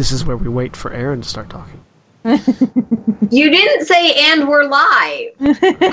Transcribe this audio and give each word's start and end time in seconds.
This 0.00 0.12
is 0.12 0.24
where 0.24 0.38
we 0.38 0.48
wait 0.48 0.76
for 0.76 0.90
Erin 0.94 1.20
to 1.20 1.28
start 1.28 1.50
talking. 1.50 1.84
You 3.30 3.48
didn't 3.50 3.86
say 3.86 4.14
and 4.32 4.48
we're 4.48 4.64
live. 4.64 5.28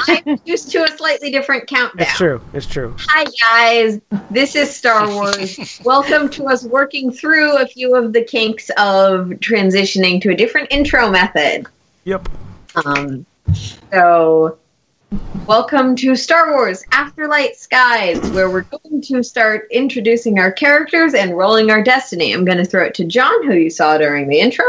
I'm 0.08 0.39
used 0.45 0.72
to 0.72 0.86
a 0.86 0.88
slightly 0.97 1.30
different 1.30 1.67
countdown. 1.67 2.08
It's 2.08 2.17
true. 2.17 2.41
It's 2.53 2.66
true. 2.66 2.95
Hi 2.97 3.25
guys, 3.39 4.00
this 4.31 4.55
is 4.55 4.73
Star 4.73 5.08
Wars. 5.08 5.80
Welcome 5.83 6.30
to 6.30 6.45
us 6.45 6.63
working 6.63 7.11
through 7.11 7.58
a 7.58 7.67
few 7.67 7.95
of 7.95 8.13
the 8.13 8.23
kinks 8.23 8.69
of 8.78 9.28
transitioning 9.41 10.22
to 10.22 10.31
a 10.31 10.35
different 10.35 10.72
intro 10.72 11.11
method. 11.11 11.67
Yep. 12.05 12.30
Um, 12.85 13.25
so, 13.91 14.58
welcome 15.47 15.95
to 15.95 16.16
Star 16.16 16.52
Wars 16.52 16.83
Afterlight 16.91 17.55
Skies, 17.55 18.19
where 18.31 18.50
we're 18.50 18.61
going 18.61 19.02
to 19.02 19.23
start 19.23 19.67
introducing 19.72 20.39
our 20.39 20.52
characters 20.52 21.13
and 21.13 21.38
rolling 21.38 21.72
our 21.72 21.81
destiny. 21.81 22.33
I'm 22.33 22.44
going 22.44 22.58
to 22.58 22.66
throw 22.66 22.83
it 22.83 22.94
to 22.95 23.05
John, 23.05 23.45
who 23.45 23.53
you 23.53 23.69
saw 23.69 23.97
during 23.97 24.28
the 24.28 24.39
intro. 24.39 24.66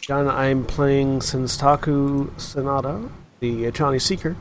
John, 0.00 0.28
I'm 0.28 0.64
playing 0.64 1.20
Senstaku 1.20 2.38
Sonata, 2.38 3.08
the 3.40 3.64
Echani 3.64 4.00
Seeker, 4.00 4.36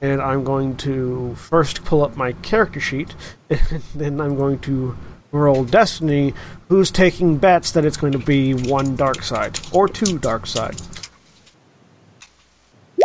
and 0.00 0.22
I'm 0.22 0.44
going 0.44 0.76
to 0.78 1.34
first 1.34 1.84
pull 1.84 2.02
up 2.02 2.16
my 2.16 2.32
character 2.32 2.80
sheet, 2.80 3.14
and 3.50 3.82
then 3.94 4.20
I'm 4.20 4.36
going 4.36 4.60
to 4.60 4.96
roll 5.32 5.64
Destiny, 5.64 6.32
who's 6.68 6.90
taking 6.90 7.36
bets 7.36 7.72
that 7.72 7.84
it's 7.84 7.96
going 7.96 8.12
to 8.12 8.18
be 8.18 8.54
one 8.54 8.96
dark 8.96 9.22
side, 9.22 9.60
or 9.72 9.88
two 9.88 10.18
dark 10.18 10.46
side. 10.46 10.80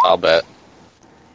I'll 0.04 0.18
bet. 0.18 0.46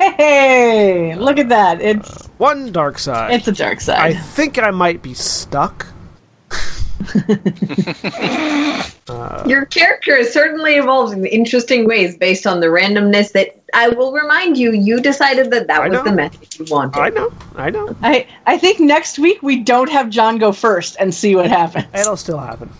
Hey, 0.01 1.15
look 1.17 1.39
at 1.39 1.49
that. 1.51 1.81
It's 1.83 2.27
One 2.39 2.73
dark 2.73 2.99
side. 2.99 3.33
it's 3.35 3.47
a 3.49 3.53
dark 3.53 3.81
side. 3.83 3.99
I 3.99 4.15
think 4.15 4.59
I 4.59 4.71
might 4.71 5.03
be 5.03 5.13
stuck. 5.15 5.87
Your 9.47 9.65
character 9.67 10.17
is 10.17 10.33
certainly 10.33 10.77
evolved 10.77 11.13
in 11.13 11.25
interesting 11.27 11.87
ways 11.87 12.17
based 12.17 12.47
on 12.47 12.61
the 12.61 12.69
randomness 12.69 13.33
that 13.33 13.57
I 13.75 13.89
will 13.89 14.13
remind 14.13 14.57
you, 14.57 14.73
you 14.73 15.01
decided 15.01 15.51
that 15.51 15.67
that 15.67 15.81
I 15.83 15.89
was 15.89 15.99
know. 15.99 16.05
the 16.05 16.13
method 16.13 16.59
you 16.59 16.65
wanted. 16.71 16.99
I 17.01 17.09
know, 17.11 17.33
I 17.57 17.71
know. 17.71 17.97
I 18.03 18.27
I 18.47 18.59
think 18.59 18.81
next 18.81 19.19
week 19.19 19.43
we 19.43 19.61
don't 19.61 19.91
have 19.91 20.09
John 20.11 20.39
go 20.39 20.53
first 20.53 20.97
and 21.01 21.13
see 21.15 21.35
what 21.35 21.47
happens. 21.47 21.87
It'll 21.95 22.17
still 22.17 22.39
happen. 22.39 22.71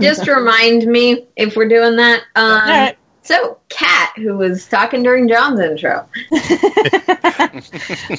Just 0.00 0.28
remind 0.28 0.86
me 0.86 1.26
if 1.36 1.56
we're 1.56 1.68
doing 1.68 1.96
that. 1.96 2.20
Um, 2.36 2.52
All 2.52 2.58
right. 2.60 2.96
So, 3.28 3.58
Kat, 3.68 4.14
who 4.16 4.38
was 4.38 4.64
talking 4.64 5.02
during 5.02 5.28
John's 5.28 5.60
intro. 5.60 6.08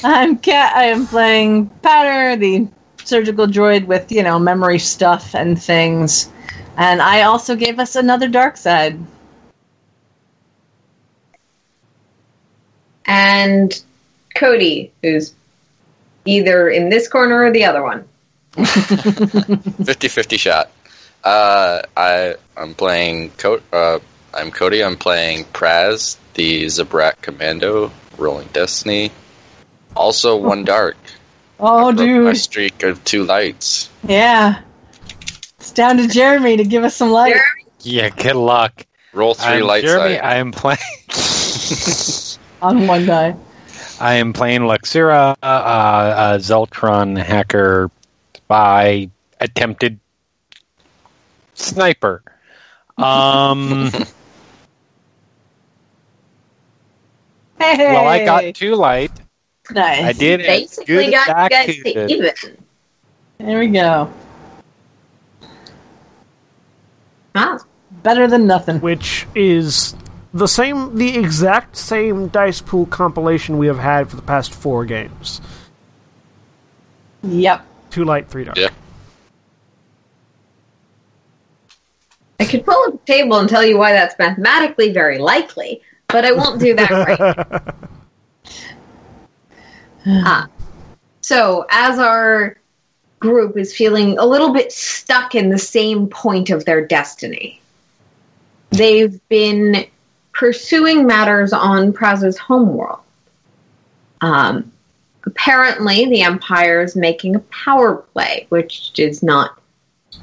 I'm 0.04 0.38
Kat. 0.38 0.76
I 0.76 0.84
am 0.84 1.08
playing 1.08 1.66
Powder, 1.82 2.36
the 2.36 2.68
surgical 3.04 3.48
droid 3.48 3.88
with 3.88 4.12
you 4.12 4.22
know 4.22 4.38
memory 4.38 4.78
stuff 4.78 5.34
and 5.34 5.60
things, 5.60 6.30
and 6.78 7.02
I 7.02 7.24
also 7.24 7.56
gave 7.56 7.80
us 7.80 7.96
another 7.96 8.28
dark 8.28 8.56
side. 8.56 9.00
And 13.06 13.82
Koty, 14.36 14.92
who's 15.02 15.34
either 16.26 16.70
in 16.70 16.90
this 16.90 17.08
corner 17.08 17.46
or 17.46 17.52
the 17.52 17.66
other 17.66 17.82
one. 17.82 18.08
50-50 18.54 20.38
shot. 20.38 20.70
Uh, 21.24 21.82
I 21.98 22.36
I'm 22.56 22.76
playing 22.76 23.32
Co- 23.32 23.64
uh, 23.74 23.98
I'm 24.34 24.52
Koty. 24.52 24.86
I'm 24.86 24.96
playing 24.98 25.46
Praz, 25.46 26.18
the 26.36 26.66
Zabrak 26.66 27.22
Commando, 27.22 27.92
rolling 28.18 28.48
Destiny. 28.54 29.12
Also 29.96 30.38
one 30.38 30.64
dark. 30.64 30.98
Oh, 31.60 31.90
I 31.90 31.94
broke 31.94 32.08
My 32.08 32.32
dude, 32.32 32.38
streak 32.38 32.84
of 32.84 33.04
two 33.04 33.26
lights. 33.26 33.90
yeah. 34.04 34.62
It's 35.60 35.72
down 35.74 35.98
to 35.98 36.08
Jeremy 36.08 36.56
to 36.58 36.64
give 36.64 36.84
us 36.86 36.96
some 36.96 37.12
light. 37.12 37.34
Jeremy? 37.34 37.66
Yeah, 37.82 38.10
good 38.10 38.36
luck. 38.38 38.86
Roll 39.12 39.34
3 39.34 39.46
I'm 39.56 39.64
lights. 39.64 39.86
Jeremy. 39.86 40.16
side. 40.16 40.24
I 40.24 40.36
am 40.36 40.52
playing. 40.52 40.80
on 42.62 42.88
one 42.88 43.06
die. 43.06 43.36
I 44.00 44.14
am 44.16 44.32
playing 44.32 44.62
Luxhira, 44.62 45.36
uh, 45.44 45.46
uh, 45.46 46.38
Zeltron 46.38 47.22
hacker, 47.22 47.92
by 48.48 49.10
attempted 49.42 50.00
sniper. 51.56 52.24
Um, 52.98 53.92
Hey, 57.60 57.78
well, 57.78 58.08
I 58.08 58.24
got 58.24 58.56
two 58.56 58.76
light. 58.76 59.12
nice. 59.72 60.04
I 60.04 60.14
did 60.14 60.42
it. 60.42 60.48
Basically 60.48 60.96
Good 60.96 61.12
got 61.12 61.52
you 61.52 61.58
guys 61.58 61.76
to 61.76 61.94
to 61.94 62.08
even. 62.08 62.58
There 63.38 63.60
we 63.60 63.68
go. 63.68 64.12
Wow. 67.36 67.60
Better 68.04 68.28
than 68.28 68.48
nothing. 68.48 68.80
which 68.80 69.28
is 69.36 69.96
the 70.34 70.48
same, 70.48 70.96
the 70.98 71.18
exact 71.18 71.76
same 71.76 72.28
dice 72.30 72.62
pool 72.62 72.86
compilation 72.86 73.58
we 73.58 73.68
have 73.68 73.80
had 73.80 74.10
for 74.10 74.16
the 74.16 74.22
past 74.22 74.54
four 74.54 74.86
games. 74.86 75.42
Yep. 77.24 77.66
Two 77.90 78.06
light, 78.06 78.30
three 78.30 78.46
dark. 78.46 78.58
Yeah. 78.58 78.70
I 82.40 82.46
could 82.46 82.66
pull 82.66 82.82
up 82.88 82.94
a 82.94 83.06
table 83.06 83.38
and 83.38 83.50
tell 83.50 83.66
you 83.66 83.78
why 83.78 83.92
that's 83.92 84.18
mathematically 84.18 84.94
very 84.94 85.18
likely, 85.18 85.82
but 86.10 86.26
I 86.26 86.32
won't 86.32 86.60
do 86.60 86.76
that 86.76 86.90
right 86.90 87.76
Ah. 90.06 90.48
So, 91.22 91.66
as 91.70 92.00
our 92.00 92.56
group 93.20 93.58
is 93.58 93.76
feeling 93.76 94.18
a 94.18 94.26
little 94.26 94.54
bit 94.54 94.72
stuck 94.72 95.36
in 95.36 95.50
the 95.50 95.60
same 95.60 96.08
point 96.08 96.50
of 96.50 96.66
their 96.66 96.86
destiny, 96.86 97.62
they've 98.72 99.20
been 99.30 99.86
pursuing 100.32 101.06
matters 101.06 101.54
on 101.54 101.94
Praz's 101.94 102.38
homeworld. 102.38 103.00
Um, 104.22 104.72
apparently, 105.26 106.06
the 106.06 106.22
Empire 106.22 106.82
is 106.82 106.96
making 106.96 107.36
a 107.36 107.40
power 107.40 107.98
play, 107.98 108.48
which 108.50 108.98
is 108.98 109.22
not 109.22 109.62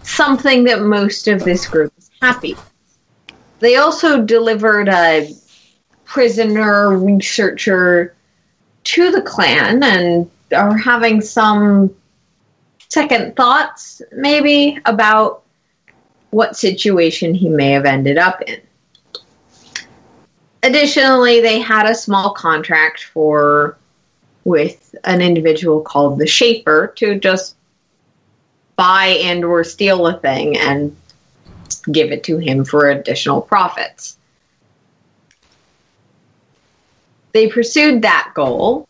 something 0.02 0.64
that 0.64 0.82
most 0.82 1.28
of 1.28 1.44
this 1.44 1.68
group 1.68 1.92
is 1.98 2.10
happy 2.20 2.54
with. 2.54 2.72
They 3.60 3.76
also 3.76 4.22
delivered 4.22 4.88
a 4.88 5.30
prisoner 6.06 6.96
researcher 6.96 8.14
to 8.84 9.10
the 9.10 9.20
clan 9.20 9.82
and 9.82 10.30
are 10.56 10.76
having 10.76 11.20
some 11.20 11.94
second 12.88 13.36
thoughts, 13.36 14.00
maybe, 14.12 14.78
about 14.86 15.42
what 16.30 16.56
situation 16.56 17.34
he 17.34 17.48
may 17.48 17.72
have 17.72 17.84
ended 17.84 18.16
up 18.16 18.40
in. 18.42 18.60
Additionally, 20.62 21.40
they 21.40 21.60
had 21.60 21.86
a 21.86 21.94
small 21.94 22.32
contract 22.32 23.04
for 23.04 23.76
with 24.44 24.94
an 25.04 25.20
individual 25.20 25.80
called 25.80 26.18
the 26.18 26.26
Shaper 26.26 26.92
to 26.96 27.18
just 27.18 27.56
buy 28.76 29.18
and 29.22 29.44
or 29.44 29.64
steal 29.64 30.06
a 30.06 30.18
thing 30.18 30.56
and 30.56 30.96
give 31.90 32.12
it 32.12 32.22
to 32.24 32.38
him 32.38 32.64
for 32.64 32.90
additional 32.90 33.40
profits. 33.40 34.16
They 37.36 37.48
pursued 37.48 38.00
that 38.00 38.30
goal 38.32 38.88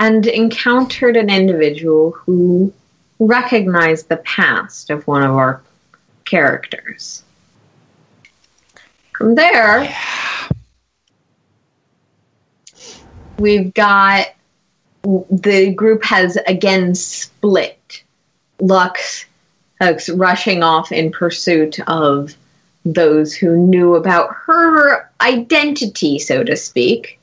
and 0.00 0.26
encountered 0.26 1.16
an 1.16 1.30
individual 1.30 2.10
who 2.10 2.72
recognized 3.20 4.08
the 4.08 4.16
past 4.16 4.90
of 4.90 5.06
one 5.06 5.22
of 5.22 5.36
our 5.36 5.62
characters. 6.24 7.22
From 9.16 9.36
there, 9.36 9.96
we've 13.38 13.72
got 13.72 14.34
the 15.04 15.72
group 15.76 16.02
has 16.02 16.36
again 16.48 16.96
split. 16.96 18.02
Lux, 18.58 19.26
Lux 19.80 20.08
rushing 20.08 20.64
off 20.64 20.90
in 20.90 21.12
pursuit 21.12 21.78
of 21.86 22.34
those 22.84 23.32
who 23.32 23.56
knew 23.56 23.94
about 23.94 24.34
her 24.44 25.08
identity, 25.20 26.18
so 26.18 26.42
to 26.42 26.56
speak, 26.56 27.20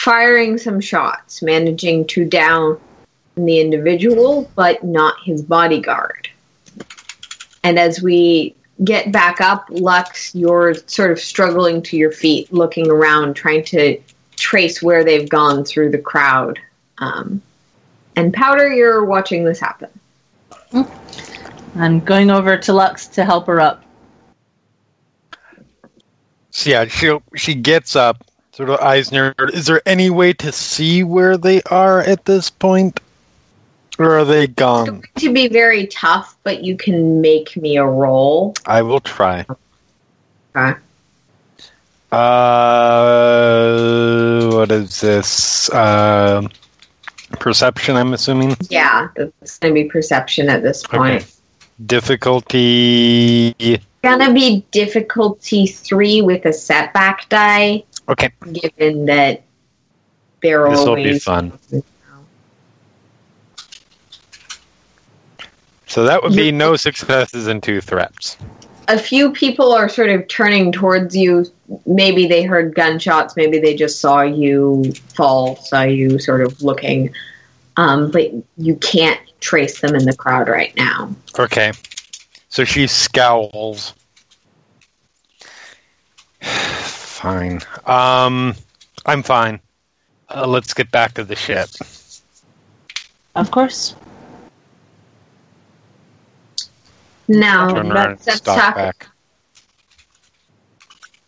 firing 0.00 0.56
some 0.56 0.80
shots, 0.80 1.42
managing 1.42 2.06
to 2.06 2.24
down 2.24 2.80
the 3.34 3.60
individual, 3.60 4.50
but 4.56 4.82
not 4.82 5.14
his 5.22 5.42
bodyguard. 5.42 6.26
And 7.62 7.78
as 7.78 8.00
we 8.00 8.54
get 8.82 9.12
back 9.12 9.42
up, 9.42 9.66
Lux, 9.68 10.34
you're 10.34 10.72
sort 10.86 11.10
of 11.10 11.20
struggling 11.20 11.82
to 11.82 11.98
your 11.98 12.12
feet, 12.12 12.50
looking 12.50 12.90
around, 12.90 13.34
trying 13.34 13.62
to 13.64 14.00
trace 14.36 14.82
where 14.82 15.04
they've 15.04 15.28
gone 15.28 15.66
through 15.66 15.90
the 15.90 15.98
crowd. 15.98 16.58
Um, 16.96 17.42
and 18.16 18.32
Powder, 18.32 18.72
you're 18.72 19.04
watching 19.04 19.44
this 19.44 19.60
happen. 19.60 19.90
I'm 21.76 22.00
going 22.00 22.30
over 22.30 22.56
to 22.56 22.72
Lux 22.72 23.06
to 23.08 23.24
help 23.26 23.46
her 23.48 23.60
up. 23.60 23.84
So 26.48 26.70
yeah, 26.70 26.86
she 26.86 27.18
she 27.36 27.54
gets 27.54 27.94
up, 27.94 28.24
sort 28.60 28.78
of 28.78 28.80
eyes 28.80 29.10
near. 29.10 29.34
Is 29.54 29.64
there 29.64 29.80
any 29.86 30.10
way 30.10 30.34
to 30.34 30.52
see 30.52 31.02
where 31.02 31.38
they 31.38 31.62
are 31.70 32.00
at 32.00 32.26
this 32.26 32.50
point, 32.50 33.00
or 33.98 34.18
are 34.18 34.24
they 34.26 34.44
It's 34.44 34.52
gone? 34.52 34.84
going 34.84 35.02
to 35.16 35.32
be 35.32 35.48
very 35.48 35.86
tough, 35.86 36.36
but 36.42 36.62
you 36.62 36.76
can 36.76 37.22
make 37.22 37.56
me 37.56 37.78
a 37.78 37.84
roll. 37.86 38.52
I 38.66 38.82
will 38.82 39.00
try. 39.00 39.46
Okay. 40.54 40.78
Uh, 42.12 42.20
what 44.50 44.70
is 44.70 45.00
this? 45.00 45.70
Uh, 45.70 46.46
perception. 47.38 47.96
I'm 47.96 48.12
assuming. 48.12 48.58
Yeah, 48.68 49.08
it's 49.16 49.58
going 49.58 49.74
to 49.74 49.82
be 49.82 49.88
perception 49.88 50.50
at 50.50 50.62
this 50.62 50.86
point. 50.86 51.22
Okay. 51.22 51.26
Difficulty. 51.86 53.54
Gonna 54.02 54.32
be 54.32 54.64
difficulty 54.70 55.66
three 55.66 56.22
with 56.22 56.46
a 56.46 56.54
setback 56.54 57.28
die, 57.28 57.84
Okay, 58.10 58.30
given 58.52 59.06
that 59.06 59.44
they're 60.42 60.68
this 60.68 60.84
will 60.84 60.96
be 60.96 61.18
fun. 61.18 61.58
So 65.86 66.04
that 66.04 66.22
would 66.22 66.36
be 66.36 66.52
no 66.52 66.76
successes 66.76 67.46
and 67.48 67.62
two 67.62 67.80
threats. 67.80 68.36
a 68.88 68.98
few 68.98 69.32
people 69.32 69.72
are 69.72 69.88
sort 69.88 70.08
of 70.08 70.26
turning 70.28 70.72
towards 70.72 71.16
you. 71.16 71.46
Maybe 71.86 72.26
they 72.26 72.42
heard 72.42 72.74
gunshots. 72.74 73.36
Maybe 73.36 73.58
they 73.58 73.74
just 73.74 74.00
saw 74.00 74.22
you 74.22 74.92
fall, 75.14 75.56
saw 75.56 75.82
you 75.82 76.18
sort 76.18 76.42
of 76.42 76.62
looking. 76.62 77.12
Um, 77.76 78.10
but 78.10 78.30
you 78.56 78.76
can't 78.76 79.20
trace 79.40 79.80
them 79.80 79.94
in 79.94 80.04
the 80.04 80.14
crowd 80.14 80.48
right 80.48 80.74
now. 80.76 81.14
Okay. 81.38 81.72
So 82.48 82.64
she 82.64 82.86
scowls. 82.86 83.94
fine. 87.20 87.60
Um, 87.86 88.54
I'm 89.04 89.22
fine. 89.22 89.60
Uh, 90.28 90.46
let's 90.46 90.72
get 90.72 90.90
back 90.90 91.12
to 91.14 91.24
the 91.24 91.36
ship. 91.36 91.68
Of 93.34 93.50
course. 93.50 93.94
Now, 97.28 97.74
Turn 97.74 97.92
around, 97.92 98.10
let's, 98.10 98.26
let's 98.26 98.38
stalk 98.38 98.58
talk. 98.58 98.74
back. 98.74 99.06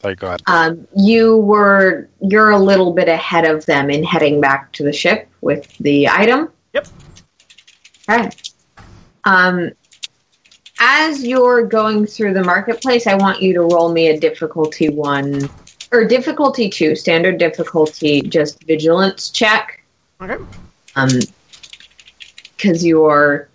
Sorry, 0.00 0.14
go 0.16 0.26
ahead. 0.28 0.42
Um, 0.46 0.88
you 0.96 1.36
were 1.36 2.08
you're 2.20 2.50
a 2.50 2.58
little 2.58 2.92
bit 2.92 3.08
ahead 3.08 3.44
of 3.44 3.64
them 3.66 3.88
in 3.88 4.02
heading 4.02 4.40
back 4.40 4.72
to 4.72 4.82
the 4.82 4.92
ship 4.92 5.28
with 5.42 5.76
the 5.78 6.08
item. 6.08 6.50
Yep. 6.72 6.88
Okay. 8.10 8.30
Um, 9.24 9.70
as 10.80 11.22
you're 11.22 11.64
going 11.64 12.06
through 12.06 12.34
the 12.34 12.42
marketplace, 12.42 13.06
I 13.06 13.14
want 13.14 13.40
you 13.40 13.54
to 13.54 13.60
roll 13.60 13.92
me 13.92 14.08
a 14.08 14.18
difficulty 14.18 14.88
one 14.88 15.48
or 15.92 16.04
difficulty 16.04 16.68
two, 16.68 16.96
standard 16.96 17.38
difficulty, 17.38 18.22
just 18.22 18.62
vigilance 18.64 19.30
check. 19.30 19.82
Okay. 20.20 20.42
Um, 20.96 21.10
because 22.56 22.84
you're 22.84 23.48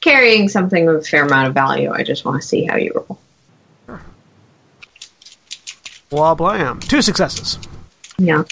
carrying 0.00 0.48
something 0.48 0.88
of 0.88 0.96
a 0.96 1.02
fair 1.02 1.24
amount 1.24 1.48
of 1.48 1.54
value. 1.54 1.90
I 1.90 2.02
just 2.02 2.24
want 2.24 2.40
to 2.40 2.46
see 2.46 2.64
how 2.64 2.76
you 2.76 2.92
roll. 2.94 3.18
Blah 6.10 6.34
blam. 6.34 6.78
Two 6.80 7.02
successes. 7.02 7.58
Yeah. 8.18 8.44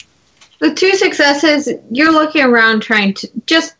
With 0.61 0.77
two 0.77 0.93
successes, 0.95 1.69
you're 1.91 2.11
looking 2.11 2.43
around 2.43 2.81
trying 2.81 3.15
to 3.15 3.29
just 3.47 3.75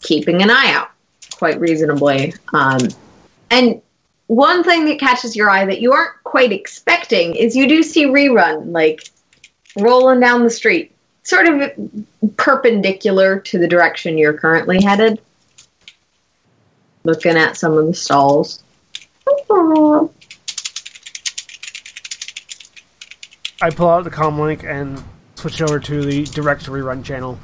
keeping 0.00 0.40
an 0.42 0.50
eye 0.50 0.72
out 0.72 0.90
quite 1.34 1.58
reasonably. 1.60 2.32
Um, 2.52 2.78
and 3.50 3.82
one 4.26 4.64
thing 4.64 4.86
that 4.86 4.98
catches 4.98 5.36
your 5.36 5.48
eye 5.48 5.64
that 5.64 5.80
you 5.80 5.92
aren't 5.92 6.22
quite 6.24 6.52
expecting 6.52 7.34
is 7.36 7.54
you 7.54 7.68
do 7.68 7.82
see 7.82 8.06
rerun 8.06 8.72
like 8.72 9.08
rolling 9.78 10.20
down 10.20 10.42
the 10.42 10.50
street, 10.50 10.94
sort 11.22 11.46
of 11.46 11.72
perpendicular 12.36 13.40
to 13.40 13.58
the 13.58 13.68
direction 13.68 14.18
you're 14.18 14.32
currently 14.32 14.82
headed. 14.82 15.20
Looking 17.04 17.36
at 17.36 17.56
some 17.56 17.78
of 17.78 17.86
the 17.86 17.94
stalls. 17.94 18.62
I 23.62 23.70
pull 23.70 23.88
out 23.88 24.04
the 24.04 24.10
comm 24.10 24.38
link 24.40 24.64
and 24.64 25.02
switch 25.36 25.62
over 25.62 25.78
to 25.78 26.04
the 26.04 26.24
direct 26.24 26.66
rerun 26.66 27.04
channel. 27.04 27.38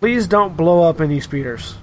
Please 0.00 0.26
don't 0.26 0.56
blow 0.56 0.82
up 0.82 1.00
any 1.00 1.20
speeders. 1.20 1.76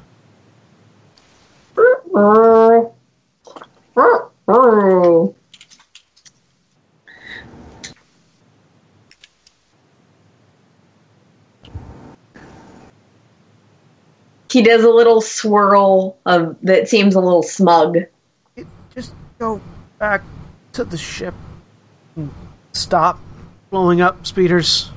He 14.52 14.62
does 14.62 14.83
a 14.83 14.90
little 14.90 15.21
swirl 15.21 16.18
of 16.26 16.57
that 16.62 16.88
seems 16.88 17.16
a 17.16 17.19
little 17.19 17.42
smug. 17.42 17.97
Just 18.94 19.14
go 19.40 19.59
back 19.97 20.21
to 20.73 20.83
the 20.83 20.97
ship 20.97 21.33
and 22.16 22.31
stop 22.71 23.19
blowing 23.71 24.02
up 24.02 24.28
speeders. 24.28 24.92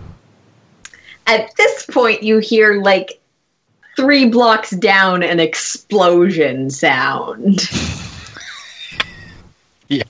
At 1.26 1.56
this 1.56 1.86
point, 1.86 2.22
you 2.22 2.38
hear 2.38 2.82
like 2.82 3.18
three 3.96 4.28
blocks 4.28 4.70
down 4.70 5.22
an 5.22 5.40
explosion 5.40 6.68
sound. 6.68 7.60
Yeah. 9.88 10.02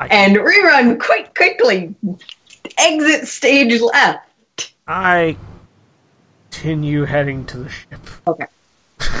And 0.00 0.36
rerun 0.36 0.98
quite 1.00 1.34
quickly. 1.34 1.94
Exit 2.78 3.26
stage 3.28 3.80
left. 3.80 4.72
I 4.86 5.36
continue 6.50 7.04
heading 7.04 7.44
to 7.46 7.58
the 7.58 7.68
ship. 7.68 8.00
Okay. 8.26 8.46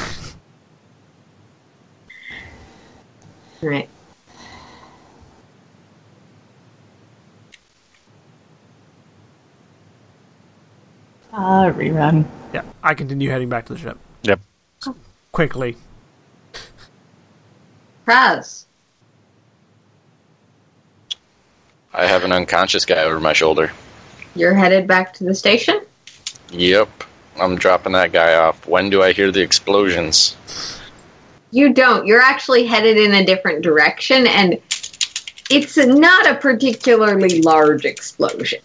Right. 3.60 3.88
Ah, 11.32 11.70
rerun. 11.70 12.24
Yeah, 12.52 12.62
I 12.82 12.94
continue 12.94 13.30
heading 13.30 13.48
back 13.48 13.66
to 13.66 13.74
the 13.74 13.78
ship 13.78 13.98
Yep. 14.22 14.40
quickly. 15.32 15.76
Praz. 18.06 18.64
I 21.98 22.06
have 22.06 22.22
an 22.22 22.30
unconscious 22.30 22.84
guy 22.84 23.02
over 23.02 23.18
my 23.18 23.32
shoulder. 23.32 23.72
You're 24.36 24.54
headed 24.54 24.86
back 24.86 25.12
to 25.14 25.24
the 25.24 25.34
station? 25.34 25.80
Yep. 26.50 26.88
I'm 27.40 27.56
dropping 27.56 27.92
that 27.92 28.12
guy 28.12 28.36
off. 28.36 28.68
When 28.68 28.88
do 28.88 29.02
I 29.02 29.12
hear 29.12 29.32
the 29.32 29.40
explosions? 29.40 30.36
You 31.50 31.72
don't. 31.72 32.06
You're 32.06 32.20
actually 32.20 32.66
headed 32.66 32.98
in 32.98 33.14
a 33.14 33.26
different 33.26 33.62
direction, 33.62 34.28
and 34.28 34.60
it's 35.50 35.76
not 35.76 36.28
a 36.28 36.36
particularly 36.36 37.42
large 37.42 37.84
explosion. 37.84 38.60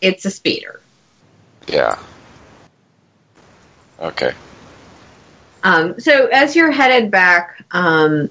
It's 0.00 0.24
a 0.24 0.30
speeder. 0.30 0.80
Yeah. 1.68 1.98
Okay. 4.00 4.32
Um, 5.62 6.00
so 6.00 6.28
as 6.28 6.56
you're 6.56 6.70
headed 6.70 7.10
back, 7.10 7.62
um, 7.72 8.30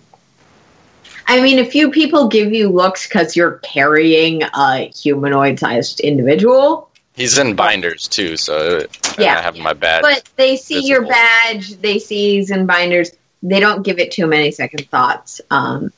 I 1.30 1.42
mean, 1.42 1.60
a 1.60 1.66
few 1.66 1.92
people 1.92 2.28
give 2.28 2.52
you 2.54 2.70
looks 2.70 3.08
because 3.08 3.36
you're 3.36 3.60
carrying 3.60 4.42
a 4.42 4.90
humanoid-sized 4.90 6.00
individual, 6.00 6.90
He's 7.14 7.38
in 7.38 7.56
binders 7.56 8.08
too, 8.08 8.36
so 8.38 8.86
Yeah. 9.18 9.38
I 9.38 9.42
have 9.42 9.58
my 9.58 9.74
badge. 9.74 10.02
but 10.02 10.24
they 10.38 10.56
see 10.56 10.88
your 10.88 11.06
badge, 11.06 11.76
they 11.82 12.00
see 12.00 12.38
he's 12.38 12.50
in 12.50 12.66
binders. 12.66 13.12
They 13.44 13.60
don't 13.60 13.84
give 13.84 14.00
it 14.00 14.12
too 14.12 14.26
many 14.26 14.52
second 14.52 14.90
thoughts. 14.90 15.40
Um, 15.52 15.92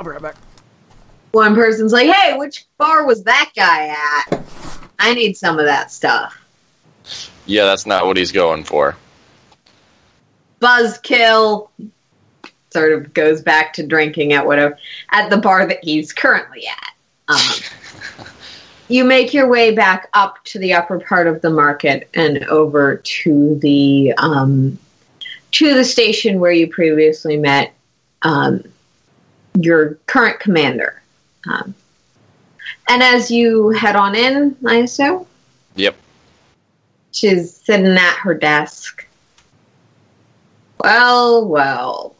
I'll 0.00 0.04
be 0.06 0.10
right 0.12 0.22
back. 0.22 0.36
one 1.32 1.54
person's 1.54 1.92
like, 1.92 2.10
"Hey, 2.10 2.36
which 2.38 2.64
bar 2.78 3.06
was 3.06 3.24
that 3.24 3.52
guy 3.54 3.88
at? 3.88 4.42
I 4.98 5.12
need 5.14 5.36
some 5.36 5.58
of 5.58 5.66
that 5.66 5.92
stuff." 5.92 6.42
yeah, 7.44 7.66
that's 7.66 7.86
not 7.86 8.06
what 8.06 8.16
he's 8.16 8.32
going 8.32 8.64
for. 8.64 8.96
Buzzkill 10.60 11.68
sort 12.76 12.92
of 12.92 13.14
goes 13.14 13.40
back 13.40 13.72
to 13.72 13.86
drinking 13.86 14.34
at 14.34 14.44
whatever 14.44 14.76
at 15.12 15.30
the 15.30 15.38
bar 15.38 15.66
that 15.66 15.82
he's 15.82 16.12
currently 16.12 16.66
at. 16.66 16.92
Um, 17.28 18.26
you 18.88 19.02
make 19.02 19.32
your 19.32 19.48
way 19.48 19.74
back 19.74 20.10
up 20.12 20.44
to 20.44 20.58
the 20.58 20.74
upper 20.74 21.00
part 21.00 21.26
of 21.26 21.40
the 21.40 21.48
market 21.48 22.06
and 22.12 22.44
over 22.48 22.96
to 22.96 23.58
the 23.60 24.12
um, 24.18 24.78
to 25.52 25.72
the 25.72 25.84
station 25.84 26.38
where 26.38 26.52
you 26.52 26.66
previously 26.66 27.38
met 27.38 27.72
um, 28.22 28.62
your 29.58 29.94
current 30.04 30.38
commander. 30.38 31.00
Um, 31.50 31.74
and 32.90 33.02
as 33.02 33.30
you 33.30 33.70
head 33.70 33.96
on 33.96 34.14
in, 34.14 34.54
I 34.66 34.76
assume 34.76 35.24
Yep. 35.76 35.96
she's 37.12 37.54
sitting 37.54 37.86
at 37.86 38.16
her 38.16 38.34
desk. 38.34 39.06
Well, 40.84 41.46
well. 41.46 42.15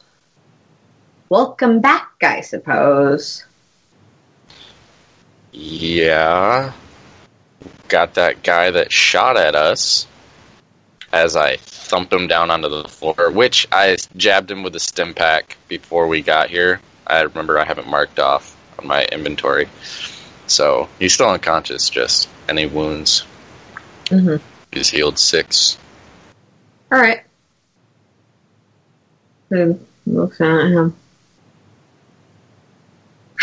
Welcome 1.29 1.81
back, 1.81 2.13
I 2.23 2.41
suppose. 2.41 3.45
Yeah. 5.53 6.73
Got 7.89 8.15
that 8.15 8.45
guy 8.45 8.71
that 8.71 8.93
shot 8.93 9.37
at 9.37 9.57
us 9.57 10.07
as 11.13 11.35
I 11.35 11.57
thumped 11.57 12.13
him 12.13 12.29
down 12.29 12.51
onto 12.51 12.69
the 12.69 12.89
floor, 12.89 13.31
which 13.31 13.67
I 13.73 13.97
jabbed 14.17 14.51
him 14.51 14.63
with 14.63 14.77
a 14.77 14.81
stim 14.81 15.15
pack 15.15 15.57
before 15.67 16.07
we 16.07 16.23
got 16.23 16.51
here. 16.51 16.81
I 17.07 17.23
remember 17.23 17.59
I 17.59 17.65
haven't 17.65 17.89
marked 17.89 18.21
off 18.21 18.57
on 18.79 18.87
my 18.87 19.05
inventory. 19.07 19.69
So 20.47 20.89
he's 20.99 21.15
still 21.15 21.31
unconscious, 21.31 21.91
just 21.91 22.29
any 22.49 22.67
wounds. 22.67 23.25
Mhm. 24.07 24.41
He's 24.71 24.91
healed 24.91 25.19
six. 25.19 25.79
All 26.93 27.01
right. 27.01 27.23
Looks 29.51 30.41
at 30.41 30.47
him. 30.47 30.95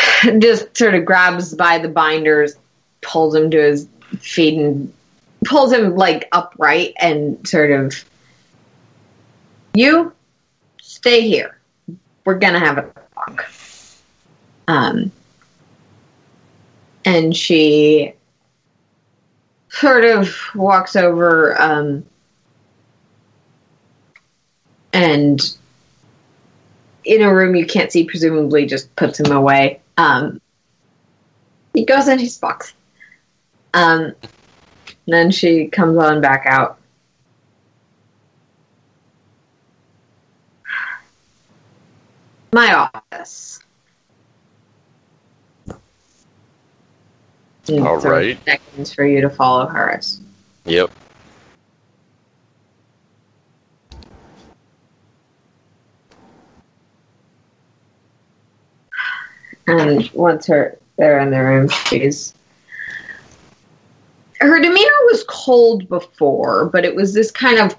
Just 0.40 0.76
sort 0.78 0.96
of 0.96 1.06
grabs 1.06 1.54
by 1.54 1.78
the 1.78 1.90
binders, 1.90 2.56
pulls 3.02 3.36
him 3.36 3.52
to 3.52 3.58
his 3.58 3.88
feet, 4.20 4.58
and 4.58 4.94
pulls 5.46 5.72
him 5.72 5.96
like 5.96 6.28
upright, 6.32 6.94
and 7.00 7.46
sort 7.48 7.72
of. 7.72 8.04
You 9.76 10.14
stay 10.82 11.22
here. 11.22 11.58
We're 12.26 12.40
gonna 12.40 12.60
have 12.60 12.78
a 12.78 12.94
talk. 13.16 13.52
Um, 14.68 15.12
and 17.06 17.36
she 17.36 18.14
sort 19.70 20.06
of 20.06 20.36
walks 20.56 20.96
over. 20.96 21.60
Um, 21.60 22.06
and 24.94 25.42
in 27.04 27.22
a 27.22 27.34
room 27.34 27.56
you 27.56 27.66
can't 27.66 27.92
see, 27.92 28.06
presumably 28.06 28.66
just 28.66 28.96
puts 28.96 29.20
him 29.20 29.32
away. 29.32 29.82
Um, 29.98 30.42
he 31.74 31.86
goes 31.86 32.08
in 32.08 32.20
his 32.20 32.38
box. 32.38 32.74
Um, 33.74 34.14
then 35.08 35.32
she 35.32 35.68
comes 35.68 35.98
on 35.98 36.22
back 36.22 36.46
out. 36.46 36.80
My 42.54 42.90
office. 43.12 43.60
All 47.70 47.98
right. 47.98 48.38
Seconds 48.46 48.94
for 48.94 49.06
you 49.06 49.22
to 49.22 49.30
follow 49.30 49.66
hers. 49.66 50.22
Yep. 50.66 50.92
And 59.68 60.10
once 60.12 60.48
her 60.48 60.78
they're 60.98 61.20
in 61.20 61.32
the 61.32 61.42
room, 61.42 61.70
she's 61.70 62.34
her 64.40 64.60
demeanor 64.60 64.92
was 65.06 65.24
cold 65.28 65.88
before, 65.88 66.66
but 66.66 66.84
it 66.84 66.96
was 66.96 67.14
this 67.14 67.32
kind 67.32 67.60
of 67.60 67.76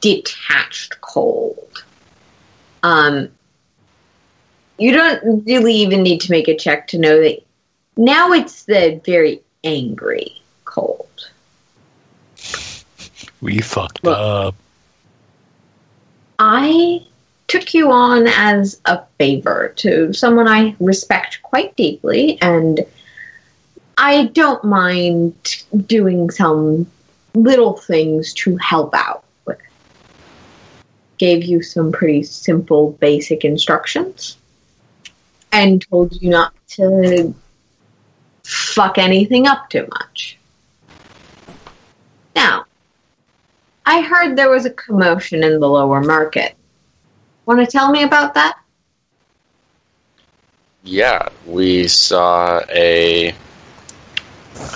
detached 0.00 1.00
cold. 1.00 1.84
Um, 2.82 3.30
you 4.78 4.92
don't 4.92 5.46
really 5.46 5.74
even 5.74 6.02
need 6.02 6.20
to 6.20 6.30
make 6.30 6.48
a 6.48 6.56
check 6.56 6.86
to 6.88 6.98
know 6.98 7.20
that 7.22 7.42
now 7.96 8.32
it's 8.32 8.64
the 8.64 9.00
very 9.04 9.42
angry 9.64 10.40
cold. 10.66 11.30
We 13.40 13.60
fucked 13.60 14.04
Look. 14.04 14.18
up. 14.18 14.54
I 16.38 17.06
took 17.48 17.74
you 17.74 17.90
on 17.92 18.26
as 18.26 18.80
a 18.86 19.02
favor 19.18 19.72
to 19.76 20.12
someone 20.12 20.48
I 20.48 20.74
respect 20.80 21.40
quite 21.42 21.76
deeply, 21.76 22.38
and 22.42 22.80
I 23.96 24.26
don't 24.26 24.64
mind 24.64 25.64
doing 25.86 26.30
some 26.30 26.90
little 27.34 27.74
things 27.76 28.32
to 28.34 28.56
help 28.56 28.94
out 28.94 29.24
with. 29.46 29.58
Gave 31.18 31.44
you 31.44 31.62
some 31.62 31.92
pretty 31.92 32.24
simple, 32.24 32.92
basic 32.92 33.44
instructions, 33.44 34.38
and 35.52 35.86
told 35.88 36.20
you 36.20 36.30
not 36.30 36.52
to 36.70 37.34
fuck 38.42 38.98
anything 38.98 39.46
up 39.46 39.70
too 39.70 39.86
much. 39.90 40.38
Now, 42.34 42.64
I 43.84 44.02
heard 44.02 44.36
there 44.36 44.50
was 44.50 44.66
a 44.66 44.70
commotion 44.70 45.44
in 45.44 45.60
the 45.60 45.68
lower 45.68 46.00
market. 46.00 46.55
Want 47.46 47.60
to 47.60 47.66
tell 47.66 47.90
me 47.90 48.02
about 48.02 48.34
that? 48.34 48.58
Yeah, 50.82 51.28
we 51.46 51.86
saw 51.86 52.60
a 52.68 53.34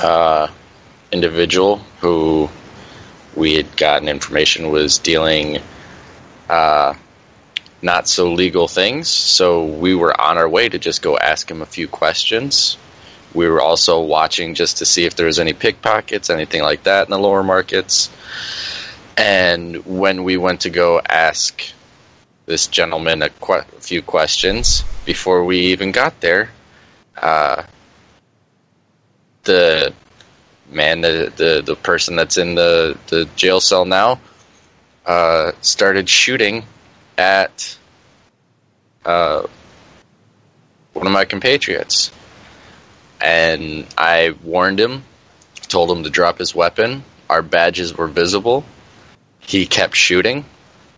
uh, 0.00 0.48
individual 1.10 1.78
who 2.00 2.48
we 3.34 3.54
had 3.54 3.76
gotten 3.76 4.08
information 4.08 4.70
was 4.70 4.98
dealing 4.98 5.58
uh, 6.48 6.94
not 7.82 8.08
so 8.08 8.32
legal 8.32 8.68
things. 8.68 9.08
So 9.08 9.64
we 9.64 9.94
were 9.96 10.18
on 10.20 10.38
our 10.38 10.48
way 10.48 10.68
to 10.68 10.78
just 10.78 11.02
go 11.02 11.18
ask 11.18 11.50
him 11.50 11.62
a 11.62 11.66
few 11.66 11.88
questions. 11.88 12.76
We 13.34 13.48
were 13.48 13.60
also 13.60 14.00
watching 14.00 14.54
just 14.54 14.78
to 14.78 14.86
see 14.86 15.06
if 15.06 15.16
there 15.16 15.26
was 15.26 15.38
any 15.38 15.52
pickpockets, 15.54 16.30
anything 16.30 16.62
like 16.62 16.84
that 16.84 17.06
in 17.06 17.10
the 17.10 17.18
lower 17.18 17.42
markets. 17.42 18.10
And 19.16 19.84
when 19.86 20.22
we 20.22 20.36
went 20.36 20.62
to 20.62 20.70
go 20.70 21.00
ask 21.00 21.62
this 22.50 22.66
gentleman 22.66 23.22
a, 23.22 23.30
few 23.78 24.02
questions 24.02 24.82
before 25.04 25.44
we 25.44 25.58
even 25.66 25.92
got 25.92 26.20
there, 26.20 26.50
uh, 27.16 27.62
the 29.44 29.94
man, 30.68 31.00
the, 31.00 31.32
the 31.36 31.62
the 31.64 31.76
person 31.76 32.16
that's 32.16 32.36
in 32.38 32.56
the 32.56 32.98
the 33.06 33.26
jail 33.36 33.60
cell 33.60 33.84
now, 33.84 34.20
uh, 35.06 35.52
started 35.60 36.08
shooting 36.08 36.64
at 37.16 37.78
uh, 39.04 39.46
one 40.92 41.06
of 41.06 41.12
my 41.12 41.24
compatriots, 41.24 42.10
and 43.20 43.86
I 43.96 44.34
warned 44.42 44.80
him, 44.80 45.04
told 45.68 45.88
him 45.88 46.02
to 46.02 46.10
drop 46.10 46.38
his 46.38 46.52
weapon. 46.52 47.04
Our 47.28 47.42
badges 47.42 47.96
were 47.96 48.08
visible. 48.08 48.64
He 49.38 49.66
kept 49.66 49.94
shooting. 49.94 50.44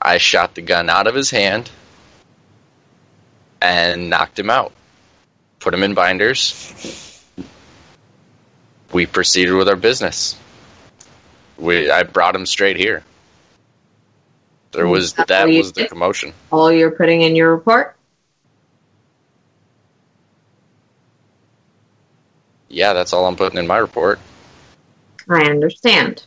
I 0.05 0.19
shot 0.19 0.55
the 0.55 0.63
gun 0.63 0.91
out 0.91 1.07
of 1.07 1.15
his 1.15 1.31
hand 1.31 1.71
and 3.61 4.11
knocked 4.11 4.39
him 4.39 4.51
out. 4.51 4.73
Put 5.61 5.73
him 5.73 5.85
in 5.85 5.95
binders. 5.95 7.25
We 8.93 9.07
proceeded 9.07 9.55
with 9.55 9.69
our 9.69 9.77
business. 9.77 10.37
We 11.57 11.89
I 11.89 12.03
brought 12.03 12.35
him 12.35 12.47
straight 12.47 12.77
here. 12.77 13.05
There 14.73 14.89
was 14.89 15.13
That's 15.13 15.29
that 15.29 15.47
was 15.47 15.73
the 15.73 15.87
commotion. 15.87 16.33
All 16.51 16.73
you're 16.73 16.91
putting 16.91 17.23
in 17.23 17.37
your 17.37 17.55
report? 17.55 17.97
Yeah, 22.69 22.95
that's 22.95 23.13
all 23.13 23.27
I'm 23.27 23.37
putting 23.37 23.59
in 23.59 23.67
my 23.67 23.77
report. 23.77 24.19
I 25.29 25.45
understand. 25.45 26.25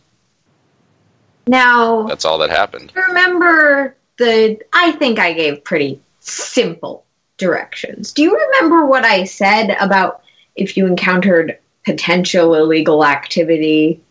Now, 1.48 2.04
That's 2.04 2.26
all 2.26 2.38
that 2.40 2.50
happened. 2.50 2.92
remember 2.96 3.96
the. 4.18 4.60
I 4.74 4.92
think 4.94 5.20
I 5.20 5.34
gave 5.34 5.64
pretty 5.64 6.02
simple 6.20 7.06
directions. 7.38 8.12
Do 8.14 8.24
you 8.24 8.36
remember 8.36 8.86
what 8.86 9.06
I 9.06 9.26
said 9.26 9.76
about 9.80 10.22
if 10.56 10.76
you 10.78 10.88
encountered 10.88 11.60
potential 11.86 12.56
illegal 12.56 13.06
activity 13.06 14.02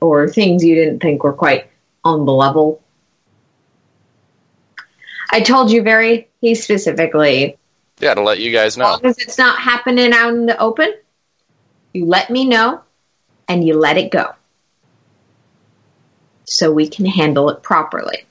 or 0.00 0.28
things 0.28 0.62
you 0.64 0.74
didn't 0.74 1.00
think 1.00 1.24
were 1.24 1.32
quite 1.32 1.70
on 2.04 2.26
the 2.26 2.32
level? 2.32 2.82
I 5.30 5.40
told 5.40 5.70
you 5.70 5.82
very 5.82 6.28
he 6.40 6.54
specifically 6.54 7.56
Yeah, 8.00 8.14
to 8.14 8.20
let 8.22 8.38
you 8.38 8.52
guys 8.52 8.74
as 8.74 8.76
know. 8.78 8.84
long 8.84 9.00
as 9.04 9.18
it's 9.18 9.38
not 9.38 9.58
happening 9.58 10.12
out 10.12 10.34
in 10.34 10.44
the 10.46 10.58
open, 10.58 10.92
you 11.94 12.04
let 12.04 12.28
me 12.30 12.44
know 12.44 12.82
and 13.48 13.64
you 13.66 13.78
let 13.78 13.96
it 13.96 14.10
go. 14.10 14.34
So 16.44 16.70
we 16.70 16.88
can 16.88 17.06
handle 17.06 17.50
it 17.50 17.62
properly. 17.62 18.24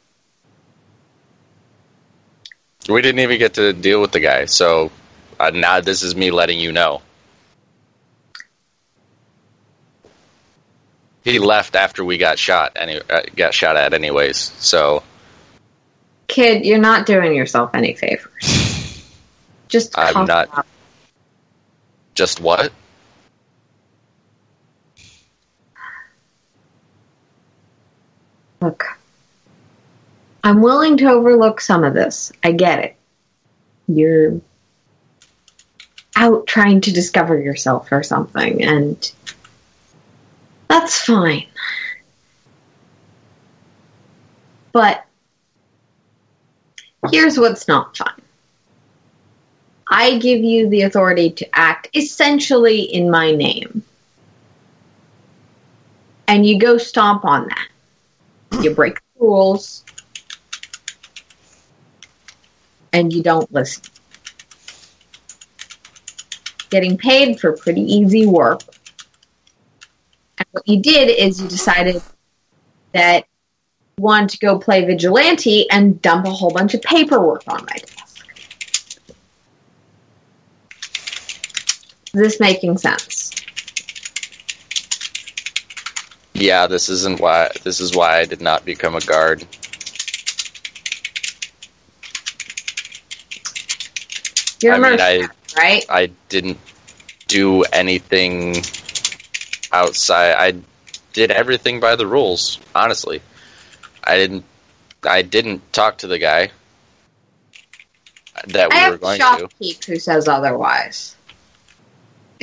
We 2.89 3.01
didn't 3.01 3.19
even 3.19 3.39
get 3.39 3.53
to 3.55 3.73
deal 3.73 4.01
with 4.01 4.11
the 4.11 4.19
guy, 4.19 4.45
so 4.45 4.91
uh, 5.39 5.51
now 5.51 5.79
this 5.79 6.03
is 6.03 6.15
me 6.15 6.31
letting 6.31 6.59
you 6.59 6.71
know. 6.71 7.01
He 11.23 11.39
left 11.39 11.75
after 11.77 12.03
we 12.03 12.17
got 12.17 12.37
shot. 12.37 12.73
Any 12.75 12.99
uh, 13.09 13.21
got 13.35 13.53
shot 13.53 13.77
at, 13.77 13.93
anyways. 13.93 14.37
So 14.37 15.03
Kid, 16.27 16.65
you're 16.65 16.79
not 16.79 17.05
doing 17.05 17.33
yourself 17.35 17.71
any 17.73 17.93
favors. 17.93 19.07
Just 19.69 19.97
I'm 19.97 20.25
not- 20.27 20.51
down. 20.51 20.63
just 22.13 22.39
what? 22.39 22.71
Look, 28.63 28.85
I'm 30.41 30.61
willing 30.61 30.95
to 30.95 31.09
overlook 31.09 31.59
some 31.59 31.83
of 31.83 31.93
this. 31.93 32.31
I 32.45 32.53
get 32.53 32.79
it. 32.79 32.95
You're 33.89 34.39
out 36.15 36.47
trying 36.47 36.79
to 36.79 36.93
discover 36.93 37.37
yourself 37.37 37.91
or 37.91 38.03
something, 38.03 38.63
and 38.63 39.11
that's 40.69 41.01
fine. 41.01 41.47
But 44.71 45.05
here's 47.11 47.37
what's 47.37 47.67
not 47.67 47.97
fun. 47.97 48.13
I 49.91 50.19
give 50.19 50.39
you 50.39 50.69
the 50.69 50.83
authority 50.83 51.31
to 51.31 51.49
act 51.53 51.89
essentially 51.93 52.83
in 52.83 53.11
my 53.11 53.31
name. 53.31 53.83
And 56.29 56.45
you 56.45 56.57
go 56.57 56.77
stomp 56.77 57.25
on 57.25 57.49
that 57.49 57.67
you 58.63 58.73
break 58.73 58.95
the 58.95 59.25
rules 59.25 59.83
and 62.93 63.11
you 63.11 63.21
don't 63.21 63.51
listen. 63.51 63.83
Getting 66.69 66.97
paid 66.97 67.39
for 67.39 67.53
pretty 67.53 67.81
easy 67.81 68.25
work. 68.25 68.61
And 70.37 70.47
what 70.51 70.67
you 70.67 70.81
did 70.81 71.09
is 71.09 71.41
you 71.41 71.47
decided 71.47 72.01
that 72.93 73.25
you 73.97 74.03
wanted 74.03 74.29
to 74.29 74.37
go 74.39 74.57
play 74.57 74.85
vigilante 74.85 75.69
and 75.69 76.01
dump 76.01 76.25
a 76.25 76.31
whole 76.31 76.51
bunch 76.51 76.73
of 76.73 76.81
paperwork 76.81 77.43
on 77.47 77.65
my 77.65 77.75
desk. 77.75 78.27
Is 82.13 82.21
this 82.21 82.39
making 82.39 82.77
sense? 82.77 83.42
Yeah, 86.43 86.67
this 86.67 86.89
isn't 86.89 87.21
why. 87.21 87.51
This 87.63 87.79
is 87.79 87.95
why 87.95 88.19
I 88.19 88.25
did 88.25 88.41
not 88.41 88.65
become 88.65 88.95
a 88.95 88.99
guard. 88.99 89.47
You're 94.61 94.73
I 94.73 94.77
mean, 94.77 94.91
mercenary, 94.91 95.27
right? 95.55 95.85
I 95.87 96.07
didn't 96.27 96.57
do 97.29 97.63
anything 97.63 98.57
outside. 99.71 100.33
I 100.33 100.59
did 101.13 101.31
everything 101.31 101.79
by 101.79 101.95
the 101.95 102.05
rules. 102.05 102.59
Honestly, 102.75 103.21
I 104.03 104.17
didn't. 104.17 104.43
I 105.01 105.21
didn't 105.21 105.71
talk 105.71 105.99
to 105.99 106.07
the 106.07 106.19
guy 106.19 106.51
that 108.47 108.69
I 108.69 108.75
we 108.75 108.79
have 108.81 108.91
were 108.91 108.97
going 108.97 109.19
to. 109.19 109.47
who 109.87 109.97
says 109.97 110.27
otherwise. 110.27 111.15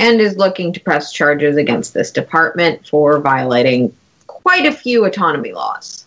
And 0.01 0.21
is 0.21 0.37
looking 0.37 0.73
to 0.73 0.81
press 0.81 1.13
charges 1.13 1.57
against 1.57 1.93
this 1.93 2.11
department 2.11 2.89
for 2.89 3.21
violating 3.21 3.95
quite 4.27 4.67
a 4.67 4.73
few 4.73 5.05
autonomy 5.05 5.53
laws. 5.53 6.07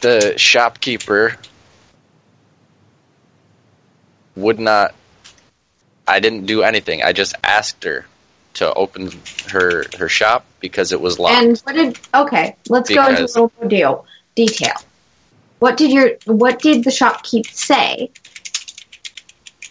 The 0.00 0.38
shopkeeper 0.38 1.36
would 4.36 4.58
not. 4.58 4.94
I 6.06 6.20
didn't 6.20 6.46
do 6.46 6.62
anything. 6.62 7.02
I 7.02 7.12
just 7.12 7.34
asked 7.44 7.84
her 7.84 8.06
to 8.54 8.72
open 8.74 9.10
her 9.50 9.84
her 9.98 10.08
shop 10.08 10.44
because 10.60 10.92
it 10.92 11.00
was 11.00 11.18
locked. 11.18 11.42
And 11.42 11.58
what 11.58 11.74
did 11.74 11.98
okay, 12.14 12.56
let's 12.68 12.88
go 12.88 13.06
into 13.06 13.22
a 13.22 13.26
little 13.26 13.52
more 13.60 13.68
deal 13.68 14.06
detail. 14.34 14.74
What 15.58 15.76
did 15.76 15.90
your 15.90 16.12
what 16.24 16.60
did 16.60 16.84
the 16.84 16.90
shopkeep 16.90 17.46
say 17.46 18.10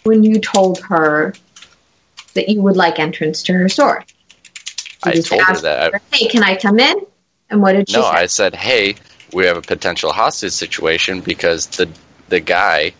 when 0.04 0.22
you 0.22 0.40
told 0.40 0.78
her 0.80 1.34
that 2.38 2.48
you 2.48 2.62
would 2.62 2.76
like 2.76 3.00
entrance 3.00 3.42
to 3.42 3.52
her 3.52 3.68
store? 3.68 4.04
You 5.04 5.10
I 5.10 5.12
just 5.12 5.28
told 5.28 5.42
her 5.42 5.54
that. 5.56 5.92
her, 5.92 6.00
Hey, 6.12 6.28
can 6.28 6.44
I 6.44 6.54
come 6.56 6.78
in? 6.78 7.04
And 7.50 7.60
what 7.60 7.72
did 7.72 7.88
she 7.88 7.94
No, 7.96 8.02
say? 8.02 8.10
I 8.10 8.26
said, 8.26 8.54
"Hey, 8.54 8.94
we 9.32 9.46
have 9.46 9.56
a 9.56 9.62
potential 9.62 10.12
hostage 10.12 10.52
situation 10.52 11.20
because 11.20 11.66
the 11.66 11.88
the 12.28 12.38
guy 12.40 12.92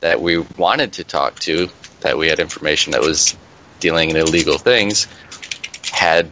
that 0.00 0.22
we 0.22 0.38
wanted 0.38 0.94
to 0.94 1.04
talk 1.04 1.38
to, 1.40 1.68
that 2.00 2.16
we 2.16 2.28
had 2.28 2.40
information 2.40 2.92
that 2.92 3.02
was 3.02 3.36
dealing 3.78 4.08
in 4.10 4.16
illegal 4.16 4.56
things, 4.56 5.06
had 5.90 6.30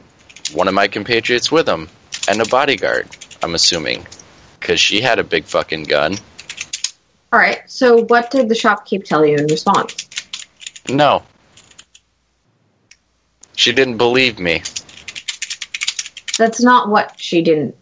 one 0.55 0.67
of 0.67 0.75
my 0.75 0.89
compatriots 0.89 1.53
with 1.53 1.69
him 1.69 1.89
and 2.29 2.41
a 2.41 2.47
bodyguard. 2.47 3.09
I'm 3.43 3.55
assuming 3.55 4.07
because 4.59 4.81
she 4.81 5.01
had 5.03 5.19
a 5.19 5.25
big 5.25 5.45
fucking 5.45 5.85
gun. 5.85 6.15
All 7.33 7.39
right. 7.39 7.61
So, 7.67 8.05
what 8.05 8.31
did 8.31 8.49
the 8.49 8.55
shopkeep 8.55 9.05
tell 9.05 9.27
you 9.27 9.37
in 9.37 9.47
response? 9.47 10.09
No, 10.89 11.23
she 13.61 13.73
didn't 13.73 13.99
believe 13.99 14.39
me. 14.39 14.63
That's 16.39 16.63
not 16.63 16.89
what 16.89 17.13
she 17.21 17.43
didn't. 17.43 17.77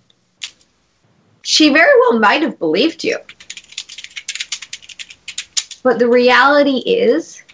She 1.42 1.72
very 1.72 2.00
well 2.00 2.18
might 2.18 2.42
have 2.42 2.58
believed 2.58 3.04
you. 3.04 3.18
But 5.84 6.00
the 6.00 6.08
reality 6.08 6.78
is, 6.78 7.44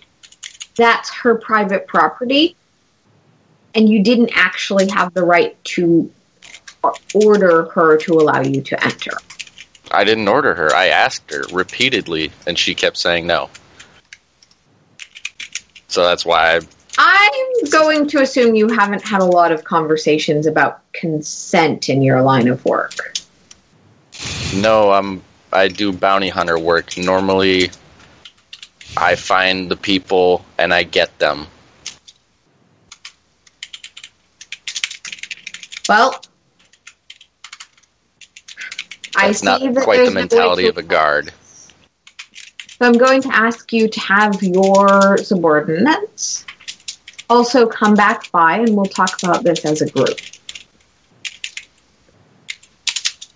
that's 0.74 1.12
her 1.12 1.34
private 1.34 1.86
property, 1.86 2.56
and 3.74 3.90
you 3.90 4.02
didn't 4.02 4.30
actually 4.32 4.88
have 4.88 5.12
the 5.12 5.22
right 5.22 5.62
to 5.64 6.10
order 7.12 7.66
her 7.74 7.98
to 7.98 8.14
allow 8.14 8.40
you 8.40 8.62
to 8.62 8.82
enter. 8.82 9.18
I 9.90 10.02
didn't 10.04 10.28
order 10.28 10.54
her. 10.54 10.74
I 10.74 10.86
asked 10.86 11.30
her 11.30 11.42
repeatedly, 11.52 12.32
and 12.46 12.58
she 12.58 12.74
kept 12.74 12.96
saying 12.96 13.26
no. 13.26 13.50
So 15.88 16.06
that's 16.06 16.24
why 16.24 16.56
I 16.56 16.60
I'm 16.98 17.70
going 17.70 18.06
to 18.08 18.20
assume 18.20 18.54
you 18.54 18.68
haven't 18.68 19.02
had 19.02 19.20
a 19.20 19.24
lot 19.24 19.50
of 19.50 19.64
conversations 19.64 20.46
about 20.46 20.80
consent 20.92 21.88
in 21.88 22.02
your 22.02 22.22
line 22.22 22.48
of 22.48 22.64
work. 22.64 23.16
No, 24.56 24.92
I'm. 24.92 25.22
I 25.52 25.68
do 25.68 25.92
bounty 25.92 26.28
hunter 26.28 26.58
work. 26.58 26.96
Normally, 26.96 27.70
I 28.96 29.14
find 29.14 29.70
the 29.70 29.76
people 29.76 30.44
and 30.58 30.72
I 30.72 30.82
get 30.82 31.16
them. 31.18 31.46
Well, 35.88 36.24
I 39.16 39.28
That's 39.28 39.40
see 39.40 39.46
not 39.46 39.60
that 39.60 39.84
quite 39.84 40.04
the 40.04 40.10
mentality 40.10 40.66
of 40.66 40.78
a 40.78 40.82
guard. 40.82 41.32
So 42.32 42.86
I'm 42.86 42.94
going 42.94 43.22
to 43.22 43.28
ask 43.34 43.72
you 43.72 43.88
to 43.88 44.00
have 44.00 44.42
your 44.42 45.18
subordinates 45.18 46.46
also 47.28 47.66
come 47.66 47.94
back 47.94 48.30
by 48.30 48.58
and 48.58 48.76
we'll 48.76 48.84
talk 48.86 49.22
about 49.22 49.42
this 49.42 49.64
as 49.64 49.82
a 49.82 49.90
group. 49.90 50.18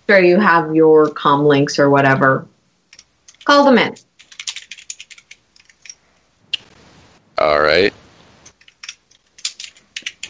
Sure, 0.07 0.19
you 0.19 0.39
have 0.39 0.75
your 0.75 1.11
com 1.11 1.45
links 1.45 1.77
or 1.77 1.89
whatever. 1.89 2.47
Call 3.45 3.65
them 3.65 3.77
in. 3.77 3.95
All 7.37 7.61
right. 7.61 7.93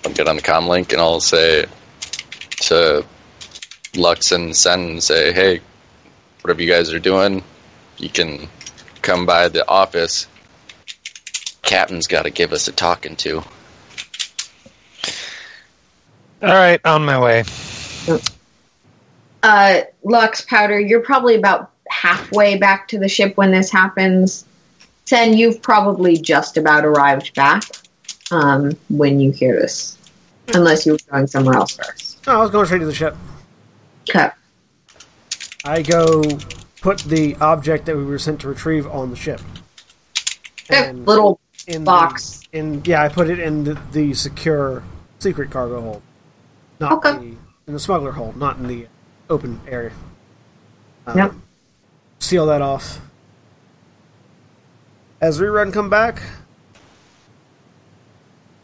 I'll 0.05 0.13
get 0.13 0.27
on 0.27 0.35
the 0.35 0.41
com 0.41 0.67
link 0.67 0.91
and 0.91 1.01
I'll 1.01 1.19
say 1.19 1.65
to 2.61 3.05
Lux 3.95 4.31
and 4.31 4.55
Sen 4.55 4.81
and 4.81 5.03
say, 5.03 5.31
"Hey, 5.33 5.61
whatever 6.41 6.61
you 6.61 6.69
guys 6.69 6.93
are 6.93 6.99
doing, 6.99 7.43
you 7.97 8.09
can 8.09 8.47
come 9.01 9.25
by 9.25 9.49
the 9.49 9.67
office. 9.67 10.27
Captain's 11.69 12.07
got 12.07 12.23
to 12.23 12.31
give 12.31 12.51
us 12.51 12.67
a 12.67 12.71
talking 12.71 13.15
to." 13.17 13.43
All 16.41 16.47
right, 16.47 16.79
on 16.83 17.05
my 17.05 17.19
way. 17.19 17.43
Uh, 19.43 19.81
Lux 20.03 20.41
Powder, 20.41 20.79
you're 20.79 21.01
probably 21.01 21.35
about 21.35 21.71
halfway 21.89 22.57
back 22.57 22.87
to 22.87 22.97
the 22.97 23.07
ship 23.07 23.37
when 23.37 23.51
this 23.51 23.69
happens. 23.71 24.45
Sen, 25.05 25.37
you've 25.37 25.61
probably 25.61 26.17
just 26.17 26.57
about 26.57 26.85
arrived 26.85 27.33
back 27.35 27.63
um, 28.31 28.71
when 28.89 29.19
you 29.19 29.31
hear 29.31 29.59
this, 29.59 29.97
unless 30.53 30.85
you 30.85 30.93
were 30.93 30.99
going 31.11 31.27
somewhere 31.27 31.55
else 31.55 31.75
first. 31.75 32.25
No, 32.25 32.33
I 32.33 32.41
was 32.41 32.51
going 32.51 32.65
straight 32.65 32.79
to 32.79 32.85
the 32.85 32.93
ship. 32.93 33.15
Okay. 34.09 34.29
I 35.65 35.81
go 35.81 36.23
put 36.81 36.99
the 36.99 37.35
object 37.35 37.85
that 37.85 37.95
we 37.95 38.05
were 38.05 38.17
sent 38.17 38.41
to 38.41 38.47
retrieve 38.47 38.87
on 38.87 39.09
the 39.09 39.15
ship. 39.15 39.41
That 40.69 40.89
And 40.89 41.05
little 41.05 41.39
in 41.69 41.83
box. 41.83 42.41
The, 42.51 42.57
in 42.57 42.81
yeah, 42.83 43.03
I 43.03 43.09
put 43.09 43.29
it 43.29 43.39
in 43.39 43.63
the, 43.63 43.79
the 43.91 44.13
secure 44.13 44.83
secret 45.19 45.51
cargo 45.51 45.81
hold, 45.81 46.01
not 46.79 46.91
Okay. 46.93 47.17
the 47.17 47.35
in 47.67 47.73
the 47.73 47.79
smuggler 47.79 48.11
hold, 48.11 48.35
not 48.35 48.57
in 48.57 48.67
the 48.67 48.87
open 49.29 49.61
area. 49.67 49.91
Um, 51.05 51.17
Yep. 51.17 51.33
Seal 52.19 52.45
that 52.47 52.61
off. 52.61 52.99
As 55.21 55.39
rerun 55.39 55.71
come 55.71 55.89
back, 55.89 56.21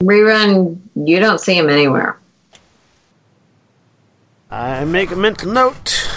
Rerun, 0.02 0.80
you 0.96 1.20
don't 1.20 1.40
see 1.40 1.58
him 1.58 1.70
anywhere. 1.70 2.18
I 4.52 4.84
make 4.86 5.12
a 5.12 5.16
mental 5.16 5.52
note 5.52 6.08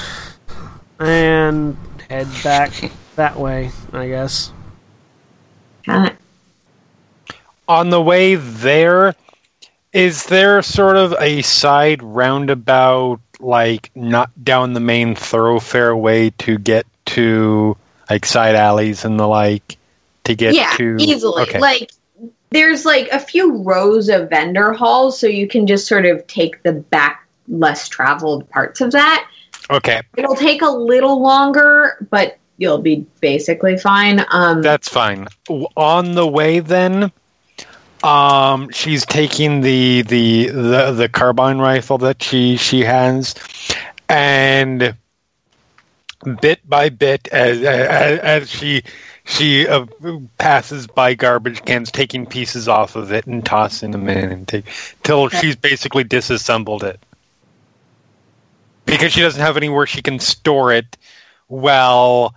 and 0.98 1.77
head 2.11 2.27
back 2.42 2.72
that 3.16 3.38
way. 3.38 3.70
I 3.92 4.09
guess. 4.09 4.53
Okay. 5.88 6.14
On 7.68 7.90
the 7.90 8.00
way 8.00 8.35
there, 8.35 9.14
is 9.92 10.24
there 10.24 10.62
sort 10.62 10.96
of 10.96 11.14
a 11.20 11.42
side 11.42 12.02
roundabout, 12.02 13.20
like 13.40 13.90
not 13.94 14.31
down 14.42 14.72
the 14.72 14.81
main 14.81 15.14
thoroughfare 15.14 15.94
way 15.94 16.31
to 16.31 16.59
get 16.59 16.87
to 17.07 17.76
like 18.11 18.26
side 18.26 18.54
alleys 18.54 19.04
and 19.04 19.20
the 19.20 19.26
like 19.26 19.76
to 20.24 20.35
get 20.35 20.54
yeah, 20.54 20.72
to 20.76 20.96
easily. 20.98 21.42
Okay. 21.42 21.59
Like 21.59 21.90
there's 22.50 22.85
like 22.85 23.09
a 23.09 23.18
few 23.18 23.62
rows 23.62 24.09
of 24.09 24.31
vendor 24.31 24.72
halls, 24.72 25.18
so 25.18 25.26
you 25.26 25.48
can 25.48 25.66
just 25.66 25.87
sort 25.87 26.07
of 26.07 26.26
take 26.26 26.62
the 26.62 26.72
back, 26.72 27.26
less 27.48 27.88
traveled 27.88 28.48
parts 28.50 28.81
of 28.81 28.92
that. 28.92 29.28
okay, 29.70 30.02
It'll 30.16 30.37
take 30.37 30.62
a 30.62 30.70
little 30.70 31.20
longer, 31.20 32.07
but 32.11 32.38
you'll 32.57 32.78
be 32.78 33.07
basically 33.20 33.76
fine. 33.76 34.24
Um, 34.31 34.62
that's 34.62 34.88
fine. 34.88 35.28
On 35.76 36.12
the 36.12 36.26
way 36.26 36.61
then, 36.61 37.12
um, 38.02 38.70
she's 38.70 39.04
taking 39.06 39.61
the 39.61 40.02
the 40.02 40.46
the, 40.48 40.92
the 40.92 41.08
carbine 41.08 41.58
rifle 41.58 41.98
that 41.98 42.22
she 42.22 42.56
she 42.56 42.80
has, 42.80 43.34
and 44.08 44.94
bit 46.40 46.68
by 46.68 46.88
bit 46.88 47.28
as 47.28 47.62
as, 47.62 48.18
as 48.20 48.50
she 48.50 48.82
she 49.24 49.66
uh, 49.66 49.87
passes 50.38 50.87
by 50.87 51.14
garbage 51.14 51.64
cans, 51.64 51.90
taking 51.90 52.26
pieces 52.26 52.68
off 52.68 52.96
of 52.96 53.12
it 53.12 53.26
and 53.26 53.44
tossing 53.44 53.90
them 53.90 54.08
in, 54.08 54.30
and 54.30 54.48
take 54.48 54.64
till 55.02 55.28
she's 55.28 55.56
basically 55.56 56.04
disassembled 56.04 56.84
it 56.84 57.00
because 58.87 59.12
she 59.12 59.20
doesn't 59.20 59.40
have 59.40 59.56
anywhere 59.56 59.87
she 59.87 60.02
can 60.02 60.18
store 60.18 60.72
it. 60.72 60.96
Well, 61.48 62.34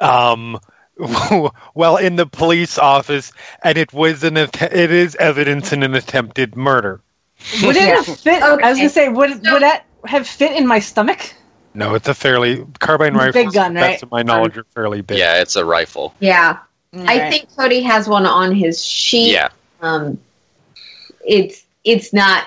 um, 0.00 0.58
well, 1.74 1.96
in 1.96 2.16
the 2.16 2.26
police 2.26 2.78
office, 2.78 3.32
and 3.62 3.76
it 3.78 3.92
was 3.92 4.22
an 4.24 4.36
it 4.36 4.52
is 4.72 5.16
evidence 5.16 5.72
in 5.72 5.82
an 5.82 5.94
attempted 5.94 6.56
murder. 6.56 7.00
Would 7.62 7.76
it 7.76 7.82
have 7.82 8.06
fit? 8.06 8.42
I 8.42 8.54
was 8.70 8.78
gonna 8.78 8.88
say, 8.88 9.08
would 9.08 9.44
So- 9.44 9.52
would 9.54 9.62
that 9.62 9.84
have 10.06 10.26
fit 10.26 10.56
in 10.56 10.66
my 10.66 10.78
stomach? 10.78 11.34
No, 11.74 11.94
it's 11.94 12.06
a 12.08 12.14
fairly 12.14 12.66
carbine 12.80 13.14
rifle. 13.14 13.32
big 13.32 13.52
gun, 13.52 13.74
Best 13.74 13.84
right? 13.86 14.02
of 14.02 14.10
my 14.10 14.22
knowledge, 14.22 14.58
are 14.58 14.64
fairly 14.74 15.00
big. 15.00 15.18
Yeah, 15.18 15.40
it's 15.40 15.56
a 15.56 15.64
rifle. 15.64 16.14
yeah, 16.20 16.58
I 16.92 16.98
Alright. 16.98 17.32
think 17.32 17.50
Koty 17.52 17.82
has 17.84 18.06
one 18.08 18.26
on 18.26 18.54
his 18.54 18.84
sheet. 18.84 19.32
Yeah. 19.32 19.48
Um, 19.80 20.18
it's 21.26 21.64
it's 21.84 22.12
not 22.12 22.44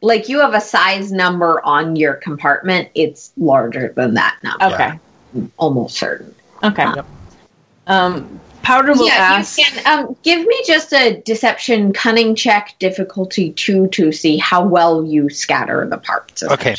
like 0.00 0.28
you 0.28 0.40
have 0.40 0.54
a 0.54 0.60
size 0.60 1.12
number 1.12 1.64
on 1.64 1.94
your 1.96 2.14
compartment. 2.14 2.88
It's 2.94 3.32
larger 3.36 3.92
than 3.96 4.14
that 4.14 4.36
number. 4.42 4.64
Okay. 4.74 4.98
Almost 5.56 5.96
certain. 5.96 6.34
Okay. 6.62 6.84
Yep. 6.84 7.06
Um, 7.88 8.40
Powder 8.62 8.92
will 8.92 9.06
yeah, 9.06 9.14
ask. 9.14 9.58
you 9.58 9.64
can 9.64 10.04
um, 10.04 10.16
give 10.22 10.46
me 10.46 10.62
just 10.66 10.92
a 10.92 11.22
deception 11.22 11.92
cunning 11.94 12.34
check 12.34 12.74
difficulty 12.78 13.50
two 13.52 13.88
to 13.88 14.12
see 14.12 14.36
how 14.36 14.66
well 14.66 15.04
you 15.04 15.30
scatter 15.30 15.86
the 15.88 15.96
parts. 15.96 16.42
Okay. 16.42 16.76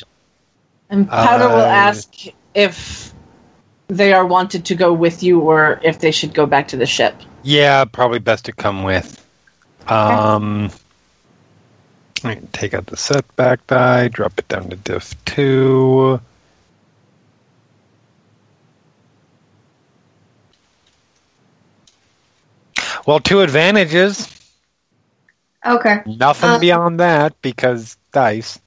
And 0.90 1.10
Powder 1.10 1.48
will 1.50 1.62
Uh, 1.62 1.66
ask 1.66 2.14
if 2.54 3.12
they 3.88 4.14
are 4.14 4.26
wanted 4.26 4.66
to 4.66 4.76
go 4.76 4.94
with 4.94 5.24
you 5.24 5.40
or 5.40 5.80
if 5.84 5.98
they 6.00 6.12
should 6.12 6.34
go 6.34 6.46
back 6.46 6.70
to 6.70 6.78
the 6.78 6.86
ship. 6.86 7.16
Yeah, 7.42 7.86
probably 7.86 8.20
best 8.20 8.46
to 8.46 8.52
come 8.52 8.84
with. 8.84 9.26
Um, 9.88 10.70
I 12.24 12.36
can 12.36 12.48
take 12.48 12.76
out 12.76 12.86
the 12.86 12.98
setback 12.98 13.66
die, 13.66 14.10
drop 14.10 14.38
it 14.38 14.48
down 14.48 14.70
to 14.70 14.76
diff 14.76 15.16
two. 15.26 16.22
Well, 23.10 23.20
two 23.20 23.42
advantages. 23.42 24.30
Okay. 25.66 26.02
Nothing 26.06 26.50
Uh, 26.52 26.60
beyond 26.60 27.00
that 27.00 27.34
because 27.42 27.98
dice. 28.12 28.60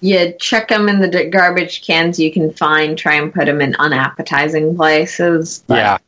You 0.00 0.34
check 0.40 0.66
them 0.66 0.88
in 0.88 0.98
the 0.98 1.26
garbage 1.26 1.86
cans 1.86 2.18
you 2.18 2.32
can 2.32 2.52
find. 2.52 2.98
Try 2.98 3.14
and 3.14 3.32
put 3.32 3.46
them 3.46 3.60
in 3.60 3.76
unappetizing 3.76 4.74
places. 4.74 5.62
Yeah. 5.68 5.98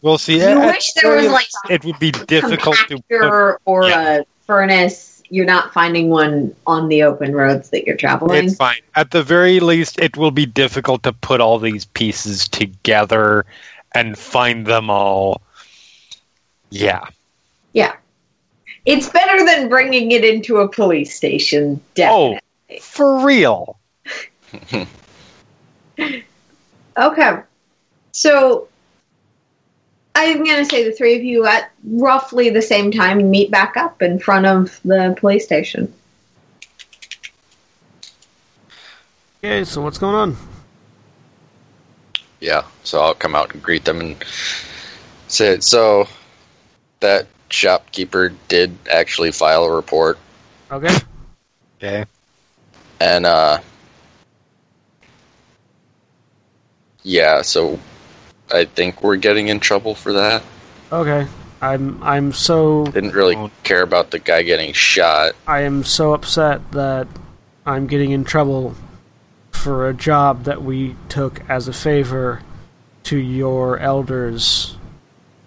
We'll 0.00 0.16
see. 0.16 0.40
You 0.40 0.60
wish 0.60 0.94
there 0.94 1.16
was 1.16 1.26
like 1.26 1.48
it 1.68 1.84
would 1.84 1.98
be 1.98 2.10
difficult 2.10 2.78
to 2.88 2.98
put 3.10 3.60
or 3.66 3.86
yeah. 3.86 4.20
a 4.20 4.24
furnace. 4.46 5.22
You're 5.28 5.44
not 5.44 5.74
finding 5.74 6.08
one 6.08 6.56
on 6.66 6.88
the 6.88 7.02
open 7.02 7.34
roads 7.34 7.68
that 7.70 7.86
you're 7.86 7.98
traveling. 7.98 8.46
It's 8.46 8.56
fine. 8.56 8.80
At 8.94 9.10
the 9.10 9.22
very 9.22 9.60
least, 9.60 9.98
it 10.00 10.16
will 10.16 10.30
be 10.30 10.46
difficult 10.46 11.02
to 11.02 11.12
put 11.12 11.42
all 11.42 11.58
these 11.58 11.84
pieces 11.84 12.48
together 12.48 13.44
and 13.94 14.18
find 14.18 14.66
them 14.66 14.90
all. 14.90 15.40
Yeah. 16.70 17.04
yeah. 17.72 17.96
It's 18.84 19.08
better 19.08 19.44
than 19.44 19.68
bringing 19.68 20.10
it 20.10 20.24
into 20.24 20.58
a 20.58 20.68
police 20.68 21.14
station. 21.14 21.80
Oh, 21.80 21.90
definitely. 21.94 22.40
Oh, 22.70 22.78
for 22.80 23.24
real. 23.24 23.78
Okay. 26.96 27.40
So 28.12 28.68
I'm 30.14 30.44
going 30.44 30.58
to 30.58 30.64
say 30.64 30.84
the 30.84 30.92
three 30.92 31.16
of 31.16 31.24
you 31.24 31.46
at 31.46 31.70
roughly 31.84 32.50
the 32.50 32.62
same 32.62 32.92
time 32.92 33.30
meet 33.30 33.50
back 33.50 33.76
up 33.76 34.02
in 34.02 34.18
front 34.18 34.46
of 34.46 34.80
the 34.84 35.16
police 35.18 35.44
station. 35.44 35.92
Okay, 39.38 39.64
so 39.64 39.82
what's 39.82 39.98
going 39.98 40.14
on? 40.14 40.36
Yeah, 42.44 42.64
so 42.82 43.00
I'll 43.00 43.14
come 43.14 43.34
out 43.34 43.54
and 43.54 43.62
greet 43.62 43.86
them 43.86 44.00
and 44.02 44.22
say, 45.28 45.60
so 45.60 46.06
that 47.00 47.26
shopkeeper 47.48 48.34
did 48.48 48.76
actually 48.92 49.32
file 49.32 49.64
a 49.64 49.74
report, 49.74 50.18
Okay. 50.70 50.94
Okay. 51.78 52.04
and 53.00 53.24
uh, 53.24 53.60
yeah, 57.02 57.40
so 57.40 57.78
I 58.52 58.66
think 58.66 59.02
we're 59.02 59.16
getting 59.16 59.48
in 59.48 59.58
trouble 59.58 59.94
for 59.94 60.12
that. 60.12 60.42
Okay. 60.92 61.26
I'm 61.62 62.02
I'm 62.02 62.32
so 62.32 62.84
Didn't 62.84 63.14
really 63.14 63.50
care 63.62 63.80
about 63.82 64.10
the 64.10 64.18
guy 64.18 64.42
getting 64.42 64.74
shot. 64.74 65.32
I 65.46 65.60
am 65.60 65.82
so 65.82 66.12
upset 66.12 66.72
that 66.72 67.08
I'm 67.64 67.86
getting 67.86 68.10
in 68.10 68.24
trouble 68.24 68.74
for 69.64 69.88
a 69.88 69.94
job 69.94 70.44
that 70.44 70.62
we 70.62 70.94
took 71.08 71.40
as 71.48 71.66
a 71.68 71.72
favor 71.72 72.42
to 73.02 73.16
your 73.16 73.78
elders 73.78 74.76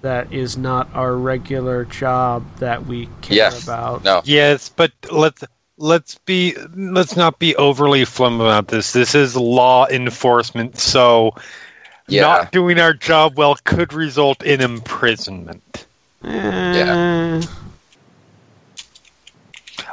that 0.01 0.33
is 0.33 0.57
not 0.57 0.89
our 0.95 1.15
regular 1.15 1.85
job 1.85 2.43
that 2.57 2.87
we 2.87 3.07
care 3.21 3.37
Yeah. 3.37 3.57
about. 3.61 4.03
No, 4.03 4.21
Yes, 4.23 4.69
but 4.69 4.91
let's 5.11 5.43
let's 5.77 6.15
be 6.25 6.55
let's 6.75 7.15
not 7.15 7.37
be 7.37 7.55
overly 7.57 8.05
flim 8.05 8.41
about 8.41 8.69
this. 8.69 8.91
This 8.91 9.13
is 9.13 9.35
law 9.35 9.85
enforcement, 9.87 10.79
so 10.79 11.35
yeah, 12.07 12.21
not 12.21 12.51
doing 12.51 12.79
our 12.79 12.93
job 12.93 13.37
well 13.37 13.55
could 13.65 13.93
result 13.93 14.41
in 14.41 14.61
imprisonment. 14.61 15.85
Eh, 16.23 17.43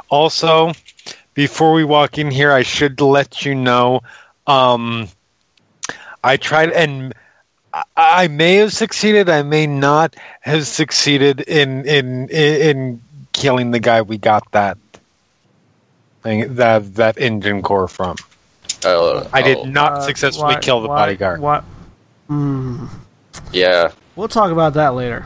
Also, 0.09 0.71
before 1.35 1.73
we 1.73 1.83
walk 1.83 2.17
in 2.17 2.31
here, 2.31 2.51
I 2.51 2.63
should 2.63 2.99
let 3.01 3.45
you 3.45 3.53
know. 3.53 4.01
Um, 4.47 5.07
I 6.23 6.37
tried, 6.37 6.71
and 6.71 7.13
I, 7.73 7.83
I 7.95 8.27
may 8.29 8.55
have 8.55 8.73
succeeded. 8.73 9.29
I 9.29 9.43
may 9.43 9.67
not 9.67 10.15
have 10.41 10.65
succeeded 10.65 11.41
in 11.41 11.85
in 11.85 12.29
in, 12.29 12.61
in 12.79 13.01
killing 13.33 13.69
the 13.71 13.79
guy 13.79 14.01
we 14.01 14.17
got 14.17 14.49
that 14.53 14.77
thing 16.23 16.55
that 16.55 16.95
that 16.95 17.17
engine 17.19 17.61
core 17.61 17.87
from. 17.87 18.15
Oh, 18.83 19.27
I 19.33 19.41
did 19.41 19.57
oh, 19.57 19.63
not 19.65 19.91
Uh, 19.93 20.01
successfully 20.01 20.55
why- 20.55 20.59
kill 20.61 20.81
the 20.81 20.87
why- 20.87 20.95
bodyguard. 20.97 21.39
What? 21.41 21.63
Hmm. 22.27 22.85
Yeah, 23.51 23.91
We'll 24.15 24.27
talk 24.27 24.51
about 24.51 24.73
that 24.75 24.95
later. 24.95 25.25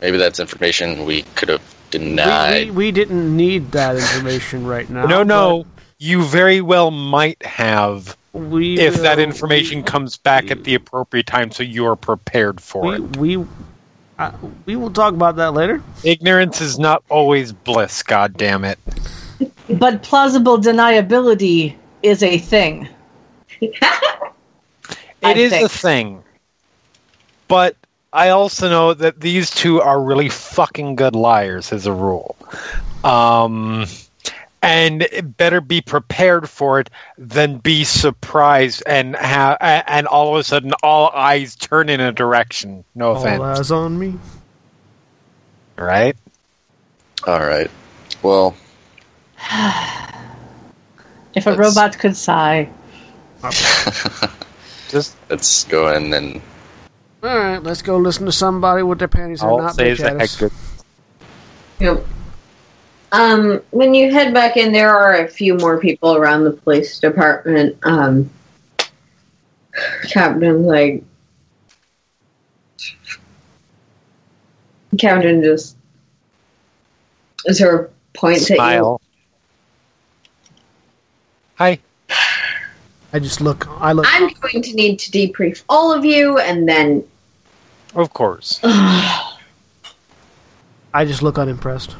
maybe 0.00 0.16
that's 0.16 0.40
information 0.40 1.04
we 1.04 1.22
could 1.36 1.48
have 1.48 1.60
We, 1.60 1.73
denied. 1.98 2.66
we, 2.66 2.70
we 2.70 2.92
didn't 2.92 3.36
need 3.36 3.72
that 3.72 3.96
information 3.96 4.66
right 4.66 4.88
now. 4.88 5.06
no, 5.06 5.22
no, 5.22 5.66
you 5.98 6.22
very 6.24 6.60
well 6.60 6.90
might 6.90 7.42
have 7.44 8.16
We 8.32 8.78
if 8.78 8.96
that 8.96 9.18
information 9.18 9.78
we- 9.78 9.82
comes 9.84 10.16
back 10.16 10.50
at 10.50 10.64
the 10.64 10.74
appropriate 10.74 11.26
time, 11.26 11.50
so 11.50 11.62
you 11.62 11.86
are 11.86 11.96
prepared 11.96 12.60
for 12.60 12.84
we 12.84 12.94
it. 12.94 13.16
we 13.16 13.44
uh, 14.18 14.30
we 14.66 14.76
will 14.76 14.90
talk 14.90 15.14
about 15.14 15.36
that 15.36 15.54
later. 15.54 15.82
Ignorance 16.04 16.60
is 16.60 16.78
not 16.78 17.02
always 17.08 17.52
bliss. 17.52 18.02
God 18.02 18.36
damn 18.36 18.64
it! 18.64 18.78
But 19.68 20.02
plausible 20.02 20.58
deniability 20.58 21.76
is 22.02 22.22
a 22.22 22.38
thing. 22.38 22.88
I 23.62 25.30
It 25.30 25.36
is 25.38 25.52
think. 25.52 25.64
a 25.66 25.68
thing, 25.68 26.22
but 27.48 27.76
I 28.14 28.28
also 28.28 28.68
know 28.70 28.94
that 28.94 29.20
these 29.20 29.50
two 29.50 29.82
are 29.82 30.00
really 30.00 30.28
fucking 30.28 30.94
good 30.94 31.16
liars, 31.16 31.72
as 31.72 31.86
a 31.86 31.92
rule. 31.92 32.36
Um, 33.02 33.86
and 34.62 35.06
better 35.36 35.60
be 35.60 35.80
prepared 35.80 36.48
for 36.48 36.78
it 36.78 36.90
than 37.18 37.58
be 37.58 37.82
surprised 37.82 38.84
and 38.86 39.16
ha- 39.16 39.56
and 39.60 40.06
all 40.06 40.34
of 40.34 40.40
a 40.40 40.44
sudden 40.44 40.72
all 40.82 41.10
eyes 41.10 41.56
turn 41.56 41.88
in 41.88 42.00
a 42.00 42.12
direction. 42.12 42.84
No 42.94 43.10
All 43.10 43.20
offense, 43.20 43.42
eyes 43.42 43.70
on 43.72 43.98
me. 43.98 44.14
right? 45.76 46.16
All 47.26 47.40
right. 47.40 47.70
Well, 48.22 48.54
If 51.34 51.48
a 51.48 51.56
robot 51.56 51.98
could 51.98 52.16
sigh. 52.16 52.68
Just 54.88 55.16
let's 55.28 55.64
go 55.64 55.88
in 55.88 56.14
and 56.14 56.40
All 57.24 57.38
right, 57.38 57.62
let's 57.62 57.80
go 57.80 57.96
listen 57.96 58.26
to 58.26 58.32
somebody 58.32 58.82
with 58.82 58.98
their 58.98 59.08
panties 59.08 59.40
in 59.40 59.48
a 59.48 59.50
all 59.50 59.58
knot. 59.58 59.76
say 59.76 59.92
bitch 59.92 59.92
is 59.92 60.00
at 60.00 60.20
us. 60.20 60.36
good. 60.36 60.52
Yep. 61.80 62.06
Um, 63.12 63.62
when 63.70 63.94
you 63.94 64.12
head 64.12 64.34
back 64.34 64.58
in, 64.58 64.72
there 64.72 64.94
are 64.94 65.24
a 65.24 65.28
few 65.28 65.54
more 65.54 65.80
people 65.80 66.16
around 66.16 66.44
the 66.44 66.50
police 66.50 67.00
department. 67.00 67.78
Um, 67.82 68.28
Captain, 70.06 70.64
like, 70.64 71.02
Captain 74.98 75.42
just 75.42 75.78
sort 77.52 77.86
of 77.86 77.90
points 78.12 78.50
at 78.50 78.58
you. 78.58 79.00
Hi. 81.54 81.78
I 83.14 83.18
just 83.18 83.40
look. 83.40 83.66
I 83.80 83.92
look. 83.92 84.04
I'm 84.08 84.28
going 84.42 84.60
to 84.60 84.74
need 84.74 84.98
to 84.98 85.10
debrief 85.10 85.62
all 85.70 85.90
of 85.90 86.04
you, 86.04 86.38
and 86.38 86.68
then 86.68 87.02
Of 87.94 88.12
course. 88.12 88.60
I 88.64 89.36
just 91.04 91.22
look 91.22 91.38
unimpressed. 91.38 91.96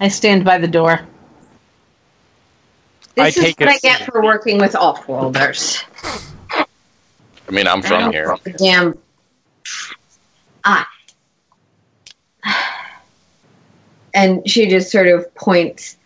I 0.00 0.08
stand 0.08 0.44
by 0.44 0.58
the 0.58 0.68
door. 0.68 1.00
I 3.16 3.24
this 3.24 3.36
is 3.36 3.44
take 3.44 3.60
what 3.60 3.68
I 3.68 3.78
get 3.78 4.02
for 4.02 4.22
working 4.22 4.58
with 4.58 4.76
off-worlders. 4.76 5.82
I 6.52 6.66
mean, 7.50 7.66
I'm 7.66 7.82
from 7.82 8.12
here. 8.12 8.36
Damn. 8.56 8.98
Ah. 10.64 10.88
And 14.14 14.48
she 14.50 14.66
just 14.66 14.90
sort 14.90 15.06
of 15.06 15.32
points. 15.34 15.96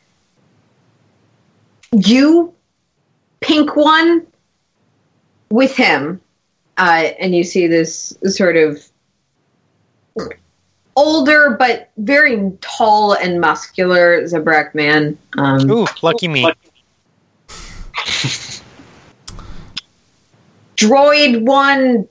You, 1.92 2.52
pink 3.40 3.74
one, 3.74 4.26
with 5.50 5.76
him. 5.76 6.20
Uh, 6.78 7.10
and 7.18 7.34
you 7.34 7.44
see 7.44 7.66
this 7.66 8.16
sort 8.24 8.56
of 8.56 8.82
older 10.96 11.56
but 11.58 11.90
very 11.98 12.52
tall 12.60 13.14
and 13.14 13.40
muscular 13.40 14.22
Zabrak 14.22 14.74
man. 14.74 15.18
Um, 15.38 15.70
Ooh, 15.70 15.86
lucky 16.02 16.28
me. 16.28 16.50
droid 20.82 21.42
one, 21.42 22.08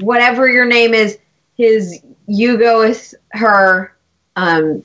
whatever 0.00 0.48
your 0.48 0.64
name 0.66 0.94
is, 0.94 1.18
his 1.56 2.00
you 2.26 2.58
go 2.58 2.80
with 2.80 3.14
her. 3.30 3.94
Um, 4.36 4.84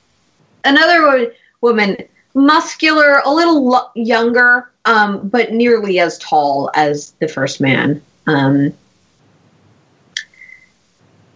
another 0.64 1.02
wo- 1.02 1.30
woman, 1.60 1.96
muscular, 2.34 3.20
a 3.24 3.30
little 3.30 3.68
lo- 3.68 3.90
younger, 3.94 4.70
um, 4.84 5.28
but 5.28 5.52
nearly 5.52 5.98
as 5.98 6.18
tall 6.18 6.70
as 6.74 7.12
the 7.20 7.28
first 7.28 7.60
man. 7.60 8.02
Um, 8.26 8.72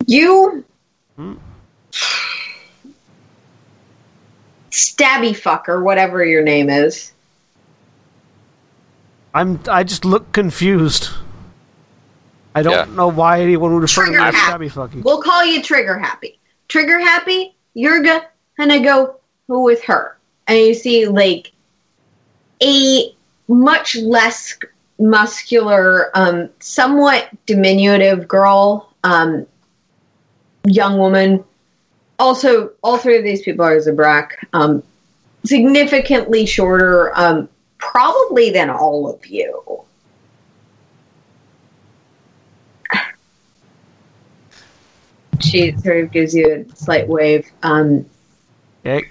you. 0.07 0.65
Hmm. 1.17 1.35
Stabby 4.71 5.31
fucker, 5.31 5.83
whatever 5.83 6.25
your 6.25 6.43
name 6.43 6.69
is. 6.69 7.13
I'm. 9.35 9.61
I 9.69 9.85
just 9.85 10.05
look 10.05 10.33
confused. 10.33 11.11
I 12.55 12.63
don't 12.63 12.89
Yeah. 12.89 12.95
know 12.95 13.09
why 13.09 13.41
anyone 13.43 13.75
would 13.75 13.83
refer 13.83 14.07
to 14.07 14.11
me 14.13 14.17
as 14.17 14.35
stabby 14.35 14.71
fucking. 14.71 15.03
We'll 15.03 15.21
call 15.21 15.45
you 15.45 15.63
Trigger 15.63 15.99
Happy. 15.99 16.39
Trigger 16.69 16.99
Happy, 16.99 17.55
you're 17.75 18.03
gonna 18.03 18.81
go 18.81 19.21
with 19.49 19.83
her. 19.85 20.17
And 20.49 20.59
you 20.59 20.75
see, 20.75 21.07
like, 21.07 21.53
a 22.63 23.15
much 23.49 23.97
less 23.97 24.57
muscular, 24.99 26.11
um, 26.17 26.49
somewhat 26.61 27.29
diminutive 27.47 28.27
girl, 28.27 28.93
um, 29.05 29.47
young 30.65 30.99
woman. 30.99 31.45
Also, 32.19 32.73
all 32.83 32.97
three 32.97 33.19
of 33.19 33.25
these 33.25 33.43
people 33.43 33.65
are 33.65 33.77
Zabrak. 33.77 34.31
Um, 34.53 34.83
significantly 35.45 36.47
shorter, 36.47 37.17
um, 37.17 37.49
probably 37.79 38.51
than 38.51 38.71
all 38.71 39.09
of 39.13 39.27
you. 39.27 39.83
She 45.41 45.77
sort 45.77 46.05
of 46.05 46.11
gives 46.11 46.35
you 46.35 46.67
a 46.71 46.77
slight 46.77 47.07
wave. 47.07 47.47
Um, 47.63 48.07
Okay. 48.85 49.09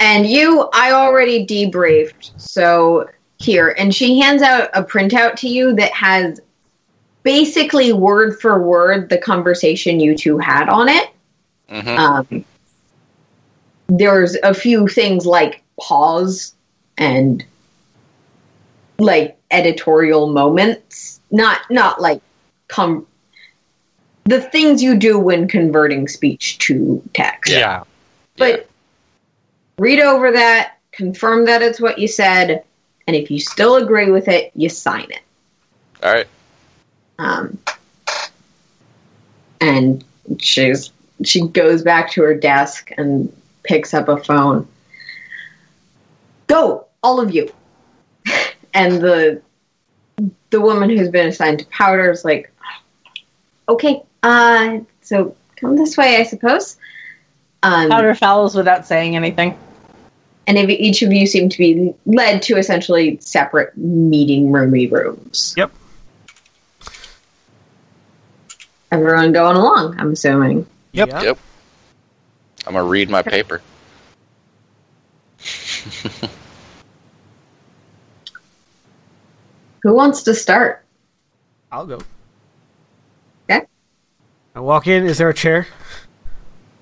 and 0.00 0.26
you, 0.26 0.68
I 0.72 0.92
already 0.92 1.46
debriefed. 1.46 2.32
So 2.40 3.08
here, 3.42 3.74
and 3.78 3.94
she 3.94 4.20
hands 4.20 4.42
out 4.42 4.70
a 4.74 4.82
printout 4.82 5.36
to 5.36 5.48
you 5.48 5.74
that 5.76 5.92
has 5.92 6.40
basically 7.22 7.92
word 7.92 8.40
for 8.40 8.60
word 8.62 9.08
the 9.08 9.18
conversation 9.18 10.00
you 10.00 10.16
two 10.16 10.38
had 10.38 10.68
on 10.68 10.88
it. 10.88 11.10
hmm 11.68 11.88
Um, 11.88 12.44
there's 13.88 14.36
a 14.42 14.54
few 14.54 14.88
things 14.88 15.26
like 15.26 15.62
pause 15.80 16.54
and 16.98 17.44
like 18.98 19.38
editorial 19.50 20.28
moments, 20.32 21.20
not 21.30 21.60
not 21.70 22.00
like 22.00 22.22
com- 22.68 23.06
the 24.24 24.40
things 24.40 24.82
you 24.82 24.96
do 24.96 25.18
when 25.18 25.48
converting 25.48 26.08
speech 26.08 26.58
to 26.58 27.02
text. 27.12 27.52
Yeah. 27.52 27.84
But 28.36 28.68
read 29.78 30.00
over 30.00 30.32
that, 30.32 30.78
confirm 30.92 31.46
that 31.46 31.62
it's 31.62 31.80
what 31.80 31.98
you 31.98 32.08
said, 32.08 32.64
and 33.06 33.16
if 33.16 33.30
you 33.30 33.40
still 33.40 33.76
agree 33.76 34.10
with 34.10 34.28
it, 34.28 34.52
you 34.54 34.68
sign 34.68 35.06
it. 35.10 35.20
All 36.02 36.12
right. 36.12 36.26
Um, 37.18 37.58
and 39.60 40.04
she's 40.38 40.90
she 41.24 41.46
goes 41.46 41.82
back 41.82 42.10
to 42.12 42.22
her 42.22 42.34
desk 42.34 42.90
and 42.96 43.32
picks 43.62 43.94
up 43.94 44.08
a 44.08 44.16
phone. 44.16 44.66
Go, 46.48 46.86
all 47.02 47.20
of 47.20 47.32
you. 47.34 47.52
and 48.74 49.00
the 49.00 49.40
the 50.50 50.60
woman 50.60 50.90
who's 50.90 51.08
been 51.08 51.28
assigned 51.28 51.60
to 51.60 51.66
powder 51.66 52.10
is 52.10 52.24
like, 52.24 52.52
okay, 53.68 54.02
uh, 54.22 54.78
so 55.00 55.34
come 55.56 55.76
this 55.76 55.96
way, 55.96 56.16
I 56.16 56.24
suppose. 56.24 56.76
Um, 57.62 57.90
Powder 57.90 58.14
follows 58.14 58.54
without 58.54 58.86
saying 58.86 59.16
anything. 59.16 59.56
And 60.46 60.58
if 60.58 60.68
each 60.68 61.02
of 61.02 61.12
you 61.12 61.26
seem 61.26 61.48
to 61.48 61.58
be 61.58 61.94
led 62.06 62.42
to 62.42 62.56
essentially 62.56 63.18
separate 63.20 63.76
meeting 63.76 64.50
roomy 64.50 64.86
rooms. 64.88 65.54
Yep. 65.56 65.70
Everyone 68.90 69.32
going 69.32 69.56
along, 69.56 69.98
I'm 69.98 70.12
assuming. 70.12 70.66
Yep. 70.92 71.08
Yep. 71.08 71.38
I'm 72.66 72.74
gonna 72.74 72.86
read 72.86 73.08
my 73.08 73.22
paper. 73.22 73.62
Who 79.82 79.94
wants 79.94 80.22
to 80.24 80.34
start? 80.34 80.84
I'll 81.72 81.86
go. 81.86 81.98
Okay. 83.50 83.66
I 84.54 84.60
walk 84.60 84.86
in. 84.86 85.04
Is 85.04 85.18
there 85.18 85.28
a 85.28 85.34
chair? 85.34 85.66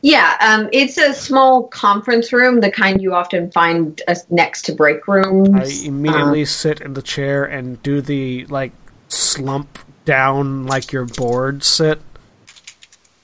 Yeah, 0.02 0.36
um, 0.40 0.68
it's 0.72 0.96
a 0.96 1.12
small 1.12 1.64
conference 1.68 2.32
room, 2.32 2.60
the 2.60 2.70
kind 2.70 3.02
you 3.02 3.14
often 3.14 3.50
find 3.50 4.00
uh, 4.08 4.14
next 4.30 4.62
to 4.66 4.72
break 4.72 5.06
rooms. 5.06 5.50
I 5.84 5.86
immediately 5.86 6.44
sit 6.46 6.80
in 6.80 6.94
the 6.94 7.02
chair 7.02 7.44
and 7.44 7.82
do 7.82 8.00
the 8.00 8.46
like 8.46 8.72
slump 9.08 9.78
down 10.06 10.66
like 10.66 10.90
your 10.92 11.04
board 11.04 11.62
sit. 11.64 12.00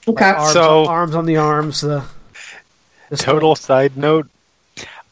okay. 0.07 0.25
Arms, 0.31 0.53
So- 0.53 0.85
arms 0.85 1.15
on 1.15 1.25
the 1.25 1.37
arms. 1.37 1.81
The, 1.81 2.03
this- 3.09 3.23
Total 3.23 3.55
side 3.55 3.97
note. 3.97 4.27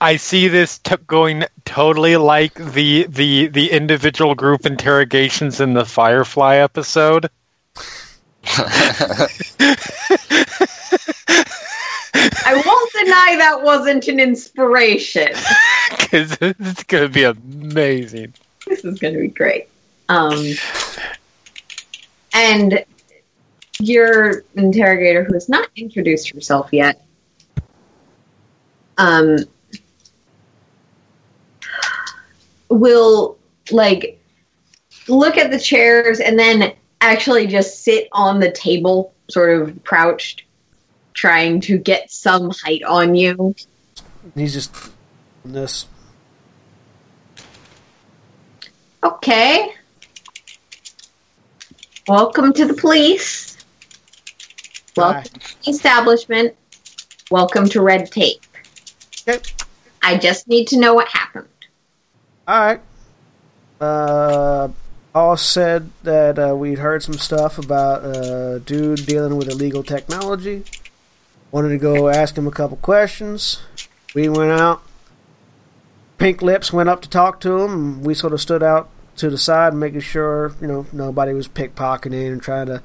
I 0.01 0.17
see 0.17 0.49
this 0.49 0.77
t- 0.79 0.95
going 1.07 1.45
totally 1.63 2.17
like 2.17 2.53
the 2.53 3.07
the 3.07 3.47
the 3.47 3.71
individual 3.71 4.35
group 4.35 4.65
interrogations 4.65 5.61
in 5.61 5.73
the 5.73 5.85
Firefly 5.85 6.57
episode. 6.57 7.29
I 12.47 12.61
won't 12.65 12.91
deny 12.93 13.35
that 13.37 13.59
wasn't 13.61 14.07
an 14.07 14.19
inspiration. 14.19 15.29
Because 15.91 16.35
it's 16.41 16.83
going 16.83 17.03
to 17.03 17.09
be 17.09 17.23
amazing. 17.23 18.33
this 18.65 18.83
is 18.83 18.97
going 18.99 19.13
to 19.13 19.19
be 19.19 19.27
great. 19.27 19.69
Um, 20.09 20.43
and 22.33 22.83
your 23.79 24.43
interrogator, 24.55 25.23
who 25.23 25.33
has 25.33 25.47
not 25.47 25.69
introduced 25.75 26.29
herself 26.31 26.69
yet, 26.71 27.05
um, 28.97 29.37
will 32.69 33.37
like 33.71 34.19
look 35.07 35.37
at 35.37 35.51
the 35.51 35.59
chairs 35.59 36.19
and 36.19 36.37
then 36.37 36.73
actually 37.05 37.45
just 37.45 37.83
sit 37.83 38.07
on 38.11 38.39
the 38.39 38.51
table, 38.51 39.13
sort 39.29 39.61
of 39.61 39.83
crouched, 39.83 40.43
trying 41.13 41.61
to 41.61 41.77
get 41.77 42.09
some 42.09 42.51
height 42.63 42.83
on 42.83 43.13
you. 43.13 43.55
He's 44.33 44.53
just 44.53 44.73
this. 45.43 45.87
Okay. 49.03 49.71
Welcome 52.07 52.53
to 52.53 52.65
the 52.65 52.73
police. 52.73 53.57
Welcome 54.97 55.23
to 55.23 55.63
the 55.63 55.69
establishment. 55.69 56.55
Welcome 57.29 57.69
to 57.69 57.81
red 57.81 58.11
tape. 58.11 58.41
Okay. 59.27 59.41
I 60.01 60.17
just 60.17 60.47
need 60.47 60.67
to 60.69 60.79
know 60.79 60.95
what 60.95 61.07
happened. 61.07 61.47
All 62.47 62.59
right. 62.59 62.81
Uh, 63.79 64.69
Paul 65.15 65.37
said 65.37 65.91
that 66.03 66.37
uh, 66.37 66.57
we'd 66.57 66.79
heard 66.79 67.01
some 67.01 67.13
stuff 67.13 67.57
about 67.57 68.03
a 68.03 68.59
dude 68.59 69.05
dealing 69.05 69.37
with 69.37 69.47
illegal 69.47 69.81
technology. 69.81 70.65
Wanted 71.51 71.69
to 71.69 71.77
go 71.77 72.09
ask 72.09 72.37
him 72.37 72.47
a 72.47 72.51
couple 72.51 72.75
questions. 72.75 73.61
We 74.13 74.27
went 74.27 74.51
out. 74.51 74.81
Pink 76.17 76.41
Lips 76.41 76.73
went 76.73 76.89
up 76.89 77.01
to 77.01 77.09
talk 77.09 77.39
to 77.39 77.61
him. 77.61 78.03
We 78.03 78.13
sort 78.13 78.33
of 78.33 78.41
stood 78.41 78.61
out 78.61 78.89
to 79.15 79.29
the 79.29 79.37
side, 79.37 79.73
making 79.73 80.01
sure 80.01 80.53
you 80.59 80.67
know 80.67 80.85
nobody 80.91 81.33
was 81.33 81.47
pickpocketing 81.47 82.33
and 82.33 82.41
trying 82.41 82.65
to 82.65 82.83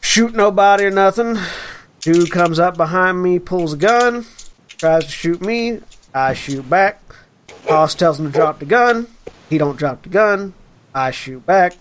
shoot 0.00 0.36
nobody 0.36 0.84
or 0.84 0.92
nothing. 0.92 1.38
Dude 2.02 2.30
comes 2.30 2.60
up 2.60 2.76
behind 2.76 3.20
me, 3.20 3.40
pulls 3.40 3.72
a 3.72 3.78
gun, 3.78 4.26
tries 4.68 5.06
to 5.06 5.10
shoot 5.10 5.40
me. 5.40 5.80
I 6.14 6.34
shoot 6.34 6.70
back. 6.70 7.02
Hoss 7.66 7.96
tells 7.96 8.20
him 8.20 8.26
to 8.26 8.32
drop 8.32 8.60
the 8.60 8.64
gun. 8.64 9.08
He 9.50 9.58
don't 9.58 9.76
drop 9.76 10.04
the 10.04 10.08
gun. 10.08 10.54
I 10.94 11.10
shoot 11.10 11.44
back. 11.46 11.74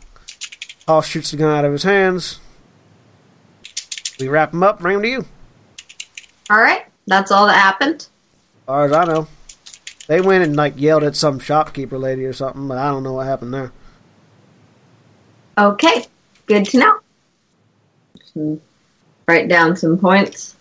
Paul 0.85 1.01
shoots 1.01 1.31
the 1.31 1.37
gun 1.37 1.57
out 1.57 1.65
of 1.65 1.71
his 1.71 1.83
hands. 1.83 2.39
We 4.19 4.27
wrap 4.27 4.53
him 4.53 4.63
up, 4.63 4.79
bring 4.79 4.97
him 4.97 5.01
to 5.03 5.09
you. 5.09 5.25
All 6.49 6.59
right. 6.59 6.85
That's 7.07 7.31
all 7.31 7.47
that 7.47 7.57
happened. 7.57 8.07
far 8.65 8.85
as 8.85 8.91
I 8.91 9.05
know. 9.05 9.27
They 10.07 10.21
went 10.21 10.43
and 10.43 10.55
like 10.55 10.73
yelled 10.77 11.03
at 11.03 11.15
some 11.15 11.39
shopkeeper 11.39 11.97
lady 11.97 12.25
or 12.25 12.33
something, 12.33 12.67
but 12.67 12.77
I 12.77 12.89
don't 12.89 13.03
know 13.03 13.13
what 13.13 13.27
happened 13.27 13.53
there. 13.53 13.71
Okay. 15.57 16.05
Good 16.45 16.65
to 16.65 17.01
know. 18.35 18.59
Write 19.27 19.47
down 19.47 19.75
some 19.75 19.97
points. 19.97 20.55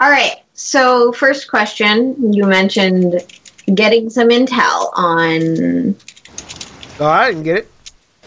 All 0.00 0.10
right. 0.10 0.36
So, 0.54 1.12
first 1.12 1.48
question 1.48 2.32
you 2.32 2.46
mentioned 2.46 3.24
getting 3.74 4.10
some 4.10 4.28
intel 4.28 4.90
on. 4.94 5.96
Oh, 7.00 7.06
I 7.06 7.28
didn't 7.28 7.44
get 7.44 7.56
it. 7.56 7.70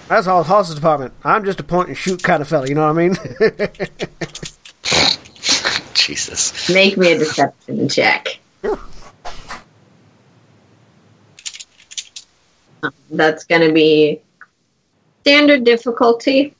That's 0.07 0.25
all 0.25 0.43
Hoss's 0.43 0.73
department. 0.73 1.13
I'm 1.23 1.45
just 1.45 1.59
a 1.59 1.63
point 1.63 1.89
and 1.89 1.97
shoot 1.97 2.23
kind 2.23 2.41
of 2.41 2.47
fella, 2.47 2.67
you 2.67 2.73
know 2.73 2.91
what 2.91 2.97
I 2.97 3.07
mean? 3.07 3.15
Jesus. 5.93 6.69
Make 6.73 6.97
me 6.97 7.11
a 7.11 7.19
deception 7.19 7.87
check. 7.87 8.39
That's 13.11 13.43
going 13.45 13.61
to 13.67 13.71
be 13.71 14.21
standard 15.21 15.63
difficulty. 15.63 16.55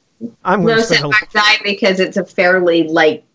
I'm 0.45 0.61
No 0.61 0.67
going 0.67 0.77
to 0.77 0.83
spend 0.83 1.13
setback 1.13 1.31
die 1.33 1.55
because 1.63 1.99
it's 1.99 2.15
a 2.15 2.23
fairly 2.23 2.83
like 2.83 3.25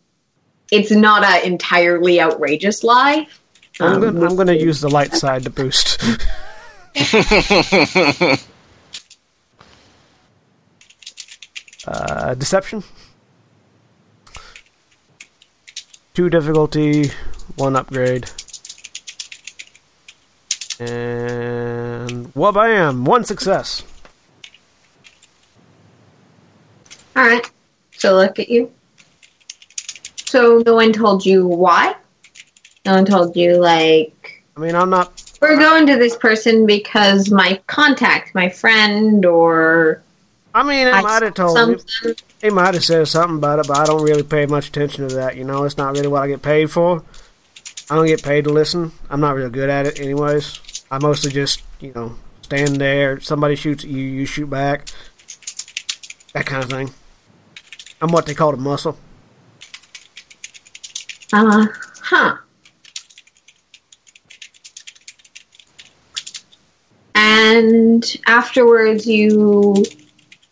it's 0.71 0.93
not 0.93 1.25
an 1.25 1.45
entirely 1.45 2.21
outrageous 2.21 2.85
lie. 2.85 3.27
I'm 3.81 4.05
Um, 4.05 4.23
I'm 4.23 4.37
going 4.37 4.47
to 4.47 4.57
use 4.57 4.81
the 4.81 4.89
light 4.89 5.15
side 5.15 5.43
to 5.45 5.51
boost. 5.51 6.01
uh, 11.89 12.35
deception. 12.35 12.85
Two 16.15 16.29
difficulty, 16.29 17.11
one 17.57 17.77
upgrade. 17.77 18.29
And 20.81 22.33
wabam! 22.35 23.05
One 23.05 23.25
success. 23.25 23.83
All 27.17 27.25
right. 27.25 27.51
So 27.93 28.15
look 28.15 28.39
at 28.39 28.49
you. 28.49 28.71
So 30.17 30.63
no 30.65 30.75
one 30.75 30.93
told 30.93 31.25
you 31.25 31.47
why. 31.47 31.97
No 32.85 32.95
one 32.95 33.05
told 33.05 33.37
you 33.37 33.57
like 33.57 34.45
I 34.57 34.61
mean, 34.61 34.75
I'm 34.75 34.91
not. 34.91 35.23
we're 35.41 35.57
going 35.57 35.87
to 35.87 35.97
this 35.97 36.17
person 36.17 36.67
because 36.67 37.31
my 37.31 37.61
contact, 37.69 38.35
my 38.35 38.49
friend, 38.49 39.25
or 39.25 40.03
I 40.59 40.65
mean, 40.65 40.89
I 40.89 41.03
might 41.03 41.23
have 41.23 41.35
told 41.35 41.69
me. 41.69 41.77
He 42.43 42.51
might 42.51 42.75
have 42.75 42.85
said 42.85 43.07
something 43.07 43.37
about 43.37 43.61
it, 43.61 43.69
but 43.69 43.79
I 43.79 43.85
don't 43.85 44.03
really 44.03 44.25
pay 44.25 44.45
much 44.47 44.71
attention 44.71 45.07
to 45.09 45.15
that. 45.15 45.37
You 45.37 45.45
know, 45.45 45.63
it's 45.63 45.77
not 45.77 45.95
really 45.95 46.09
what 46.09 46.25
I 46.25 46.27
get 46.27 46.43
paid 46.43 46.69
for. 46.69 47.05
I 47.89 47.95
don't 47.95 48.09
get 48.09 48.25
paid 48.25 48.43
to 48.43 48.51
listen. 48.51 48.91
I'm 49.09 49.21
not 49.21 49.37
real 49.37 49.51
good 49.51 49.71
at 49.71 49.87
it, 49.87 50.01
anyways. 50.01 50.83
I 50.91 50.99
mostly 50.99 51.31
just, 51.31 51.63
you 51.79 51.93
know, 51.95 52.17
stand 52.43 52.81
there. 52.81 53.21
Somebody 53.21 53.55
shoots 53.55 53.85
at 53.85 53.91
you, 53.91 54.03
you 54.03 54.27
shoot 54.27 54.51
back. 54.51 54.89
That 56.33 56.45
kind 56.45 56.65
of 56.65 56.71
thing. 56.71 56.91
I'm 58.01 58.11
what 58.11 58.27
they 58.27 58.35
call 58.35 58.53
a 58.53 58.57
muscle. 58.57 58.99
Uh 61.33 61.67
huh. 62.03 62.37
And 67.15 68.17
afterwards, 68.27 69.07
you 69.07 69.85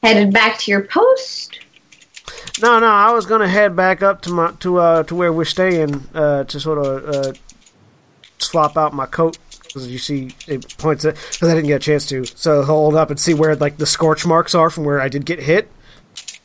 headed 0.07 0.33
back 0.33 0.59
to 0.59 0.71
your 0.71 0.83
post. 0.83 1.59
No, 2.63 2.79
no, 2.79 2.87
I 2.87 3.13
was 3.13 3.27
gonna 3.27 3.49
head 3.49 3.75
back 3.75 4.03
up 4.03 4.23
to 4.23 4.31
my 4.31 4.53
to 4.61 4.79
uh 4.79 5.03
to 5.05 5.15
where 5.15 5.33
we're 5.33 5.45
staying 5.45 6.07
uh 6.15 6.45
to 6.45 6.61
sort 6.61 6.79
of 6.79 7.09
uh 7.09 7.33
swap 8.39 8.77
out 8.77 8.95
my 8.95 9.07
coat 9.07 9.39
because 9.63 9.89
you 9.89 9.99
see 9.99 10.31
it 10.47 10.77
points 10.79 11.05
at 11.05 11.17
because 11.17 11.49
I 11.51 11.55
didn't 11.55 11.67
get 11.67 11.77
a 11.77 11.85
chance 11.85 12.07
to 12.07 12.25
so 12.25 12.63
hold 12.63 12.95
up 12.95 13.11
and 13.11 13.19
see 13.19 13.35
where 13.35 13.55
like 13.57 13.79
the 13.79 13.87
scorch 13.87 14.25
marks 14.25 14.55
are 14.55 14.71
from 14.71 14.85
where 14.85 15.01
I 15.01 15.09
did 15.09 15.27
get 15.27 15.41
hit. 15.41 15.71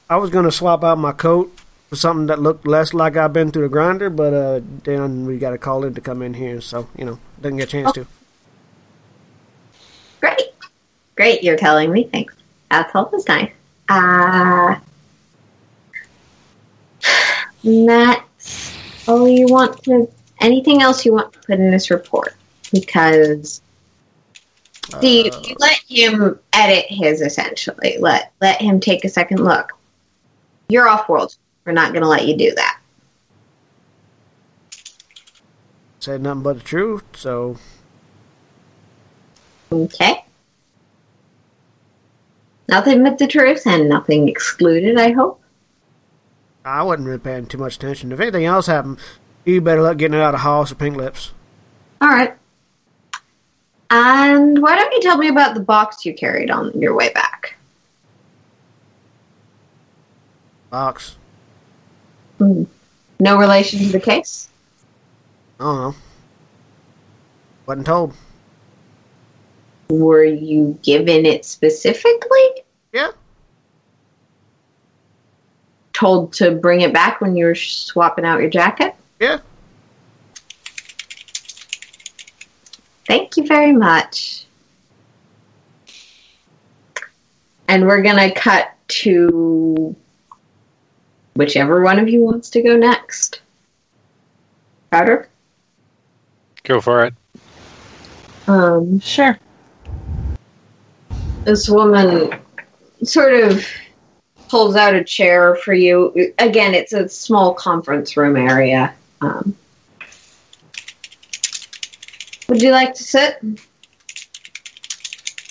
I 0.09 0.17
was 0.17 0.29
gonna 0.29 0.51
swap 0.51 0.83
out 0.83 0.97
my 0.97 1.11
coat 1.11 1.55
for 1.89 1.95
something 1.95 2.27
that 2.27 2.39
looked 2.39 2.67
less 2.67 2.93
like 2.93 3.15
I've 3.15 3.33
been 3.33 3.51
through 3.51 3.63
the 3.63 3.69
grinder, 3.69 4.09
but 4.09 4.33
uh 4.33 4.61
then 4.83 5.25
we 5.25 5.37
got 5.37 5.53
a 5.53 5.57
call 5.57 5.85
in 5.85 5.93
to 5.93 6.01
come 6.01 6.21
in 6.21 6.33
here, 6.33 6.61
so 6.61 6.89
you 6.97 7.05
know 7.05 7.19
didn't 7.41 7.57
get 7.57 7.69
a 7.69 7.71
chance 7.71 7.91
to. 7.93 8.07
Great. 10.19 10.49
Great, 11.15 11.43
you're 11.43 11.57
telling 11.57 11.91
me. 11.91 12.09
Thanks. 12.11 12.40
That's 12.71 12.95
always 12.95 13.27
nice. 13.27 13.51
Uh, 13.89 14.75
that's 17.65 18.77
all 19.09 19.27
you 19.27 19.45
want 19.47 19.83
to. 19.83 20.09
Anything 20.39 20.81
else 20.81 21.05
you 21.05 21.11
want 21.11 21.33
to 21.33 21.39
put 21.39 21.59
in 21.59 21.69
this 21.69 21.91
report? 21.91 22.33
Because 22.71 23.61
see, 25.01 25.29
Uh, 25.29 25.41
you 25.43 25.55
let 25.59 25.79
him 25.89 26.39
edit 26.53 26.85
his 26.87 27.19
essentially. 27.19 27.97
Let 27.99 28.31
let 28.39 28.61
him 28.61 28.79
take 28.79 29.03
a 29.03 29.09
second 29.09 29.43
look. 29.43 29.73
You're 30.69 30.87
off 30.87 31.09
world. 31.09 31.35
We're 31.65 31.73
not 31.73 31.91
going 31.91 32.03
to 32.03 32.07
let 32.07 32.25
you 32.25 32.37
do 32.37 32.55
that. 32.55 32.79
Said 35.99 36.21
nothing 36.21 36.43
but 36.43 36.53
the 36.53 36.63
truth, 36.63 37.03
so 37.17 37.57
Okay. 39.73 40.23
Nothing 42.71 43.03
but 43.03 43.17
the 43.17 43.27
truth 43.27 43.67
and 43.67 43.89
nothing 43.89 44.29
excluded. 44.29 44.97
I 44.97 45.11
hope. 45.11 45.41
I 46.63 46.83
wasn't 46.83 47.07
really 47.07 47.19
paying 47.19 47.45
too 47.47 47.57
much 47.57 47.75
attention. 47.75 48.11
If 48.11 48.19
anything 48.19 48.45
else 48.45 48.67
happened, 48.67 48.99
You 49.43 49.59
better 49.59 49.81
luck 49.81 49.97
getting 49.97 50.17
it 50.17 50.21
out 50.21 50.35
of 50.35 50.41
Hollis 50.41 50.71
or 50.71 50.75
Pink 50.75 50.95
Lips. 50.95 51.33
All 51.99 52.07
right. 52.09 52.35
And 53.89 54.61
why 54.61 54.75
don't 54.75 54.93
you 54.93 55.01
tell 55.01 55.17
me 55.17 55.27
about 55.27 55.53
the 55.55 55.59
box 55.61 56.05
you 56.05 56.13
carried 56.13 56.49
on 56.51 56.71
your 56.79 56.95
way 56.95 57.11
back? 57.11 57.55
Box. 60.69 61.17
Hmm. 62.37 62.63
No 63.19 63.35
relation 63.37 63.79
to 63.79 63.91
the 63.91 63.99
case? 63.99 64.47
I 65.59 65.63
don't 65.63 65.75
know. 65.75 65.95
Wasn't 67.65 67.85
told. 67.85 68.13
Were 69.91 70.23
you 70.23 70.79
given 70.83 71.25
it 71.25 71.43
specifically? 71.43 72.63
Yeah. 72.93 73.11
Told 75.91 76.31
to 76.33 76.51
bring 76.51 76.79
it 76.79 76.93
back 76.93 77.19
when 77.19 77.35
you 77.35 77.43
were 77.43 77.55
swapping 77.55 78.23
out 78.23 78.39
your 78.39 78.49
jacket? 78.49 78.95
Yeah. 79.19 79.39
Thank 83.05 83.35
you 83.35 83.45
very 83.45 83.73
much. 83.73 84.45
And 87.67 87.85
we're 87.85 88.01
going 88.01 88.29
to 88.29 88.33
cut 88.33 88.71
to 88.87 89.93
whichever 91.35 91.81
one 91.81 91.99
of 91.99 92.07
you 92.07 92.21
wants 92.21 92.49
to 92.51 92.61
go 92.61 92.77
next. 92.77 93.41
Powder? 94.89 95.27
Go 96.63 96.79
for 96.79 97.05
it. 97.05 97.13
Um, 98.47 99.01
Sure. 99.01 99.37
This 101.43 101.69
woman 101.69 102.33
sort 103.03 103.33
of 103.33 103.65
pulls 104.49 104.75
out 104.75 104.93
a 104.93 105.03
chair 105.03 105.55
for 105.55 105.73
you. 105.73 106.33
Again, 106.39 106.73
it's 106.73 106.93
a 106.93 107.07
small 107.07 107.53
conference 107.53 108.15
room 108.17 108.35
area. 108.35 108.93
Um, 109.21 109.55
would 112.47 112.61
you 112.61 112.71
like 112.71 112.93
to 112.95 113.03
sit? 113.03 113.39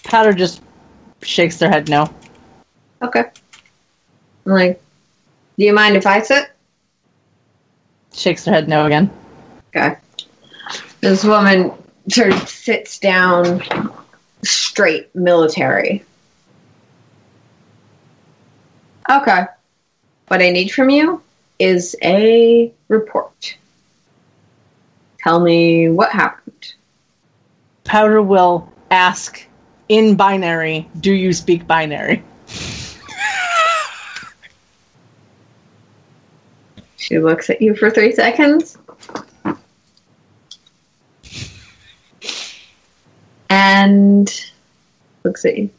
Powder 0.04 0.32
just 0.32 0.62
shakes 1.22 1.58
their 1.58 1.70
head 1.70 1.88
no. 1.88 2.12
Okay. 3.02 3.24
I'm 4.46 4.52
like, 4.52 4.82
do 5.58 5.64
you 5.64 5.72
mind 5.72 5.96
if 5.96 6.06
I 6.06 6.20
sit? 6.20 6.50
Shakes 8.12 8.44
their 8.44 8.54
head 8.54 8.68
no 8.68 8.86
again. 8.86 9.10
Okay. 9.68 9.96
This 11.00 11.24
woman 11.24 11.72
sort 12.08 12.32
of 12.32 12.48
sits 12.48 12.98
down 12.98 13.62
straight 14.42 15.14
military. 15.14 16.04
Okay. 19.10 19.44
What 20.28 20.40
I 20.40 20.50
need 20.50 20.68
from 20.68 20.90
you 20.90 21.22
is 21.58 21.96
a 22.02 22.72
report. 22.88 23.56
Tell 25.18 25.40
me 25.40 25.88
what 25.88 26.10
happened. 26.10 26.74
Powder 27.84 28.22
will 28.22 28.72
ask 28.90 29.44
in 29.88 30.14
binary, 30.14 30.88
do 31.00 31.12
you 31.12 31.32
speak 31.32 31.66
binary? 31.66 32.22
She 36.96 37.18
looks 37.18 37.50
at 37.50 37.60
you 37.60 37.74
for 37.74 37.90
three 37.90 38.12
seconds. 38.12 38.78
And 43.50 44.50
looks 45.24 45.44
at 45.44 45.58
you. 45.58 45.70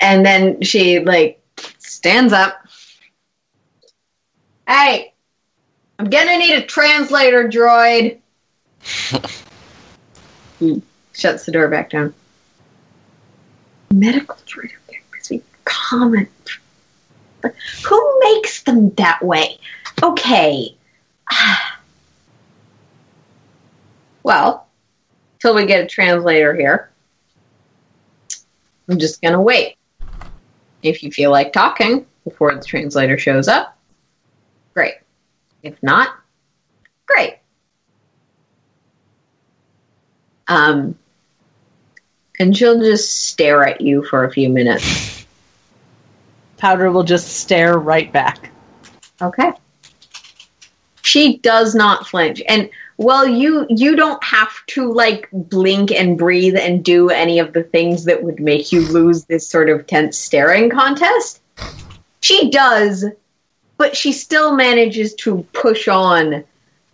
And 0.00 0.24
then 0.24 0.62
she 0.62 1.00
like 1.00 1.42
stands 1.78 2.32
up. 2.32 2.66
Hey, 4.68 5.12
I'm 5.98 6.10
gonna 6.10 6.38
need 6.38 6.54
a 6.54 6.62
translator 6.62 7.48
droid. 7.48 8.18
He 8.82 9.18
hmm. 10.72 10.78
shuts 11.12 11.46
the 11.46 11.52
door 11.52 11.68
back 11.68 11.90
down. 11.90 12.14
Medical 13.92 14.36
droid, 14.46 14.70
okay, 14.88 15.00
because 15.10 15.30
we 15.30 15.42
comment 15.64 16.28
but 17.42 17.54
who 17.84 18.20
makes 18.20 18.62
them 18.62 18.90
that 18.94 19.22
way? 19.22 19.58
Okay. 20.02 20.74
Ah. 21.34 21.81
Well, 24.22 24.68
till 25.40 25.54
we 25.54 25.66
get 25.66 25.84
a 25.84 25.86
translator 25.86 26.54
here, 26.54 26.90
I'm 28.88 28.98
just 28.98 29.20
going 29.22 29.34
to 29.34 29.40
wait. 29.40 29.76
If 30.82 31.02
you 31.02 31.10
feel 31.10 31.30
like 31.30 31.52
talking 31.52 32.06
before 32.24 32.54
the 32.54 32.64
translator 32.64 33.18
shows 33.18 33.48
up, 33.48 33.78
great. 34.74 34.94
If 35.62 35.80
not, 35.82 36.16
great. 37.06 37.38
Um, 40.48 40.98
and 42.38 42.56
she'll 42.56 42.80
just 42.80 43.26
stare 43.26 43.64
at 43.64 43.80
you 43.80 44.04
for 44.04 44.24
a 44.24 44.30
few 44.30 44.48
minutes. 44.48 45.26
Powder 46.56 46.90
will 46.90 47.04
just 47.04 47.28
stare 47.28 47.78
right 47.78 48.12
back. 48.12 48.50
Okay. 49.20 49.52
She 51.02 51.38
does 51.38 51.74
not 51.74 52.06
flinch. 52.06 52.42
And 52.48 52.70
well, 52.98 53.26
you 53.26 53.66
you 53.68 53.96
don't 53.96 54.22
have 54.22 54.64
to 54.68 54.92
like 54.92 55.28
blink 55.32 55.90
and 55.90 56.18
breathe 56.18 56.56
and 56.56 56.84
do 56.84 57.10
any 57.10 57.38
of 57.38 57.52
the 57.52 57.62
things 57.62 58.04
that 58.04 58.22
would 58.22 58.40
make 58.40 58.72
you 58.72 58.82
lose 58.88 59.24
this 59.24 59.48
sort 59.48 59.68
of 59.68 59.86
tense 59.86 60.18
staring 60.18 60.70
contest. 60.70 61.40
She 62.20 62.50
does, 62.50 63.04
but 63.76 63.96
she 63.96 64.12
still 64.12 64.54
manages 64.54 65.14
to 65.16 65.46
push 65.52 65.88
on 65.88 66.44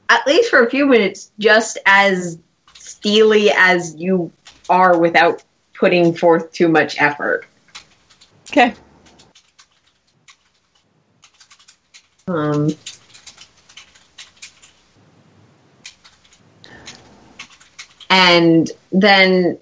at 0.09 0.27
least 0.27 0.51
for 0.51 0.65
a 0.65 0.71
few 0.71 0.87
minutes 0.87 1.31
just 1.39 1.79
as 1.87 2.39
steely 2.75 3.51
as 3.51 3.95
you 3.97 4.33
are 4.71 4.99
without 4.99 5.45
putting 5.75 6.15
forth 6.15 6.51
too 6.53 6.69
much 6.69 7.01
effort. 7.01 7.47
Okay. 8.51 8.75
Um, 12.27 12.71
and 18.11 18.71
then, 18.93 19.59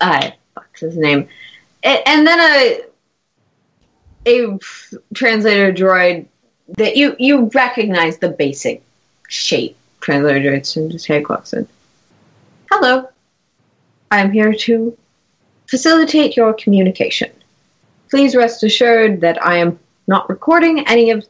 uh, 0.00 0.30
what's 0.54 0.80
his 0.80 0.96
name? 0.96 1.28
And, 1.82 2.00
and 2.06 2.26
then 2.26 2.40
a 2.40 2.80
a 4.26 4.58
translator 5.14 5.72
droid 5.72 6.26
that 6.78 6.96
you 6.96 7.14
you 7.18 7.50
recognize 7.54 8.18
the 8.18 8.28
basic 8.28 8.82
shape 9.28 9.76
translator 10.00 10.50
droid. 10.50 10.66
So 10.66 10.88
just 10.88 11.06
hey, 11.06 11.24
walks. 11.28 11.54
Hello, 12.70 13.08
I 14.10 14.20
am 14.20 14.32
here 14.32 14.52
to 14.52 14.96
facilitate 15.66 16.36
your 16.36 16.54
communication. 16.54 17.30
Please 18.10 18.36
rest 18.36 18.62
assured 18.62 19.20
that 19.20 19.44
I 19.44 19.56
am 19.56 19.78
not 20.06 20.28
recording 20.28 20.86
any 20.86 21.10
of 21.10 21.26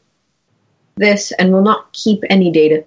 this 0.97 1.33
and 1.33 1.53
will 1.53 1.63
not 1.63 1.93
keep 1.93 2.23
any 2.31 2.51
data 2.51 2.85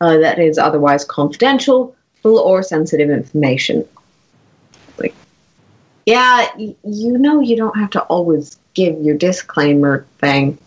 uh, 0.00 0.18
that 0.18 0.38
is 0.38 0.58
otherwise 0.58 1.04
confidential 1.04 1.94
or 2.24 2.62
sensitive 2.62 3.10
information. 3.10 3.86
Like, 4.98 5.14
yeah, 6.06 6.48
you 6.56 7.18
know 7.18 7.40
you 7.40 7.56
don't 7.56 7.78
have 7.78 7.90
to 7.90 8.02
always 8.02 8.58
give 8.74 9.00
your 9.00 9.16
disclaimer 9.16 10.06
thing. 10.18 10.58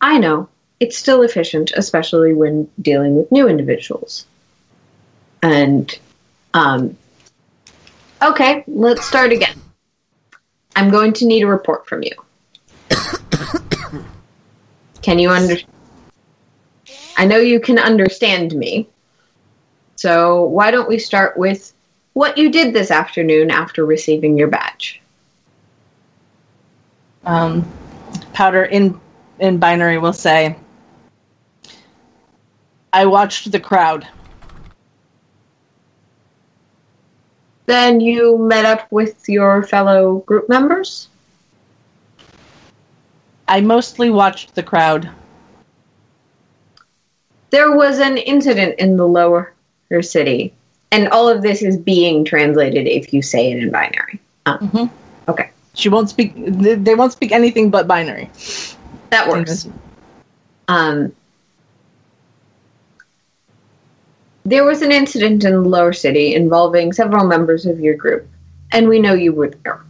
I 0.00 0.18
know. 0.18 0.48
It's 0.80 0.96
still 0.96 1.22
efficient, 1.22 1.72
especially 1.76 2.32
when 2.32 2.70
dealing 2.80 3.16
with 3.16 3.32
new 3.32 3.48
individuals. 3.48 4.26
And, 5.42 5.98
um, 6.54 6.96
okay, 8.22 8.64
let's 8.68 9.04
start 9.04 9.32
again. 9.32 9.60
I'm 10.76 10.90
going 10.90 11.12
to 11.14 11.26
need 11.26 11.42
a 11.42 11.48
report 11.48 11.88
from 11.88 12.04
you. 12.04 12.12
Can 15.02 15.18
you 15.18 15.30
under? 15.30 15.56
I 17.16 17.26
know 17.26 17.38
you 17.38 17.58
can 17.58 17.78
understand 17.78 18.54
me. 18.54 18.88
So 19.98 20.44
why 20.44 20.70
don't 20.70 20.88
we 20.88 20.96
start 21.00 21.36
with 21.36 21.72
what 22.12 22.38
you 22.38 22.52
did 22.52 22.72
this 22.72 22.92
afternoon 22.92 23.50
after 23.50 23.84
receiving 23.84 24.38
your 24.38 24.46
badge? 24.46 25.02
Um, 27.24 27.68
Powder 28.32 28.62
in 28.62 29.00
in 29.40 29.58
binary 29.58 29.98
will 29.98 30.12
say, 30.12 30.56
"I 32.92 33.06
watched 33.06 33.50
the 33.50 33.58
crowd. 33.58 34.06
Then 37.66 38.00
you 38.00 38.38
met 38.38 38.64
up 38.64 38.86
with 38.92 39.28
your 39.28 39.64
fellow 39.64 40.18
group 40.18 40.48
members? 40.48 41.08
I 43.48 43.62
mostly 43.62 44.10
watched 44.10 44.54
the 44.54 44.62
crowd. 44.62 45.10
There 47.50 47.72
was 47.72 47.98
an 47.98 48.16
incident 48.16 48.78
in 48.78 48.96
the 48.96 49.08
lower 49.08 49.54
city. 50.02 50.52
And 50.90 51.08
all 51.08 51.28
of 51.28 51.42
this 51.42 51.62
is 51.62 51.76
being 51.76 52.24
translated 52.24 52.86
if 52.86 53.12
you 53.12 53.20
say 53.22 53.52
it 53.52 53.62
in 53.62 53.70
binary. 53.70 54.20
Uh, 54.46 54.58
Mhm. 54.58 54.90
Okay. 55.28 55.50
She 55.74 55.88
won't 55.88 56.08
speak. 56.08 56.32
They 56.36 56.74
they 56.74 56.94
won't 56.94 57.12
speak 57.12 57.32
anything 57.32 57.70
but 57.70 57.86
binary. 57.86 58.30
That 59.10 59.28
works. 59.28 59.68
Um, 60.66 61.12
there 64.44 64.64
was 64.64 64.82
an 64.82 64.92
incident 64.92 65.44
in 65.44 65.52
the 65.52 65.60
lower 65.60 65.92
city 65.92 66.34
involving 66.34 66.92
several 66.92 67.26
members 67.26 67.66
of 67.66 67.80
your 67.80 67.94
group, 67.94 68.26
and 68.72 68.88
we 68.88 68.98
know 68.98 69.14
you 69.14 69.32
were 69.32 69.50
there. 69.62 69.80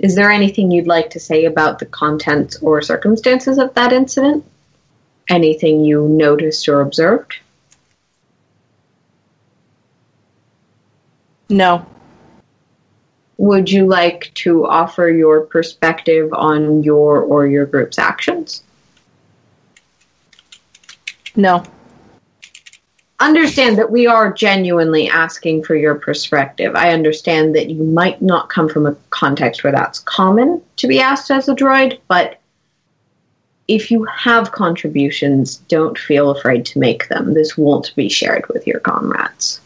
Is 0.00 0.14
there 0.14 0.30
anything 0.30 0.70
you'd 0.70 0.86
like 0.86 1.10
to 1.10 1.20
say 1.20 1.44
about 1.44 1.78
the 1.78 1.86
contents 1.86 2.58
or 2.60 2.82
circumstances 2.82 3.58
of 3.58 3.72
that 3.74 3.92
incident? 3.92 4.44
Anything 5.28 5.84
you 5.84 6.08
noticed 6.08 6.68
or 6.68 6.80
observed? 6.80 7.36
No. 11.48 11.84
Would 13.38 13.70
you 13.70 13.86
like 13.86 14.30
to 14.34 14.66
offer 14.66 15.08
your 15.08 15.42
perspective 15.42 16.32
on 16.32 16.82
your 16.82 17.20
or 17.20 17.46
your 17.46 17.66
group's 17.66 17.98
actions? 17.98 18.62
No. 21.36 21.64
Understand 23.20 23.78
that 23.78 23.90
we 23.90 24.06
are 24.06 24.32
genuinely 24.32 25.08
asking 25.08 25.64
for 25.64 25.74
your 25.74 25.94
perspective. 25.94 26.74
I 26.74 26.92
understand 26.92 27.54
that 27.54 27.70
you 27.70 27.82
might 27.82 28.20
not 28.20 28.50
come 28.50 28.68
from 28.68 28.86
a 28.86 28.96
context 29.10 29.64
where 29.64 29.72
that's 29.72 30.00
common 30.00 30.62
to 30.76 30.86
be 30.86 31.00
asked 31.00 31.30
as 31.30 31.48
a 31.48 31.54
droid, 31.54 31.98
but 32.08 32.40
if 33.66 33.90
you 33.90 34.04
have 34.04 34.52
contributions, 34.52 35.56
don't 35.68 35.98
feel 35.98 36.30
afraid 36.30 36.66
to 36.66 36.78
make 36.78 37.08
them. 37.08 37.34
This 37.34 37.56
won't 37.56 37.94
be 37.96 38.08
shared 38.08 38.46
with 38.48 38.66
your 38.66 38.80
comrades. 38.80 39.60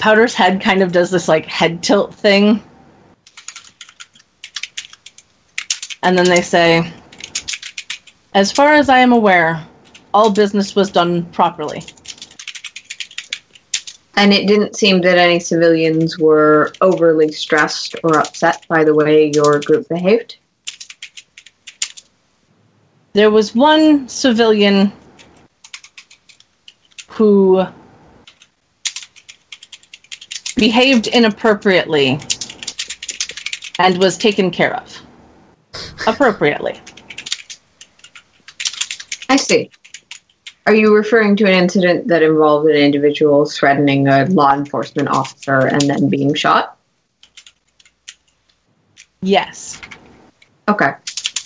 Powder's 0.00 0.34
head 0.34 0.62
kind 0.62 0.82
of 0.82 0.92
does 0.92 1.10
this 1.10 1.28
like 1.28 1.44
head 1.44 1.82
tilt 1.82 2.14
thing. 2.14 2.62
And 6.02 6.16
then 6.16 6.24
they 6.24 6.40
say, 6.40 6.90
As 8.32 8.50
far 8.50 8.72
as 8.72 8.88
I 8.88 8.98
am 9.00 9.12
aware, 9.12 9.64
all 10.14 10.32
business 10.32 10.74
was 10.74 10.90
done 10.90 11.26
properly. 11.26 11.82
And 14.16 14.32
it 14.32 14.46
didn't 14.46 14.74
seem 14.74 15.02
that 15.02 15.18
any 15.18 15.38
civilians 15.38 16.18
were 16.18 16.72
overly 16.80 17.30
stressed 17.30 17.94
or 18.02 18.18
upset 18.18 18.66
by 18.68 18.84
the 18.84 18.94
way 18.94 19.30
your 19.34 19.60
group 19.60 19.86
behaved. 19.88 20.36
There 23.12 23.30
was 23.30 23.54
one 23.54 24.08
civilian 24.08 24.92
who 27.08 27.66
behaved 30.56 31.06
inappropriately 31.06 32.18
and 33.78 33.98
was 33.98 34.18
taken 34.18 34.50
care 34.50 34.76
of 34.76 35.00
appropriately. 36.06 36.80
I 39.28 39.36
see. 39.36 39.70
Are 40.66 40.74
you 40.74 40.94
referring 40.94 41.36
to 41.36 41.44
an 41.44 41.52
incident 41.52 42.08
that 42.08 42.22
involved 42.22 42.68
an 42.68 42.76
individual 42.76 43.46
threatening 43.46 44.08
a 44.08 44.26
law 44.26 44.54
enforcement 44.54 45.08
officer 45.08 45.66
and 45.66 45.80
then 45.82 46.08
being 46.08 46.34
shot? 46.34 46.76
Yes. 49.22 49.80
Okay. 50.68 50.92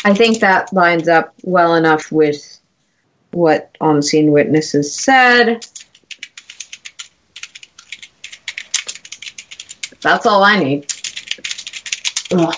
I 0.05 0.15
think 0.15 0.41
that 0.41 0.73
lines 0.73 1.09
up 1.09 1.35
well 1.43 1.75
enough 1.75 2.13
with 2.13 2.61
what 3.33 3.77
on 3.81 4.03
scene 4.03 4.33
witnesses 4.33 4.95
said. 4.95 5.67
That's 10.05 10.27
all 10.27 10.45
I 10.45 10.59
need. 10.59 10.87
Ugh. 12.33 12.55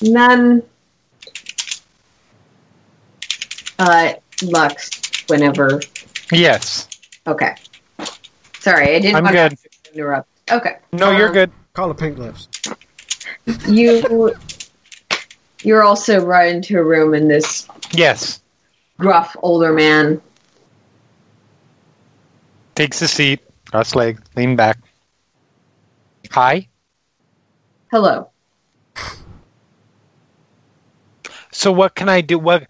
And 0.00 0.16
then, 0.16 0.62
uh, 3.78 4.14
Lux, 4.42 4.90
whenever. 5.28 5.82
Yes. 6.32 6.88
Okay. 7.26 7.54
Sorry, 8.60 8.96
I 8.96 8.98
didn't 8.98 9.16
I'm 9.16 9.24
want 9.24 9.36
good. 9.36 9.58
to 9.58 9.92
interrupt. 9.94 10.28
Okay. 10.50 10.76
No, 10.92 11.10
you're 11.10 11.28
Um, 11.28 11.34
good. 11.34 11.52
Call 11.74 11.90
it 11.90 11.98
pink 11.98 12.16
lips. 12.16 12.48
You. 13.68 14.34
You're 15.62 15.82
also 15.82 16.24
brought 16.24 16.46
into 16.46 16.78
a 16.78 16.82
room, 16.82 17.12
in 17.12 17.28
this 17.28 17.68
Yes. 17.92 18.40
gruff 18.98 19.36
older 19.42 19.72
man 19.74 20.22
Takes 22.74 23.02
a 23.02 23.08
seat, 23.08 23.40
cross 23.70 23.94
leg, 23.94 24.18
lean 24.36 24.56
back. 24.56 24.78
Hi. 26.30 26.68
Hello. 27.90 28.30
So 31.50 31.72
what 31.72 31.96
can 31.96 32.08
I 32.08 32.20
do? 32.20 32.38
What 32.38 32.68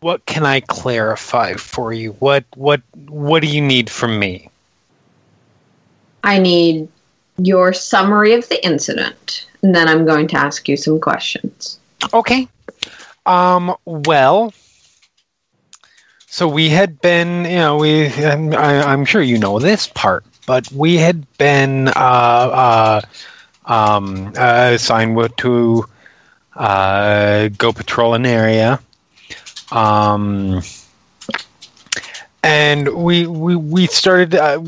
what 0.00 0.26
can 0.26 0.44
I 0.44 0.60
clarify 0.60 1.54
for 1.54 1.92
you? 1.92 2.12
What 2.18 2.44
what 2.54 2.82
what 3.08 3.40
do 3.40 3.48
you 3.48 3.62
need 3.62 3.88
from 3.88 4.18
me? 4.18 4.50
I 6.22 6.38
need 6.38 6.88
your 7.38 7.72
summary 7.72 8.34
of 8.34 8.46
the 8.50 8.62
incident, 8.64 9.46
and 9.62 9.74
then 9.74 9.88
I'm 9.88 10.04
going 10.04 10.28
to 10.28 10.36
ask 10.36 10.68
you 10.68 10.76
some 10.76 11.00
questions. 11.00 11.78
Okay. 12.12 12.46
Um. 13.24 13.74
Well. 13.86 14.52
So 16.32 16.46
we 16.46 16.68
had 16.68 17.00
been, 17.00 17.44
you 17.44 17.56
know, 17.56 17.78
we. 17.78 18.06
I'm, 18.06 18.54
I'm 18.54 19.04
sure 19.04 19.22
you 19.22 19.38
know 19.38 19.58
this 19.58 19.88
part, 19.88 20.24
but 20.50 20.72
we 20.72 20.96
had 20.96 21.24
been 21.38 21.86
uh, 21.86 21.92
uh, 21.94 23.00
um, 23.66 24.32
uh, 24.36 24.72
assigned 24.74 25.16
to 25.36 25.84
uh, 26.56 27.46
go 27.56 27.72
patrol 27.72 28.14
an 28.14 28.26
area. 28.26 28.80
Um, 29.70 30.60
and 32.42 32.88
we 32.88 33.28
we 33.28 33.54
we 33.54 33.86
started 33.86 34.34
uh, 34.34 34.60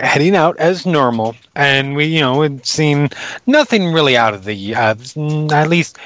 heading 0.00 0.34
out 0.34 0.56
as 0.56 0.86
normal, 0.86 1.36
and 1.54 1.94
we 1.94 2.06
you 2.06 2.20
know 2.20 2.40
had 2.40 2.64
seen 2.64 3.10
nothing 3.46 3.92
really 3.92 4.16
out 4.16 4.32
of 4.32 4.44
the 4.44 4.74
uh, 4.74 4.94
at 5.52 5.68
least. 5.68 5.98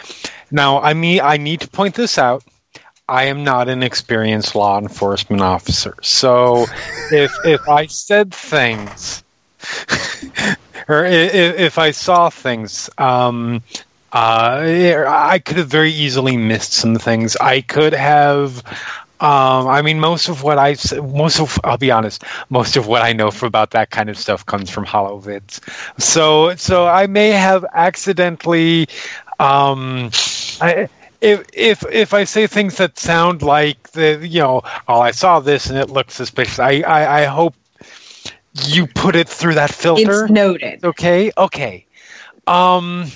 Now 0.51 0.81
I 0.81 0.95
mean 0.95 1.21
I 1.23 1.37
need 1.37 1.61
to 1.61 1.69
point 1.69 1.95
this 1.95 2.19
out. 2.19 2.43
I 3.09 3.25
am 3.25 3.45
not 3.45 3.69
an 3.69 3.83
experienced 3.83 4.55
law 4.55 4.79
enforcement 4.79 5.43
officer, 5.43 5.97
so 6.03 6.67
if 7.11 7.33
if 7.45 7.69
I 7.69 7.87
said 7.87 8.33
things 8.35 9.23
or 10.89 11.05
if, 11.05 11.59
if 11.59 11.79
I 11.79 11.91
saw 11.91 12.31
things, 12.31 12.91
um, 12.99 13.63
uh, 14.13 14.63
I 15.09 15.39
could 15.39 15.57
have 15.57 15.69
very 15.69 15.91
easily 15.91 16.37
missed 16.37 16.73
some 16.73 16.97
things. 16.97 17.37
I 17.37 17.61
could 17.63 17.95
have. 17.95 18.63
Um, 19.21 19.69
I 19.69 19.83
mean, 19.83 20.01
most 20.01 20.29
of 20.29 20.43
what 20.43 20.59
I 20.59 20.77
most 21.01 21.39
of 21.39 21.59
I'll 21.63 21.79
be 21.79 21.93
honest, 21.93 22.25
most 22.51 22.77
of 22.77 22.89
what 22.89 23.03
I 23.03 23.13
know 23.13 23.31
about 23.43 23.71
that 23.71 23.91
kind 23.91 24.11
of 24.11 24.19
stuff 24.19 24.45
comes 24.45 24.69
from 24.69 24.85
HoloVids. 24.85 25.61
So 26.01 26.57
so 26.57 26.87
I 26.87 27.07
may 27.07 27.29
have 27.29 27.65
accidentally. 27.73 28.89
Um, 29.39 30.11
I, 30.61 30.89
if 31.23 31.47
if 31.53 31.85
if 31.91 32.13
I 32.13 32.25
say 32.25 32.47
things 32.47 32.77
that 32.77 32.99
sound 32.99 33.43
like 33.43 33.91
the 33.93 34.27
you 34.27 34.41
know 34.41 34.63
oh 34.89 35.01
I 35.01 35.13
saw 35.13 35.41
this 35.41 35.71
and 35.71 35.79
it 35.79 35.89
looked 35.89 36.11
suspicious, 36.11 36.59
I 36.59 36.81
I, 36.81 37.23
I 37.23 37.25
hope 37.25 37.55
you 38.67 38.87
put 38.87 39.17
it 39.17 39.29
through 39.29 39.55
that 39.55 39.73
filter. 39.73 40.25
It's 40.25 40.31
noted. 40.31 40.85
Okay, 40.85 41.33
okay. 41.39 41.87
Um, 42.47 43.07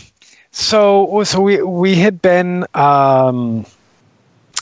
so 0.53 1.23
so 1.25 1.41
we 1.41 1.63
we 1.63 1.97
had 1.97 2.23
been 2.23 2.65
um, 2.75 3.67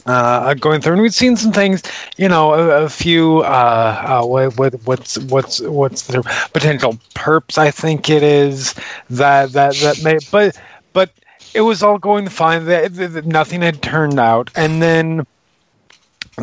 uh, 0.07 0.55
going 0.55 0.81
through, 0.81 0.95
and 0.95 1.03
we'd 1.03 1.15
seen 1.15 1.37
some 1.37 1.53
things. 1.53 1.83
You 2.17 2.29
know, 2.29 2.55
a, 2.55 2.85
a 2.85 2.89
few. 2.89 3.41
Uh, 3.41 4.23
uh, 4.23 4.27
what, 4.27 4.57
what 4.57 4.75
what's 4.85 5.19
what's 5.19 5.61
what's 5.61 6.07
the 6.07 6.23
potential 6.53 6.99
perps? 7.15 7.59
I 7.59 7.71
think 7.71 8.09
it 8.09 8.23
is 8.23 8.75
that 9.11 9.53
that 9.53 9.75
that 9.77 10.03
may, 10.03 10.19
but 10.33 10.59
but 10.95 11.11
it 11.55 11.61
was 11.63 11.83
all 11.83 11.99
going 11.99 12.29
fine. 12.29 12.67
That, 12.67 12.95
that- 12.95 13.13
that 13.15 13.27
nothing 13.27 13.63
had 13.63 13.83
turned 13.83 14.19
out, 14.19 14.51
and 14.57 14.83
then 14.83 15.27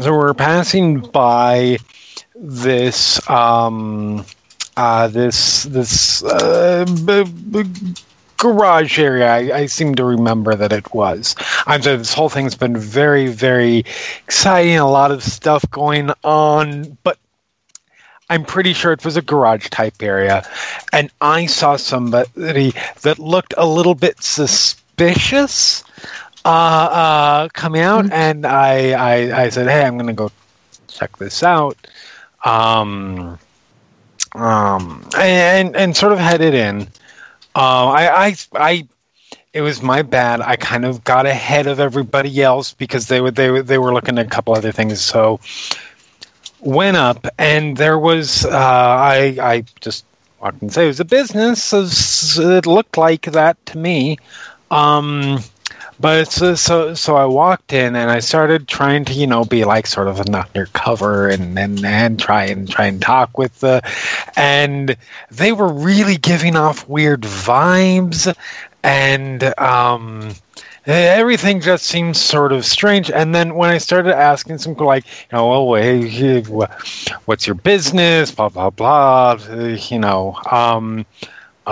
so 0.01 0.11
we're 0.13 0.33
passing 0.33 0.99
by 1.01 1.77
this 2.35 3.27
um 3.29 4.25
uh 4.77 5.07
this 5.09 5.63
this 5.63 6.23
uh 6.23 6.85
b- 7.05 7.23
b- 7.63 7.93
garage 8.37 8.97
area. 8.99 9.29
I, 9.31 9.57
I 9.59 9.65
seem 9.67 9.95
to 9.95 10.05
remember 10.05 10.55
that 10.55 10.71
it 10.71 10.93
was. 10.93 11.35
I'm 11.67 11.81
sorry 11.81 11.97
this 11.97 12.13
whole 12.13 12.29
thing's 12.29 12.55
been 12.55 12.77
very 12.77 13.27
very 13.27 13.85
exciting. 14.23 14.77
A 14.77 14.89
lot 14.89 15.11
of 15.11 15.23
stuff 15.23 15.69
going 15.71 16.11
on 16.23 16.97
but 17.03 17.17
i'm 18.29 18.43
pretty 18.45 18.73
sure 18.73 18.91
it 18.93 19.03
was 19.05 19.17
a 19.17 19.21
garage 19.21 19.69
type 19.69 20.01
area. 20.01 20.43
And 20.93 21.11
i 21.21 21.45
saw 21.45 21.75
somebody 21.75 22.73
that 23.01 23.19
looked 23.19 23.53
a 23.57 23.65
little 23.67 23.95
bit 23.95 24.21
suspicious 24.21 24.81
uh, 26.45 26.47
uh, 26.47 27.49
coming 27.53 27.81
out, 27.81 28.11
and 28.11 28.45
I, 28.45 28.91
I, 28.91 29.43
I 29.43 29.49
said, 29.49 29.67
"Hey, 29.67 29.83
I'm 29.85 29.97
going 29.97 30.07
to 30.07 30.13
go 30.13 30.31
check 30.87 31.17
this 31.17 31.43
out." 31.43 31.77
Um, 32.43 33.37
um, 34.33 35.07
and 35.17 35.75
and 35.75 35.95
sort 35.95 36.13
of 36.13 36.19
headed 36.19 36.53
in. 36.53 36.87
I, 37.55 38.07
I, 38.09 38.35
I, 38.53 38.87
it 39.53 39.61
was 39.61 39.81
my 39.81 40.01
bad. 40.01 40.41
I 40.41 40.55
kind 40.55 40.85
of 40.85 41.03
got 41.03 41.25
ahead 41.25 41.67
of 41.67 41.79
everybody 41.79 42.41
else 42.41 42.73
because 42.73 43.07
they 43.07 43.21
were 43.21 43.31
they 43.31 43.51
were 43.51 43.61
they 43.61 43.77
were 43.77 43.93
looking 43.93 44.17
at 44.17 44.25
a 44.25 44.29
couple 44.29 44.53
other 44.53 44.71
things. 44.71 45.01
So 45.01 45.39
went 46.59 46.97
up, 46.97 47.27
and 47.37 47.77
there 47.77 47.99
was 47.99 48.45
uh, 48.45 48.49
I 48.51 49.37
I 49.41 49.63
just 49.81 50.05
walked 50.41 50.61
and 50.61 50.71
say 50.71 50.85
it 50.85 50.87
was 50.87 50.99
a 50.99 51.05
business. 51.05 51.73
It 52.37 52.65
looked 52.65 52.97
like 52.97 53.23
that 53.23 53.63
to 53.67 53.77
me. 53.77 54.17
Um, 54.71 55.39
but 55.99 56.31
so, 56.31 56.55
so 56.55 56.95
so 56.95 57.15
I 57.15 57.25
walked 57.25 57.73
in 57.73 57.95
and 57.95 58.09
I 58.09 58.19
started 58.19 58.67
trying 58.67 59.05
to 59.05 59.13
you 59.13 59.27
know 59.27 59.45
be 59.45 59.65
like 59.65 59.85
sort 59.85 60.07
of 60.07 60.19
an 60.19 60.33
undercover 60.33 61.29
and 61.29 61.59
and, 61.59 61.85
and 61.85 62.19
try 62.19 62.45
and 62.45 62.67
try 62.67 62.85
and 62.87 62.99
talk 62.99 63.37
with 63.37 63.59
the 63.59 63.81
and 64.35 64.97
they 65.29 65.51
were 65.51 65.71
really 65.71 66.17
giving 66.17 66.55
off 66.55 66.89
weird 66.89 67.21
vibes 67.21 68.35
and 68.83 69.43
um 69.59 70.33
everything 70.85 71.61
just 71.61 71.85
seems 71.85 72.19
sort 72.19 72.51
of 72.51 72.65
strange. 72.65 73.11
And 73.11 73.35
then 73.35 73.55
when 73.55 73.69
I 73.69 73.77
started 73.77 74.15
asking 74.15 74.57
some 74.57 74.73
like, 74.73 75.05
you 75.05 75.37
know, 75.37 75.65
well, 75.67 75.81
hey, 75.81 76.41
what's 77.25 77.45
your 77.45 77.55
business? 77.55 78.31
Blah 78.31 78.49
blah 78.49 78.69
blah. 78.69 79.37
You 79.53 79.99
know, 79.99 80.35
um, 80.49 81.05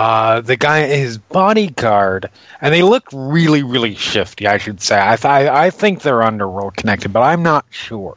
uh, 0.00 0.40
the 0.40 0.56
guy, 0.56 0.86
his 0.86 1.18
bodyguard, 1.18 2.30
and 2.62 2.72
they 2.72 2.82
look 2.82 3.06
really, 3.12 3.62
really 3.62 3.94
shifty. 3.94 4.46
I 4.46 4.56
should 4.56 4.80
say. 4.80 4.98
I, 4.98 5.16
th- 5.16 5.50
I 5.50 5.68
think 5.68 6.00
they're 6.00 6.22
underworld 6.22 6.74
connected, 6.74 7.12
but 7.12 7.20
I'm 7.20 7.42
not 7.42 7.66
sure. 7.68 8.16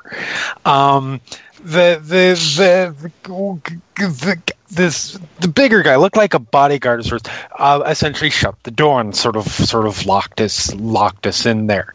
Um, 0.64 1.20
the 1.64 2.00
the 2.04 2.36
the, 2.58 3.12
the 3.98 4.54
this 4.70 5.18
the 5.40 5.48
bigger 5.48 5.84
guy 5.84 5.96
looked 5.96 6.18
like 6.18 6.34
a 6.34 6.40
bodyguard. 6.40 7.00
Of, 7.12 7.22
uh, 7.58 7.84
essentially 7.86 8.30
shut 8.30 8.56
the 8.64 8.72
door 8.72 9.00
and 9.00 9.16
sort 9.16 9.36
of 9.36 9.48
sort 9.48 9.86
of 9.86 10.06
locked 10.06 10.42
us 10.42 10.74
locked 10.76 11.28
us 11.28 11.46
in 11.46 11.68
there. 11.68 11.94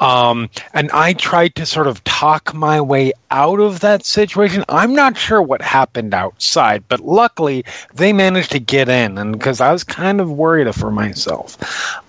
Um, 0.00 0.50
and 0.74 0.90
i 0.90 1.12
tried 1.12 1.54
to 1.54 1.64
sort 1.64 1.86
of 1.86 2.02
talk 2.04 2.52
my 2.52 2.80
way 2.80 3.12
out 3.30 3.60
of 3.60 3.80
that 3.80 4.04
situation. 4.04 4.64
I'm 4.68 4.94
not 4.94 5.16
sure 5.16 5.40
what 5.40 5.62
happened 5.62 6.14
outside 6.14 6.84
but 6.88 7.00
luckily 7.00 7.64
they 7.94 8.12
managed 8.12 8.52
to 8.52 8.58
get 8.58 8.88
in. 8.88 9.18
And 9.18 9.32
because 9.32 9.60
i 9.60 9.72
was 9.72 9.84
kind 9.84 10.20
of 10.20 10.30
worried 10.30 10.74
for 10.74 10.90
myself. 10.90 11.56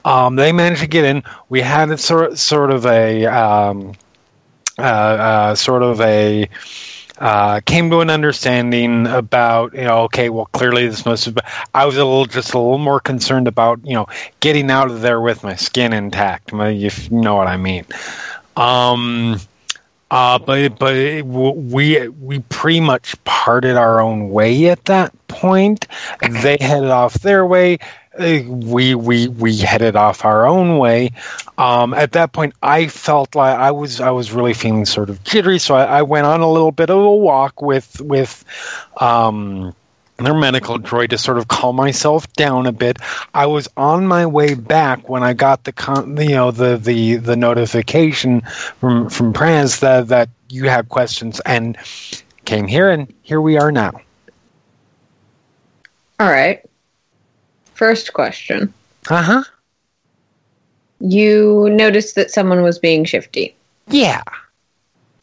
Um, 0.05 0.35
they 0.35 0.51
managed 0.51 0.81
to 0.81 0.87
get 0.87 1.05
in. 1.05 1.23
We 1.49 1.61
had 1.61 1.97
sort, 1.99 2.37
sort 2.37 2.71
of 2.71 2.85
a 2.85 3.25
um, 3.25 3.93
uh, 4.77 4.81
uh, 4.81 5.55
sort 5.55 5.83
of 5.83 6.01
a 6.01 6.49
uh, 7.17 7.61
came 7.65 7.89
to 7.89 7.99
an 8.01 8.09
understanding 8.09 9.07
about 9.07 9.73
you 9.73 9.83
know 9.83 10.03
okay 10.03 10.29
well 10.29 10.47
clearly 10.47 10.87
this 10.87 11.05
must 11.05 11.25
have 11.25 11.35
been, 11.35 11.45
I 11.73 11.85
was 11.85 11.95
a 11.95 12.03
little 12.05 12.25
just 12.25 12.53
a 12.53 12.59
little 12.59 12.77
more 12.77 12.99
concerned 12.99 13.47
about 13.47 13.79
you 13.85 13.93
know 13.93 14.07
getting 14.39 14.69
out 14.69 14.91
of 14.91 15.01
there 15.01 15.21
with 15.21 15.43
my 15.43 15.55
skin 15.55 15.93
intact 15.93 16.51
if 16.53 17.09
you 17.09 17.21
know 17.21 17.35
what 17.35 17.47
I 17.47 17.57
mean. 17.57 17.85
Um 18.57 19.39
uh 20.11 20.39
but 20.39 20.77
but 20.77 21.23
we 21.25 22.07
we 22.07 22.39
pretty 22.49 22.81
much 22.81 23.21
parted 23.23 23.75
our 23.75 24.01
own 24.01 24.29
way 24.29 24.69
at 24.69 24.83
that 24.85 25.13
point. 25.27 25.87
They 26.21 26.57
headed 26.59 26.89
off 26.91 27.15
their 27.15 27.45
way 27.45 27.79
we 28.17 28.95
we 28.95 29.27
we 29.27 29.57
headed 29.57 29.95
off 29.95 30.25
our 30.25 30.45
own 30.47 30.77
way. 30.77 31.11
Um, 31.57 31.93
at 31.93 32.13
that 32.13 32.31
point, 32.31 32.53
I 32.61 32.87
felt 32.87 33.35
like 33.35 33.57
I 33.57 33.71
was 33.71 33.99
I 33.99 34.11
was 34.11 34.31
really 34.31 34.53
feeling 34.53 34.85
sort 34.85 35.09
of 35.09 35.23
jittery, 35.23 35.59
so 35.59 35.75
I, 35.75 35.99
I 35.99 36.01
went 36.01 36.25
on 36.25 36.41
a 36.41 36.49
little 36.49 36.71
bit 36.71 36.89
of 36.89 36.97
a 36.97 37.15
walk 37.15 37.61
with 37.61 37.99
with. 38.01 38.43
Um, 38.99 39.75
their 40.17 40.33
medical 40.33 40.79
droid 40.79 41.09
to 41.09 41.17
sort 41.17 41.37
of 41.37 41.49
calm 41.49 41.75
myself 41.75 42.31
down 42.33 42.67
a 42.67 42.71
bit. 42.71 42.99
I 43.33 43.47
was 43.47 43.67
on 43.75 44.07
my 44.07 44.25
way 44.25 44.53
back 44.53 45.09
when 45.09 45.23
I 45.23 45.33
got 45.33 45.65
the 45.65 45.73
con- 45.73 46.15
you 46.15 46.29
know 46.29 46.51
the 46.51 46.77
the 46.77 47.17
the 47.17 47.35
notification 47.35 48.39
from 48.79 49.09
from 49.09 49.33
Praz 49.33 49.81
that 49.81 50.07
that 50.07 50.29
you 50.47 50.69
had 50.69 50.87
questions 50.87 51.41
and 51.41 51.77
came 52.45 52.65
here 52.65 52.89
and 52.89 53.13
here 53.23 53.41
we 53.41 53.57
are 53.57 53.73
now. 53.73 53.91
All 56.17 56.29
right. 56.29 56.61
First 57.75 58.13
question. 58.13 58.73
Uh 59.09 59.21
huh. 59.21 59.43
You 60.99 61.69
noticed 61.71 62.15
that 62.15 62.31
someone 62.31 62.63
was 62.63 62.79
being 62.79 63.05
shifty. 63.05 63.55
Yeah. 63.87 64.23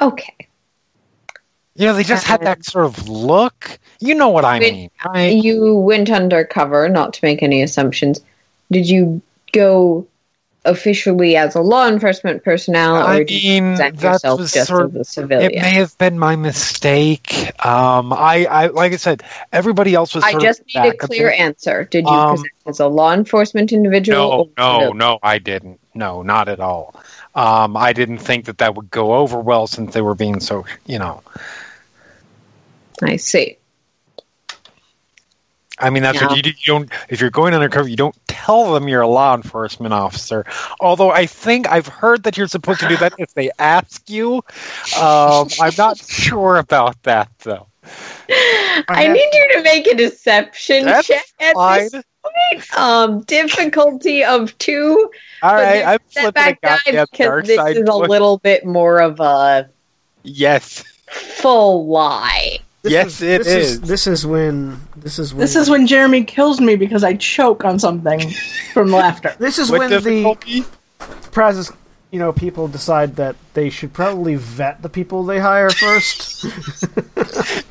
Okay. 0.00 0.48
You 1.74 1.86
know, 1.86 1.94
they 1.94 2.02
just 2.04 2.24
had 2.26 2.42
that 2.42 2.64
sort 2.64 2.84
of 2.84 3.08
look. 3.08 3.78
You 4.00 4.14
know 4.14 4.28
what 4.28 4.44
I 4.44 4.58
Wait, 4.58 4.72
mean. 4.72 4.90
right? 5.06 5.34
You 5.34 5.74
went 5.76 6.10
undercover, 6.10 6.88
not 6.88 7.14
to 7.14 7.20
make 7.24 7.42
any 7.42 7.62
assumptions. 7.62 8.20
Did 8.70 8.88
you 8.88 9.22
go 9.52 10.06
officially 10.64 11.36
as 11.36 11.54
a 11.56 11.60
law 11.60 11.88
enforcement 11.88 12.44
personnel, 12.44 12.96
or 12.96 13.02
I 13.02 13.18
did 13.24 13.30
you 13.42 13.60
present 13.60 14.00
yourself 14.00 14.40
just 14.40 14.68
sort 14.68 14.90
as 14.94 15.00
a 15.00 15.04
civilian? 15.04 15.52
It 15.52 15.62
may 15.62 15.72
have 15.72 15.96
been 15.98 16.18
my 16.18 16.36
mistake. 16.36 17.32
Um, 17.64 18.12
I, 18.12 18.46
I, 18.48 18.66
like 18.68 18.92
I 18.92 18.96
said, 18.96 19.22
everybody 19.52 19.94
else 19.94 20.14
was. 20.14 20.24
I 20.24 20.38
just 20.38 20.62
need 20.66 20.76
a 20.76 20.96
clear 20.96 21.30
bit. 21.30 21.40
answer. 21.40 21.84
Did 21.84 22.04
you 22.04 22.10
Um, 22.10 22.30
present 22.36 22.52
as 22.66 22.80
a 22.80 22.86
law 22.86 23.12
enforcement 23.12 23.72
individual? 23.72 24.18
No, 24.18 24.30
or 24.30 24.48
no, 24.56 24.72
civilian? 24.78 24.98
no, 24.98 25.18
I 25.22 25.38
didn't. 25.38 25.80
No, 25.94 26.22
not 26.22 26.48
at 26.48 26.60
all. 26.60 26.94
Um, 27.34 27.76
I 27.76 27.92
didn't 27.92 28.18
think 28.18 28.44
that 28.46 28.58
that 28.58 28.74
would 28.74 28.90
go 28.90 29.14
over 29.14 29.38
well 29.40 29.66
since 29.66 29.94
they 29.94 30.00
were 30.02 30.14
being 30.14 30.40
so, 30.40 30.64
you 30.86 30.98
know. 30.98 31.22
I 33.02 33.16
see. 33.16 33.56
I 35.78 35.90
mean, 35.90 36.02
that's 36.02 36.20
what 36.20 36.36
you, 36.36 36.42
do. 36.42 36.50
you 36.50 36.66
don't. 36.66 36.90
If 37.08 37.20
you're 37.20 37.30
going 37.30 37.54
undercover, 37.54 37.88
you 37.88 37.96
don't 37.96 38.16
tell 38.28 38.72
them 38.74 38.88
you're 38.88 39.00
a 39.00 39.08
law 39.08 39.34
enforcement 39.34 39.94
officer. 39.94 40.44
Although 40.80 41.10
I 41.10 41.26
think 41.26 41.68
I've 41.68 41.86
heard 41.86 42.24
that 42.24 42.36
you're 42.36 42.46
supposed 42.48 42.80
to 42.80 42.88
do 42.88 42.96
that 42.98 43.14
if 43.18 43.34
they 43.34 43.50
ask 43.58 44.08
you. 44.10 44.36
Um, 45.00 45.48
I'm 45.60 45.72
not 45.78 45.98
sure 45.98 46.58
about 46.58 47.02
that 47.04 47.28
though. 47.40 47.66
I 48.88 49.04
have- 49.04 49.12
need 49.12 49.30
you 49.32 49.50
to 49.54 49.62
make 49.62 49.86
a 49.86 49.94
deception 49.94 50.84
check 51.02 51.24
at 51.40 51.54
Fine. 51.54 51.88
this 51.90 52.04
point. 52.22 52.78
Um, 52.78 53.22
difficulty 53.22 54.24
of 54.24 54.56
two. 54.58 55.10
All 55.42 55.54
right, 55.54 55.84
I'm 55.84 55.98
flipping 56.08 56.42
a 56.42 56.56
goddamn 56.62 57.06
because 57.10 57.46
this 57.46 57.76
is 57.76 57.88
a 57.88 57.94
little 57.94 58.38
bit 58.38 58.64
more 58.64 59.00
of 59.00 59.18
a 59.20 59.68
Yes, 60.22 60.84
full 61.08 61.86
lie. 61.88 62.58
This 62.82 62.92
Yes, 62.92 63.06
is, 63.06 63.22
it 63.22 63.38
this 63.44 63.46
is. 63.46 63.80
This 63.80 64.06
is 64.08 64.26
when. 64.26 64.80
This 64.96 65.18
is 65.18 65.32
when. 65.32 65.40
This 65.40 65.54
is 65.56 65.70
when 65.70 65.86
Jeremy 65.86 66.24
kills 66.24 66.60
me 66.60 66.74
because 66.76 67.04
I 67.04 67.14
choke 67.14 67.64
on 67.64 67.78
something 67.78 68.20
from 68.74 68.90
laughter. 68.90 69.34
This 69.38 69.58
is 69.58 69.70
what 69.70 69.80
when 69.80 69.90
the 69.90 70.00
difficulty? 70.00 70.64
prizes. 71.30 71.70
You 72.10 72.18
know, 72.18 72.32
people 72.32 72.68
decide 72.68 73.16
that 73.16 73.36
they 73.54 73.70
should 73.70 73.92
probably 73.92 74.34
vet 74.34 74.82
the 74.82 74.88
people 74.90 75.24
they 75.24 75.38
hire 75.38 75.70
first. 75.70 76.44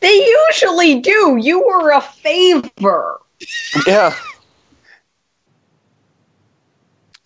They 0.00 0.26
usually 0.48 1.00
do. 1.00 1.36
You 1.40 1.60
were 1.66 1.90
a 1.90 2.00
favor. 2.00 3.20
Yeah. 3.86 4.14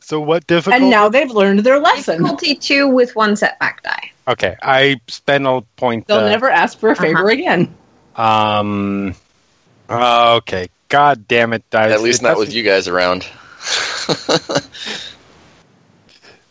So 0.01 0.21
what 0.21 0.47
difficulty? 0.47 0.83
And 0.83 0.91
now 0.91 1.09
they've 1.09 1.31
learned 1.31 1.61
their 1.61 1.79
lesson. 1.79 2.19
Difficulty 2.19 2.57
two 2.57 2.89
with 2.89 3.15
one 3.17 3.37
setback 3.37 3.83
die. 3.85 4.11
Okay, 4.29 4.57
I 4.63 5.01
spend 5.09 5.47
a 5.47 5.63
point. 5.77 6.07
They'll 6.07 6.19
uh, 6.19 6.29
never 6.29 6.49
ask 6.51 6.79
for 6.79 6.91
a 6.91 6.97
favor 6.97 7.19
Uh-huh. 7.19 7.29
again. 7.29 7.75
Um. 8.17 9.15
Okay. 9.91 10.69
God 10.89 11.27
damn 11.27 11.53
it, 11.53 11.65
guys. 11.71 11.91
At 11.93 12.03
least 12.03 12.21
It 12.21 12.25
not 12.25 12.39
with 12.39 12.53
you 12.55 12.63
guys 12.63 12.87
around. 12.89 13.27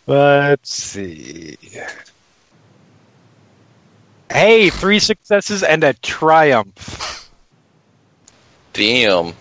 Let's 0.05 0.73
see. 0.73 1.57
Hey, 4.29 4.69
three 4.69 4.99
successes 4.99 5.63
and 5.63 5.83
a 5.83 5.93
triumph. 5.93 7.29
Damn. 8.73 9.33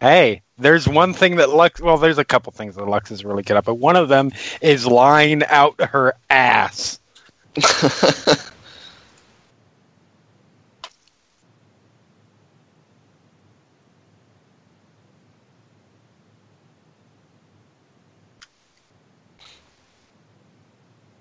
Hey, 0.00 0.42
there's 0.58 0.86
one 0.88 1.12
thing 1.14 1.36
that 1.36 1.50
Lux. 1.50 1.80
Well, 1.80 1.98
there's 1.98 2.18
a 2.18 2.24
couple 2.24 2.52
things 2.52 2.76
that 2.76 2.86
Lux 2.86 3.10
is 3.10 3.24
really 3.24 3.42
good 3.42 3.56
at, 3.56 3.64
but 3.64 3.74
one 3.74 3.96
of 3.96 4.08
them 4.08 4.32
is 4.60 4.86
lying 4.86 5.42
out 5.44 5.80
her 5.80 6.14
ass. 6.30 7.00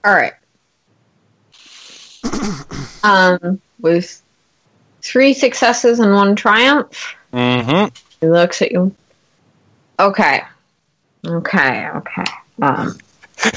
All 0.05 0.13
right. 0.13 0.33
um, 3.03 3.61
with 3.79 4.21
three 5.01 5.33
successes 5.33 5.99
and 5.99 6.13
one 6.13 6.35
triumph, 6.35 7.15
Mm-hmm. 7.33 7.95
he 8.21 8.27
looks 8.27 8.61
at 8.61 8.71
you. 8.71 8.95
Okay. 10.03 10.41
Okay. 11.25 11.87
Okay. 11.95 12.23
Um, 12.61 12.97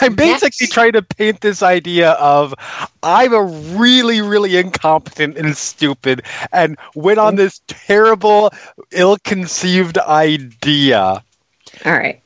I'm 0.00 0.14
basically 0.14 0.66
Next. 0.66 0.72
trying 0.72 0.92
to 0.92 1.02
paint 1.02 1.40
this 1.40 1.62
idea 1.62 2.12
of 2.12 2.54
I'm 3.02 3.32
a 3.32 3.42
really, 3.76 4.20
really 4.20 4.56
incompetent 4.56 5.36
and 5.36 5.56
stupid, 5.56 6.22
and 6.52 6.76
went 6.94 7.18
on 7.18 7.36
this 7.36 7.60
terrible, 7.66 8.50
ill-conceived 8.90 9.98
idea, 9.98 11.22
All 11.84 11.92
right. 11.92 12.20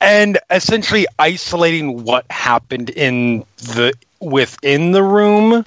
and 0.00 0.38
essentially 0.50 1.06
isolating 1.18 2.04
what 2.04 2.26
happened 2.30 2.90
in 2.90 3.44
the 3.56 3.92
within 4.20 4.92
the 4.92 5.02
room, 5.02 5.64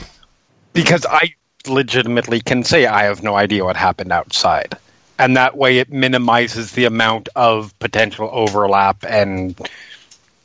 because 0.74 1.06
I 1.10 1.34
legitimately 1.68 2.42
can 2.42 2.64
say 2.64 2.86
I 2.86 3.04
have 3.04 3.24
no 3.24 3.36
idea 3.36 3.64
what 3.66 3.76
happened 3.78 4.12
outside, 4.12 4.78
and 5.20 5.38
that 5.38 5.58
way 5.58 5.80
it 5.80 5.92
minimizes 5.92 6.72
the 6.72 6.86
amount 6.86 7.30
of 7.36 7.78
potential 7.80 8.30
overlap 8.32 9.04
and 9.08 9.60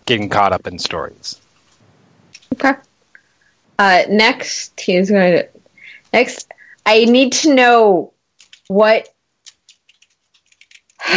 getting 0.07 0.29
caught 0.29 0.53
up 0.53 0.67
in 0.67 0.79
stories. 0.79 1.41
Okay. 2.55 2.75
Uh, 3.79 4.03
next, 4.09 4.79
he's 4.81 5.11
going 5.11 5.33
to. 5.33 5.49
Next, 6.13 6.53
I 6.85 7.05
need 7.05 7.33
to 7.33 7.55
know 7.55 8.13
what. 8.69 9.09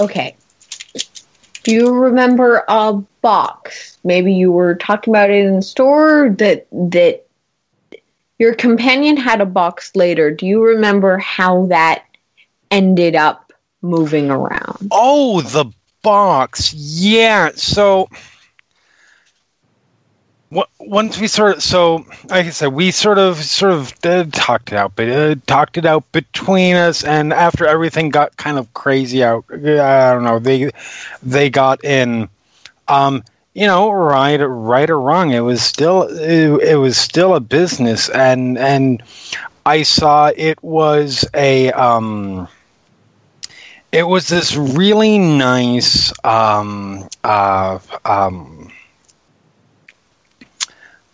okay. 0.00 0.36
Do 1.62 1.72
you 1.72 1.92
remember 1.92 2.64
a 2.66 2.94
box? 3.20 3.98
Maybe 4.02 4.32
you 4.32 4.50
were 4.50 4.74
talking 4.74 5.12
about 5.12 5.30
it 5.30 5.44
in 5.44 5.62
store 5.62 6.34
that 6.38 6.66
that 6.72 7.26
your 8.42 8.54
companion 8.54 9.16
had 9.16 9.40
a 9.40 9.46
box 9.46 9.94
later. 9.94 10.32
Do 10.32 10.46
you 10.46 10.60
remember 10.64 11.16
how 11.18 11.66
that 11.66 12.04
ended 12.72 13.14
up 13.14 13.52
moving 13.82 14.32
around? 14.32 14.88
Oh, 14.90 15.42
the 15.42 15.66
box. 16.02 16.74
Yeah. 16.74 17.52
So 17.54 18.08
once 20.80 21.20
we 21.20 21.28
sort 21.28 21.58
of, 21.58 21.62
so 21.62 22.04
like 22.30 22.46
I 22.46 22.50
said, 22.50 22.72
we 22.72 22.90
sort 22.90 23.18
of, 23.18 23.36
sort 23.36 23.74
of 23.74 23.94
uh, 24.02 24.24
talked 24.32 24.72
it 24.72 24.76
out, 24.76 24.96
but 24.96 25.08
uh, 25.08 25.36
talked 25.46 25.78
it 25.78 25.86
out 25.86 26.10
between 26.10 26.74
us. 26.74 27.04
And 27.04 27.32
after 27.32 27.64
everything 27.64 28.08
got 28.08 28.36
kind 28.36 28.58
of 28.58 28.74
crazy 28.74 29.22
out, 29.22 29.44
uh, 29.52 29.80
I 29.80 30.12
don't 30.12 30.24
know, 30.24 30.40
they 30.40 30.72
they 31.22 31.48
got 31.48 31.84
in. 31.84 32.28
Um, 32.88 33.22
you 33.54 33.66
know, 33.66 33.90
right, 33.90 34.36
right 34.36 34.88
or 34.88 35.00
wrong, 35.00 35.30
it 35.30 35.40
was 35.40 35.62
still 35.62 36.02
it, 36.04 36.62
it 36.62 36.76
was 36.76 36.96
still 36.96 37.34
a 37.34 37.40
business, 37.40 38.08
and 38.08 38.56
and 38.58 39.02
I 39.66 39.82
saw 39.82 40.30
it 40.36 40.62
was 40.62 41.24
a 41.34 41.72
um 41.72 42.48
it 43.92 44.04
was 44.08 44.26
this 44.28 44.56
really 44.56 45.18
nice 45.18 46.12
um, 46.24 47.06
uh, 47.22 47.78
um, 48.06 48.61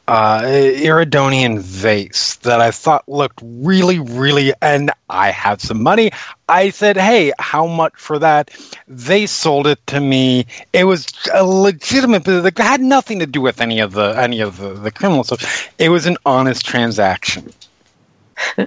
uh, 0.09 0.41
Iridonian 0.43 1.61
vase 1.61 2.37
that 2.37 2.63
I 2.63 2.71
thought 2.71 3.07
looked 3.09 3.41
really, 3.43 3.99
really, 3.99 4.55
and 4.63 4.91
I 5.11 5.31
had 5.31 5.61
some 5.61 5.83
money. 5.83 6.11
I 6.49 6.71
said, 6.71 6.97
"Hey, 6.97 7.33
how 7.39 7.67
much 7.67 7.93
for 7.97 8.19
that?" 8.19 8.51
They 8.89 9.27
sold 9.27 9.67
it 9.67 9.87
to 9.89 10.01
me. 10.01 10.47
It 10.73 10.85
was 10.85 11.07
a 11.35 11.45
legitimate, 11.45 12.25
but 12.25 12.47
it 12.47 12.59
had 12.59 12.81
nothing 12.81 13.19
to 13.19 13.27
do 13.27 13.43
with 13.43 13.61
any 13.61 13.81
of 13.81 13.93
the 13.93 14.15
any 14.19 14.41
of 14.41 14.57
the, 14.57 14.73
the 14.73 14.91
criminal 14.91 15.25
stuff. 15.25 15.71
It 15.79 15.91
was 15.91 16.07
an 16.07 16.17
honest 16.25 16.65
transaction. 16.65 17.53
All 18.59 18.67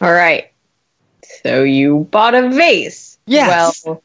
right. 0.00 0.48
So 1.42 1.64
you 1.64 2.06
bought 2.10 2.36
a 2.36 2.48
vase. 2.50 3.18
Yes. 3.26 3.84
Well, 3.84 4.02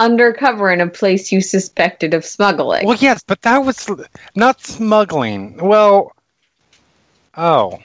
undercover 0.00 0.72
in 0.72 0.80
a 0.80 0.88
place 0.88 1.30
you 1.30 1.40
suspected 1.40 2.14
of 2.14 2.24
smuggling. 2.24 2.84
Well, 2.84 2.96
yes, 2.96 3.22
but 3.22 3.42
that 3.42 3.58
was 3.58 3.88
not 4.34 4.60
smuggling. 4.60 5.58
Well, 5.58 6.12
oh. 7.36 7.78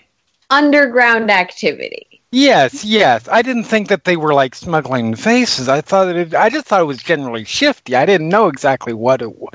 Underground 0.50 1.30
activity. 1.30 2.22
Yes, 2.32 2.84
yes. 2.84 3.28
I 3.30 3.42
didn't 3.42 3.66
think 3.66 3.90
that 3.90 4.06
they 4.06 4.18
were 4.18 4.34
like 4.34 4.56
smuggling 4.56 5.16
faces. 5.16 5.70
I 5.70 5.82
thought 5.82 6.16
it. 6.16 6.34
I 6.34 6.50
just 6.50 6.66
thought 6.66 6.82
it 6.82 6.86
was 6.86 7.04
generally 7.04 7.46
shifty. 7.46 7.96
I 7.96 8.06
didn't 8.06 8.30
know 8.30 8.48
exactly 8.48 8.94
what 8.94 9.22
it 9.22 9.38
was. 9.38 9.54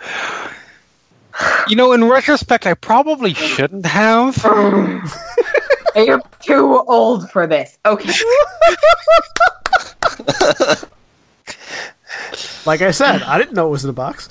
You 1.68 1.76
know, 1.76 1.92
in 1.92 2.04
retrospect, 2.04 2.66
I 2.66 2.74
probably 2.74 3.34
shouldn't 3.34 3.86
have. 3.86 4.36
You're 5.96 6.22
too 6.40 6.84
old 6.86 7.30
for 7.30 7.46
this. 7.46 7.78
Okay. 7.84 8.12
Like 12.66 12.82
I 12.82 12.90
said, 12.90 13.22
I 13.22 13.38
didn't 13.38 13.54
know 13.54 13.68
it 13.68 13.70
was 13.70 13.84
in 13.84 13.90
a 13.90 13.92
box. 13.92 14.28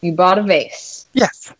You 0.00 0.12
bought 0.12 0.38
a 0.38 0.42
vase. 0.42 1.06
Yes. 1.12 1.52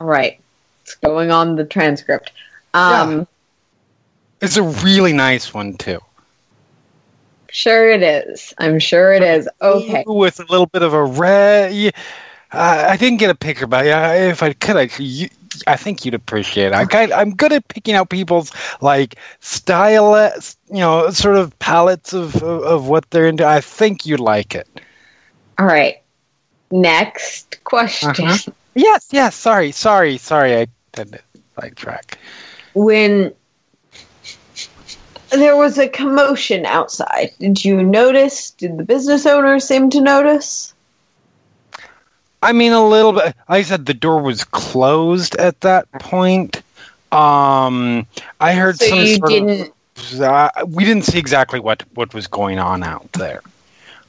All 0.00 0.06
right. 0.06 0.40
It's 0.82 0.94
going 0.96 1.30
on 1.30 1.56
the 1.56 1.64
transcript. 1.64 2.32
Um, 2.74 3.26
It's 4.40 4.56
a 4.56 4.62
really 4.62 5.12
nice 5.12 5.52
one 5.52 5.76
too. 5.76 5.98
Sure 7.50 7.90
it 7.90 8.02
is. 8.02 8.54
I'm 8.58 8.78
sure 8.78 9.12
it 9.12 9.22
is. 9.22 9.48
Okay. 9.60 10.04
With 10.06 10.38
a 10.38 10.44
little 10.44 10.66
bit 10.66 10.82
of 10.82 10.94
a 10.94 11.04
red. 11.04 11.92
Uh, 12.52 12.86
I 12.90 12.96
didn't 12.96 13.18
get 13.18 13.30
a 13.30 13.34
picture, 13.34 13.66
but 13.66 13.84
yeah, 13.84 14.12
if 14.14 14.42
I 14.42 14.52
could, 14.52 14.76
I, 14.76 14.88
you, 14.98 15.28
I 15.66 15.76
think 15.76 16.04
you'd 16.04 16.14
appreciate 16.14 16.68
it. 16.68 16.72
I 16.72 16.84
kind, 16.84 17.12
I'm 17.12 17.34
good 17.34 17.52
at 17.52 17.68
picking 17.68 17.94
out 17.94 18.10
people's 18.10 18.52
like 18.80 19.16
style, 19.40 20.32
you 20.68 20.80
know, 20.80 21.10
sort 21.10 21.36
of 21.36 21.58
palettes 21.58 22.12
of, 22.12 22.36
of 22.36 22.62
of 22.62 22.88
what 22.88 23.10
they're 23.10 23.26
into. 23.26 23.46
I 23.46 23.60
think 23.60 24.06
you'd 24.06 24.20
like 24.20 24.54
it. 24.54 24.68
All 25.58 25.66
right. 25.66 26.00
Next 26.70 27.62
question. 27.64 28.26
Uh-huh. 28.26 28.52
Yes, 28.74 29.08
yes. 29.10 29.34
Sorry, 29.34 29.72
sorry, 29.72 30.16
sorry. 30.16 30.56
I 30.56 30.66
did 30.92 31.20
sidetrack. 31.58 32.18
When 32.74 33.34
there 35.30 35.56
was 35.56 35.78
a 35.78 35.88
commotion 35.88 36.64
outside, 36.66 37.30
did 37.38 37.64
you 37.64 37.82
notice? 37.82 38.52
Did 38.52 38.78
the 38.78 38.84
business 38.84 39.26
owner 39.26 39.58
seem 39.60 39.90
to 39.90 40.00
notice? 40.00 40.74
I 42.42 42.52
mean, 42.52 42.72
a 42.72 42.86
little 42.86 43.12
bit. 43.12 43.34
I 43.48 43.62
said, 43.62 43.86
the 43.86 43.94
door 43.94 44.22
was 44.22 44.44
closed 44.44 45.36
at 45.36 45.60
that 45.60 45.90
point. 45.92 46.62
Um, 47.12 48.06
I 48.40 48.54
heard 48.54 48.78
So 48.78 48.86
some 48.86 49.06
sort 49.06 49.30
didn't. 49.30 49.72
of. 50.14 50.20
Uh, 50.20 50.50
we 50.66 50.84
didn't 50.84 51.04
see 51.04 51.18
exactly 51.18 51.60
what 51.60 51.82
what 51.94 52.14
was 52.14 52.26
going 52.26 52.58
on 52.58 52.82
out 52.82 53.12
there. 53.12 53.42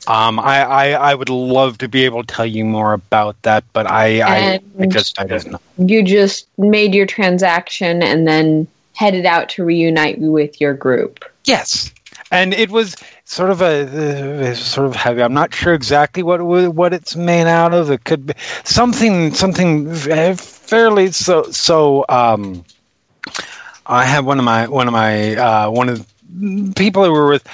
Um, 0.07 0.39
I, 0.39 0.61
I 0.61 1.11
I 1.11 1.15
would 1.15 1.29
love 1.29 1.79
to 1.79 1.87
be 1.89 2.05
able 2.05 2.23
to 2.23 2.33
tell 2.33 2.45
you 2.45 2.63
more 2.63 2.93
about 2.93 3.41
that, 3.41 3.63
but 3.73 3.85
I 3.87 4.21
I, 4.21 4.59
I 4.79 4.85
just 4.85 5.19
I 5.19 5.25
don't 5.25 5.51
know. 5.51 5.59
You 5.77 6.01
just 6.01 6.47
made 6.57 6.95
your 6.95 7.05
transaction 7.05 8.01
and 8.01 8.27
then 8.27 8.67
headed 8.93 9.25
out 9.25 9.49
to 9.49 9.63
reunite 9.65 10.19
with 10.19 10.61
your 10.61 10.73
group. 10.73 11.25
Yes, 11.45 11.91
and 12.31 12.53
it 12.53 12.69
was 12.69 12.95
sort 13.31 13.49
of 13.49 13.61
a 13.61 14.49
uh, 14.49 14.53
sort 14.53 14.87
of 14.87 14.95
heavy. 14.95 15.23
I'm 15.23 15.33
not 15.33 15.53
sure 15.53 15.73
exactly 15.73 16.21
what 16.21 16.41
what 16.41 16.93
it's 16.93 17.15
made 17.15 17.47
out 17.47 17.73
of. 17.73 17.89
It 17.89 18.03
could 18.03 18.27
be 18.27 18.33
something 18.65 19.33
something 19.33 19.93
fairly 19.95 21.11
so 21.11 21.43
so. 21.43 22.05
Um, 22.09 22.65
I 23.85 24.03
have 24.03 24.25
one 24.25 24.37
of 24.37 24.45
my 24.45 24.67
one 24.67 24.87
of 24.87 24.93
my 24.93 25.35
uh, 25.35 25.71
one 25.71 25.87
of 25.87 26.05
the 26.29 26.73
people 26.75 27.05
who 27.05 27.11
were 27.11 27.29
with. 27.29 27.47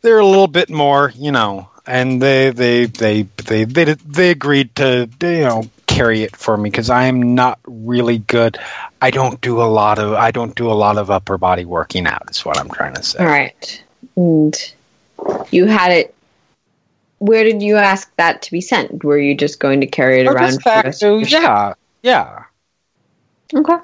They're 0.00 0.18
a 0.18 0.26
little 0.26 0.46
bit 0.46 0.70
more, 0.70 1.12
you 1.16 1.32
know, 1.32 1.68
and 1.86 2.22
they 2.22 2.50
they 2.50 2.86
they 2.86 3.22
they 3.22 3.64
they 3.64 3.84
they 3.84 4.30
agreed 4.30 4.74
to 4.76 5.10
you 5.20 5.40
know 5.40 5.64
carry 5.86 6.22
it 6.22 6.34
for 6.36 6.56
me 6.56 6.70
because 6.70 6.88
I 6.88 7.04
am 7.04 7.34
not 7.34 7.58
really 7.66 8.18
good. 8.18 8.58
I 9.02 9.10
don't 9.10 9.40
do 9.42 9.60
a 9.60 9.64
lot 9.68 9.98
of 9.98 10.14
I 10.14 10.30
don't 10.30 10.54
do 10.54 10.70
a 10.70 10.74
lot 10.74 10.96
of 10.96 11.10
upper 11.10 11.36
body 11.36 11.66
working 11.66 12.06
out. 12.06 12.30
Is 12.30 12.46
what 12.46 12.58
I'm 12.58 12.70
trying 12.70 12.94
to 12.94 13.02
say. 13.02 13.18
All 13.18 13.26
right. 13.26 13.82
And 14.16 14.74
you 15.50 15.66
had 15.66 15.92
it. 15.92 16.14
Where 17.18 17.44
did 17.44 17.62
you 17.62 17.76
ask 17.76 18.14
that 18.16 18.42
to 18.42 18.50
be 18.52 18.60
sent? 18.60 19.02
Were 19.02 19.18
you 19.18 19.34
just 19.34 19.58
going 19.58 19.80
to 19.80 19.86
carry 19.86 20.20
it 20.20 20.26
Or 20.26 20.32
around? 20.32 20.46
just 20.48 20.62
for 20.62 20.68
the 20.70 20.74
back 20.74 20.84
rest 20.84 21.02
of 21.02 21.20
your- 21.20 21.40
yeah, 21.42 21.74
yeah. 22.02 22.44
Okay. 23.54 23.76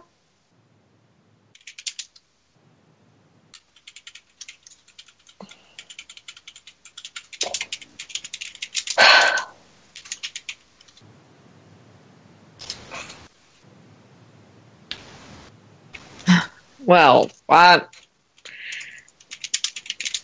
Well, 16.85 17.31
uh, 17.49 17.81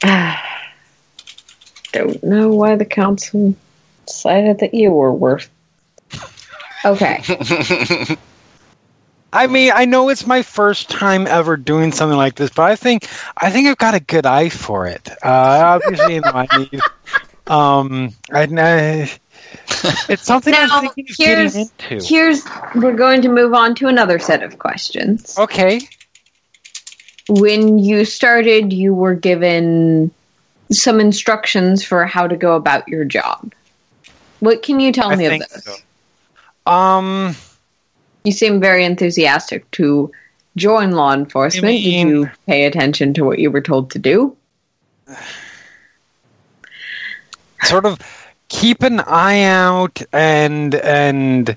I 0.03 0.41
don't 1.99 2.23
know 2.25 2.49
why 2.49 2.77
the 2.77 2.85
council 2.85 3.55
decided 4.07 4.59
that 4.61 4.75
you 4.75 4.91
were 4.91 5.13
worth. 5.13 5.51
Okay. 6.85 7.23
I 9.33 9.47
mean, 9.47 9.73
I 9.75 9.85
know 9.85 10.09
it's 10.09 10.27
my 10.27 10.43
first 10.43 10.89
time 10.89 11.27
ever 11.27 11.57
doing 11.59 11.93
something 11.93 12.17
like 12.17 12.37
this, 12.37 12.51
but 12.51 12.63
I 12.63 12.77
think 12.77 13.07
I 13.37 13.51
think 13.51 13.69
I've 13.69 13.77
got 13.77 13.95
a 13.95 14.01
good 14.01 14.25
eye 14.25 14.49
for 14.49 14.87
it. 14.87 15.09
Uh, 15.23 15.79
obviously, 15.83 16.15
you 16.15 16.21
know, 16.23 16.33
I 16.35 16.47
need. 16.59 16.81
Um, 17.49 18.11
I, 18.31 18.43
I, 18.43 19.11
it's 20.11 20.23
something 20.25 20.53
Now, 20.53 20.67
I'm 20.71 20.83
thinking 20.83 21.07
of 21.09 21.17
here's- 21.17 21.55
getting 21.55 21.71
into. 21.97 22.07
Here's 22.07 22.45
we're 22.75 22.93
going 22.95 23.23
to 23.23 23.31
move 23.31 23.55
on 23.55 23.75
to 23.77 23.87
another 23.87 24.19
set 24.19 24.43
of 24.43 24.59
questions. 24.59 25.39
Okay. 25.39 25.81
When 27.31 27.79
you 27.79 28.05
started, 28.05 28.71
you 28.75 28.93
were 28.93 29.15
given 29.15 30.11
some 30.71 31.01
instructions 31.01 31.85
for 31.85 32.05
how 32.05 32.27
to 32.27 32.37
go 32.37 32.55
about 32.57 32.89
your 32.89 33.05
job. 33.05 33.53
What 34.41 34.63
can 34.63 34.81
you 34.81 34.93
tell 34.93 35.11
I 35.11 35.17
me 35.17 35.27
of 35.27 35.39
those? 35.39 35.65
so. 35.65 36.71
Um. 36.71 37.35
You 38.25 38.33
seem 38.33 38.61
very 38.61 38.85
enthusiastic 38.85 39.71
to 39.73 40.11
join 40.57 40.93
law 40.93 41.15
enforcement. 41.15 41.67
I 41.67 41.79
Did 41.79 41.85
you 41.85 42.31
pay 42.47 42.67
attention 42.67 43.15
to 43.15 43.25
what 43.25 43.39
you 43.39 43.51
were 43.51 43.61
told 43.63 43.91
to 43.93 43.99
do? 43.99 44.37
sort 47.65 47.87
of 47.87 47.99
keep 48.49 48.83
an 48.83 49.01
eye 49.01 49.43
out 49.43 50.01
and 50.13 50.75
and 50.75 51.57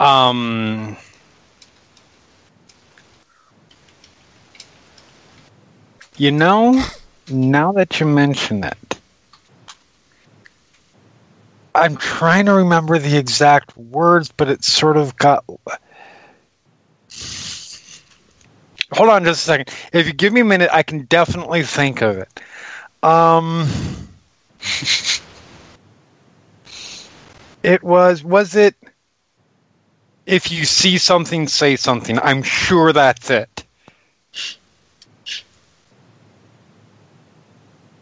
um 0.00 0.96
you 6.16 6.30
know 6.30 6.82
now 7.32 7.72
that 7.72 8.00
you 8.00 8.06
mention 8.06 8.64
it 8.64 9.00
i'm 11.74 11.96
trying 11.96 12.46
to 12.46 12.52
remember 12.52 12.98
the 12.98 13.16
exact 13.16 13.76
words 13.76 14.30
but 14.36 14.48
it 14.48 14.62
sort 14.64 14.96
of 14.96 15.16
got 15.16 15.44
hold 18.92 19.08
on 19.08 19.24
just 19.24 19.42
a 19.42 19.44
second 19.44 19.70
if 19.92 20.06
you 20.06 20.12
give 20.12 20.32
me 20.32 20.40
a 20.40 20.44
minute 20.44 20.70
i 20.72 20.82
can 20.82 21.04
definitely 21.06 21.62
think 21.62 22.02
of 22.02 22.18
it 22.18 22.40
um 23.02 23.66
It 27.62 27.82
was 27.82 28.24
was 28.24 28.56
it 28.56 28.74
if 30.26 30.50
you 30.50 30.64
see 30.64 30.98
something 30.98 31.46
say 31.48 31.76
something. 31.76 32.18
I'm 32.20 32.42
sure 32.42 32.92
that's 32.92 33.30
it. 33.30 33.64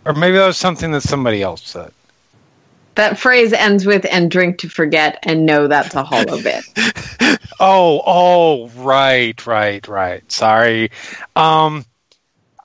Or 0.04 0.14
maybe 0.14 0.36
that 0.38 0.46
was 0.46 0.56
something 0.56 0.92
that 0.92 1.02
somebody 1.02 1.42
else 1.42 1.62
said. 1.66 1.92
That 2.94 3.18
phrase 3.18 3.52
ends 3.52 3.86
with 3.86 4.06
"and 4.10 4.30
drink 4.30 4.58
to 4.58 4.68
forget" 4.68 5.18
and 5.22 5.46
no, 5.46 5.68
that's 5.68 5.94
a 5.94 6.02
HoloVid. 6.02 7.38
Oh, 7.62 8.02
oh, 8.06 8.68
right, 8.82 9.46
right, 9.46 9.86
right. 9.86 10.32
Sorry. 10.32 10.90
Um 11.36 11.84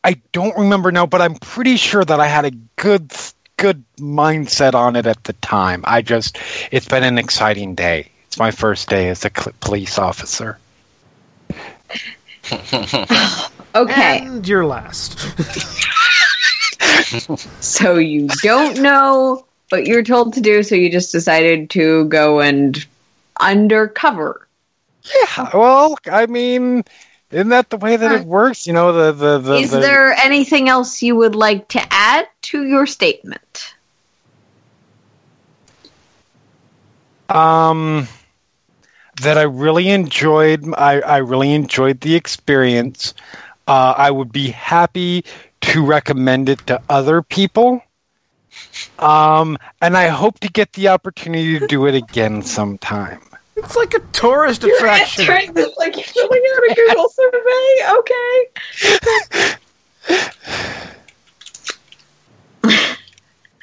I 0.05 0.21
don't 0.31 0.57
remember 0.57 0.91
now, 0.91 1.05
but 1.05 1.21
I'm 1.21 1.36
pretty 1.36 1.75
sure 1.75 2.05
that 2.05 2.19
I 2.19 2.27
had 2.27 2.45
a 2.45 2.51
good 2.77 3.11
good 3.57 3.83
mindset 3.97 4.73
on 4.73 4.95
it 4.95 5.05
at 5.05 5.23
the 5.25 5.33
time. 5.33 5.83
I 5.86 6.01
just 6.01 6.38
it's 6.71 6.88
been 6.88 7.03
an 7.03 7.17
exciting 7.17 7.75
day. 7.75 8.09
It's 8.27 8.38
my 8.38 8.51
first 8.51 8.89
day 8.89 9.09
as 9.09 9.25
a 9.25 9.31
cl- 9.36 9.53
police 9.59 9.99
officer. 9.99 10.57
Okay, 13.75 14.19
And 14.19 14.47
you're 14.47 14.65
last. 14.65 15.19
so 17.59 17.97
you 17.97 18.29
don't 18.41 18.79
know 18.79 19.45
what 19.69 19.85
you're 19.85 20.03
told 20.03 20.33
to 20.33 20.41
do, 20.41 20.63
so 20.63 20.75
you 20.75 20.91
just 20.91 21.11
decided 21.11 21.69
to 21.71 22.05
go 22.05 22.39
and 22.39 22.85
undercover. 23.39 24.47
Yeah, 25.03 25.49
well, 25.53 25.95
I 26.11 26.25
mean, 26.27 26.83
isn't 27.31 27.49
that 27.49 27.69
the 27.69 27.77
way 27.77 27.95
that 27.95 28.11
it 28.11 28.21
works? 28.21 28.65
You 28.67 28.73
know, 28.73 28.91
the 28.91 29.11
the 29.11 29.37
the. 29.39 29.61
Is 29.61 29.69
the- 29.69 29.97
there 29.97 30.13
anything 30.13 30.69
else 30.69 31.01
you 31.01 31.15
would 31.15 31.35
like 31.35 31.67
to 31.69 31.81
add 31.91 32.27
to 32.43 32.63
your 32.65 32.85
statement? 32.85 33.75
um 37.29 38.07
that 39.21 39.37
I 39.37 39.43
really 39.43 39.89
enjoyed. 39.89 40.63
I 40.75 40.99
I 41.01 41.17
really 41.17 41.53
enjoyed 41.53 42.01
the 42.01 42.15
experience. 42.15 43.13
Uh, 43.67 43.93
I 43.97 44.11
would 44.11 44.31
be 44.31 44.49
happy 44.49 45.23
to 45.66 45.86
recommend 45.86 46.49
it 46.49 46.66
to 46.68 46.82
other 46.89 47.22
people. 47.22 47.82
Um, 48.99 49.57
and 49.82 49.97
I 49.97 50.07
hope 50.07 50.39
to 50.39 50.49
get 50.49 50.74
the 50.74 50.88
opportunity 50.89 51.59
to 51.59 51.68
do 51.68 51.86
it 51.88 51.95
again 51.95 52.41
sometime. 52.41 53.22
It's 53.57 53.76
like 53.76 53.93
a 53.93 53.99
tourist 54.11 54.63
attraction. 54.63 55.26
this 55.53 55.76
like 55.78 55.95
you're 55.95 56.03
filling 56.03 56.43
out 56.55 56.72
a 56.72 56.76
Google 56.76 57.09
survey. 57.09 57.76
Okay. 57.97 59.55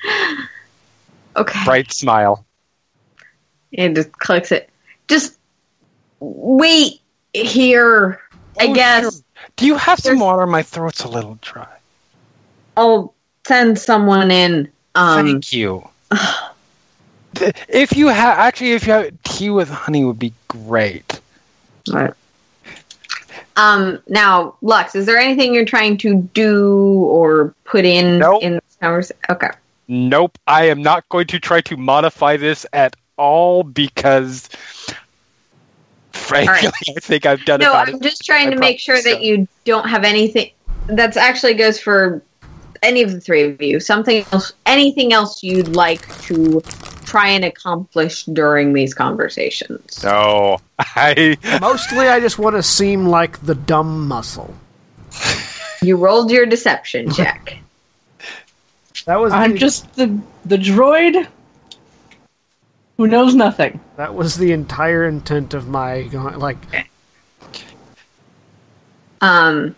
okay. 1.36 1.64
Bright 1.64 1.92
smile. 1.92 2.44
And 3.76 3.96
just 3.96 4.12
clicks 4.12 4.52
it. 4.52 4.68
Just 5.08 5.38
wait 6.20 7.00
here. 7.32 8.20
I 8.60 8.66
Oh, 8.68 8.74
guess 8.74 9.02
sure. 9.02 9.12
Do 9.56 9.66
you 9.66 9.76
have 9.76 9.98
some 9.98 10.18
water? 10.18 10.46
My 10.46 10.62
throat's 10.62 11.04
a 11.04 11.08
little 11.08 11.38
dry. 11.40 11.68
I'll 12.76 13.14
send 13.46 13.78
someone 13.78 14.30
in. 14.30 14.70
Um, 14.94 15.26
Thank 15.26 15.52
you. 15.52 15.88
if 17.68 17.96
you 17.96 18.08
have 18.08 18.38
actually, 18.38 18.72
if 18.72 18.86
you 18.86 18.92
have 18.92 19.22
tea 19.24 19.50
with 19.50 19.68
honey, 19.68 20.04
would 20.04 20.18
be 20.18 20.32
great. 20.48 21.20
Right. 21.90 22.12
Um, 23.56 24.00
now, 24.08 24.56
Lux, 24.62 24.94
is 24.94 25.06
there 25.06 25.18
anything 25.18 25.54
you're 25.54 25.64
trying 25.64 25.98
to 25.98 26.22
do 26.34 26.94
or 27.04 27.54
put 27.64 27.84
in 27.84 28.18
Nope. 28.18 28.42
in 28.42 28.54
this 28.54 28.76
conversation? 28.80 29.20
Okay. 29.28 29.50
Nope, 29.88 30.38
I 30.46 30.68
am 30.68 30.82
not 30.82 31.06
going 31.10 31.26
to 31.28 31.40
try 31.40 31.60
to 31.62 31.76
modify 31.76 32.36
this 32.36 32.64
at 32.72 32.96
all 33.18 33.62
because, 33.62 34.48
frankly, 36.12 36.68
All 36.68 36.72
I 36.96 37.00
think 37.00 37.26
I've 37.26 37.44
done 37.44 37.60
it 37.60 37.64
No, 37.64 37.72
about 37.72 37.88
I'm 37.88 37.96
it. 37.96 38.02
just 38.02 38.24
trying 38.24 38.48
I 38.48 38.50
to 38.52 38.56
make 38.56 38.78
sure 38.78 38.94
probably 38.94 39.12
that 39.12 39.22
you 39.22 39.48
don't 39.64 39.88
have 39.88 40.04
anything. 40.04 40.50
That's 40.86 41.16
actually 41.16 41.54
goes 41.54 41.78
for 41.78 42.22
any 42.82 43.02
of 43.02 43.12
the 43.12 43.20
three 43.20 43.42
of 43.44 43.62
you. 43.62 43.80
Something 43.80 44.24
else, 44.32 44.52
anything 44.66 45.12
else 45.12 45.42
you'd 45.42 45.76
like 45.76 46.06
to 46.22 46.60
try 47.04 47.28
and 47.28 47.44
accomplish 47.44 48.24
during 48.24 48.72
these 48.72 48.94
conversations? 48.94 50.02
No, 50.02 50.58
I 50.78 51.36
Mostly, 51.60 52.08
I 52.08 52.20
just 52.20 52.38
want 52.38 52.56
to 52.56 52.62
seem 52.62 53.06
like 53.06 53.40
the 53.44 53.54
dumb 53.54 54.08
muscle. 54.08 54.54
You 55.82 55.96
rolled 55.96 56.30
your 56.30 56.46
deception 56.46 57.10
check. 57.10 57.58
That 59.06 59.18
was 59.18 59.32
I'm 59.32 59.52
the, 59.54 59.58
just 59.58 59.92
the 59.96 60.16
the 60.44 60.56
droid 60.56 61.26
who 62.96 63.08
knows 63.08 63.34
nothing. 63.34 63.80
that 63.96 64.14
was 64.14 64.36
the 64.36 64.52
entire 64.52 65.08
intent 65.08 65.54
of 65.54 65.66
my 65.66 66.02
going. 66.02 66.38
Like, 66.38 66.58
Um, 69.20 69.74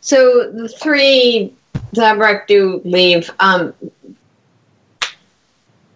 so 0.00 0.50
the 0.52 0.68
three 0.68 1.54
Zabrak 1.96 2.46
do 2.46 2.80
leave. 2.84 3.30
Um, 3.40 3.74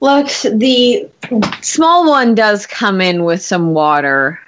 Lux, 0.01 0.42
the 0.42 1.09
small 1.61 2.09
one 2.09 2.34
does 2.34 2.66
come 2.66 3.01
in 3.01 3.24
with 3.24 3.42
some 3.42 3.74
water 3.74 4.40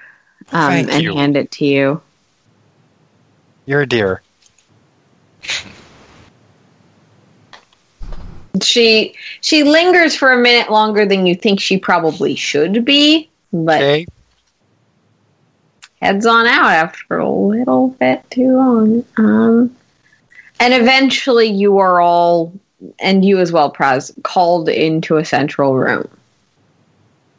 um, 0.52 0.72
and 0.72 1.02
you. 1.02 1.14
hand 1.14 1.36
it 1.36 1.50
to 1.52 1.66
you. 1.66 2.00
you're 3.66 3.82
a 3.82 3.86
dear. 3.86 4.22
She 8.62 9.14
she 9.40 9.64
lingers 9.64 10.14
for 10.14 10.32
a 10.32 10.38
minute 10.38 10.70
longer 10.70 11.04
than 11.04 11.26
you 11.26 11.34
think 11.34 11.60
she 11.60 11.78
probably 11.78 12.34
should 12.34 12.84
be, 12.84 13.28
but 13.52 13.82
Okay, 13.82 14.06
heads 16.00 16.26
on 16.26 16.46
out 16.46 16.70
after 16.70 17.18
a 17.18 17.28
little 17.28 17.88
bit 17.88 18.22
too 18.30 18.56
long. 18.56 19.04
Um, 19.16 19.76
and 20.62 20.74
eventually, 20.74 21.48
you 21.48 21.78
are 21.78 22.00
all, 22.00 22.52
and 23.00 23.24
you 23.24 23.40
as 23.40 23.50
well, 23.50 23.72
Praz, 23.72 24.12
called 24.22 24.68
into 24.68 25.16
a 25.16 25.24
central 25.24 25.74
room. 25.74 26.08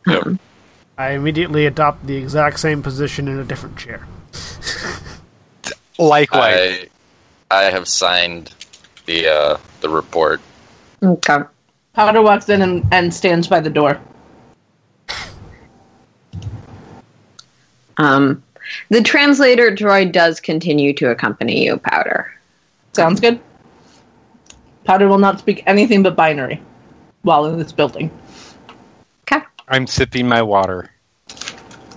Yep. 0.05 0.25
Um, 0.25 0.39
I 0.97 1.11
immediately 1.11 1.65
adopt 1.65 2.05
the 2.05 2.17
exact 2.17 2.59
same 2.59 2.83
position 2.83 3.29
in 3.29 3.39
a 3.39 3.45
different 3.45 3.77
chair. 3.77 4.05
likewise. 5.97 6.53
I 6.53 6.89
I 7.49 7.63
have 7.65 7.87
signed 7.87 8.53
the 9.05 9.27
uh, 9.27 9.57
the 9.79 9.87
report. 9.87 10.41
okay. 11.01 11.39
Powder 11.93 12.21
walks 12.21 12.49
in 12.49 12.61
and, 12.61 12.85
and 12.91 13.13
stands 13.13 13.47
by 13.47 13.61
the 13.61 13.69
door. 13.69 14.01
Um, 17.97 18.43
the 18.89 19.01
translator 19.01 19.69
droid 19.69 20.11
does 20.11 20.39
continue 20.39 20.93
to 20.95 21.11
accompany 21.11 21.63
you, 21.63 21.77
Powder. 21.77 22.33
Sounds 22.93 23.19
good. 23.19 23.39
Powder 24.85 25.07
will 25.07 25.17
not 25.17 25.39
speak 25.39 25.63
anything 25.65 26.03
but 26.03 26.15
binary 26.15 26.61
while 27.23 27.45
in 27.45 27.57
this 27.57 27.71
building. 27.71 28.11
Okay. 29.21 29.43
I'm 29.67 29.87
sipping 29.87 30.27
my 30.27 30.41
water. 30.41 30.89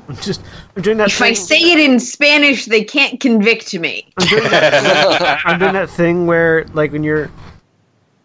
I'm 0.08 0.16
just 0.16 0.40
I'm 0.76 0.82
doing 0.82 0.98
that 0.98 1.08
If 1.08 1.20
I 1.20 1.32
say 1.32 1.58
it 1.58 1.80
in 1.80 1.98
Spanish, 1.98 2.66
they 2.66 2.84
can't 2.84 3.18
convict 3.18 3.74
me. 3.78 4.08
I'm 4.18 4.28
doing 4.28 4.50
that. 4.50 5.40
I'm 5.44 5.58
doing 5.58 5.72
that 5.72 5.90
thing 5.90 6.26
where, 6.26 6.64
like, 6.74 6.92
when 6.92 7.02
you're, 7.02 7.30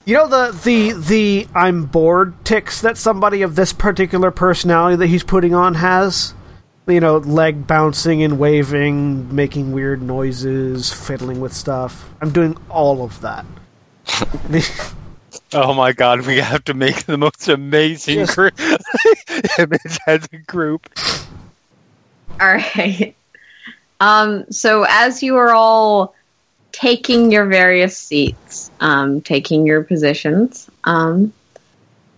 you 0.06 0.16
know, 0.16 0.28
the 0.28 0.58
the 0.64 0.92
the 0.94 1.48
I'm 1.56 1.86
bored 1.86 2.46
ticks 2.46 2.82
that 2.82 2.98
somebody 2.98 3.42
of 3.42 3.56
this 3.56 3.74
particular 3.74 4.32
personality 4.32 4.96
that 4.98 5.08
he's 5.08 5.24
putting 5.24 5.56
on 5.56 5.76
has. 5.76 6.34
You 6.92 7.00
know, 7.00 7.18
leg 7.18 7.66
bouncing 7.68 8.22
and 8.24 8.38
waving, 8.38 9.34
making 9.34 9.72
weird 9.72 10.02
noises, 10.02 10.92
fiddling 10.92 11.40
with 11.40 11.54
stuff. 11.54 12.10
I'm 12.22 12.32
doing 12.32 12.58
all 12.70 13.04
of 13.04 13.22
that. 13.22 13.46
Oh 15.54 15.74
my 15.74 15.92
god, 15.92 16.26
we 16.26 16.38
have 16.38 16.64
to 16.66 16.74
make 16.74 17.04
the 17.06 17.18
most 17.18 17.48
amazing 17.50 18.20
Just- 18.20 18.36
gr- 18.36 18.50
image 19.60 19.98
as 20.08 20.28
a 20.32 20.38
group. 20.38 20.90
All 22.40 22.48
right. 22.54 23.14
Um, 24.00 24.46
so 24.50 24.86
as 24.88 25.22
you 25.22 25.36
are 25.38 25.54
all 25.54 26.16
taking 26.72 27.32
your 27.32 27.46
various 27.46 27.98
seats, 27.98 28.72
um, 28.80 29.22
taking 29.22 29.66
your 29.66 29.84
positions, 29.84 30.70
um, 30.86 31.34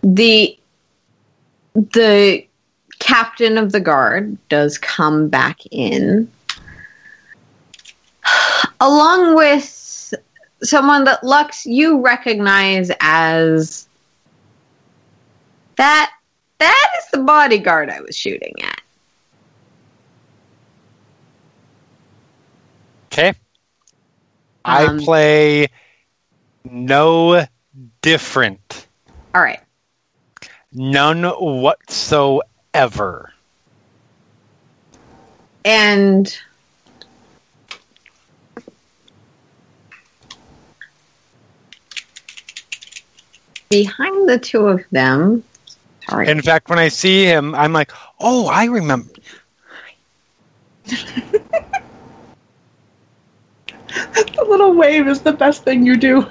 the 0.02 0.56
the 1.74 2.46
captain 3.04 3.58
of 3.58 3.70
the 3.70 3.80
guard 3.80 4.36
does 4.48 4.78
come 4.78 5.28
back 5.28 5.60
in, 5.70 6.30
along 8.80 9.36
with 9.36 10.14
someone 10.62 11.04
that 11.04 11.22
Lux 11.22 11.66
you 11.66 12.00
recognize 12.00 12.90
as 13.00 13.86
that 15.76 16.12
that 16.58 16.86
is 16.98 17.10
the 17.10 17.18
bodyguard 17.18 17.90
I 17.90 18.00
was 18.00 18.16
shooting 18.16 18.54
at. 18.62 18.80
Okay. 23.12 23.34
I 24.64 24.86
Um, 24.86 24.98
play 24.98 25.68
no 26.64 27.46
different. 28.00 28.88
All 29.34 29.42
right. 29.42 29.60
None 30.72 31.24
whatsoever. 31.24 32.48
And 35.64 36.36
behind 43.70 44.28
the 44.28 44.38
two 44.38 44.66
of 44.68 44.84
them, 44.90 45.42
sorry, 46.10 46.28
In 46.28 46.42
fact, 46.42 46.68
when 46.68 46.78
I 46.78 46.88
see 46.88 47.24
him, 47.24 47.54
I'm 47.54 47.72
like, 47.72 47.92
oh, 48.20 48.46
I 48.48 48.64
remember. 48.66 49.12
The 54.36 54.44
little 54.48 54.74
wave 54.74 55.06
is 55.06 55.20
the 55.22 55.32
best 55.32 55.64
thing 55.64 55.86
you 55.86 55.96
do. 55.96 56.26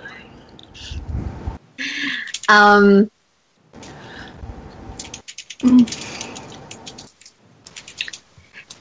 um, 2.49 3.09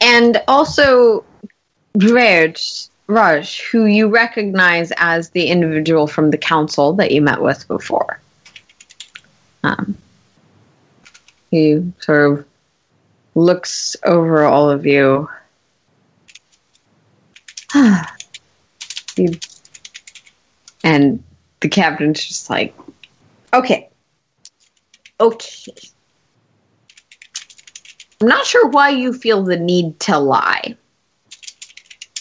and 0.03 0.43
also 0.49 1.25
Raj, 1.95 2.89
Raj, 3.07 3.63
who 3.63 3.87
you 3.87 4.09
recognize 4.09 4.93
as 4.97 5.31
the 5.31 5.47
individual 5.47 6.07
from 6.07 6.31
the 6.31 6.39
council 6.39 6.93
that 6.95 7.13
you 7.13 7.23
met 7.23 7.41
with 7.41 7.67
before. 7.69 8.21
Um, 9.63 9.97
he 11.51 11.93
sort 12.01 12.33
of 12.33 12.47
looks 13.35 13.97
over 14.05 14.45
all 14.45 14.69
of 14.71 14.85
you. 14.87 15.29
And 20.85 21.23
the 21.61 21.69
captain's 21.69 22.25
just 22.25 22.51
like, 22.51 22.75
okay, 23.53 23.89
okay. 25.21 25.73
I'm 28.23 28.29
not 28.29 28.47
sure 28.47 28.69
why 28.69 28.91
you 28.91 29.13
feel 29.13 29.43
the 29.43 29.57
need 29.57 29.99
to 30.01 30.17
lie. 30.17 30.77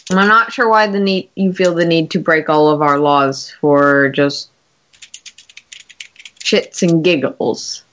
I'm 0.10 0.28
not 0.28 0.52
sure 0.52 0.68
why 0.68 0.88
the 0.88 1.00
need 1.00 1.30
you 1.36 1.54
feel 1.54 1.76
the 1.76 1.86
need 1.86 2.10
to 2.12 2.20
break 2.20 2.50
all 2.50 2.70
of 2.70 2.82
our 2.82 2.98
laws 2.98 3.52
for 3.62 4.10
just 4.10 4.50
shits 6.40 6.82
and 6.82 7.04
giggles. 7.04 7.84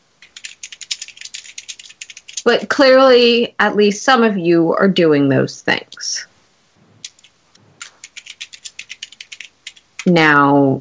But 2.46 2.70
clearly, 2.70 3.54
at 3.58 3.76
least 3.76 4.04
some 4.04 4.22
of 4.22 4.38
you 4.38 4.72
are 4.72 4.88
doing 4.88 5.28
those 5.28 5.60
things. 5.60 6.26
Now, 10.06 10.80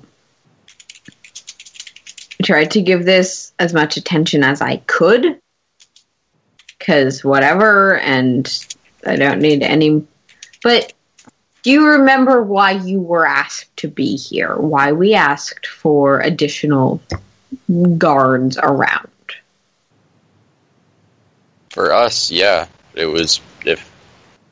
I 2.39 2.43
tried 2.43 2.71
to 2.71 2.82
give 2.82 3.03
this 3.03 3.51
as 3.59 3.73
much 3.73 3.97
attention 3.97 4.45
as 4.45 4.61
I 4.61 4.78
could 4.88 5.41
because 6.88 7.21
whatever, 7.21 7.97
and 7.97 8.65
I 9.05 9.17
don't 9.17 9.41
need 9.41 9.61
any. 9.61 10.07
But 10.63 10.93
do 11.61 11.71
you 11.71 11.85
remember 11.85 12.41
why 12.41 12.71
you 12.71 13.01
were 13.01 13.25
asked 13.25 13.75
to 13.77 13.89
be 13.89 14.15
here? 14.15 14.55
Why 14.55 14.93
we 14.93 15.13
asked 15.13 15.67
for 15.67 16.21
additional 16.21 17.01
guards 17.97 18.57
around? 18.57 19.09
For 21.69 21.91
us, 21.91 22.31
yeah, 22.31 22.67
it 22.95 23.07
was 23.07 23.41
if 23.65 23.91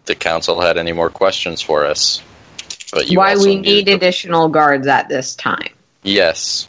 the 0.06 0.16
council 0.16 0.60
had 0.60 0.78
any 0.78 0.92
more 0.92 1.10
questions 1.10 1.62
for 1.62 1.86
us. 1.86 2.22
But 2.92 3.10
why 3.12 3.38
we 3.38 3.56
need 3.56 3.88
additional 3.88 4.50
guards 4.50 4.88
at 4.88 5.08
this 5.08 5.36
time? 5.36 5.72
Yes, 6.04 6.68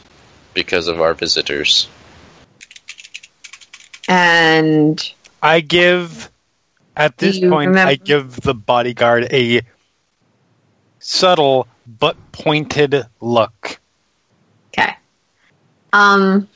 because 0.53 0.87
of 0.87 1.01
our 1.01 1.13
visitors. 1.13 1.89
And 4.07 5.13
I 5.41 5.59
give, 5.59 6.31
at 6.95 7.17
this 7.17 7.39
point, 7.39 7.69
remember- 7.69 7.89
I 7.91 7.95
give 7.95 8.41
the 8.41 8.53
bodyguard 8.53 9.27
a 9.31 9.61
subtle 10.99 11.67
but 11.99 12.15
pointed 12.31 13.05
look. 13.21 13.79
okay, 14.73 14.95
um, 15.93 16.47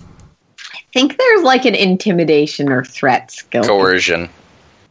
I 0.00 0.78
think 0.92 1.16
there's 1.18 1.42
like 1.42 1.64
an 1.64 1.74
intimidation 1.74 2.70
or 2.70 2.84
threat 2.84 3.30
skill. 3.30 3.64
Coercion. 3.64 4.28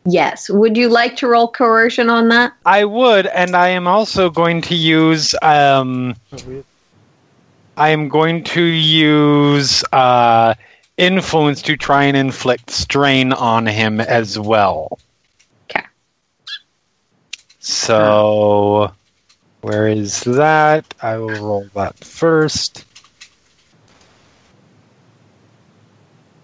Yes. 0.08 0.50
Would 0.52 0.78
you 0.78 0.90
like 0.90 1.16
to 1.18 1.28
roll 1.28 1.48
coercion 1.48 2.10
on 2.12 2.30
that? 2.30 2.54
I 2.66 2.86
would, 2.86 3.26
and 3.28 3.56
I 3.56 3.70
am 3.70 3.88
also 3.88 4.30
going 4.30 4.62
to 4.64 4.76
use. 4.76 5.34
Um, 5.42 6.16
I 7.78 7.90
am 7.90 8.08
going 8.08 8.44
to 8.44 8.62
use 8.62 9.84
uh, 9.92 10.54
influence 10.98 11.62
to 11.64 11.78
try 11.78 12.06
and 12.06 12.16
inflict 12.16 12.70
strain 12.70 13.34
on 13.34 13.66
him 13.66 14.00
as 14.00 14.40
well. 14.40 14.98
Okay. 15.70 15.86
So, 17.60 18.92
where 19.62 19.88
is 19.88 20.22
that? 20.22 20.86
I 21.02 21.18
will 21.18 21.28
roll 21.30 21.68
that 21.76 21.98
first. 21.98 22.86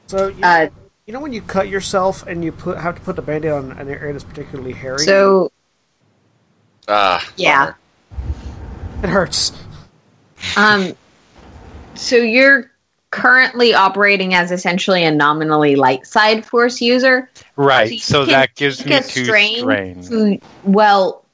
So 0.07 0.27
you, 0.27 0.43
Uh, 0.43 0.67
you 1.05 1.13
know 1.13 1.19
when 1.21 1.31
you 1.31 1.41
cut 1.41 1.69
yourself 1.69 2.25
and 2.27 2.43
you 2.43 2.51
put 2.51 2.77
have 2.77 2.95
to 2.95 3.01
put 3.01 3.15
the 3.15 3.21
band-aid 3.21 3.51
on 3.51 3.71
an 3.73 3.87
area 3.87 4.11
that's 4.11 4.25
particularly 4.25 4.73
hairy. 4.73 5.05
so 5.05 5.51
Ah, 6.87 7.25
Yeah. 7.37 7.73
it 9.03 9.09
hurts. 9.09 9.53
Um, 10.57 10.93
so 11.95 12.17
you're 12.17 12.70
currently 13.12 13.74
operating 13.74 14.34
as 14.34 14.51
essentially 14.51 15.03
a 15.03 15.12
nominally 15.12 15.76
light 15.76 16.05
side 16.07 16.45
force 16.45 16.82
user. 16.82 17.30
Right, 17.57 17.91
you 17.91 17.99
so 17.99 18.24
can 18.24 18.32
that 18.34 18.55
gives 18.55 18.78
take 18.78 18.88
me 18.88 18.95
a 18.95 19.01
two 19.03 19.26
strain 19.26 19.59
strain. 19.59 20.03
to- 20.03 20.39
well, 20.64 21.26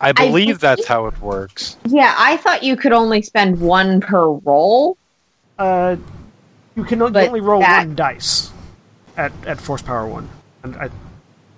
I 0.00 0.12
believe 0.12 0.32
believe- 0.32 0.60
that's 0.60 0.86
how 0.86 1.06
it 1.06 1.20
works. 1.20 1.76
yeah, 1.84 2.14
I 2.16 2.36
thought 2.38 2.62
you 2.62 2.76
could 2.76 2.92
only 2.92 3.22
spend 3.22 3.60
one 3.60 4.00
per 4.00 4.28
roll. 4.28 4.96
Uh, 5.58 5.96
you 6.74 6.84
can 6.84 7.02
o- 7.02 7.06
you 7.06 7.12
But 7.12 7.26
only 7.28 7.40
roll 7.40 7.60
that- 7.60 7.86
one 7.86 7.94
dice 7.94 8.50
at 9.16 9.32
at 9.46 9.60
force 9.60 9.82
power 9.82 10.06
one. 10.06 10.28
And 10.64 10.76
I, 10.76 10.90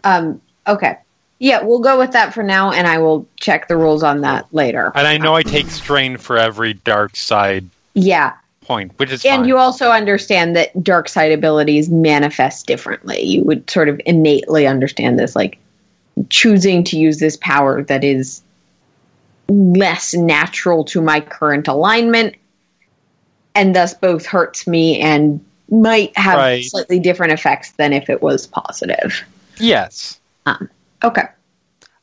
Um, 0.05 0.41
okay. 0.67 0.97
Yeah, 1.45 1.61
we'll 1.61 1.81
go 1.81 1.99
with 1.99 2.13
that 2.13 2.33
for 2.33 2.43
now, 2.43 2.73
and 2.73 2.87
I 2.87 2.97
will 2.97 3.29
check 3.39 3.69
the 3.69 3.77
rules 3.77 4.03
on 4.03 4.23
that 4.23 4.47
later. 4.55 4.91
And 4.95 5.07
I 5.07 5.19
know 5.19 5.35
I 5.35 5.43
take 5.43 5.67
strain 5.71 6.17
for 6.17 6.39
every 6.39 6.73
dark 6.73 7.15
side 7.17 7.69
Yeah, 7.93 8.33
point, 8.63 8.99
which 8.99 9.13
is 9.13 9.23
and 9.27 9.41
fine. 9.41 9.49
you 9.49 9.59
also 9.59 9.91
understand 9.91 10.57
that 10.57 10.83
dark 10.83 11.07
side 11.07 11.33
abilities 11.33 11.91
manifest 11.91 12.67
differently. 12.67 13.21
You 13.21 13.45
would 13.45 13.69
sort 13.69 13.91
of 13.91 14.01
innately 14.07 14.67
understand 14.67 15.19
this, 15.19 15.37
like 15.37 15.59
choosing 16.31 16.83
to 16.85 16.99
use 16.99 17.19
this 17.19 17.37
power 17.37 17.83
that 17.83 18.05
is 18.05 18.41
less 19.51 20.15
natural 20.15 20.83
to 20.85 21.03
my 21.03 21.21
current 21.21 21.69
alignment, 21.69 22.37
and 23.55 23.77
thus 23.77 23.93
both 23.93 24.25
hurts 24.25 24.67
me 24.67 24.99
and 24.99 25.45
might 25.71 26.17
have 26.17 26.39
Right. 26.39 26.65
slightly 26.65 26.99
different 27.01 27.35
effects 27.35 27.73
than 27.73 27.93
if 27.93 28.09
it 28.09 28.23
was 28.23 28.47
positive. 28.47 29.23
Yes. 29.59 30.19
Um, 30.47 30.71
Okay. 31.05 31.27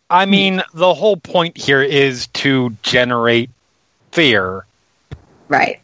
I 0.10 0.26
mean, 0.26 0.62
the 0.74 0.94
whole 0.94 1.18
point 1.18 1.58
here 1.58 1.82
is 1.82 2.28
to 2.28 2.76
generate 2.84 3.50
fear. 4.12 4.66
Right. 5.48 5.80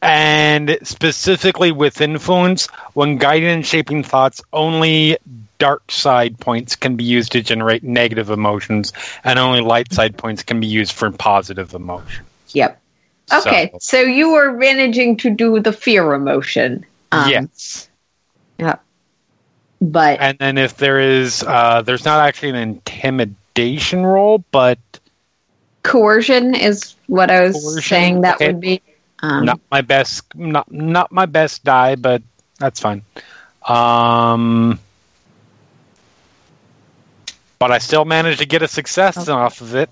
And 0.00 0.78
specifically 0.82 1.70
with 1.72 2.00
influence, 2.00 2.66
when 2.94 3.18
guiding 3.18 3.48
and 3.48 3.66
shaping 3.66 4.02
thoughts, 4.02 4.40
only 4.52 5.18
dark 5.58 5.90
side 5.90 6.38
points 6.38 6.76
can 6.76 6.96
be 6.96 7.04
used 7.04 7.32
to 7.32 7.42
generate 7.42 7.82
negative 7.82 8.30
emotions, 8.30 8.92
and 9.24 9.38
only 9.38 9.60
light 9.60 9.92
side 9.92 10.16
points 10.16 10.42
can 10.42 10.60
be 10.60 10.66
used 10.66 10.92
for 10.92 11.10
positive 11.10 11.74
emotion. 11.74 12.24
Yep. 12.50 12.80
Okay. 13.32 13.70
So, 13.72 13.78
So, 13.80 14.00
you 14.00 14.32
were 14.32 14.52
managing 14.52 15.18
to 15.18 15.30
do 15.30 15.60
the 15.60 15.72
fear 15.72 16.14
emotion. 16.14 16.86
Um, 17.12 17.30
yes. 17.30 17.88
Yeah. 18.58 18.76
But 19.80 20.20
And 20.20 20.38
then 20.38 20.58
if 20.58 20.76
there 20.76 20.98
is, 21.00 21.42
uh, 21.42 21.82
there's 21.82 22.04
not 22.04 22.20
actually 22.26 22.50
an 22.50 22.56
intimidation 22.56 24.04
roll, 24.04 24.44
but 24.50 24.78
coercion 25.82 26.54
is 26.54 26.94
what 27.06 27.30
I 27.30 27.42
was 27.42 27.54
Coercion, 27.54 27.82
saying 27.82 28.20
that 28.22 28.36
okay. 28.36 28.48
would 28.48 28.60
be. 28.60 28.82
Um, 29.22 29.44
not 29.44 29.60
my 29.70 29.80
best, 29.80 30.24
not 30.34 30.70
not 30.70 31.10
my 31.12 31.26
best 31.26 31.64
die, 31.64 31.96
but 31.96 32.22
that's 32.58 32.80
fine. 32.80 33.02
Um, 33.66 34.78
but 37.58 37.70
I 37.72 37.78
still 37.78 38.04
managed 38.04 38.38
to 38.40 38.46
get 38.46 38.62
a 38.62 38.68
success 38.68 39.16
Okay. 39.16 39.32
off 39.32 39.60
of 39.60 39.74
it, 39.74 39.90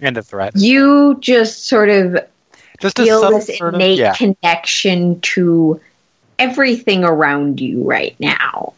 and 0.00 0.16
a 0.16 0.22
threat. 0.22 0.54
You 0.56 1.18
just 1.20 1.66
sort 1.66 1.88
of 1.88 2.18
Just 2.80 2.98
feel 2.98 3.30
this 3.30 3.56
sort 3.56 3.74
of, 3.74 3.80
innate 3.80 3.98
yeah. 3.98 4.14
connection 4.14 5.20
to 5.20 5.80
everything 6.38 7.04
around 7.04 7.60
you 7.60 7.82
right 7.82 8.14
now. 8.18 8.74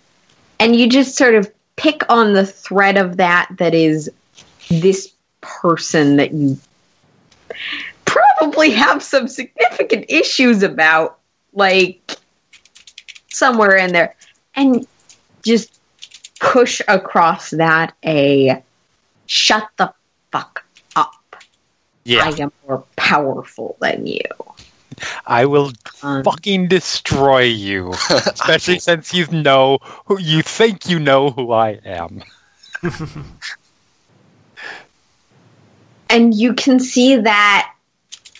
And 0.58 0.74
you 0.74 0.88
just 0.88 1.16
sort 1.16 1.34
of 1.34 1.50
pick 1.76 2.02
on 2.08 2.32
the 2.32 2.46
thread 2.46 2.96
of 2.96 3.18
that 3.18 3.48
that 3.58 3.74
is 3.74 4.10
this 4.68 5.12
person 5.40 6.16
that 6.16 6.32
you 6.32 6.58
probably 8.04 8.70
have 8.70 9.02
some 9.02 9.28
significant 9.28 10.06
issues 10.08 10.62
about, 10.62 11.18
like 11.52 12.16
somewhere 13.28 13.76
in 13.76 13.92
there. 13.92 14.14
And 14.54 14.86
just 15.44 15.78
push 16.40 16.80
across 16.88 17.50
that 17.50 17.94
a 18.04 18.62
shut 19.26 19.68
the 19.76 19.92
fuck 20.30 20.64
up. 20.94 21.36
Yeah, 22.04 22.24
I 22.24 22.30
am 22.40 22.52
more 22.66 22.84
powerful 22.96 23.76
than 23.80 24.06
you. 24.06 24.20
I 25.26 25.44
will 25.46 25.72
Um, 26.02 26.22
fucking 26.24 26.68
destroy 26.68 27.42
you, 27.42 27.92
especially 28.10 28.78
since 28.78 29.12
you 29.12 29.26
know 29.28 29.78
who 30.06 30.18
you 30.18 30.42
think 30.42 30.88
you 30.88 30.98
know 30.98 31.30
who 31.30 31.52
I 31.52 31.80
am. 31.84 32.22
and 36.10 36.34
you 36.34 36.54
can 36.54 36.78
see 36.78 37.16
that 37.16 37.72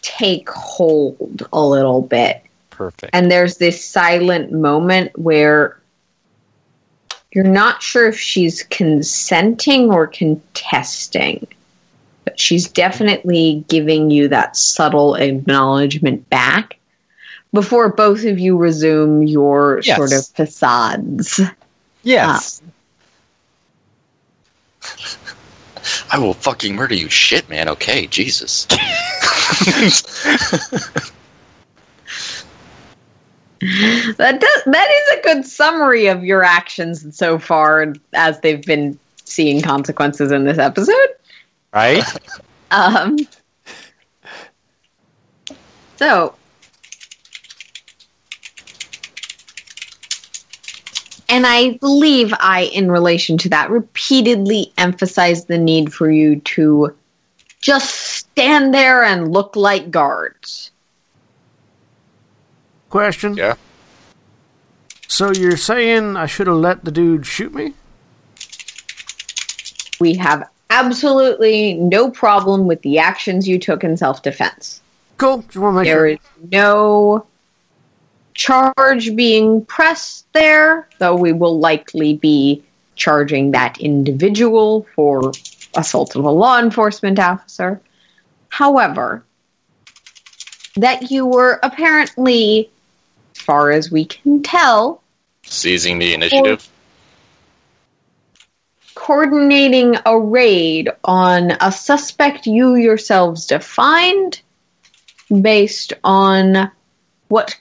take 0.03 0.49
hold 0.51 1.47
a 1.53 1.61
little 1.61 2.03
bit. 2.03 2.43
Perfect. 2.71 3.11
And 3.15 3.31
there's 3.31 3.57
this 3.57 3.85
silent 3.85 4.53
moment 4.53 5.19
where 5.19 5.81
you're 7.33 7.45
not 7.45 7.83
sure 7.83 8.09
if 8.09 8.19
she's 8.19 8.63
consenting 8.65 9.91
or 9.91 10.07
contesting. 10.07 11.47
But 12.27 12.39
she's 12.41 12.68
definitely 12.68 13.64
giving 13.68 14.11
you 14.11 14.29
that 14.29 14.57
subtle 14.57 15.14
acknowledgement 15.14 16.29
back 16.29 16.77
before 17.53 17.89
both 17.91 18.24
of 18.24 18.39
you 18.39 18.59
resume 18.59 19.22
your 19.22 19.81
Yes. 19.85 19.97
sort 19.97 20.12
of 20.12 20.27
facades. 20.37 21.41
yes. 22.03 22.61
I 26.11 26.18
will 26.18 26.35
fucking 26.35 26.74
murder 26.74 26.95
you, 26.97 27.09
shit, 27.09 27.49
man. 27.49 27.68
Okay, 27.68 28.09
Jesus. 28.09 28.66
That 34.18 34.39
does 34.41 34.62
that 34.66 34.89
is 34.91 35.18
a 35.18 35.22
good 35.22 35.47
summary 35.47 36.07
of 36.09 36.22
your 36.22 36.43
actions 36.45 37.16
so 37.16 37.39
far 37.39 37.95
as 38.12 38.39
they've 38.41 38.62
been 38.62 38.99
seeing 39.24 39.62
consequences 39.62 40.31
in 40.31 40.45
this 40.45 40.59
episode. 40.59 41.09
Right? 41.77 42.05
Um 42.68 43.16
so 45.95 46.35
and 51.29 51.47
I 51.47 51.74
believe 51.74 52.35
I 52.41 52.62
in 52.74 52.91
relation 52.91 53.39
to 53.39 53.49
that 53.51 53.70
repeatedly 53.70 54.72
emphasized 54.77 55.47
the 55.47 55.59
need 55.59 55.95
for 55.95 56.11
you 56.11 56.41
to 56.41 56.97
just 57.61 57.95
stand 57.95 58.74
there 58.74 59.05
and 59.05 59.33
look 59.33 59.55
like 59.55 59.93
guards. 59.93 60.72
Question. 62.91 63.37
Yeah. 63.37 63.55
So 65.07 65.31
you're 65.31 65.57
saying 65.57 66.16
I 66.16 66.27
should 66.27 66.49
have 66.49 66.57
let 66.57 66.85
the 66.85 66.91
dude 66.91 67.27
shoot 67.27 67.55
me? 67.55 67.74
we 69.99 70.14
have 70.14 70.49
absolutely 70.71 71.75
no 71.75 72.11
problem 72.11 72.67
with 72.67 72.83
the 72.83 72.99
actions 72.99 73.47
you 73.49 73.59
took 73.59 73.85
in 73.85 73.97
self 73.97 74.23
defense. 74.23 74.81
Cool. 75.17 75.39
Just 75.43 75.57
want 75.57 75.75
to 75.75 75.81
make 75.81 75.87
There 75.87 75.97
sure. 75.97 76.07
is 76.07 76.19
no 76.53 77.27
charge 78.35 79.17
being 79.17 79.64
pressed 79.64 80.31
there, 80.33 80.89
though 80.99 81.17
we 81.17 81.33
will 81.33 81.59
likely 81.59 82.17
be 82.17 82.62
charging 82.95 83.51
that 83.53 83.79
individual 83.81 84.87
for 84.95 85.33
assault 85.75 86.17
of 86.17 86.25
a 86.25 86.31
law 86.31 86.59
enforcement 86.59 87.19
officer. 87.19 87.81
However, 88.49 89.25
that 90.77 91.11
you 91.11 91.27
were 91.27 91.59
apparently, 91.62 92.71
as 93.35 93.43
far 93.43 93.71
as 93.71 93.91
we 93.91 94.05
can 94.05 94.43
tell, 94.43 95.03
Seizing 95.43 95.99
the 95.99 96.12
initiative. 96.12 96.69
Coordinating 98.97 99.94
a 100.05 100.18
raid 100.18 100.90
on 101.05 101.53
a 101.61 101.70
suspect 101.70 102.47
you 102.47 102.74
yourselves 102.74 103.47
defined 103.47 104.40
based 105.40 105.92
on 106.03 106.70
what 107.28 107.57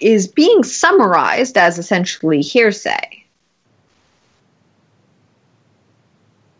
is 0.00 0.26
being 0.28 0.62
summarized 0.62 1.58
as 1.58 1.78
essentially 1.78 2.40
hearsay. 2.40 3.24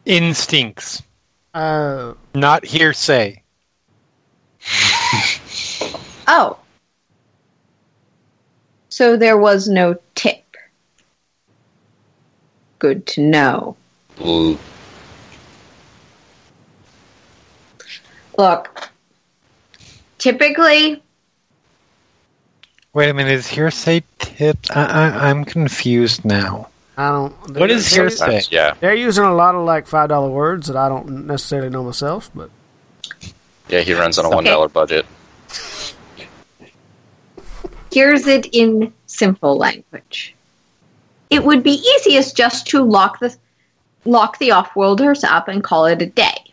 Instincts, 0.04 1.02
Uh, 1.54 2.12
not 2.34 2.64
hearsay. 2.64 3.42
Oh. 6.30 6.58
So 8.90 9.16
there 9.16 9.38
was 9.38 9.66
no 9.66 9.96
tip. 10.14 10.45
Good 12.78 13.07
to 13.07 13.22
know. 13.22 13.76
Ooh. 14.20 14.58
Look, 18.36 18.90
typically, 20.18 21.03
Wait 22.95 23.11
a 23.11 23.14
minute, 23.14 23.32
is 23.34 23.46
hearsay 23.46 24.03
tipped? 24.18 24.74
I, 24.76 24.84
I, 24.84 25.28
I'm 25.28 25.45
confused 25.45 26.24
now. 26.24 26.68
I 26.96 27.11
don't. 27.11 27.57
What 27.57 27.70
is 27.70 27.92
hearsay? 27.92 28.42
Yeah. 28.50 28.74
They're 28.80 28.95
using 28.95 29.24
a 29.24 29.34
lot 29.34 29.54
of 29.54 29.64
like 29.64 29.86
five 29.86 30.08
dollar 30.08 30.30
words 30.30 30.66
that 30.68 30.76
I 30.76 30.88
don't 30.88 31.26
necessarily 31.26 31.68
know 31.70 31.84
myself, 31.84 32.30
but 32.34 32.50
Yeah, 33.68 33.80
he 33.80 33.95
runs 33.95 34.18
on 34.18 34.24
a 34.24 34.28
Okay. 34.28 34.34
one 34.36 34.45
dollar 34.45 34.68
budget. 34.68 35.07
here's 37.92 38.26
it 38.26 38.46
in 38.53 38.92
simple 39.07 39.57
language. 39.57 40.34
It 41.30 41.45
would 41.45 41.62
be 41.62 41.72
easiest 41.72 42.36
just 42.36 42.66
to 42.68 42.82
lock 42.82 43.18
the 43.20 43.36
lock 44.09 44.39
the 44.39 44.51
off-worlders 44.51 45.22
up 45.25 45.49
and 45.49 45.63
call 45.63 45.87
it 45.87 46.03
a 46.03 46.07
day. 46.07 46.45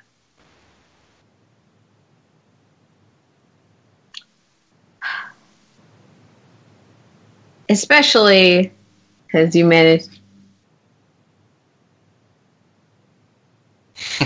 Especially 7.69 8.72
because 9.27 9.56
you 9.56 9.65
managed. 9.65 10.19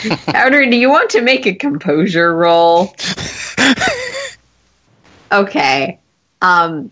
Powder, 0.28 0.66
do 0.70 0.76
you 0.76 0.90
want 0.90 1.10
to 1.12 1.22
make 1.22 1.46
a 1.46 1.54
composure 1.54 2.36
roll? 2.36 2.94
Okay. 5.32 6.00
Um, 6.42 6.92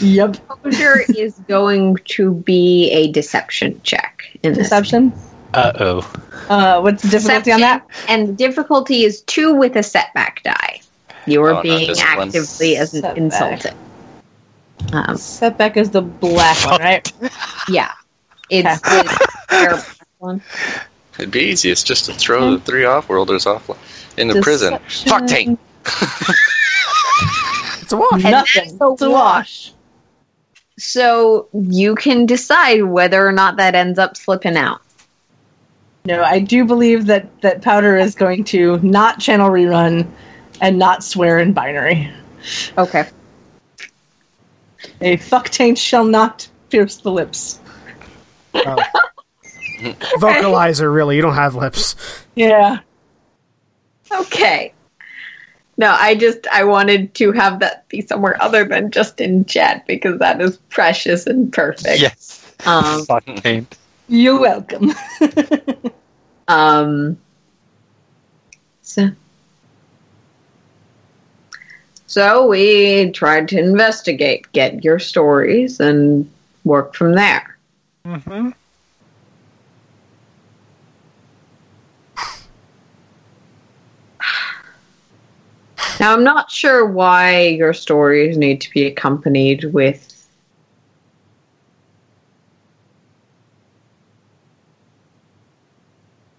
Yep. 0.00 0.36
composure 0.48 1.04
is 1.14 1.38
going 1.40 1.96
to 2.06 2.34
be 2.34 2.90
a 2.90 3.12
deception 3.12 3.80
check. 3.82 4.19
In. 4.42 4.52
Deception. 4.54 5.12
Uh 5.54 5.72
oh. 5.80 6.12
Uh, 6.48 6.80
what's 6.80 7.02
the 7.02 7.08
difficulty 7.08 7.52
on 7.52 7.60
that? 7.60 7.86
And 8.08 8.28
the 8.28 8.32
difficulty 8.32 9.04
is 9.04 9.20
two 9.22 9.54
with 9.54 9.76
a 9.76 9.82
setback 9.82 10.42
die. 10.42 10.80
You 11.26 11.42
are 11.42 11.50
Oh, 11.50 11.54
not 11.54 11.62
being 11.64 11.86
discipline. 11.88 12.28
actively 12.28 12.76
as 12.76 12.90
Setback. 12.92 13.16
insulted. 13.16 13.74
Um, 14.92 15.16
Setback 15.16 15.76
is 15.76 15.90
the 15.90 16.00
black 16.02 16.64
one, 16.66 16.80
right? 16.80 17.12
yeah, 17.68 17.92
it's 18.48 18.80
the 18.80 19.28
air 19.50 19.78
one. 20.18 20.40
It'd 21.18 21.30
be 21.30 21.40
easiest 21.40 21.86
just 21.86 22.06
to 22.06 22.14
throw 22.14 22.52
the 22.52 22.60
three 22.60 22.84
off-worlders 22.86 23.44
off 23.46 23.68
into 24.18 24.40
prison. 24.40 24.72
Deception. 24.74 25.08
Fuck 25.10 25.26
tank. 25.26 25.58
It's 27.82 27.92
a 27.92 27.96
wash. 27.96 28.22
Nothing. 28.22 28.78
So 28.78 28.92
It's 28.92 29.02
a 29.02 29.10
wash. 29.10 29.72
So 30.80 31.48
you 31.52 31.94
can 31.94 32.24
decide 32.24 32.82
whether 32.82 33.26
or 33.26 33.32
not 33.32 33.56
that 33.56 33.74
ends 33.74 33.98
up 33.98 34.16
slipping 34.16 34.56
out. 34.56 34.80
No, 36.06 36.22
I 36.22 36.38
do 36.38 36.64
believe 36.64 37.04
that 37.06 37.42
that 37.42 37.60
Powder 37.60 37.98
is 37.98 38.14
going 38.14 38.44
to 38.44 38.78
not 38.78 39.20
channel 39.20 39.50
rerun 39.50 40.08
and 40.60 40.78
not 40.78 41.04
swear 41.04 41.38
in 41.38 41.52
binary. 41.52 42.10
Okay. 42.78 43.06
A 45.02 45.18
fuck 45.18 45.50
taint 45.50 45.76
shall 45.76 46.04
not 46.04 46.48
pierce 46.70 46.96
the 46.96 47.12
lips. 47.12 47.60
Oh. 48.54 48.76
Vocalizer, 50.18 50.92
really. 50.92 51.16
You 51.16 51.22
don't 51.22 51.34
have 51.34 51.54
lips. 51.54 51.94
Yeah. 52.34 52.78
Okay. 54.10 54.72
No, 55.80 55.96
I 55.98 56.14
just 56.14 56.46
I 56.52 56.64
wanted 56.64 57.14
to 57.14 57.32
have 57.32 57.60
that 57.60 57.88
be 57.88 58.02
somewhere 58.02 58.36
other 58.42 58.66
than 58.66 58.90
just 58.90 59.18
in 59.18 59.46
chat 59.46 59.86
because 59.86 60.18
that 60.18 60.38
is 60.38 60.58
precious 60.68 61.26
and 61.26 61.50
perfect. 61.50 62.02
Yes. 62.02 62.54
Um, 62.66 63.06
Fuck 63.06 63.24
taint. 63.36 63.78
You're 64.06 64.38
welcome. 64.38 64.92
um 66.48 67.16
so 68.82 69.08
so 72.06 72.46
we 72.46 73.10
tried 73.12 73.48
to 73.48 73.58
investigate, 73.58 74.52
get 74.52 74.84
your 74.84 74.98
stories, 74.98 75.80
and 75.80 76.30
work 76.64 76.94
from 76.94 77.14
there. 77.14 77.56
Mm-hmm. 78.04 78.50
Now, 86.00 86.14
I'm 86.14 86.24
not 86.24 86.50
sure 86.50 86.86
why 86.86 87.40
your 87.48 87.74
stories 87.74 88.38
need 88.38 88.62
to 88.62 88.70
be 88.70 88.86
accompanied 88.86 89.64
with. 89.64 90.06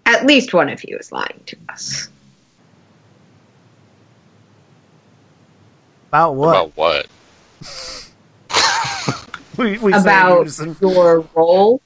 At 0.04 0.26
least 0.26 0.52
one 0.52 0.68
of 0.68 0.82
you 0.82 0.96
is 0.96 1.12
lying 1.12 1.40
to 1.46 1.56
us. 1.68 2.08
About 6.08 6.32
what? 6.32 6.48
About 6.48 6.76
what? 6.76 7.06
we, 9.56 9.78
we 9.78 9.92
About 9.92 10.46
using- 10.46 10.76
your 10.80 11.20
role 11.36 11.80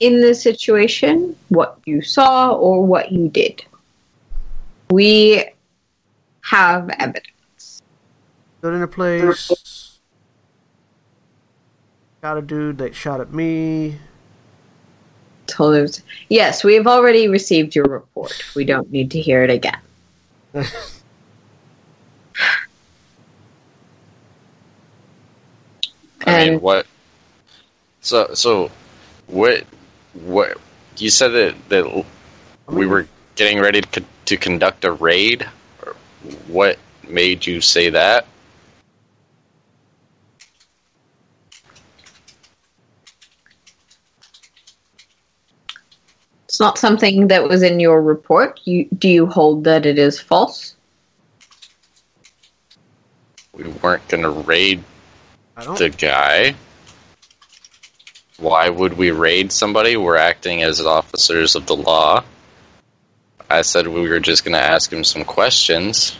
in 0.00 0.20
the 0.20 0.34
situation, 0.34 1.36
what 1.48 1.78
you 1.86 2.02
saw, 2.02 2.50
or 2.50 2.84
what 2.84 3.12
you 3.12 3.28
did. 3.28 3.64
We 4.90 5.44
have 6.42 6.90
evidence. 6.98 7.82
Stood 8.58 8.74
in 8.74 8.82
a 8.82 8.88
place. 8.88 9.98
Got 12.20 12.38
a 12.38 12.42
dude 12.42 12.78
that 12.78 12.94
shot 12.94 13.20
at 13.20 13.32
me. 13.32 13.98
Told 15.46 15.74
us. 15.74 16.02
Yes, 16.28 16.62
we 16.62 16.74
have 16.74 16.86
already 16.86 17.26
received 17.28 17.74
your 17.74 17.86
report. 17.86 18.32
We 18.54 18.64
don't 18.64 18.90
need 18.92 19.10
to 19.12 19.20
hear 19.20 19.42
it 19.42 19.50
again. 19.50 19.80
I 26.24 26.50
mean, 26.50 26.60
what? 26.60 26.86
So, 28.00 28.34
so, 28.34 28.70
what? 29.26 29.64
What? 30.12 30.58
You 30.98 31.10
said 31.10 31.28
that 31.28 31.68
that 31.70 32.04
we 32.68 32.86
were 32.86 33.08
getting 33.34 33.60
ready 33.60 33.80
to, 33.80 34.04
to 34.26 34.36
conduct 34.36 34.84
a 34.84 34.92
raid. 34.92 35.48
What 36.46 36.78
made 37.08 37.46
you 37.46 37.60
say 37.60 37.90
that? 37.90 38.26
It's 46.44 46.60
not 46.60 46.76
something 46.76 47.28
that 47.28 47.48
was 47.48 47.62
in 47.62 47.80
your 47.80 48.02
report. 48.02 48.60
You 48.64 48.86
do 48.86 49.08
you 49.08 49.26
hold 49.26 49.64
that 49.64 49.86
it 49.86 49.98
is 49.98 50.20
false? 50.20 50.76
We 53.54 53.64
weren't 53.64 54.06
going 54.08 54.22
to 54.22 54.30
raid 54.30 54.84
the 55.56 55.88
guy. 55.88 56.54
Why 58.38 58.68
would 58.68 58.98
we 58.98 59.10
raid 59.12 59.50
somebody? 59.50 59.96
We're 59.96 60.16
acting 60.16 60.62
as 60.62 60.80
officers 60.80 61.54
of 61.54 61.66
the 61.66 61.76
law. 61.76 62.24
I 63.52 63.62
said 63.62 63.86
we 63.86 64.08
were 64.08 64.18
just 64.18 64.44
going 64.44 64.54
to 64.54 64.62
ask 64.62 64.90
him 64.90 65.04
some 65.04 65.24
questions. 65.24 66.16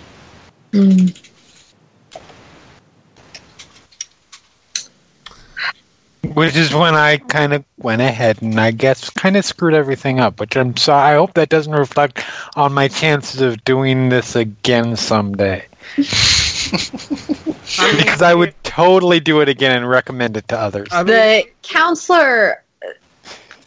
Which 6.34 6.56
is 6.56 6.74
when 6.74 6.94
I 6.94 7.16
kind 7.16 7.54
of 7.54 7.64
went 7.78 8.02
ahead 8.02 8.42
and 8.42 8.60
I 8.60 8.70
guess 8.70 9.08
kind 9.10 9.36
of 9.36 9.44
screwed 9.46 9.74
everything 9.74 10.20
up. 10.20 10.40
Which 10.40 10.56
I'm 10.56 10.76
sorry. 10.76 11.12
I 11.12 11.14
hope 11.16 11.34
that 11.34 11.48
doesn't 11.48 11.72
reflect 11.72 12.22
on 12.54 12.74
my 12.74 12.88
chances 12.88 13.40
of 13.40 13.64
doing 13.64 14.10
this 14.10 14.36
again 14.36 14.96
someday. 14.96 15.64
because 15.96 18.22
I 18.22 18.34
would 18.34 18.54
totally 18.62 19.20
do 19.20 19.40
it 19.40 19.48
again 19.48 19.76
and 19.76 19.88
recommend 19.88 20.36
it 20.36 20.48
to 20.48 20.58
others. 20.58 20.90
The 20.90 21.46
counselor 21.62 22.62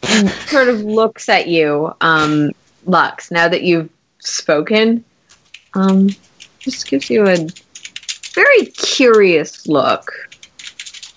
uh, 0.02 0.28
sort 0.46 0.68
of 0.68 0.82
looks 0.82 1.28
at 1.28 1.48
you, 1.48 1.92
um, 2.00 2.52
Lux, 2.86 3.30
now 3.30 3.48
that 3.48 3.62
you've 3.62 3.90
spoken. 4.20 5.04
Um, 5.74 6.08
just 6.58 6.88
gives 6.88 7.10
you 7.10 7.26
a 7.26 7.36
very 8.34 8.66
curious 8.66 9.66
look. 9.66 10.10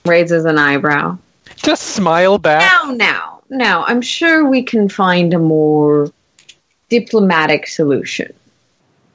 Raises 0.06 0.46
an 0.46 0.58
eyebrow. 0.58 1.18
Just 1.56 1.84
smile 1.88 2.38
back. 2.38 2.72
Now, 2.72 2.92
now, 2.92 3.42
now, 3.50 3.84
I'm 3.86 4.02
sure 4.02 4.48
we 4.48 4.64
can 4.64 4.88
find 4.88 5.34
a 5.34 5.40
more 5.40 6.12
diplomatic 6.90 7.68
solution. 7.68 8.34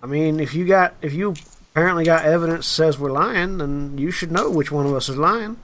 I 0.03 0.07
mean, 0.07 0.41
if 0.41 0.55
you 0.55 0.67
got, 0.67 0.95
if 1.01 1.15
you 1.15 1.35
apparently 1.73 2.05
got 2.05 2.25
evidence 2.25 2.67
says 2.67 2.99
we're 2.99 3.11
lying, 3.11 3.59
then 3.59 3.97
you 3.97 4.11
should 4.11 4.31
know 4.31 4.51
which 4.51 4.71
one 4.71 4.87
of 4.87 4.95
us 4.95 5.09
is 5.09 5.17
lying. 5.17 5.57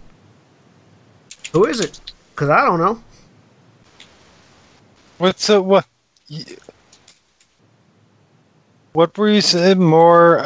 Who 1.52 1.66
is 1.66 1.80
it? 1.80 2.00
Because 2.30 2.48
I 2.48 2.64
don't 2.64 2.78
know. 2.78 3.02
What's 5.18 5.46
the 5.46 5.60
what? 5.60 5.86
What 8.92 9.16
were 9.16 9.30
you 9.30 9.40
saying? 9.40 9.78
More 9.78 10.44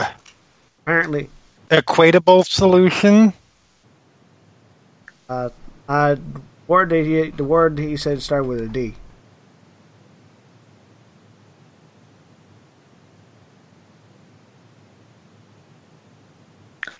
Apparently, 0.82 1.30
equatable 1.70 2.44
solution? 2.44 3.32
uh, 5.28 5.48
I 5.88 6.16
word 6.66 6.90
that 6.90 7.04
he, 7.04 7.30
the 7.30 7.44
word 7.44 7.78
he 7.78 7.96
said 7.96 8.22
started 8.22 8.46
with 8.46 8.60
a 8.60 8.68
D. 8.68 8.94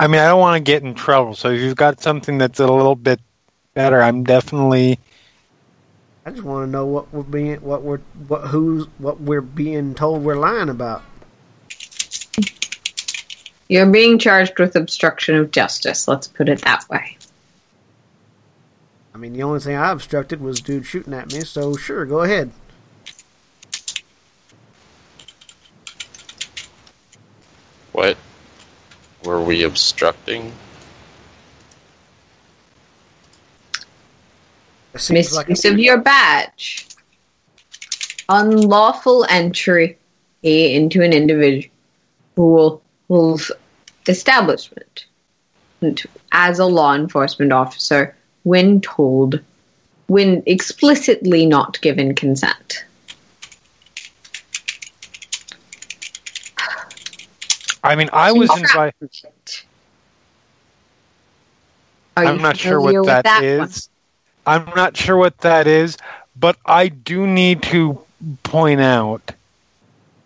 I 0.01 0.07
mean, 0.07 0.21
I 0.21 0.27
don't 0.27 0.41
want 0.41 0.57
to 0.57 0.61
get 0.61 0.83
in 0.83 0.95
trouble. 0.95 1.35
So 1.35 1.51
if 1.51 1.61
you've 1.61 1.77
got 1.77 2.01
something 2.01 2.37
that's 2.37 2.59
a 2.59 2.66
little 2.66 2.97
bit 2.97 3.21
better, 3.75 4.03
I'm 4.03 4.25
definitely. 4.25 4.99
I 6.27 6.31
just 6.31 6.43
want 6.43 6.66
to 6.66 6.71
know 6.71 6.87
what 6.87 7.12
we're 7.12 7.23
being, 7.23 7.57
what 7.61 7.83
we're, 7.83 7.99
what 8.29 8.49
who's, 8.49 8.87
what 8.99 9.21
we're 9.21 9.41
being 9.43 9.95
told 9.95 10.25
we're 10.25 10.37
lying 10.37 10.69
about. 10.71 11.03
You're 13.69 13.86
being 13.86 14.19
charged 14.19 14.59
with 14.59 14.77
obstruction 14.77 15.36
of 15.36 15.51
justice. 15.51 16.07
Let's 16.07 16.28
put 16.28 16.49
it 16.49 16.61
that 16.62 16.89
way. 16.91 17.16
I 19.15 19.19
mean, 19.19 19.32
the 19.32 19.43
only 19.43 19.61
thing 19.61 19.77
I 19.77 19.91
obstructed 19.91 20.41
was 20.41 20.61
dude 20.61 20.85
shooting 20.86 21.15
at 21.15 21.32
me. 21.32 21.41
So 21.41 21.77
sure, 21.77 22.05
go 22.05 22.23
ahead. 22.23 22.51
What 27.93 28.16
were 29.24 29.41
we 29.43 29.62
obstructing? 29.62 30.53
It 34.95 35.01
seems 35.01 35.35
like 35.35 35.49
Misuse 35.49 35.73
of 35.73 35.78
your 35.78 35.99
badge. 35.99 36.89
Unlawful 38.28 39.24
entry 39.28 39.99
into 40.43 41.03
an 41.03 41.12
individual's 43.09 43.51
establishment 44.09 45.07
and 45.81 46.03
as 46.33 46.59
a 46.59 46.65
law 46.67 46.95
enforcement 46.95 47.53
officer 47.53 48.15
when 48.43 48.81
told, 48.81 49.41
when 50.07 50.43
explicitly 50.47 51.47
not 51.47 51.81
given 51.81 52.15
consent. 52.15 52.85
I 57.83 57.97
mean, 57.97 58.09
I 58.13 58.33
was 58.33 58.51
invited. 58.57 59.11
I'm 62.17 62.39
not 62.41 62.57
sure 62.57 62.81
what 62.81 62.95
with 62.95 63.25
that 63.25 63.59
one? 63.59 63.71
I'm 64.47 64.65
not 64.75 64.97
sure 64.97 65.17
what 65.17 65.39
that 65.39 65.67
is, 65.67 65.97
but 66.37 66.57
I 66.65 66.89
do 66.89 67.27
need 67.27 67.63
to 67.65 67.99
point 68.43 68.81
out. 68.81 69.33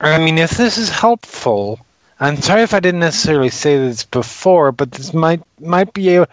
I 0.01 0.19
mean, 0.19 0.39
if 0.39 0.51
this 0.53 0.79
is 0.79 0.89
helpful, 0.89 1.81
I'm 2.21 2.37
sorry 2.41 2.63
if 2.63 2.75
I 2.75 2.81
didn't 2.81 3.01
necessarily 3.01 3.51
say 3.51 3.79
this 3.79 4.05
before, 4.05 4.73
but 4.73 4.91
this 4.91 5.15
might 5.15 5.43
might 5.61 5.93
be 5.93 6.17
a. 6.17 6.29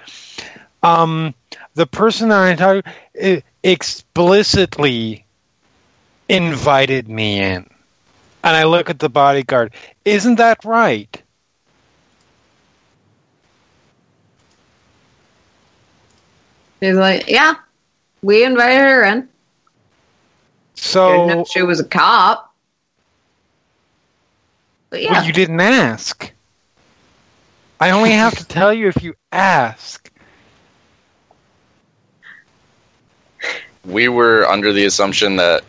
Um, 0.81 1.33
the 1.75 1.85
person 1.87 2.29
that 2.29 2.41
I 2.41 2.55
talked 2.55 2.87
eh, 3.15 3.41
explicitly 3.63 5.25
invited 6.27 7.07
me 7.09 7.39
in, 7.39 7.69
and 8.43 8.55
I 8.55 8.63
look 8.63 8.89
at 8.89 8.99
the 8.99 9.09
bodyguard. 9.09 9.73
Isn't 10.05 10.35
that 10.35 10.63
right? 10.65 11.21
She's 16.81 16.95
like, 16.95 17.27
yeah, 17.27 17.55
we 18.21 18.43
invited 18.43 18.77
her 18.77 19.03
in. 19.03 19.29
So 20.75 21.43
she 21.45 21.61
was 21.61 21.79
a 21.79 21.85
cop. 21.85 22.44
But 24.95 25.01
yeah, 25.01 25.11
Well, 25.11 25.25
you 25.25 25.33
didn't 25.33 25.59
ask. 25.59 26.31
I 27.81 27.89
only 27.89 28.11
have 28.11 28.33
to 28.37 28.45
tell 28.45 28.71
you 28.73 28.87
if 28.87 29.03
you 29.03 29.13
ask. 29.33 30.09
We 33.83 34.07
were 34.07 34.47
under 34.47 34.71
the 34.71 34.85
assumption 34.85 35.35
that 35.35 35.65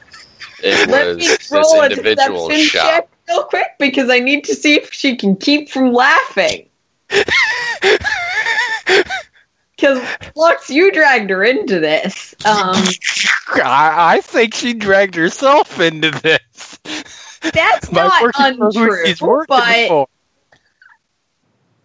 it 0.63 0.89
let 0.89 1.09
was 1.09 1.17
me 1.19 1.27
this 1.27 1.51
roll 1.51 1.81
a 1.81 1.87
individual 1.87 2.47
deception 2.51 2.69
shop. 2.69 2.89
check 2.89 3.09
real 3.29 3.43
quick 3.43 3.67
because 3.81 4.11
I 4.11 4.21
need 4.21 4.45
to 4.45 4.55
see 4.55 4.75
if 4.75 4.93
she 4.93 5.17
can 5.17 5.35
keep 5.35 5.71
from 5.71 5.93
laughing. 5.93 6.69
Because 9.77 10.01
Flux, 10.35 10.71
you 10.71 10.91
dragged 10.91 11.29
her 11.29 11.45
into 11.45 11.81
this. 11.81 12.35
Um, 12.47 12.77
I, 13.63 14.15
I 14.15 14.21
think 14.23 14.55
she 14.55 14.73
dragged 14.73 15.15
herself 15.15 15.79
into 15.79 16.13
this. 16.13 16.96
That's 17.53 17.93
not 17.93 18.33
untrue, 18.39 19.45
but 19.49 20.09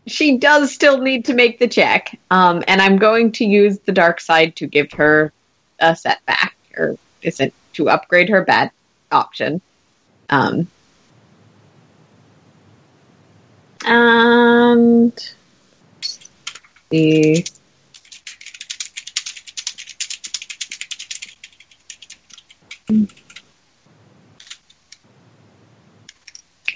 she 0.08 0.38
does 0.38 0.72
still 0.74 1.00
need 1.00 1.26
to 1.26 1.34
make 1.34 1.60
the 1.60 1.68
check. 1.68 2.18
Um, 2.30 2.64
and 2.68 2.82
I'm 2.82 2.98
going 2.98 3.32
to 3.34 3.46
use 3.46 3.80
the 3.80 3.92
dark 3.92 4.20
side 4.20 4.56
to 4.58 4.68
give 4.68 4.92
her 4.94 5.32
a 5.80 5.96
setback, 5.96 6.56
or 6.78 6.98
is 7.22 7.40
it 7.40 7.54
to 7.74 7.90
upgrade 7.90 8.30
her 8.30 8.44
bad 8.44 8.72
option? 9.12 9.62
Um, 10.30 10.68
and 13.86 15.14
the 16.90 17.46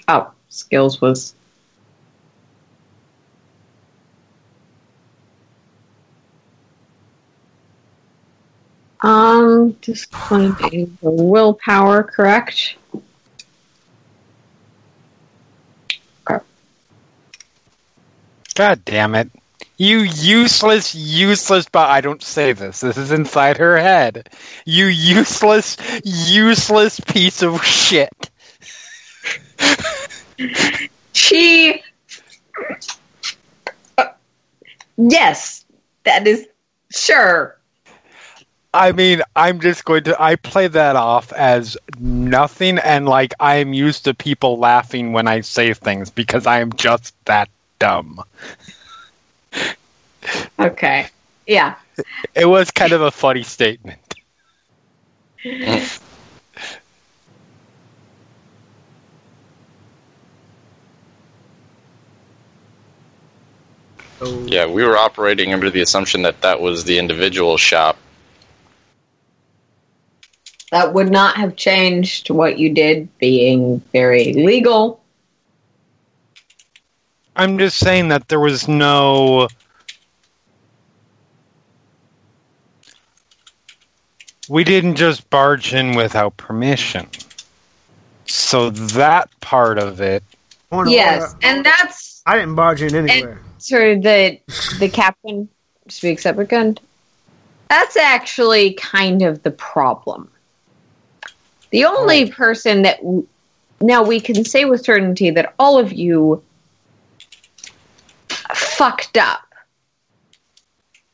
oh 0.07 0.31
skills 0.49 1.01
was 1.01 1.35
Um, 9.01 9.73
disappointing. 9.81 10.97
The 11.01 11.11
willpower, 11.11 12.01
correct? 12.03 12.77
God 18.55 18.83
damn 18.85 19.13
it. 19.15 19.29
You 19.77 19.99
useless, 19.99 20.95
useless, 20.95 21.67
but 21.69 21.89
I 21.89 22.01
don't 22.01 22.23
say 22.23 22.53
this. 22.53 22.79
This 22.79 22.97
is 22.97 23.11
inside 23.11 23.57
her 23.57 23.77
head. 23.77 24.29
You 24.65 24.85
useless, 24.85 25.77
useless 26.03 26.99
piece 27.01 27.43
of 27.43 27.63
shit. 27.63 28.31
She. 31.13 31.81
Uh, 33.97 34.05
yes, 34.97 35.65
that 36.03 36.27
is 36.27 36.47
sure. 36.91 37.57
I 38.73 38.91
mean, 38.91 39.21
I'm 39.37 39.61
just 39.61 39.85
going 39.85 40.03
to. 40.03 40.21
I 40.21 40.35
play 40.35 40.67
that 40.67 40.97
off 40.97 41.31
as 41.31 41.77
nothing, 41.97 42.77
and 42.79 43.07
like 43.07 43.33
I 43.39 43.55
am 43.55 43.73
used 43.73 44.03
to 44.03 44.13
people 44.13 44.57
laughing 44.57 45.13
when 45.13 45.27
I 45.27 45.41
say 45.41 45.73
things 45.73 46.09
because 46.09 46.45
I 46.45 46.59
am 46.59 46.73
just 46.73 47.15
that 47.25 47.49
dumb. 47.79 48.21
Okay. 50.59 51.07
Yeah. 51.47 51.75
It 52.33 52.45
was 52.45 52.71
kind 52.71 52.91
of 52.91 53.01
a 53.01 53.11
funny 53.11 53.43
statement. 53.43 53.99
So, 64.25 64.45
Yeah, 64.47 64.65
we 64.65 64.83
were 64.83 64.97
operating 64.97 65.53
under 65.53 65.69
the 65.69 65.81
assumption 65.81 66.23
that 66.23 66.41
that 66.41 66.59
was 66.59 66.83
the 66.83 66.97
individual 66.97 67.57
shop. 67.57 67.97
That 70.71 70.93
would 70.93 71.11
not 71.11 71.37
have 71.37 71.55
changed 71.55 72.31
what 72.31 72.57
you 72.57 72.73
did 72.73 73.15
being 73.19 73.81
very 73.93 74.33
legal. 74.33 75.01
I'm 77.35 77.59
just 77.59 77.77
saying 77.77 78.07
that 78.07 78.27
there 78.27 78.39
was 78.39 78.67
no. 78.67 79.47
We 84.49 84.63
didn't 84.63 84.95
just 84.95 85.29
barge 85.29 85.73
in 85.73 85.95
without 85.95 86.35
permission. 86.37 87.07
So 88.25 88.69
that 88.71 89.29
part 89.39 89.77
of 89.77 90.01
it. 90.01 90.23
Yes, 90.71 91.35
and 91.43 91.63
that's 91.63 92.23
I 92.25 92.37
didn't 92.37 92.55
barge 92.55 92.81
in 92.81 92.95
anywhere. 92.95 93.44
Of 93.71 94.01
the 94.03 94.39
the 94.79 94.89
captain 94.89 95.49
speaks 95.87 96.25
up 96.25 96.37
again. 96.37 96.77
That's 97.69 97.97
actually 97.97 98.73
kind 98.73 99.21
of 99.21 99.43
the 99.43 99.51
problem. 99.51 100.29
The 101.71 101.85
only 101.85 102.31
person 102.31 102.83
that 102.83 102.97
w- 102.97 103.27
now 103.81 104.03
we 104.03 104.19
can 104.19 104.45
say 104.45 104.65
with 104.65 104.85
certainty 104.85 105.31
that 105.31 105.53
all 105.59 105.77
of 105.77 105.91
you 105.91 106.43
fucked 108.53 109.17
up. 109.17 109.41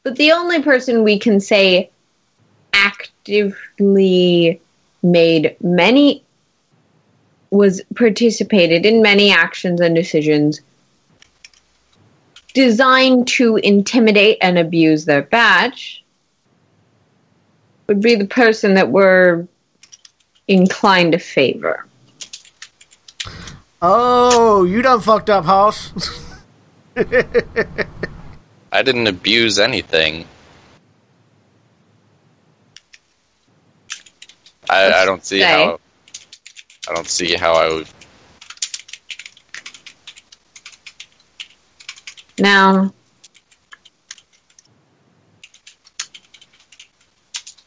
But 0.03 0.15
the 0.17 0.31
only 0.31 0.61
person 0.61 1.03
we 1.03 1.19
can 1.19 1.39
say 1.39 1.89
actively 2.73 4.61
made 5.03 5.55
many 5.61 6.23
was 7.49 7.81
participated 7.95 8.85
in 8.85 9.01
many 9.01 9.31
actions 9.31 9.81
and 9.81 9.95
decisions 9.95 10.61
designed 12.53 13.27
to 13.27 13.57
intimidate 13.57 14.37
and 14.41 14.57
abuse 14.57 15.05
their 15.05 15.21
badge 15.21 16.03
would 17.87 18.01
be 18.01 18.15
the 18.15 18.25
person 18.25 18.75
that 18.75 18.89
we're 18.89 19.47
inclined 20.47 21.13
to 21.13 21.17
favor. 21.17 21.85
oh, 23.81 24.63
you 24.63 24.81
done 24.81 25.01
fucked 25.01 25.29
up, 25.29 25.45
Hoss. 25.45 25.91
I 28.71 28.81
didn't 28.83 29.07
abuse 29.07 29.59
anything. 29.59 30.25
I, 34.69 34.91
I 34.91 35.05
don't 35.05 35.25
see 35.25 35.39
say. 35.39 35.45
how. 35.45 35.79
I 36.89 36.93
don't 36.93 37.07
see 37.07 37.35
how 37.35 37.53
I 37.53 37.67
would. 37.73 37.87
Now, 42.41 42.91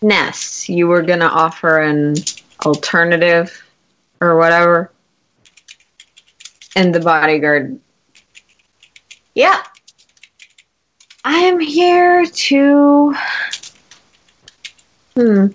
Ness, 0.02 0.68
you 0.68 0.88
were 0.88 1.02
going 1.02 1.20
to 1.20 1.30
offer 1.30 1.78
an 1.80 2.16
alternative 2.66 3.56
or 4.20 4.36
whatever. 4.36 4.90
And 6.74 6.92
the 6.92 6.98
bodyguard, 6.98 7.78
yeah, 9.36 9.62
I 11.24 11.38
am 11.38 11.60
here 11.60 12.26
to. 12.26 13.14
Hmm. 15.14 15.46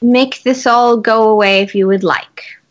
Make 0.00 0.44
this 0.44 0.64
all 0.64 0.96
go 0.98 1.28
away 1.28 1.62
if 1.62 1.74
you 1.74 1.88
would 1.88 2.04
like. 2.04 2.61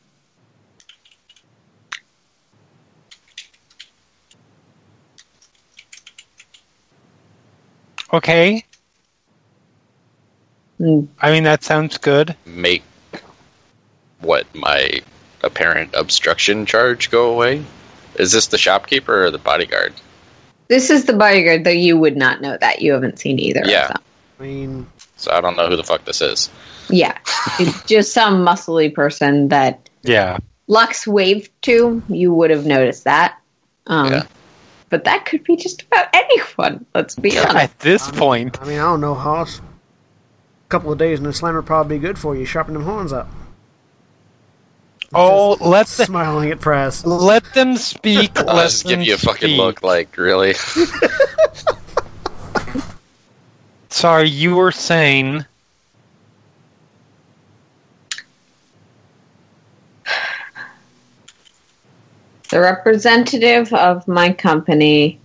Okay. 8.13 8.65
Hmm. 10.77 11.01
I 11.19 11.31
mean, 11.31 11.43
that 11.43 11.63
sounds 11.63 11.97
good. 11.97 12.35
make 12.45 12.83
what 14.19 14.45
my 14.53 15.01
apparent 15.43 15.93
obstruction 15.95 16.65
charge 16.65 17.09
go 17.09 17.31
away? 17.33 17.63
Is 18.15 18.31
this 18.31 18.47
the 18.47 18.57
shopkeeper 18.57 19.25
or 19.25 19.31
the 19.31 19.38
bodyguard? 19.39 19.93
This 20.67 20.89
is 20.89 21.05
the 21.05 21.13
bodyguard, 21.13 21.63
though 21.63 21.71
you 21.71 21.97
would 21.97 22.15
not 22.17 22.41
know 22.41 22.57
that. 22.59 22.81
You 22.81 22.93
haven't 22.93 23.19
seen 23.19 23.39
either 23.39 23.63
Yeah. 23.65 23.83
of 23.88 23.93
them. 23.93 24.03
I 24.39 24.43
mean, 24.43 24.88
So 25.17 25.31
I 25.31 25.41
don't 25.41 25.55
know 25.57 25.67
who 25.67 25.75
the 25.75 25.83
fuck 25.83 26.05
this 26.05 26.21
is. 26.21 26.49
Yeah. 26.89 27.17
it's 27.59 27.83
just 27.88 28.13
some 28.13 28.45
muscly 28.45 28.93
person 28.93 29.47
that 29.49 29.89
Yeah. 30.03 30.38
Lux 30.67 31.05
waved 31.07 31.49
to. 31.63 32.01
You 32.07 32.33
would 32.33 32.49
have 32.51 32.65
noticed 32.65 33.03
that. 33.05 33.38
Um, 33.88 34.11
Yeah. 34.11 34.23
But 34.91 35.05
that 35.05 35.26
could 35.26 35.43
be 35.45 35.55
just 35.55 35.81
about 35.84 36.07
anyone, 36.13 36.85
let's 36.93 37.15
be 37.15 37.35
honest. 37.39 37.55
At 37.55 37.80
this 37.80 38.11
point, 38.11 38.61
I 38.61 38.65
mean, 38.65 38.77
I 38.77 38.84
don't 38.84 39.01
know, 39.01 39.15
Hoss. 39.15 39.57
A 39.59 39.63
couple 40.69 40.91
of 40.91 40.97
days 40.99 41.18
in 41.18 41.23
the 41.26 41.34
slammer 41.34 41.61
probably 41.63 41.97
be 41.97 42.01
good 42.01 42.19
for 42.19 42.35
you. 42.35 42.45
Sharpen 42.45 42.73
them 42.76 42.84
horns 42.84 43.11
up. 43.13 43.27
oh, 45.13 45.57
let 45.61 45.88
them 45.88 46.05
Smiling 46.05 46.51
at 46.51 46.59
Praz. 46.59 47.03
let 47.05 47.43
them 47.53 47.76
speak. 47.77 48.38
I'll 48.38 48.55
let 48.55 48.63
just 48.65 48.84
give 48.84 48.99
them 48.99 49.07
you 49.07 49.15
a 49.15 49.18
fucking 49.18 49.47
speak. 49.49 49.57
look 49.57 49.81
like, 49.81 50.15
really? 50.18 50.53
Sorry, 53.89 54.30
you 54.30 54.55
were 54.55 54.72
saying. 54.72 55.45
The 62.51 62.59
representative 62.59 63.73
of 63.73 64.07
my 64.07 64.31
company, 64.31 65.19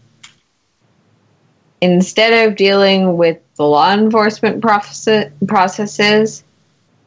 instead 1.83 2.49
of 2.49 2.57
dealing 2.57 3.17
with 3.17 3.39
the 3.57 3.65
law 3.65 3.93
enforcement 3.93 4.63
process- 4.63 5.31
processes, 5.47 6.45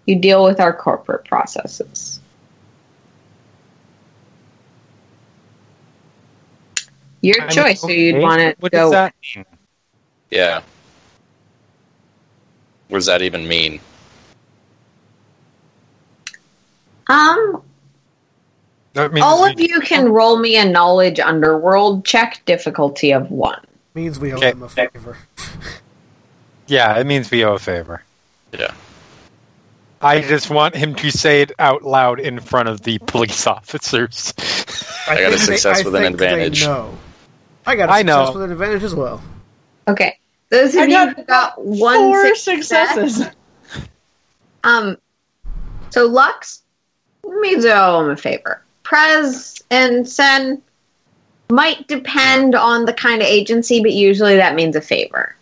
you 0.05 0.17
deal 0.17 0.43
with 0.43 0.59
our 0.59 0.73
corporate 0.73 1.23
processes. 1.25 2.19
Your 7.21 7.41
I 7.41 7.45
mean, 7.45 7.49
choice. 7.51 7.81
So 7.81 7.89
you'd 7.89 8.21
want 8.21 8.39
to 8.41 8.55
What 8.59 8.71
go. 8.71 8.77
does 8.77 8.91
that 8.91 9.15
mean? 9.35 9.45
Yeah. 10.29 10.61
What 12.89 12.97
does 12.97 13.05
that 13.05 13.21
even 13.21 13.47
mean? 13.47 13.79
Um, 17.07 17.07
That 17.07 17.47
means 17.47 17.68
all 18.95 19.45
of 19.45 19.60
you 19.60 19.80
can 19.82 20.10
roll 20.10 20.38
me 20.40 20.57
a 20.57 20.66
knowledge 20.66 21.20
underworld 21.20 22.06
check, 22.06 22.41
difficulty 22.45 23.11
of 23.11 23.30
one. 23.32 23.60
Means 23.94 24.20
we 24.20 24.34
owe 24.34 24.38
Okay. 24.38 24.52
them 24.52 24.64
a 24.64 24.70
favor. 24.70 25.18
Yeah, 26.68 26.99
it 26.99 27.07
means 27.07 27.32
we 27.32 27.44
owe 27.44 27.53
a 27.56 27.60
favor. 27.60 28.03
Yeah. 28.53 28.72
I 30.03 30.22
just 30.22 30.52
want 30.52 30.76
him 30.76 30.94
to 30.95 31.10
say 31.10 31.41
it 31.41 31.52
out 31.57 31.82
loud 31.84 32.20
in 32.20 32.40
front 32.40 32.70
of 32.70 32.82
the 32.82 32.99
police 32.99 33.48
officers. 33.48 34.36
I 35.07 35.16
got 35.16 35.18
a 35.18 35.30
think 35.30 35.32
they- 35.32 35.38
success 35.38 35.82
I 35.82 35.84
with 35.84 35.95
an 35.95 36.03
think 36.03 36.18
they 36.20 36.28
advantage. 36.28 36.64
know. 36.64 36.95
I 37.66 37.76
got 37.76 37.90
a 37.90 37.91
I 37.94 37.98
success 38.02 38.06
know. 38.28 38.34
with 38.34 38.44
an 38.44 38.52
advantage 38.52 38.84
as 38.84 38.94
well. 38.94 39.20
Okay, 39.88 40.20
those 40.49 40.76
of 40.76 40.82
I 40.82 40.86
you 40.86 40.90
got 40.91 41.16
who 41.18 41.24
got 41.24 41.66
one 41.66 41.98
Four 41.98 42.36
success, 42.36 42.94
successes. 42.94 43.34
Um, 44.64 44.95
so 45.90 46.06
Lux 46.06 46.61
means 47.26 47.66
I 47.66 47.72
owe 47.84 48.02
him 48.03 48.11
a 48.11 48.16
favor. 48.18 48.61
Praz 48.90 49.61
and 49.70 50.07
Sen 50.07 50.61
might 51.49 51.88
depend 51.88 52.56
on 52.56 52.86
the 52.86 52.94
kind 52.94 53.22
of 53.22 53.28
agency, 53.28 53.82
but 53.82 53.91
usually 53.91 54.36
that 54.36 54.56
means 54.56 54.76
a 54.76 54.82
favor. 54.82 55.36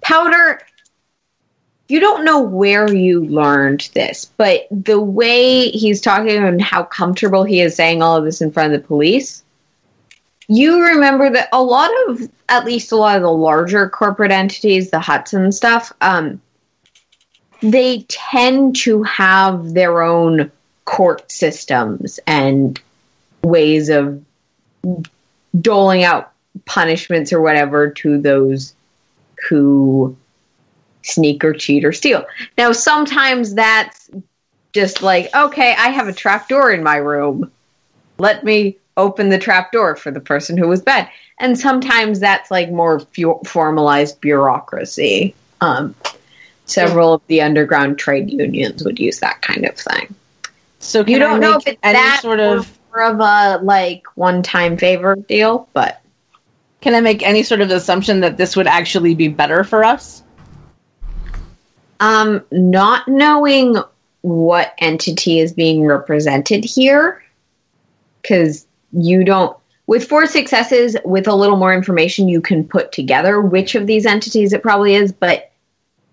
Powder, 0.00 0.60
you 1.88 2.00
don't 2.00 2.24
know 2.24 2.40
where 2.40 2.92
you 2.92 3.24
learned 3.24 3.88
this, 3.94 4.26
but 4.36 4.66
the 4.70 5.00
way 5.00 5.70
he's 5.70 6.00
talking 6.00 6.36
and 6.36 6.60
how 6.60 6.82
comfortable 6.82 7.44
he 7.44 7.60
is 7.60 7.74
saying 7.74 8.02
all 8.02 8.16
of 8.16 8.24
this 8.24 8.40
in 8.40 8.52
front 8.52 8.72
of 8.74 8.80
the 8.80 8.86
police, 8.86 9.42
you 10.48 10.82
remember 10.82 11.30
that 11.30 11.48
a 11.52 11.62
lot 11.62 11.90
of, 12.06 12.28
at 12.48 12.64
least 12.64 12.92
a 12.92 12.96
lot 12.96 13.16
of 13.16 13.22
the 13.22 13.30
larger 13.30 13.88
corporate 13.88 14.32
entities, 14.32 14.90
the 14.90 15.00
Hudson 15.00 15.50
stuff, 15.50 15.92
um, 16.00 16.40
they 17.60 18.04
tend 18.08 18.76
to 18.76 19.02
have 19.02 19.74
their 19.74 20.02
own 20.02 20.50
court 20.88 21.30
systems 21.30 22.18
and 22.26 22.80
ways 23.42 23.90
of 23.90 24.24
doling 25.60 26.02
out 26.02 26.32
punishments 26.64 27.30
or 27.30 27.42
whatever 27.42 27.90
to 27.90 28.18
those 28.18 28.72
who 29.50 30.16
sneak 31.02 31.44
or 31.44 31.52
cheat 31.52 31.84
or 31.84 31.92
steal. 31.92 32.24
Now, 32.56 32.72
sometimes 32.72 33.54
that's 33.54 34.08
just 34.72 35.02
like, 35.02 35.28
okay, 35.36 35.74
I 35.76 35.88
have 35.88 36.08
a 36.08 36.12
trap 36.14 36.48
door 36.48 36.72
in 36.72 36.82
my 36.82 36.96
room. 36.96 37.52
Let 38.16 38.42
me 38.42 38.78
open 38.96 39.28
the 39.28 39.38
trap 39.38 39.72
door 39.72 39.94
for 39.94 40.10
the 40.10 40.20
person 40.20 40.56
who 40.56 40.68
was 40.68 40.80
bad. 40.80 41.10
And 41.38 41.58
sometimes 41.58 42.18
that's 42.18 42.50
like 42.50 42.70
more 42.70 43.00
fu- 43.00 43.42
formalized 43.44 44.22
bureaucracy. 44.22 45.34
Um, 45.60 45.94
several 46.64 47.12
of 47.12 47.22
the 47.26 47.42
underground 47.42 47.98
trade 47.98 48.30
unions 48.30 48.82
would 48.84 48.98
use 48.98 49.18
that 49.18 49.42
kind 49.42 49.66
of 49.66 49.76
thing. 49.76 50.14
So 50.78 51.04
can 51.04 51.12
You 51.14 51.18
don't 51.18 51.40
know 51.40 51.56
if 51.56 51.66
it's 51.66 51.78
any 51.82 51.94
that 51.94 52.20
sort 52.22 52.40
of 52.40 52.78
more 52.94 53.04
of 53.04 53.20
a 53.20 53.62
like 53.64 54.04
one-time 54.14 54.76
favor 54.76 55.16
deal, 55.16 55.68
but 55.72 56.00
can 56.80 56.94
I 56.94 57.00
make 57.00 57.22
any 57.22 57.42
sort 57.42 57.60
of 57.60 57.70
assumption 57.70 58.20
that 58.20 58.36
this 58.36 58.54
would 58.56 58.66
actually 58.66 59.14
be 59.14 59.28
better 59.28 59.64
for 59.64 59.84
us? 59.84 60.22
um, 62.00 62.44
not 62.50 63.08
knowing 63.08 63.76
what 64.22 64.74
entity 64.78 65.40
is 65.40 65.52
being 65.52 65.84
represented 65.84 66.64
here, 66.64 67.22
because 68.22 68.66
you 68.92 69.24
don't. 69.24 69.56
With 69.86 70.06
four 70.06 70.26
successes, 70.26 70.96
with 71.04 71.26
a 71.26 71.34
little 71.34 71.56
more 71.56 71.72
information, 71.72 72.28
you 72.28 72.42
can 72.42 72.62
put 72.62 72.92
together 72.92 73.40
which 73.40 73.74
of 73.74 73.86
these 73.86 74.04
entities 74.04 74.52
it 74.52 74.62
probably 74.62 74.94
is, 74.94 75.12
but 75.12 75.50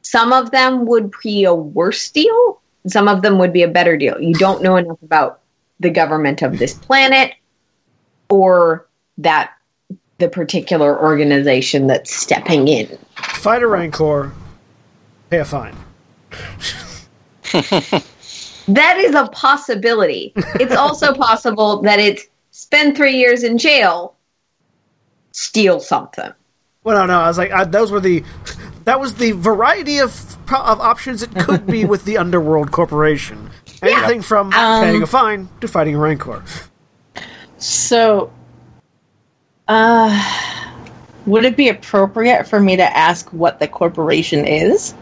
some 0.02 0.32
of 0.32 0.52
them 0.52 0.86
would 0.86 1.12
be 1.22 1.44
a 1.44 1.54
worse 1.54 2.10
deal. 2.10 2.62
Some 2.88 3.08
of 3.08 3.22
them 3.22 3.38
would 3.40 3.54
be 3.54 3.64
a 3.64 3.68
better 3.68 3.98
deal. 3.98 4.20
You 4.20 4.34
don't 4.36 4.62
know 4.62 4.76
enough 4.76 5.02
about 5.02 5.42
the 5.80 5.90
government 5.90 6.42
of 6.42 6.60
this 6.60 6.74
planet 6.74 7.34
or 8.30 8.88
that 9.18 9.52
the 10.18 10.30
particular 10.30 11.02
organization 11.02 11.88
that's 11.88 12.16
stepping 12.16 12.68
in. 12.68 12.98
Fight 13.16 13.64
a 13.64 13.68
Rancor, 13.68 14.32
pay 15.30 15.40
a 15.40 15.46
fine. 15.46 15.76
That 18.68 18.98
is 18.98 19.14
a 19.14 19.28
possibility. 19.28 20.34
It's 20.36 20.76
also 20.76 21.14
possible 21.14 21.82
that 21.84 22.00
it's 22.00 22.28
spend 22.52 22.98
three 22.98 23.16
years 23.16 23.44
in 23.44 23.58
jail, 23.58 24.16
steal 25.32 25.80
something. 25.80 26.32
Well, 26.84 27.06
no, 27.06 27.06
no. 27.06 27.22
I 27.22 27.28
was 27.28 27.38
like, 27.38 27.52
I, 27.52 27.64
those 27.66 27.92
were 27.92 28.00
the. 28.00 28.24
That 28.86 29.00
was 29.00 29.16
the 29.16 29.32
variety 29.32 30.00
of 30.00 30.38
of 30.52 30.80
options 30.80 31.24
it 31.24 31.34
could 31.36 31.66
be 31.66 31.86
with 31.94 32.06
the 32.06 32.18
Underworld 32.18 32.72
Corporation. 32.72 33.50
Anything 33.82 34.22
from 34.22 34.54
Um, 34.54 34.84
paying 34.84 35.04
a 35.04 35.08
fine 35.08 35.50
to 35.62 35.68
fighting 35.68 35.96
a 35.96 36.00
Rancor. 36.00 36.44
So, 37.58 38.32
uh, 39.68 40.52
would 41.26 41.46
it 41.46 41.58
be 41.58 41.70
appropriate 41.70 42.48
for 42.48 42.60
me 42.60 42.76
to 42.76 42.98
ask 42.98 43.28
what 43.34 43.60
the 43.60 43.68
corporation 43.68 44.46
is? 44.46 44.94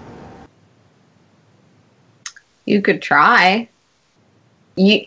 You 2.65 2.81
could 2.81 3.01
try. 3.01 3.67
You 4.75 5.05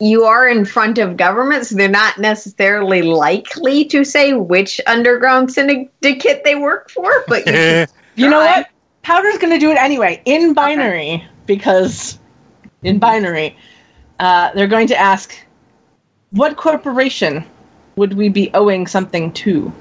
you 0.00 0.24
are 0.24 0.48
in 0.48 0.64
front 0.64 0.98
of 0.98 1.16
government, 1.16 1.66
so 1.66 1.76
they're 1.76 1.88
not 1.88 2.18
necessarily 2.18 3.02
likely 3.02 3.84
to 3.84 4.02
say 4.02 4.32
which 4.32 4.80
underground 4.86 5.52
syndicate 5.52 6.42
they 6.42 6.54
work 6.54 6.90
for. 6.90 7.24
But 7.28 7.46
you 7.46 7.86
You 8.16 8.28
know 8.28 8.40
what? 8.40 8.68
Powder's 9.02 9.38
going 9.38 9.52
to 9.52 9.58
do 9.58 9.70
it 9.70 9.78
anyway 9.78 10.20
in 10.24 10.52
binary 10.52 11.24
because 11.46 12.18
in 12.82 12.98
binary, 12.98 13.56
uh, 14.18 14.50
they're 14.54 14.66
going 14.66 14.88
to 14.88 14.96
ask, 14.96 15.38
"What 16.30 16.56
corporation 16.56 17.44
would 17.96 18.14
we 18.14 18.28
be 18.28 18.50
owing 18.52 18.86
something 18.86 19.32
to?" 19.32 19.72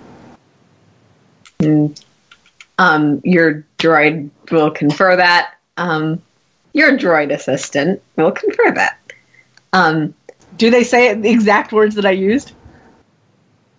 um, 2.77 3.21
your 3.23 3.65
droid 3.77 4.29
will 4.51 4.71
confer 4.71 5.15
that. 5.15 5.55
Um, 5.77 6.21
your 6.73 6.97
droid 6.97 7.33
assistant 7.33 8.01
will 8.15 8.31
confer 8.31 8.71
that. 8.71 8.98
Um, 9.73 10.13
Do 10.57 10.69
they 10.71 10.83
say 10.83 11.09
it, 11.09 11.21
the 11.21 11.29
exact 11.29 11.71
words 11.71 11.95
that 11.95 12.05
I 12.05 12.11
used? 12.11 12.53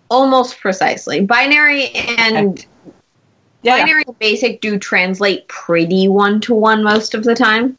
almost 0.09 0.59
precisely. 0.59 1.21
Binary 1.21 1.87
and 2.17 2.65
Yeah, 3.63 3.77
binary 3.77 4.03
and 4.05 4.19
basic 4.19 4.59
do 4.59 4.77
translate 4.77 5.47
pretty 5.47 6.09
one 6.09 6.41
to 6.41 6.53
one 6.53 6.83
most 6.83 7.13
of 7.15 7.23
the 7.23 7.33
time. 7.33 7.77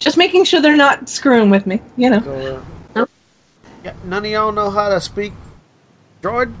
just 0.00 0.16
making 0.16 0.44
sure 0.44 0.60
they're 0.60 0.76
not 0.76 1.08
screwing 1.08 1.50
with 1.50 1.66
me. 1.66 1.80
You 1.96 2.10
know. 2.10 2.22
So, 2.22 2.56
uh, 2.56 2.64
Nope. 2.96 3.10
yeah, 3.84 3.94
none 4.04 4.24
of 4.24 4.30
y'all 4.30 4.52
know 4.52 4.70
how 4.70 4.88
to 4.88 5.00
speak 5.00 5.32
droid? 6.22 6.52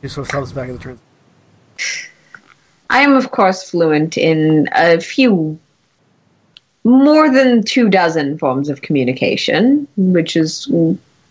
He 0.00 0.08
sort 0.08 0.26
of 0.26 0.32
thumbs 0.32 0.52
back 0.52 0.68
at 0.68 0.72
the 0.72 0.78
trans. 0.80 1.00
I 2.90 3.00
am, 3.02 3.14
of 3.14 3.30
course, 3.30 3.70
fluent 3.70 4.18
in 4.18 4.68
a 4.72 5.00
few, 5.00 5.58
more 6.84 7.30
than 7.30 7.62
two 7.62 7.88
dozen 7.88 8.38
forms 8.38 8.68
of 8.68 8.82
communication, 8.82 9.86
which 9.96 10.36
is 10.36 10.70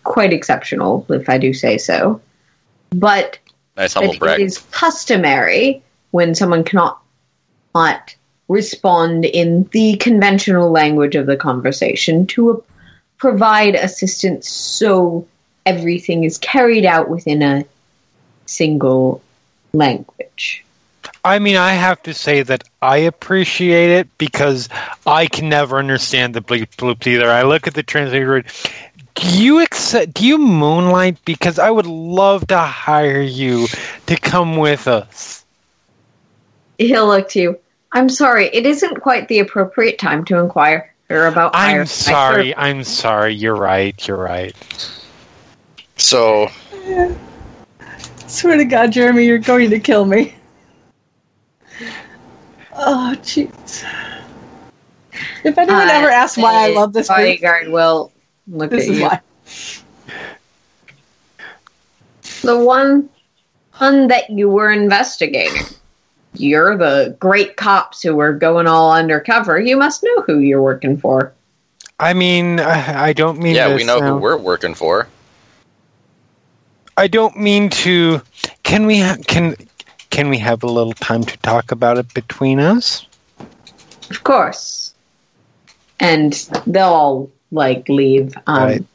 quite 0.03 0.33
exceptional, 0.33 1.05
if 1.09 1.29
I 1.29 1.37
do 1.37 1.53
say 1.53 1.77
so. 1.77 2.21
But 2.91 3.39
Nice 3.77 3.95
it 3.95 4.19
brag. 4.19 4.39
is 4.39 4.59
customary 4.71 5.83
when 6.11 6.35
someone 6.35 6.63
cannot 6.63 7.01
not 7.73 8.15
respond 8.47 9.23
in 9.23 9.63
the 9.71 9.95
conventional 9.97 10.71
language 10.71 11.15
of 11.15 11.25
the 11.25 11.37
conversation 11.37 12.27
to 12.27 12.61
provide 13.17 13.75
assistance 13.75 14.49
so 14.49 15.25
everything 15.65 16.25
is 16.25 16.37
carried 16.37 16.85
out 16.85 17.09
within 17.09 17.41
a 17.41 17.63
single 18.45 19.21
language. 19.73 20.65
I 21.23 21.39
mean, 21.39 21.55
I 21.55 21.73
have 21.73 22.01
to 22.03 22.13
say 22.13 22.41
that 22.43 22.63
I 22.81 22.97
appreciate 22.97 23.89
it 23.91 24.17
because 24.17 24.69
I 25.05 25.27
can 25.27 25.49
never 25.49 25.77
understand 25.77 26.33
the 26.33 26.41
bleep 26.41 26.69
bloops 26.77 27.07
either. 27.07 27.29
I 27.29 27.43
look 27.43 27.67
at 27.67 27.73
the 27.73 27.83
translator. 27.83 28.43
Do 29.15 29.43
you 29.43 29.61
accept? 29.61 30.13
Do 30.13 30.25
you 30.25 30.37
moonlight? 30.37 31.17
Because 31.25 31.59
I 31.59 31.69
would 31.69 31.85
love 31.85 32.47
to 32.47 32.57
hire 32.57 33.21
you 33.21 33.67
to 34.07 34.15
come 34.15 34.57
with 34.57 34.87
us. 34.87 35.45
He'll 36.77 37.07
look 37.07 37.29
to 37.29 37.41
you. 37.41 37.59
I'm 37.91 38.09
sorry, 38.09 38.47
it 38.47 38.65
isn't 38.65 39.01
quite 39.01 39.27
the 39.27 39.39
appropriate 39.39 39.99
time 39.99 40.23
to 40.25 40.37
inquire 40.37 40.93
about 41.09 41.51
I'm 41.53 41.71
higher- 41.71 41.85
sorry. 41.85 42.55
I'm 42.55 42.83
sorry. 42.85 43.33
You're 43.33 43.55
right. 43.55 44.07
You're 44.07 44.17
right. 44.17 44.55
So 45.97 46.49
Swear 48.27 48.55
to 48.57 48.65
God, 48.65 48.93
Jeremy, 48.93 49.25
you're 49.25 49.39
going 49.39 49.69
to 49.71 49.79
kill 49.79 50.05
me. 50.05 50.33
Oh, 52.73 53.15
jeez. 53.21 53.83
If 55.43 55.57
anyone 55.57 55.87
Uh, 55.87 55.91
ever 55.91 56.09
asks 56.09 56.37
why 56.37 56.69
I 56.69 56.73
love 56.73 56.93
this 56.93 57.07
group, 57.07 57.17
bodyguard 57.19 57.69
will 57.69 58.11
look 58.47 58.69
this 58.69 58.85
at 58.87 58.91
is 58.91 58.99
you. 58.99 59.05
why. 59.05 59.19
The 62.43 62.57
one, 62.57 63.09
one 63.77 64.07
that 64.07 64.29
you 64.29 64.49
were 64.49 64.71
investigating. 64.71 65.63
You're 66.33 66.77
the 66.77 67.15
great 67.19 67.57
cops 67.57 68.01
who 68.01 68.15
were 68.15 68.33
going 68.33 68.65
all 68.67 68.91
undercover. 68.93 69.59
You 69.59 69.75
must 69.77 70.03
know 70.03 70.21
who 70.21 70.39
you're 70.39 70.61
working 70.61 70.97
for. 70.97 71.33
I 71.99 72.13
mean, 72.13 72.59
I 72.59 73.09
I 73.09 73.13
don't 73.13 73.37
mean. 73.37 73.53
yeah, 73.55 73.67
to 73.67 73.75
we 73.75 73.83
know 73.83 74.01
who 74.01 74.15
we're 74.15 74.37
working 74.37 74.73
for. 74.73 75.07
I 76.97 77.07
don't 77.07 77.37
mean 77.37 77.69
to. 77.69 78.21
Can 78.63 78.85
we 78.85 78.99
ha- 78.99 79.17
can 79.27 79.55
can 80.11 80.29
we 80.29 80.37
have 80.37 80.61
a 80.61 80.67
little 80.67 80.93
time 80.93 81.23
to 81.23 81.37
talk 81.37 81.71
about 81.71 81.97
it 81.97 82.13
between 82.13 82.59
us? 82.59 83.07
Of 84.11 84.23
course. 84.23 84.93
And 85.99 86.33
they'll 86.67 86.85
all 86.89 87.31
like 87.51 87.89
leave. 87.89 88.35
Um, 88.45 88.63
Right. 88.63 88.85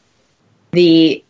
The 0.73 1.25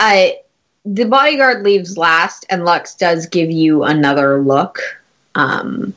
I 0.00 0.40
the 0.84 1.04
bodyguard 1.04 1.62
leaves 1.62 1.96
last, 1.96 2.46
and 2.50 2.64
Lux 2.64 2.94
does 2.94 3.26
give 3.26 3.50
you 3.50 3.84
another 3.84 4.40
look. 4.42 4.80
Um, 5.34 5.94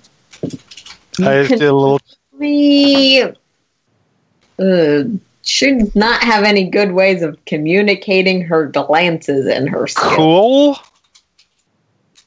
I 1.20 1.48
did 1.48 1.62
a 1.62 1.74
little. 1.74 2.00
we 2.38 3.24
uh, 4.60 5.04
should 5.44 5.96
not 5.96 6.24
have 6.24 6.44
any 6.44 6.70
good 6.70 6.92
ways 6.92 7.22
of 7.22 7.44
communicating 7.46 8.42
her 8.42 8.68
glances 8.68 9.48
and 9.48 9.70
her. 9.70 9.88
Cool. 9.96 10.78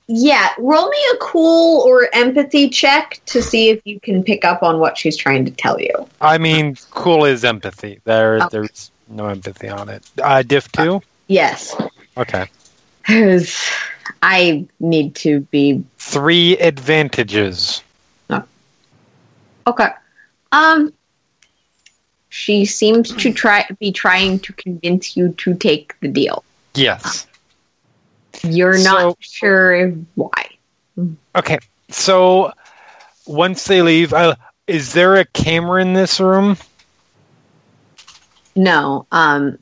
Yeah, 0.06 0.50
roll 0.58 0.88
me 0.90 0.98
a 1.14 1.16
cool 1.16 1.80
or 1.82 2.08
empathy 2.12 2.68
check 2.68 3.20
to 3.26 3.42
see 3.42 3.70
if 3.70 3.80
you 3.86 3.98
can 4.00 4.22
pick 4.22 4.44
up 4.44 4.62
on 4.62 4.78
what 4.78 4.98
she's 4.98 5.16
trying 5.16 5.46
to 5.46 5.50
tell 5.50 5.80
you. 5.80 5.92
I 6.20 6.36
mean, 6.36 6.76
cool 6.90 7.24
is 7.24 7.42
empathy. 7.44 8.00
There, 8.04 8.36
Okay. 8.36 8.46
there's 8.52 8.90
no 9.08 9.26
empathy 9.28 9.68
on 9.68 9.88
it. 9.88 10.02
Uh, 10.22 10.42
diff 10.42 10.70
two. 10.72 11.00
Yes, 11.28 11.74
Okay. 12.18 12.46
I 14.22 14.66
need 14.80 15.14
to 15.16 15.40
be 15.40 15.82
Three 15.98 16.56
advantages. 16.58 17.82
okay. 19.66 19.88
Um, 20.52 20.92
she 22.28 22.64
seems 22.66 23.12
to 23.16 23.32
try 23.32 23.66
be 23.80 23.90
trying 23.92 24.38
to 24.40 24.52
convince 24.52 25.16
you 25.16 25.30
to 25.38 25.54
take 25.54 25.98
the 26.00 26.08
deal. 26.08 26.44
Yes. 26.74 27.26
You're 28.44 28.78
So- 28.78 28.92
not 28.92 29.16
sure 29.20 29.90
why. 30.14 30.48
Okay. 31.36 31.58
So 31.90 32.52
once 33.26 33.64
they 33.64 33.82
leave, 33.82 34.12
uh, 34.12 34.36
is 34.66 34.92
there 34.92 35.16
a 35.16 35.24
camera 35.24 35.82
in 35.82 35.92
this 35.92 36.20
room? 36.20 36.56
No. 38.56 39.06
Um, 39.12 39.58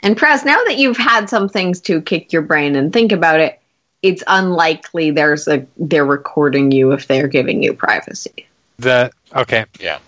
and 0.00 0.16
Praz, 0.16 0.44
now 0.44 0.62
that 0.66 0.76
you've 0.76 0.96
had 0.96 1.28
some 1.28 1.48
things 1.48 1.80
to 1.82 2.00
kick 2.00 2.32
your 2.32 2.42
brain 2.42 2.76
and 2.76 2.92
think 2.92 3.12
about 3.12 3.40
it, 3.40 3.60
it's 4.02 4.22
unlikely 4.28 5.10
there's 5.10 5.48
a 5.48 5.66
they're 5.76 6.04
recording 6.04 6.70
you 6.70 6.92
if 6.92 7.08
they're 7.08 7.26
giving 7.26 7.62
you 7.62 7.74
privacy. 7.74 8.46
That 8.78 9.12
okay. 9.34 9.64
Yeah. 9.80 9.98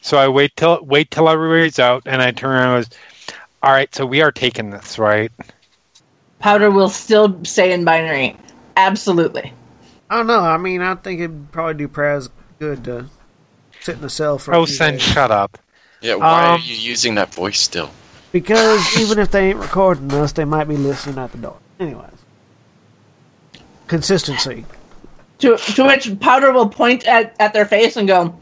So 0.00 0.18
I 0.18 0.26
wait 0.26 0.56
till 0.56 0.84
wait 0.84 1.12
till 1.12 1.28
everybody's 1.28 1.78
out, 1.78 2.02
and 2.06 2.20
I 2.20 2.32
turn 2.32 2.50
around 2.50 2.74
and 2.74 2.84
goes, 2.84 2.98
"All 3.62 3.70
right, 3.70 3.94
so 3.94 4.04
we 4.04 4.22
are 4.22 4.32
taking 4.32 4.70
this, 4.70 4.98
right?" 4.98 5.30
Powder 6.42 6.70
will 6.70 6.88
still 6.88 7.42
stay 7.44 7.72
in 7.72 7.84
binary. 7.84 8.36
Absolutely. 8.76 9.52
I 10.10 10.16
don't 10.18 10.26
know. 10.26 10.40
I 10.40 10.58
mean, 10.58 10.82
I 10.82 10.94
think 10.96 11.20
it'd 11.20 11.52
probably 11.52 11.74
do 11.74 11.88
Praz 11.88 12.28
good 12.58 12.84
to 12.84 13.06
sit 13.80 13.98
in 13.98 14.04
a 14.04 14.10
cell 14.10 14.38
for. 14.38 14.52
a 14.52 14.58
Oh, 14.58 14.66
few 14.66 14.74
sen, 14.74 14.98
shut 14.98 15.30
up. 15.30 15.58
Yeah, 16.00 16.16
why 16.16 16.42
are 16.50 16.54
Um, 16.54 16.60
you 16.64 16.74
using 16.74 17.14
that 17.14 17.32
voice 17.32 17.60
still? 17.60 17.90
Because 18.32 18.98
even 18.98 19.18
if 19.18 19.30
they 19.30 19.50
ain't 19.50 19.58
recording 19.58 20.12
us, 20.12 20.32
they 20.32 20.44
might 20.44 20.64
be 20.68 20.76
listening 20.76 21.18
at 21.18 21.32
the 21.32 21.38
door. 21.38 21.58
Anyways, 21.78 22.10
consistency. 23.86 24.64
To, 25.38 25.56
to 25.56 25.84
which 25.84 26.18
Powder 26.20 26.52
will 26.52 26.68
point 26.68 27.06
at, 27.06 27.34
at 27.40 27.52
their 27.52 27.66
face 27.66 27.96
and 27.96 28.06
go, 28.08 28.34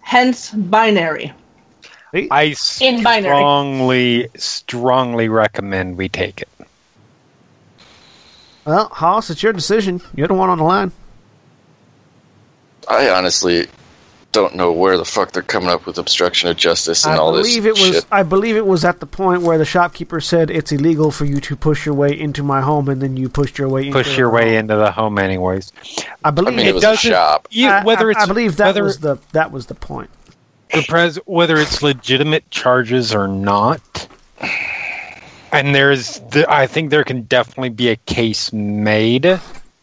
hence 0.00 0.50
binary. 0.50 1.32
I 2.30 2.54
In 2.80 3.02
binary. 3.02 3.36
strongly, 3.36 4.28
strongly 4.36 5.28
recommend 5.28 5.96
we 5.98 6.08
take 6.08 6.40
it. 6.42 6.48
Well, 8.64 8.88
Hoss, 8.88 9.30
it's 9.30 9.42
your 9.42 9.52
decision. 9.52 10.00
You're 10.14 10.28
the 10.28 10.34
one 10.34 10.48
on 10.50 10.58
the 10.58 10.64
line. 10.64 10.92
I 12.88 13.10
honestly 13.10 13.66
don't 14.32 14.56
know 14.56 14.72
where 14.72 14.96
the 14.98 15.04
fuck 15.04 15.30
they're 15.32 15.42
coming 15.42 15.68
up 15.70 15.86
with 15.86 15.96
obstruction 15.96 16.48
of 16.50 16.56
justice 16.56 17.04
and 17.04 17.14
I 17.14 17.18
all 17.18 17.32
this 17.32 17.46
believe 17.46 17.66
it 17.66 17.72
was. 17.80 17.94
shit. 17.96 18.06
I 18.10 18.24
believe 18.24 18.56
it 18.56 18.66
was 18.66 18.84
at 18.84 18.98
the 19.00 19.06
point 19.06 19.42
where 19.42 19.58
the 19.58 19.64
shopkeeper 19.64 20.20
said 20.20 20.50
it's 20.50 20.72
illegal 20.72 21.10
for 21.12 21.24
you 21.24 21.40
to 21.40 21.54
push 21.56 21.86
your 21.86 21.94
way 21.94 22.18
into 22.18 22.42
my 22.42 22.60
home, 22.60 22.88
and 22.88 23.00
then 23.00 23.16
you 23.16 23.28
pushed 23.28 23.58
your 23.58 23.68
way. 23.68 23.86
into 23.86 23.92
Push 23.98 24.18
your 24.18 24.28
the 24.30 24.34
way 24.34 24.48
home. 24.50 24.54
into 24.60 24.76
the 24.76 24.90
home, 24.90 25.18
anyways. 25.18 25.72
I 26.24 26.28
I 26.28 26.30
believe. 26.32 26.56
mean, 26.56 26.66
it 26.66 26.70
it 26.70 26.74
was 26.74 26.82
a 26.82 26.86
doesn't- 26.88 27.10
shop. 27.12 27.48
You, 27.52 27.70
whether 27.84 28.08
I, 28.08 28.12
it's 28.12 28.22
I 28.22 28.26
believe 28.26 28.56
that 28.56 28.66
whether, 28.66 28.82
was 28.82 28.98
the 28.98 29.18
that 29.32 29.52
was 29.52 29.66
the 29.66 29.74
point. 29.76 30.10
the 30.72 30.82
pres, 30.88 31.16
whether 31.26 31.56
it's 31.56 31.80
legitimate 31.82 32.50
charges 32.50 33.14
or 33.14 33.28
not, 33.28 34.08
and 35.54 35.74
there's, 35.74 36.18
the, 36.30 36.50
I 36.50 36.66
think 36.66 36.90
there 36.90 37.04
can 37.04 37.22
definitely 37.22 37.70
be 37.70 37.88
a 37.88 37.96
case 37.96 38.52
made. 38.52 39.24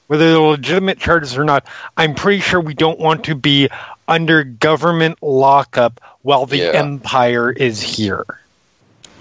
Whether 0.08 0.32
they're 0.32 0.40
legitimate 0.40 1.00
charges 1.00 1.38
or 1.38 1.44
not, 1.46 1.66
I'm 1.96 2.14
pretty 2.16 2.42
sure 2.42 2.60
we 2.60 2.74
don't 2.74 3.00
want 3.00 3.24
to 3.26 3.36
be 3.36 3.70
under 4.08 4.44
government 4.44 5.18
lockup 5.22 6.02
while 6.22 6.46
the 6.46 6.58
Yeah. 6.58 6.72
empire 6.74 7.50
is 7.52 7.82
here. 7.82 8.26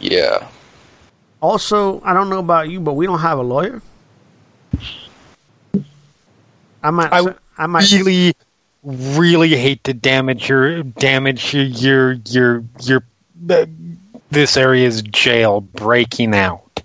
Yeah. 0.01 0.49
Also, 1.41 2.01
I 2.03 2.13
don't 2.13 2.29
know 2.29 2.41
about 2.41 2.69
you, 2.71 2.81
but 2.81 2.95
we 2.95 3.07
don't 3.07 3.21
have 3.21 3.39
a 3.39 3.43
lawyer. 3.43 3.81
I 6.83 6.91
might. 6.91 7.13
I 7.13 7.35
I, 7.59 7.67
might. 7.67 7.91
really, 7.93 8.35
really 8.83 9.51
hate 9.55 9.85
to 9.85 9.95
damage 9.95 10.49
your 10.49 10.83
damage 10.83 11.53
your 11.55 11.65
your 11.65 12.13
your, 12.27 12.65
your 12.81 13.03
uh, 13.51 13.67
this 14.31 14.57
area's 14.57 15.02
jail 15.02 15.61
breaking 15.61 16.35
out 16.35 16.82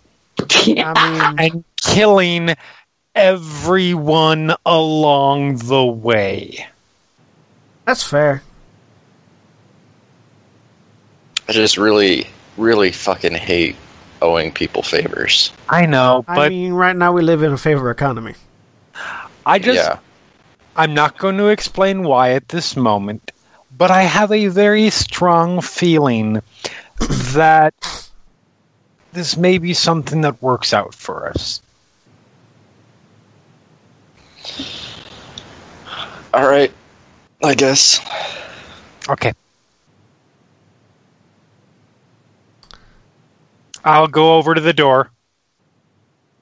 I 0.67 1.37
mean, 1.37 1.39
and 1.39 1.63
killing 1.81 2.55
everyone 3.13 4.55
along 4.65 5.57
the 5.57 5.85
way. 5.85 6.67
that's 7.85 8.03
fair. 8.03 8.43
I 11.47 11.51
just 11.53 11.77
really, 11.77 12.27
really 12.57 12.91
fucking 12.91 13.33
hate 13.33 13.75
owing 14.21 14.51
people 14.51 14.81
favors. 14.81 15.53
I 15.69 15.85
know, 15.85 16.25
I 16.27 16.35
but 16.35 16.49
mean, 16.49 16.73
right 16.73 16.95
now 16.95 17.13
we 17.13 17.21
live 17.21 17.43
in 17.43 17.53
a 17.53 17.57
favor 17.57 17.91
economy. 17.91 18.33
I 19.45 19.59
just 19.59 19.77
yeah. 19.77 19.99
I'm 20.75 20.93
not 20.93 21.17
going 21.17 21.37
to 21.37 21.47
explain 21.47 22.03
why 22.03 22.31
at 22.31 22.49
this 22.49 22.75
moment, 22.75 23.31
but 23.77 23.91
I 23.91 24.01
have 24.03 24.31
a 24.31 24.47
very 24.47 24.89
strong 24.89 25.61
feeling 25.61 26.41
that 26.99 27.73
this 29.13 29.37
may 29.37 29.57
be 29.57 29.73
something 29.73 30.21
that 30.21 30.41
works 30.41 30.73
out 30.73 30.93
for 30.93 31.27
us. 31.27 31.61
All 36.33 36.47
right. 36.47 36.71
I 37.43 37.53
guess. 37.55 37.99
Okay. 39.09 39.33
I'll 43.83 44.07
go 44.07 44.35
over 44.35 44.55
to 44.55 44.61
the 44.61 44.73
door, 44.73 45.11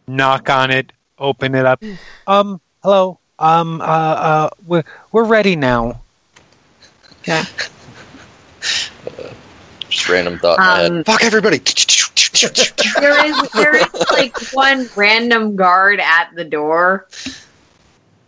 knock 0.07 0.49
on 0.49 0.71
it, 0.71 0.93
open 1.19 1.55
it 1.55 1.65
up. 1.65 1.83
Um, 2.25 2.61
hello. 2.81 3.19
Um, 3.37 3.81
uh, 3.81 3.83
uh, 3.83 4.49
we're 4.65 4.85
we're 5.11 5.25
ready 5.25 5.57
now. 5.57 5.99
Okay. 7.21 7.43
Just 9.93 10.09
random 10.09 10.39
thought 10.39 10.57
in 10.57 10.65
my 10.65 10.79
head. 10.79 10.91
Um, 10.91 11.03
Fuck 11.03 11.23
everybody! 11.23 11.57
there 11.59 13.25
is 13.25 13.51
there 13.51 13.75
is 13.75 14.11
like 14.11 14.35
one 14.53 14.89
random 14.95 15.55
guard 15.55 15.99
at 15.99 16.31
the 16.35 16.43
door. 16.43 17.07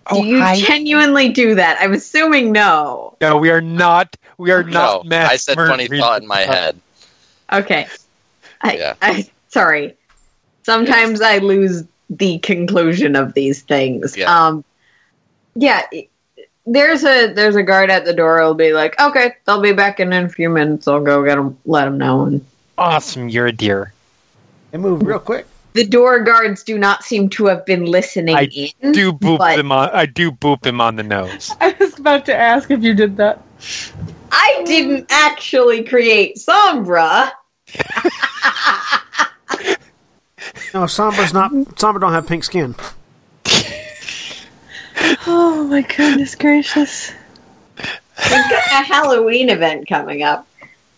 Oh, 0.08 0.22
do 0.22 0.28
you 0.28 0.40
hi. 0.40 0.56
genuinely 0.60 1.30
do 1.30 1.56
that? 1.56 1.78
I'm 1.82 1.94
assuming 1.94 2.52
no. 2.52 3.18
No, 3.20 3.38
we 3.38 3.50
are 3.50 3.62
not. 3.62 4.16
We 4.38 4.52
are 4.52 4.62
No, 4.64 4.72
not. 4.72 5.06
mass 5.08 5.32
I 5.32 5.36
said 5.38 5.56
funny 5.56 5.88
thought 5.88 6.22
in 6.22 6.28
my 6.28 6.42
head. 6.42 6.80
Okay. 7.52 7.88
I, 8.62 8.76
Yeah. 8.78 8.94
I 9.02 9.28
sorry. 9.50 9.96
Sometimes 10.62 11.22
I 11.22 11.40
lose 11.40 11.84
the 12.12 12.38
conclusion 12.40 13.16
of 13.16 13.34
these 13.34 13.64
things. 13.64 14.16
Yeah. 14.16 14.26
Um 14.48 14.64
yeah, 15.56 15.82
it- 15.92 16.10
there's 16.66 17.04
a 17.04 17.32
there's 17.34 17.56
a 17.56 17.64
guard 17.64 17.90
at 17.92 18.06
the 18.06 18.14
door. 18.14 18.40
He'll 18.40 18.54
be 18.54 18.74
like, 18.74 19.00
"Okay, 19.00 19.34
they'll 19.46 19.62
be 19.62 19.74
back 19.74 20.00
in 20.00 20.12
a 20.14 20.28
few 20.30 20.50
minutes. 20.50 20.88
I'll 20.88 21.02
go 21.02 21.24
get 21.24 21.36
them, 21.36 21.58
let 21.66 21.86
them 21.86 21.98
know." 21.98 22.24
And 22.26 22.46
Awesome, 22.78 23.30
you're 23.30 23.48
a 23.48 23.52
deer. 23.52 23.94
They 24.72 24.78
move 24.78 25.02
real 25.04 25.20
quick. 25.20 25.46
the 25.74 25.86
door 25.86 26.20
guards 26.22 26.64
do 26.64 26.78
not 26.78 27.04
seem 27.04 27.30
to 27.30 27.46
have 27.46 27.66
been 27.66 27.86
listening 27.86 28.36
I 28.36 28.50
in. 28.82 28.92
Do 28.92 29.14
boop 29.14 29.38
but 29.38 29.58
him 29.60 29.72
on. 29.72 29.90
I 29.92 30.06
do 30.06 30.32
boop 30.32 30.66
him 30.66 30.82
on 30.82 30.96
the 30.96 31.04
nose. 31.04 31.52
I 31.62 31.76
was 31.80 31.98
about 32.00 32.26
to 32.26 32.36
ask 32.36 32.72
if 32.72 32.82
you 32.84 32.94
did 32.94 33.16
that. 33.18 33.42
I 34.32 34.64
didn't 34.66 35.06
actually 35.10 35.84
create 35.84 36.38
Sombra. 36.38 37.32
No, 40.74 40.84
Sombra's 40.84 41.34
not. 41.34 41.52
Sombra 41.52 42.02
don't 42.02 42.12
have 42.12 42.28
pink 42.28 42.44
skin. 42.44 42.76
Oh 45.28 45.68
my 45.70 45.82
goodness 45.82 46.36
gracious. 46.36 47.12
We've 47.78 48.50
got 48.50 48.66
a 48.72 48.84
Halloween 48.84 49.50
event 49.50 49.88
coming 49.88 50.24
up. 50.24 50.48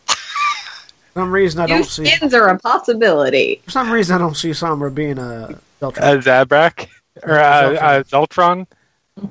For 0.08 1.22
some 1.22 1.32
reason, 1.32 1.62
I 1.62 1.66
New 1.66 1.76
don't 1.76 1.86
see. 1.86 2.06
skins 2.06 2.34
are 2.34 2.48
a 2.48 2.60
possibility. 2.60 3.62
For 3.66 3.72
some 3.72 3.92
reason, 3.92 4.16
I 4.16 4.20
don't 4.20 4.38
see 4.38 4.52
Sombra 4.52 4.94
being 4.94 5.18
a 5.18 5.60
Delta. 5.80 6.04
Uh, 6.04 6.18
Zabrak 6.18 6.88
or 7.24 7.38
a, 7.38 7.42
uh, 7.42 8.04
Zeltron? 8.04 8.68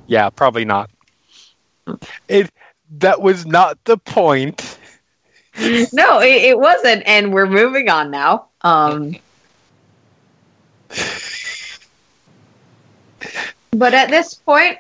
Yeah, 0.07 0.31
probably 0.31 0.65
not. 0.65 0.91
It 2.29 2.51
that 2.99 3.23
was 3.23 3.47
not 3.47 3.83
the 3.85 3.97
point. 3.97 4.79
No, 5.93 6.21
it, 6.21 6.43
it 6.43 6.59
wasn't, 6.59 7.03
and 7.07 7.33
we're 7.33 7.47
moving 7.47 7.89
on 7.89 8.11
now. 8.11 8.49
Um, 8.63 9.17
but 13.79 13.95
at 13.95 14.11
this 14.11 14.35
point, 14.35 14.79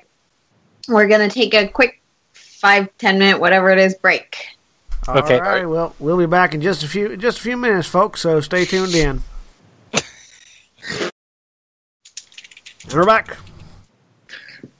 we're 0.89 1.09
gonna 1.09 1.28
take 1.28 1.55
a 1.55 1.68
quick 1.68 2.01
five, 2.32 2.89
ten 2.98 3.18
minute, 3.18 3.39
whatever 3.39 3.70
it 3.70 3.78
is, 3.78 3.94
break. 3.94 4.36
Okay. 5.09 5.36
All 5.36 5.40
right. 5.40 5.66
Well, 5.66 5.94
we'll 5.98 6.18
be 6.18 6.27
back 6.27 6.55
in 6.55 6.60
just 6.60 6.82
a 6.82 6.89
few 6.89 7.16
just 7.16 7.39
a 7.39 7.43
few 7.43 7.56
minutes, 7.56 7.86
folks. 7.86 8.20
So 8.23 8.40
stay 8.40 8.64
tuned 8.64 8.94
in. 8.94 9.23
We're 12.93 13.06
back. 13.06 13.36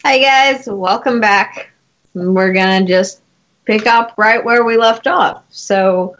Hi 0.05 0.19
guys, 0.21 0.69
welcome 0.69 1.21
back. 1.21 1.71
We're 2.15 2.53
gonna 2.53 2.87
just 2.87 3.23
pick 3.65 3.87
up 3.87 4.15
right 4.17 4.45
where 4.45 4.65
we 4.65 4.77
left 4.77 5.09
off. 5.09 5.43
So 5.51 6.17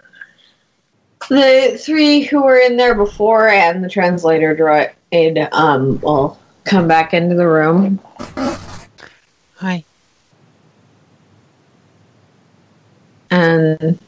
the 1.29 1.79
three 1.81 2.23
who 2.23 2.43
were 2.43 2.59
in 2.59 2.77
there 2.77 2.97
before 2.97 3.49
and 3.49 3.83
the 3.83 3.89
translator 3.89 4.57
droid 4.57 4.93
um 5.53 6.01
will 6.01 6.37
come 6.67 6.87
back 6.89 7.15
into 7.15 7.35
the 7.35 7.47
room. 7.47 7.99
Hi. 9.57 9.85
And 13.31 13.99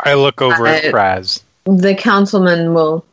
I 0.00 0.14
look 0.14 0.40
over 0.40 0.66
at 0.66 0.84
Uh, 0.84 0.88
Praz. 0.92 1.42
the 1.64 1.94
councilman 1.94 2.74
will 2.74 3.04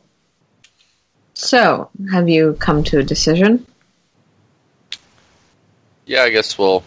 So, 1.34 1.88
have 2.12 2.28
you 2.28 2.54
come 2.60 2.84
to 2.84 2.98
a 2.98 3.02
decision? 3.02 3.66
Yeah, 6.04 6.22
I 6.24 6.30
guess 6.30 6.58
we'll 6.58 6.82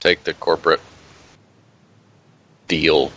take 0.00 0.24
the 0.24 0.34
corporate 0.34 0.80
deal. 2.66 3.12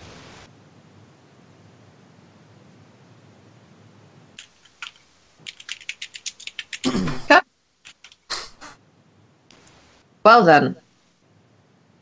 Well 10.24 10.44
then, 10.44 10.76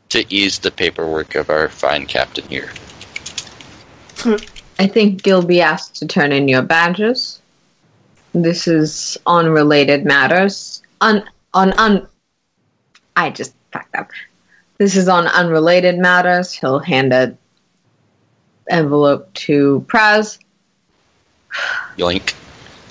to 0.08 0.24
ease 0.32 0.60
the 0.60 0.70
paperwork 0.70 1.34
of 1.34 1.50
our 1.50 1.68
fine 1.68 2.06
captain 2.06 2.48
here. 2.48 2.70
I 4.78 4.86
think 4.86 5.26
you'll 5.26 5.44
be 5.44 5.60
asked 5.60 5.96
to 5.96 6.06
turn 6.06 6.32
in 6.32 6.48
your 6.48 6.62
badges. 6.62 7.42
This 8.32 8.66
is 8.66 9.18
on 9.26 9.50
related 9.50 10.06
matters. 10.06 10.82
On 11.02 11.22
on 11.52 11.74
un. 11.74 12.06
I 13.14 13.28
just 13.28 13.54
fucked 13.72 13.94
up. 13.94 14.10
This 14.78 14.96
is 14.96 15.06
on 15.06 15.26
unrelated 15.26 15.98
matters. 15.98 16.52
He'll 16.52 16.78
hand 16.78 17.12
a 17.12 17.36
envelope 18.70 19.34
to 19.34 19.84
Praz. 19.86 20.38
Yoink. 21.98 22.34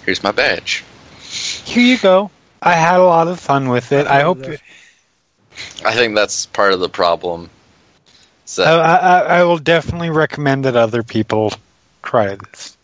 Here's 0.05 0.21
my 0.21 0.31
badge. 0.31 0.83
Here 1.33 1.83
you 1.83 1.97
go. 1.97 2.29
I 2.61 2.73
had 2.73 2.99
a 2.99 3.03
lot 3.03 3.27
of 3.27 3.39
fun 3.39 3.69
with 3.69 3.91
it. 3.91 4.05
I 4.07 4.21
hope. 4.21 4.45
I 5.83 5.93
think 5.93 6.15
that's 6.15 6.45
part 6.45 6.73
of 6.73 6.79
the 6.79 6.89
problem. 6.89 7.49
So 8.45 8.63
I, 8.63 8.95
I, 8.95 9.19
I 9.19 9.43
will 9.43 9.57
definitely 9.57 10.11
recommend 10.11 10.65
that 10.65 10.75
other 10.75 11.01
people 11.01 11.53
try 12.03 12.35
this. 12.35 12.77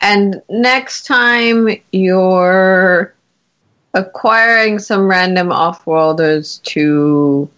And 0.00 0.42
next 0.50 1.06
time 1.06 1.68
you're 1.90 3.14
acquiring 3.94 4.78
some 4.78 5.08
random 5.08 5.50
off-worlders 5.50 6.58
to 6.64 7.48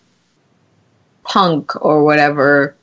punk 1.24 1.84
or 1.84 2.04
whatever, 2.04 2.76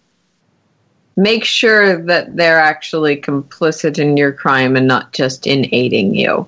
make 1.16 1.46
sure 1.46 2.02
that 2.06 2.36
they're 2.36 2.60
actually 2.60 3.18
complicit 3.18 4.00
in 4.00 4.18
your 4.18 4.34
crime 4.34 4.76
and 4.76 4.88
not 4.88 5.14
just 5.14 5.48
in 5.48 5.68
aiding 5.72 6.14
you. 6.16 6.48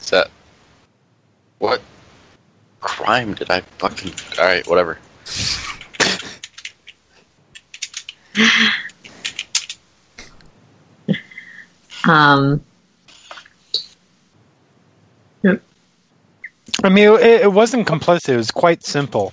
is 0.00 0.10
that 0.10 0.30
what 1.58 1.80
crime 2.80 3.34
did 3.34 3.50
I 3.50 3.60
fucking? 3.78 4.12
All 4.38 4.44
right, 4.44 4.66
whatever. 4.66 4.98
Um, 12.04 12.60
I 16.84 16.88
mean, 16.88 17.12
it, 17.12 17.42
it 17.42 17.52
wasn't 17.52 17.86
complicit. 17.86 18.30
It 18.30 18.36
was 18.36 18.50
quite 18.50 18.84
simple. 18.84 19.32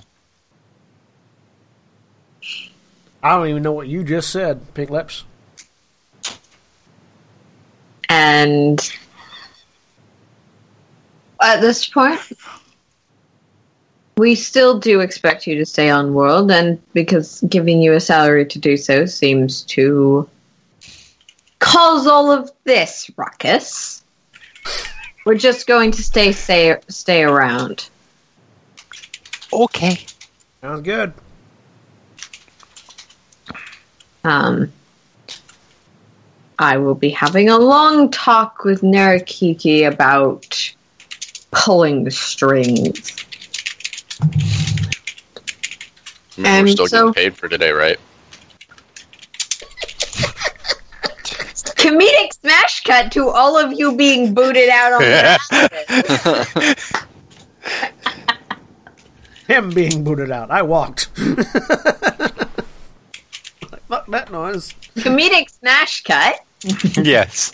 I 3.22 3.36
don't 3.36 3.48
even 3.48 3.64
know 3.64 3.74
what 3.74 3.88
you 3.88 4.04
just 4.04 4.30
said, 4.30 4.74
Pink 4.74 4.90
Lips. 4.90 5.26
and 8.10 8.92
at 11.42 11.62
this 11.62 11.88
point, 11.88 12.20
we 14.18 14.36
still 14.36 14.80
do 14.80 15.00
expect 15.00 15.48
you 15.48 15.56
to 15.56 15.66
stay 15.66 15.90
on 15.90 16.14
world, 16.14 16.52
and 16.52 16.82
because 16.94 17.42
giving 17.48 17.82
you 17.82 17.94
a 17.94 18.00
salary 18.00 18.46
to 18.46 18.60
do 18.60 18.76
so 18.76 19.06
seems 19.06 19.64
to 19.64 20.28
cause 21.60 22.08
all 22.08 22.32
of 22.32 22.52
this 22.64 23.10
ruckus, 23.16 24.04
we're 25.26 25.36
just 25.36 25.68
going 25.68 25.92
to 25.92 26.04
stay 26.04 26.32
stay 26.32 26.76
stay 26.90 27.24
around. 27.24 27.90
Okay. 29.54 30.06
Sounds 30.62 30.82
good. 30.82 31.14
Um, 34.24 34.72
I 36.58 36.78
will 36.78 36.96
be 36.96 37.10
having 37.10 37.50
a 37.50 37.58
long 37.58 38.12
talk 38.12 38.64
with 38.66 38.82
Narakiki 38.82 39.88
about 39.88 40.74
pulling 41.52 42.04
the 42.04 42.12
strings. 42.12 43.16
I 44.22 44.26
mean, 46.38 46.46
And 46.46 46.66
we're 46.68 46.72
still 46.74 46.88
so- 46.88 47.12
getting 47.12 47.32
paid 47.32 47.38
for 47.38 47.48
today, 47.48 47.72
right? 47.72 47.98
Comedic 51.80 52.34
smash 52.42 52.84
cut 52.84 53.12
to 53.14 53.30
all 53.30 53.58
of 53.58 53.72
you 53.78 53.96
being 53.96 54.34
booted 54.34 54.68
out 54.70 54.94
on 54.94 55.00
the 55.02 55.40
him 59.48 59.70
being 59.72 60.04
booted 60.04 60.30
out. 60.30 60.52
I 60.52 60.62
walked. 60.62 61.10
Fuck 63.90 64.06
that 64.08 64.32
noise. 64.32 64.74
Comedic 64.98 65.50
smash 65.50 66.04
cut. 66.04 66.36
yes. 67.06 67.54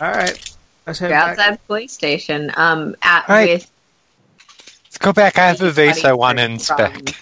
All 0.00 0.10
right. 0.10 0.56
Let's 0.86 0.98
head 0.98 1.10
You're 1.10 1.18
back. 1.18 1.30
outside 1.38 1.54
the 1.54 1.58
police 1.66 1.92
station. 1.92 2.52
Um, 2.56 2.94
at 3.02 3.28
Right. 3.28 3.48
with 3.54 3.70
Let's 4.84 4.98
go 4.98 5.12
back. 5.12 5.38
I 5.38 5.46
have 5.46 5.60
a 5.62 5.70
vase 5.70 6.04
I 6.04 6.12
want 6.12 6.38
to 6.38 6.44
inspect. 6.44 7.14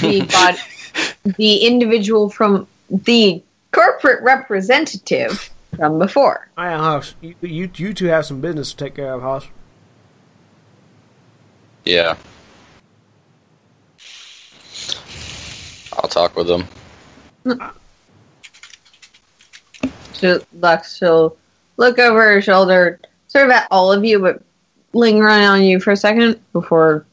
the 0.00 0.20
bod- 0.30 1.34
the 1.36 1.56
individual 1.66 2.28
from 2.30 2.66
the 2.90 3.42
corporate 3.72 4.22
representative 4.22 5.50
from 5.76 5.98
before. 5.98 6.48
I 6.58 6.70
am 6.72 6.80
House. 6.80 7.14
You, 7.22 7.34
you, 7.40 7.70
you 7.74 7.94
two 7.94 8.06
have 8.06 8.26
some 8.26 8.40
business 8.42 8.70
to 8.72 8.76
take 8.84 8.94
care 8.96 9.14
of, 9.14 9.22
House. 9.22 9.46
Yeah. 11.84 12.16
I'll 15.94 16.08
talk 16.08 16.36
with 16.36 16.46
them. 16.46 16.66
She'll, 20.14 20.40
Lux, 20.54 20.96
she'll 20.98 21.36
look 21.76 21.98
over 21.98 22.20
her 22.20 22.42
shoulder, 22.42 23.00
sort 23.28 23.46
of 23.46 23.50
at 23.52 23.66
all 23.70 23.92
of 23.92 24.04
you, 24.04 24.18
but 24.18 24.42
linger 24.92 25.28
on 25.28 25.62
you 25.62 25.80
for 25.80 25.92
a 25.92 25.96
second 25.96 26.40
before 26.52 27.06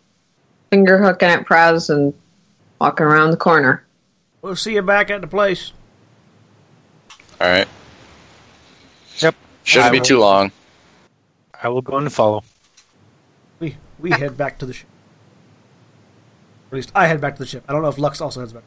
finger 0.72 0.98
hooking 1.02 1.30
at 1.30 1.46
Praz 1.46 1.90
and 1.90 2.14
walking 2.80 3.06
around 3.06 3.32
the 3.32 3.38
corner. 3.38 3.84
We'll 4.42 4.56
see 4.56 4.74
you 4.74 4.82
back 4.82 5.10
at 5.10 5.22
the 5.22 5.28
place. 5.28 5.72
All 7.40 7.48
right. 7.48 7.68
Yep. 9.20 9.36
Shouldn't 9.64 9.88
I 9.88 9.92
be 9.92 10.00
will- 10.00 10.06
too 10.06 10.20
long. 10.20 10.52
I 11.62 11.70
will 11.70 11.82
go 11.82 11.98
and 11.98 12.12
follow. 12.14 12.44
We 13.60 13.78
we 13.98 14.12
head 14.12 14.38
back 14.38 14.60
to 14.60 14.66
the 14.68 14.74
ship. 14.74 14.88
At 16.72 16.76
least 16.76 16.92
I 16.94 17.08
head 17.08 17.20
back 17.20 17.36
to 17.38 17.40
the 17.40 17.48
ship. 17.48 17.64
I 17.68 17.74
don't 17.74 17.82
know 17.82 17.88
if 17.88 17.98
Lux 17.98 18.22
also 18.22 18.42
heads 18.42 18.54
back. 18.54 18.64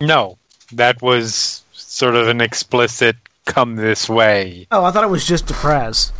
No, 0.00 0.36
that 0.72 1.00
was 1.02 1.62
sort 1.72 2.14
of 2.14 2.28
an 2.28 2.40
explicit 2.40 3.16
"come 3.44 3.76
this 3.76 4.08
way." 4.08 4.66
Oh, 4.70 4.84
I 4.84 4.90
thought 4.90 5.04
it 5.04 5.10
was 5.10 5.26
just 5.26 5.48
to 5.48 5.54
Praz. 5.54 6.12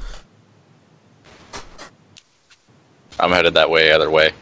I'm 3.19 3.31
headed 3.31 3.55
that 3.55 3.71
way 3.71 3.93
either 3.93 4.11
way. 4.11 4.33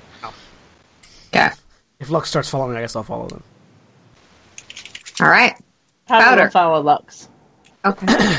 Okay. 1.34 1.50
If 2.00 2.10
Lux 2.10 2.28
starts 2.28 2.48
following, 2.48 2.76
I 2.76 2.80
guess 2.80 2.96
I'll 2.96 3.02
follow 3.02 3.28
them. 3.28 3.42
All 5.20 5.28
right. 5.28 5.54
Powder 6.06 6.24
Powder. 6.24 6.42
will 6.42 6.50
follow 6.50 6.82
Lux. 6.82 7.28
Okay. 7.84 8.06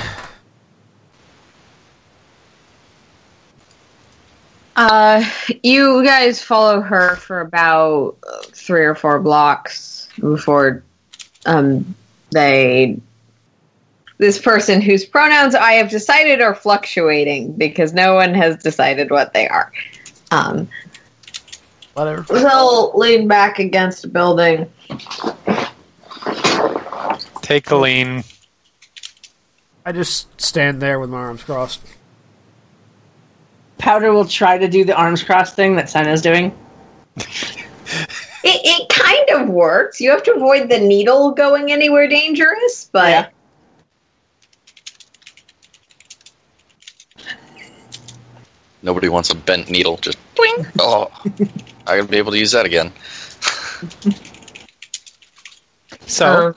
uh, 4.76 5.24
you 5.64 6.04
guys 6.04 6.42
follow 6.42 6.82
her 6.82 7.16
for 7.16 7.42
about 7.42 8.18
three 8.52 8.84
or 8.84 8.96
four 8.96 9.20
blocks 9.20 10.10
before 10.20 10.84
um 11.46 11.96
they 12.32 12.98
this 14.18 14.40
person 14.40 14.82
whose 14.82 15.06
pronouns 15.06 15.56
I 15.56 15.74
have 15.74 15.90
decided 15.90 16.42
are 16.42 16.56
fluctuating 16.56 17.54
because 17.54 17.94
no 17.94 18.16
one 18.16 18.34
has 18.34 18.58
decided 18.58 19.12
what 19.12 19.34
they 19.34 19.48
are. 19.48 19.72
Um, 20.32 20.70
Whatever. 21.94 22.22
they'll 22.34 22.98
lean 22.98 23.28
back 23.28 23.60
against 23.60 24.06
a 24.06 24.08
building. 24.08 24.72
Take 27.42 27.70
a 27.72 27.76
lean. 27.76 28.24
I 29.86 29.92
just 29.92 30.42
stand 30.42 30.82
there 30.82 31.00
with 31.00 31.10
my 31.10 31.18
arms 31.18 31.44
crossed. 31.44 31.82
Powder 33.78 34.12
will 34.12 34.26
try 34.26 34.58
to 34.58 34.68
do 34.68 34.84
the 34.84 34.96
arms 34.96 35.22
cross 35.22 35.54
thing 35.54 35.76
that 35.76 35.90
Senna's 35.90 36.22
doing. 36.22 36.58
It, 38.48 38.62
it 38.64 38.90
kind 38.90 39.42
of 39.42 39.50
works. 39.50 40.00
You 40.00 40.12
have 40.12 40.22
to 40.24 40.34
avoid 40.34 40.70
the 40.70 40.80
needle 40.80 41.32
going 41.32 41.72
anywhere 41.72 42.08
dangerous, 42.08 42.90
but 42.92 43.10
Yeah. 43.10 43.28
Nobody 48.82 49.10
wants 49.10 49.32
a 49.32 49.36
bent 49.36 49.70
needle. 49.70 49.98
Just 49.98 50.18
boing. 50.36 50.68
Oh, 50.80 51.12
I 51.88 51.98
gotta 51.98 52.08
be 52.08 52.18
able 52.18 52.32
to 52.32 52.38
use 52.38 52.52
that 52.52 52.66
again. 52.66 52.92
So 56.06 56.48
Um, 56.50 56.56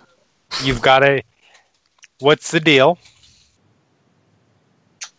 you've 0.62 0.82
got 0.82 1.02
a. 1.05 1.23
What's 2.20 2.51
the 2.51 2.60
deal? 2.60 2.98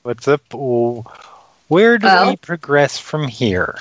What's 0.04 0.28
up? 0.28 0.42
Where 0.54 1.98
do 1.98 2.06
Well- 2.06 2.30
we 2.30 2.36
progress 2.36 3.00
from 3.00 3.28
here? 3.28 3.80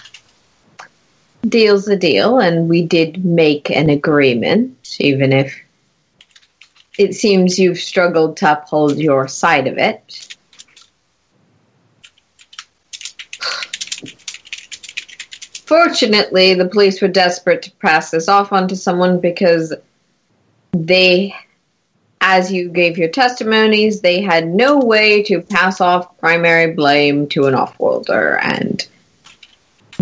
Deal's 1.46 1.88
a 1.88 1.96
deal, 1.96 2.38
and 2.38 2.68
we 2.68 2.82
did 2.82 3.24
make 3.24 3.70
an 3.70 3.90
agreement, 3.90 4.96
even 4.98 5.32
if 5.32 5.58
it 6.98 7.14
seems 7.14 7.58
you've 7.58 7.78
struggled 7.78 8.36
to 8.38 8.52
uphold 8.52 8.98
your 8.98 9.28
side 9.28 9.66
of 9.66 9.78
it. 9.78 10.36
Fortunately, 15.64 16.54
the 16.54 16.68
police 16.68 17.00
were 17.02 17.08
desperate 17.08 17.62
to 17.62 17.70
pass 17.72 18.10
this 18.10 18.26
off 18.28 18.52
onto 18.52 18.74
someone 18.74 19.20
because 19.20 19.74
they, 20.72 21.36
as 22.22 22.50
you 22.50 22.70
gave 22.70 22.96
your 22.96 23.10
testimonies, 23.10 24.00
they 24.00 24.22
had 24.22 24.48
no 24.48 24.78
way 24.78 25.22
to 25.24 25.42
pass 25.42 25.80
off 25.80 26.16
primary 26.18 26.72
blame 26.72 27.28
to 27.28 27.46
an 27.46 27.54
off-worlder, 27.54 28.38
and 28.38 28.88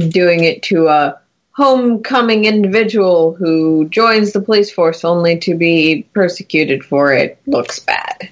doing 0.09 0.45
it 0.45 0.63
to 0.63 0.87
a 0.87 1.21
homecoming 1.57 2.45
individual 2.45 3.35
who 3.35 3.89
joins 3.89 4.33
the 4.33 4.41
police 4.41 4.71
force 4.71 5.07
only 5.07 5.39
to 5.39 5.57
be 5.57 6.07
persecuted 6.13 6.85
for 6.85 7.15
it 7.15 7.41
looks 7.47 7.79
bad. 7.79 8.29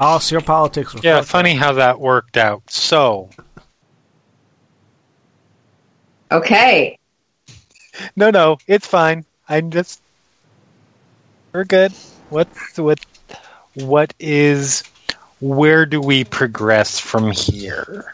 Oh, 0.00 0.18
so 0.18 0.34
your 0.34 0.42
politics 0.42 0.92
was 0.94 1.04
Yeah, 1.04 1.18
fucked 1.18 1.28
funny 1.28 1.54
how 1.54 1.74
that 1.74 2.00
worked 2.00 2.36
out. 2.36 2.68
So, 2.68 3.30
Okay. 6.32 6.98
no, 8.16 8.30
no, 8.30 8.58
it's 8.66 8.88
fine. 8.88 9.24
I'm 9.48 9.70
just. 9.70 10.02
We're 11.52 11.62
good. 11.62 11.92
What's 12.30 12.76
what? 12.78 12.98
What 13.74 14.12
is? 14.18 14.82
Where 15.40 15.86
do 15.86 16.00
we 16.00 16.24
progress 16.24 16.98
from 16.98 17.30
here? 17.30 18.13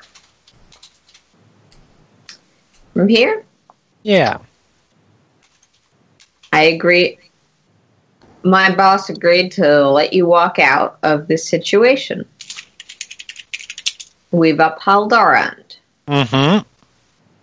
From 2.94 3.08
here, 3.08 3.44
Yeah. 4.02 4.38
I 6.52 6.64
agree. 6.64 7.18
My 8.42 8.74
boss 8.74 9.08
agreed 9.08 9.52
to 9.52 9.88
let 9.88 10.12
you 10.12 10.26
walk 10.26 10.58
out 10.58 10.98
of 11.02 11.28
this 11.28 11.48
situation. 11.48 12.24
We've 14.32 14.58
upheld 14.58 15.12
our 15.12 15.36
end. 15.36 15.76
Mm-hmm. 16.08 16.66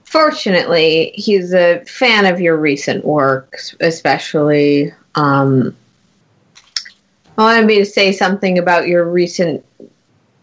Fortunately, 0.03 1.11
he's 1.15 1.53
a 1.53 1.83
fan 1.85 2.25
of 2.25 2.41
your 2.41 2.57
recent 2.57 3.05
work, 3.05 3.57
especially. 3.79 4.93
Um, 5.15 5.75
I 7.37 7.41
wanted 7.41 7.65
me 7.65 7.77
to 7.79 7.85
say 7.85 8.11
something 8.11 8.57
about 8.57 8.87
your 8.87 9.09
recent 9.09 9.63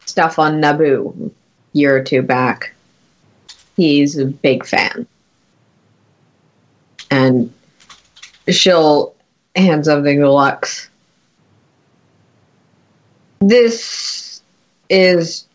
stuff 0.07 0.39
on 0.39 0.61
Naboo 0.61 1.27
a 1.27 1.31
year 1.73 1.97
or 1.97 2.03
two 2.03 2.23
back. 2.23 2.73
He's 3.77 4.19
a 4.19 4.27
big 4.27 4.65
fan. 4.65 5.07
And 7.11 7.53
she'll 8.49 9.15
hand 9.57 9.85
something 9.85 10.19
to 10.21 10.31
Lux. 10.31 10.89
This 13.41 14.43
is 14.89 15.47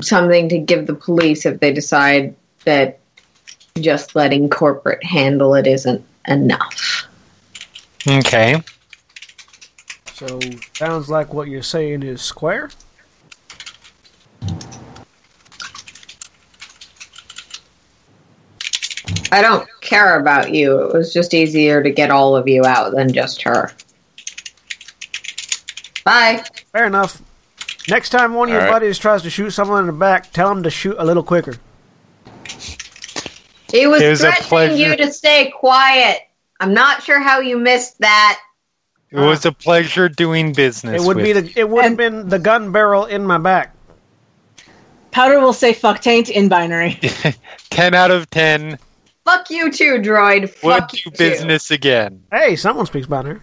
something 0.00 0.48
to 0.48 0.58
give 0.58 0.86
the 0.86 0.94
police 0.94 1.46
if 1.46 1.60
they 1.60 1.72
decide 1.72 2.34
that 2.64 2.98
just 3.78 4.14
letting 4.14 4.48
corporate 4.48 5.02
handle 5.04 5.54
it 5.54 5.66
isn't 5.66 6.04
enough. 6.26 7.06
Okay. 8.06 8.62
So 10.14 10.38
sounds 10.74 11.08
like 11.08 11.32
what 11.32 11.48
you're 11.48 11.62
saying 11.62 12.02
is 12.02 12.20
square. 12.20 12.70
I 19.32 19.42
don't 19.42 19.68
care 19.80 20.18
about 20.18 20.52
you. 20.54 20.82
It 20.88 20.92
was 20.92 21.12
just 21.12 21.34
easier 21.34 21.82
to 21.82 21.90
get 21.90 22.10
all 22.10 22.34
of 22.36 22.48
you 22.48 22.64
out 22.64 22.92
than 22.94 23.12
just 23.12 23.42
her. 23.42 23.70
Bye. 26.04 26.42
Fair 26.72 26.86
enough. 26.86 27.22
Next 27.88 28.10
time 28.10 28.34
one 28.34 28.48
of 28.48 28.52
your 28.52 28.62
All 28.62 28.66
right. 28.68 28.72
buddies 28.80 28.98
tries 28.98 29.22
to 29.22 29.30
shoot 29.30 29.50
someone 29.50 29.80
in 29.80 29.86
the 29.86 29.92
back, 29.92 30.32
tell 30.32 30.50
him 30.50 30.62
to 30.64 30.70
shoot 30.70 30.96
a 30.98 31.04
little 31.04 31.22
quicker. 31.22 31.54
He 33.72 33.86
was, 33.86 34.02
It 34.02 34.08
was 34.08 34.20
a 34.22 34.32
threatening 34.32 34.48
pleasure. 34.48 34.74
you 34.76 34.96
to 34.96 35.12
stay 35.12 35.50
quiet. 35.56 36.18
I'm 36.58 36.74
not 36.74 37.02
sure 37.02 37.20
how 37.20 37.40
you 37.40 37.56
missed 37.58 37.98
that. 38.00 38.40
It 39.10 39.18
was 39.18 39.44
a 39.46 39.52
pleasure 39.52 40.08
doing 40.08 40.52
business. 40.52 41.02
It 41.02 41.06
would 41.06 41.16
be 41.16 41.32
with 41.34 41.54
the 41.54 41.60
it 41.60 41.68
would 41.68 41.82
have 41.82 41.90
And- 41.92 41.96
been 41.96 42.28
the 42.28 42.38
gun 42.38 42.72
barrel 42.72 43.06
in 43.06 43.24
my 43.26 43.38
back. 43.38 43.74
Powder 45.10 45.40
will 45.40 45.52
say 45.52 45.72
fuck 45.72 46.00
taint 46.00 46.28
in 46.30 46.48
binary. 46.48 46.98
10 47.70 47.94
out 47.94 48.10
of 48.12 48.30
10 48.30 48.78
Fuck 49.24 49.50
you 49.50 49.70
too, 49.70 49.98
droid. 49.98 50.40
would 50.42 50.50
Fuck 50.50 50.90
do 50.92 50.96
you 50.98 51.02
too. 51.04 51.10
business 51.10 51.70
again. 51.70 52.22
Hey, 52.32 52.56
someone 52.56 52.86
speaks 52.86 53.06
binary. 53.06 53.40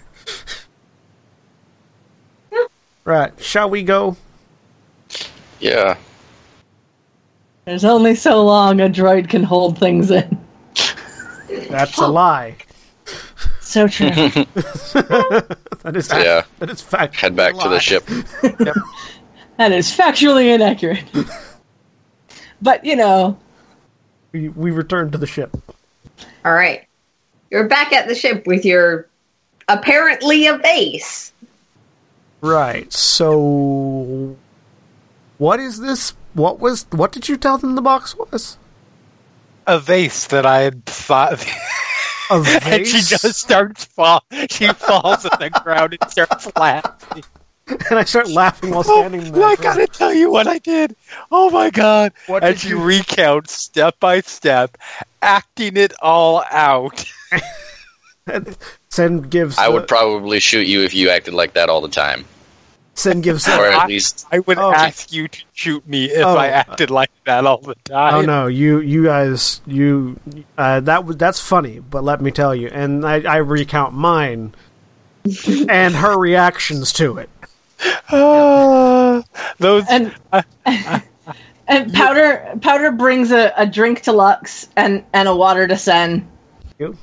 right. 3.06 3.32
Shall 3.42 3.70
we 3.70 3.84
go? 3.84 4.18
Yeah. 5.60 5.98
There's 7.66 7.86
only 7.86 8.16
so 8.16 8.44
long 8.46 8.80
a 8.82 8.90
droid 8.90 9.30
can 9.30 9.44
hold 9.44 9.78
things 9.78 10.10
in. 10.12 10.38
That's 11.70 11.98
a 11.98 12.08
lie. 12.08 12.56
So 13.62 13.88
true. 13.88 14.10
That 15.84 15.96
is 15.96 16.10
Yeah. 16.10 16.44
That 16.60 16.70
is 16.70 16.82
fact. 16.82 17.16
Head 17.16 17.36
back 17.36 17.58
to 17.60 17.70
the 17.70 17.80
ship. 17.80 18.06
that 19.58 19.72
is 19.72 19.90
factually 19.90 20.54
inaccurate. 20.54 21.04
but, 22.62 22.84
you 22.84 22.96
know, 22.96 23.38
We, 24.38 24.50
we 24.50 24.72
return 24.72 25.10
to 25.12 25.18
the 25.18 25.26
ship. 25.26 25.58
All 26.46 26.54
right. 26.54 26.88
You're 27.50 27.68
back 27.68 27.92
at 27.92 28.08
the 28.08 28.14
ship 28.14 28.46
with 28.46 28.66
your 28.66 29.08
apparently 29.68 30.46
a 30.46 30.60
base. 30.60 31.32
Right. 32.42 32.92
So, 32.94 34.38
what 35.40 35.60
is 35.60 35.80
this? 35.80 36.14
What 36.34 36.60
was? 36.60 36.86
What 36.92 37.12
did 37.12 37.28
you 37.28 37.36
tell 37.36 37.58
them 37.58 37.74
the 37.76 37.82
box 37.82 38.16
was? 38.16 38.58
A 39.66 39.80
vase 39.80 40.28
that 40.28 40.46
I 40.46 40.60
had 40.60 40.86
thought. 40.86 41.34
A 42.30 42.40
vase. 42.40 42.66
and 42.66 42.86
she 42.86 43.02
just 43.02 43.34
starts 43.34 43.86
fall. 43.86 44.24
She 44.50 44.68
falls 44.68 45.26
on 45.26 45.40
the 45.40 45.50
ground 45.64 45.98
and 46.00 46.12
starts 46.12 46.48
laughing. 46.56 47.24
and 47.90 48.00
I 48.00 48.04
start 48.04 48.30
laughing 48.30 48.72
while 48.72 48.84
standing 48.84 49.32
there. 49.32 49.44
I 49.44 49.56
gotta 49.56 49.88
tell 49.88 50.14
you 50.14 50.30
what 50.32 50.48
I 50.48 50.58
did. 50.60 50.96
Oh 51.32 51.50
my 51.50 51.70
god! 51.70 52.14
What 52.28 52.44
and 52.44 52.54
did 52.56 52.62
she 52.62 52.70
you- 52.70 52.82
recounts 52.84 53.54
step 53.54 54.00
by 54.00 54.22
step, 54.22 54.78
acting 55.22 55.78
it 55.78 55.94
all 56.02 56.44
out. 56.52 57.04
Sen 58.90 59.22
gives. 59.22 59.58
I 59.58 59.68
the- 59.68 59.72
would 59.74 59.88
probably 59.88 60.40
shoot 60.40 60.68
you 60.68 60.84
if 60.84 60.94
you 60.94 61.10
acted 61.10 61.34
like 61.34 61.54
that 61.54 61.70
all 61.70 61.82
the 61.82 61.88
time. 61.90 62.26
Sen 62.96 63.22
gives. 63.22 63.48
Or 63.48 63.52
I- 63.52 63.84
at 63.84 63.88
least 63.88 64.26
I 64.32 64.40
would 64.40 64.58
Oh. 64.58 64.72
ask 64.74 65.12
you 65.14 65.28
to 65.28 65.44
shoot 65.54 65.88
me 65.88 66.06
if 66.06 66.26
Oh. 66.26 66.36
I 66.36 66.48
acted 66.48 66.90
like 66.90 67.12
that 67.26 67.46
all 67.46 67.60
the 67.60 67.76
time. 67.86 68.16
Oh 68.16 68.22
no, 68.22 68.48
you 68.48 68.80
you 68.80 69.04
guys 69.06 69.62
you 69.68 70.20
uh, 70.58 70.80
that 70.82 71.06
was 71.06 71.18
that's 71.18 71.40
funny, 71.40 71.80
but 71.80 72.04
let 72.04 72.22
me 72.22 72.32
tell 72.32 72.56
you, 72.56 72.70
and 72.70 73.06
I, 73.06 73.22
I 73.22 73.38
recount 73.38 73.94
mine 73.94 74.56
and 75.70 75.94
her 75.96 76.18
reactions 76.18 76.92
to 76.94 77.18
it. 77.18 77.30
Ah, 78.10 79.24
those 79.60 79.86
and 79.90 80.16
and 81.68 81.94
powder 81.94 82.58
powder 82.62 82.92
brings 82.92 83.32
a, 83.32 83.54
a 83.58 83.66
drink 83.66 84.02
to 84.02 84.12
Lux 84.12 84.70
and 84.76 85.04
and 85.14 85.28
a 85.28 85.36
water 85.36 85.68
to 85.68 85.78
Sen, 85.78 86.28
You. 86.80 86.98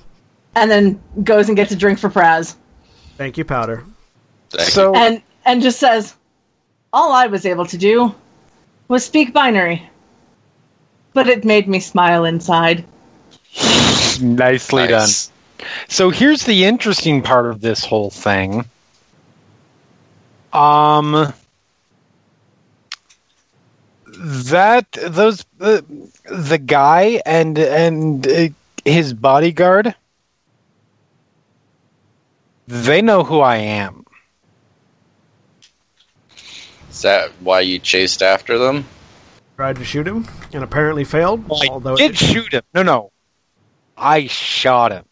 and 0.56 0.70
then 0.70 1.00
goes 1.22 1.48
and 1.48 1.56
gets 1.56 1.72
a 1.72 1.76
drink 1.76 1.98
for 1.98 2.10
Praz, 2.10 2.56
Thank 3.16 3.38
you, 3.38 3.44
Powder. 3.44 3.84
Thank 4.50 4.70
so 4.70 4.94
and 4.94 5.22
and 5.44 5.62
just 5.62 5.78
says, 5.78 6.14
"All 6.92 7.12
I 7.12 7.26
was 7.26 7.46
able 7.46 7.66
to 7.66 7.78
do 7.78 8.14
was 8.88 9.04
speak 9.04 9.32
binary, 9.32 9.88
but 11.12 11.28
it 11.28 11.44
made 11.44 11.68
me 11.68 11.80
smile 11.80 12.24
inside." 12.24 12.84
nicely 14.20 14.86
nice. 14.88 15.28
done. 15.28 15.68
So 15.88 16.10
here's 16.10 16.44
the 16.44 16.64
interesting 16.64 17.22
part 17.22 17.46
of 17.46 17.60
this 17.60 17.84
whole 17.84 18.10
thing. 18.10 18.64
Um, 20.54 21.32
that 24.06 24.86
those 24.92 25.44
the 25.58 25.84
the 26.24 26.58
guy 26.58 27.20
and 27.26 27.58
and 27.58 28.26
uh, 28.26 28.48
his 28.84 29.12
bodyguard, 29.12 29.96
they 32.68 33.02
know 33.02 33.24
who 33.24 33.40
I 33.40 33.56
am. 33.56 34.04
Is 36.88 37.02
that 37.02 37.32
why 37.40 37.60
you 37.60 37.80
chased 37.80 38.22
after 38.22 38.56
them? 38.56 38.84
Tried 39.56 39.76
to 39.76 39.84
shoot 39.84 40.06
him 40.06 40.28
and 40.52 40.62
apparently 40.62 41.02
failed. 41.02 41.48
Well, 41.48 41.60
I 41.64 41.66
although 41.66 41.96
did 41.96 42.12
it, 42.12 42.16
shoot 42.16 42.52
him. 42.52 42.62
No, 42.72 42.84
no, 42.84 43.10
I 43.96 44.28
shot 44.28 44.92
him. 44.92 45.04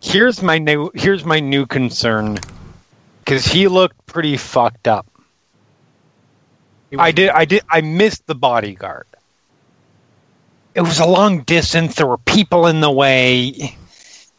Here's 0.00 0.42
my 0.42 0.58
new 0.58 0.92
here's 0.94 1.24
my 1.24 1.40
new 1.40 1.66
concern 1.66 2.38
because 3.28 3.44
he 3.44 3.68
looked 3.68 4.06
pretty 4.06 4.38
fucked 4.38 4.88
up. 4.88 5.06
I 6.98 7.12
did 7.12 7.28
I 7.28 7.44
did 7.44 7.62
I 7.68 7.82
missed 7.82 8.26
the 8.26 8.34
bodyguard. 8.34 9.04
It 10.74 10.80
was 10.80 10.98
a 10.98 11.06
long 11.06 11.42
distance. 11.42 11.96
There 11.96 12.06
were 12.06 12.16
people 12.16 12.66
in 12.68 12.80
the 12.80 12.90
way. 12.90 13.76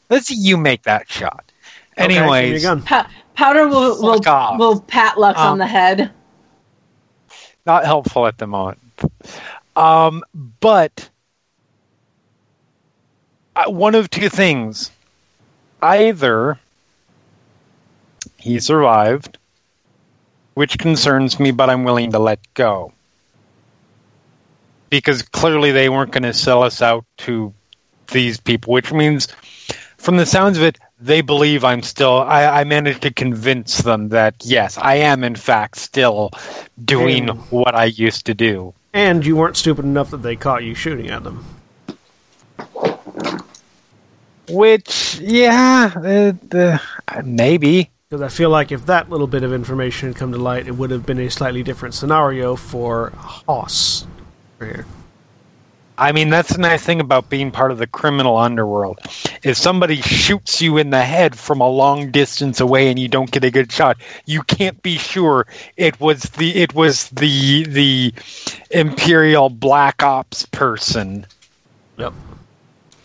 Let's 0.09 0.27
see 0.27 0.35
you 0.35 0.57
make 0.57 0.83
that 0.83 1.07
shot. 1.07 1.51
Okay, 1.99 2.07
give 2.07 2.09
me 2.09 2.15
your 2.15 2.23
Anyways, 2.23 2.63
gun. 2.63 2.81
Pa- 2.81 3.11
powder 3.35 3.67
will 3.67 4.01
will, 4.01 4.23
Fuck 4.23 4.57
will 4.57 4.79
pat 4.81 5.19
luck 5.19 5.37
Um, 5.37 5.51
on 5.51 5.57
the 5.59 5.67
head. 5.67 6.11
not 7.67 7.85
helpful 7.85 8.25
at 8.25 8.39
the 8.39 8.47
moment. 8.47 8.79
Um, 9.75 10.23
but 10.59 11.07
uh, 13.55 13.69
one 13.69 13.93
of 13.93 14.09
two 14.09 14.29
things: 14.29 14.89
either 15.79 16.57
he 18.49 18.59
survived, 18.59 19.37
which 20.55 20.77
concerns 20.77 21.39
me, 21.39 21.51
but 21.51 21.69
I'm 21.69 21.83
willing 21.83 22.11
to 22.11 22.19
let 22.19 22.39
go 22.53 22.91
because 24.89 25.21
clearly 25.21 25.71
they 25.71 25.89
weren't 25.89 26.11
going 26.11 26.23
to 26.23 26.33
sell 26.33 26.63
us 26.63 26.81
out 26.81 27.05
to 27.17 27.53
these 28.11 28.39
people, 28.39 28.73
which 28.73 28.91
means, 28.91 29.27
from 29.97 30.17
the 30.17 30.25
sounds 30.25 30.57
of 30.57 30.63
it, 30.63 30.79
they 30.99 31.21
believe 31.21 31.63
I'm 31.63 31.83
still. 31.83 32.17
I, 32.21 32.61
I 32.61 32.63
managed 32.63 33.03
to 33.03 33.13
convince 33.13 33.79
them 33.79 34.09
that 34.09 34.35
yes, 34.41 34.77
I 34.77 34.95
am 34.95 35.23
in 35.23 35.35
fact 35.35 35.77
still 35.77 36.31
doing 36.83 37.29
And- 37.29 37.39
what 37.51 37.75
I 37.75 37.85
used 37.85 38.25
to 38.25 38.33
do. 38.33 38.73
And 38.91 39.23
you 39.23 39.35
weren't 39.35 39.55
stupid 39.55 39.85
enough 39.85 40.09
that 40.09 40.23
they 40.23 40.35
caught 40.35 40.63
you 40.63 40.73
shooting 40.73 41.11
at 41.11 41.23
them. 41.23 41.45
Which, 44.49 45.19
yeah, 45.19 45.91
uh, 45.95 46.57
uh, 46.57 47.21
maybe. 47.23 47.91
Because 48.09 48.23
I 48.23 48.27
feel 48.35 48.49
like 48.49 48.71
if 48.71 48.87
that 48.87 49.11
little 49.11 49.27
bit 49.27 49.43
of 49.43 49.53
information 49.53 50.09
had 50.09 50.15
come 50.15 50.31
to 50.31 50.39
light, 50.39 50.67
it 50.67 50.71
would 50.75 50.89
have 50.89 51.05
been 51.05 51.19
a 51.19 51.29
slightly 51.29 51.61
different 51.61 51.93
scenario 51.93 52.55
for 52.55 53.11
Hoss. 53.15 54.07
Here. 54.59 54.87
I 55.95 56.11
mean, 56.11 56.29
that's 56.31 56.49
the 56.53 56.57
nice 56.57 56.81
thing 56.81 57.01
about 57.01 57.29
being 57.29 57.51
part 57.51 57.69
of 57.69 57.77
the 57.77 57.85
criminal 57.85 58.35
underworld. 58.35 58.97
If 59.43 59.57
somebody 59.57 60.01
shoots 60.01 60.59
you 60.59 60.77
in 60.77 60.89
the 60.89 61.03
head 61.03 61.37
from 61.37 61.61
a 61.61 61.69
long 61.69 62.09
distance 62.09 62.59
away 62.59 62.89
and 62.89 62.97
you 62.97 63.07
don't 63.09 63.29
get 63.29 63.43
a 63.43 63.51
good 63.51 63.71
shot, 63.71 63.97
you 64.25 64.41
can't 64.41 64.81
be 64.81 64.97
sure 64.97 65.45
it 65.77 65.99
was 65.99 66.23
the 66.23 66.55
it 66.55 66.73
was 66.73 67.09
the 67.09 67.65
the 67.65 68.13
Imperial 68.71 69.49
Black 69.51 70.01
Ops 70.01 70.47
person 70.47 71.27
Yep. 71.97 72.13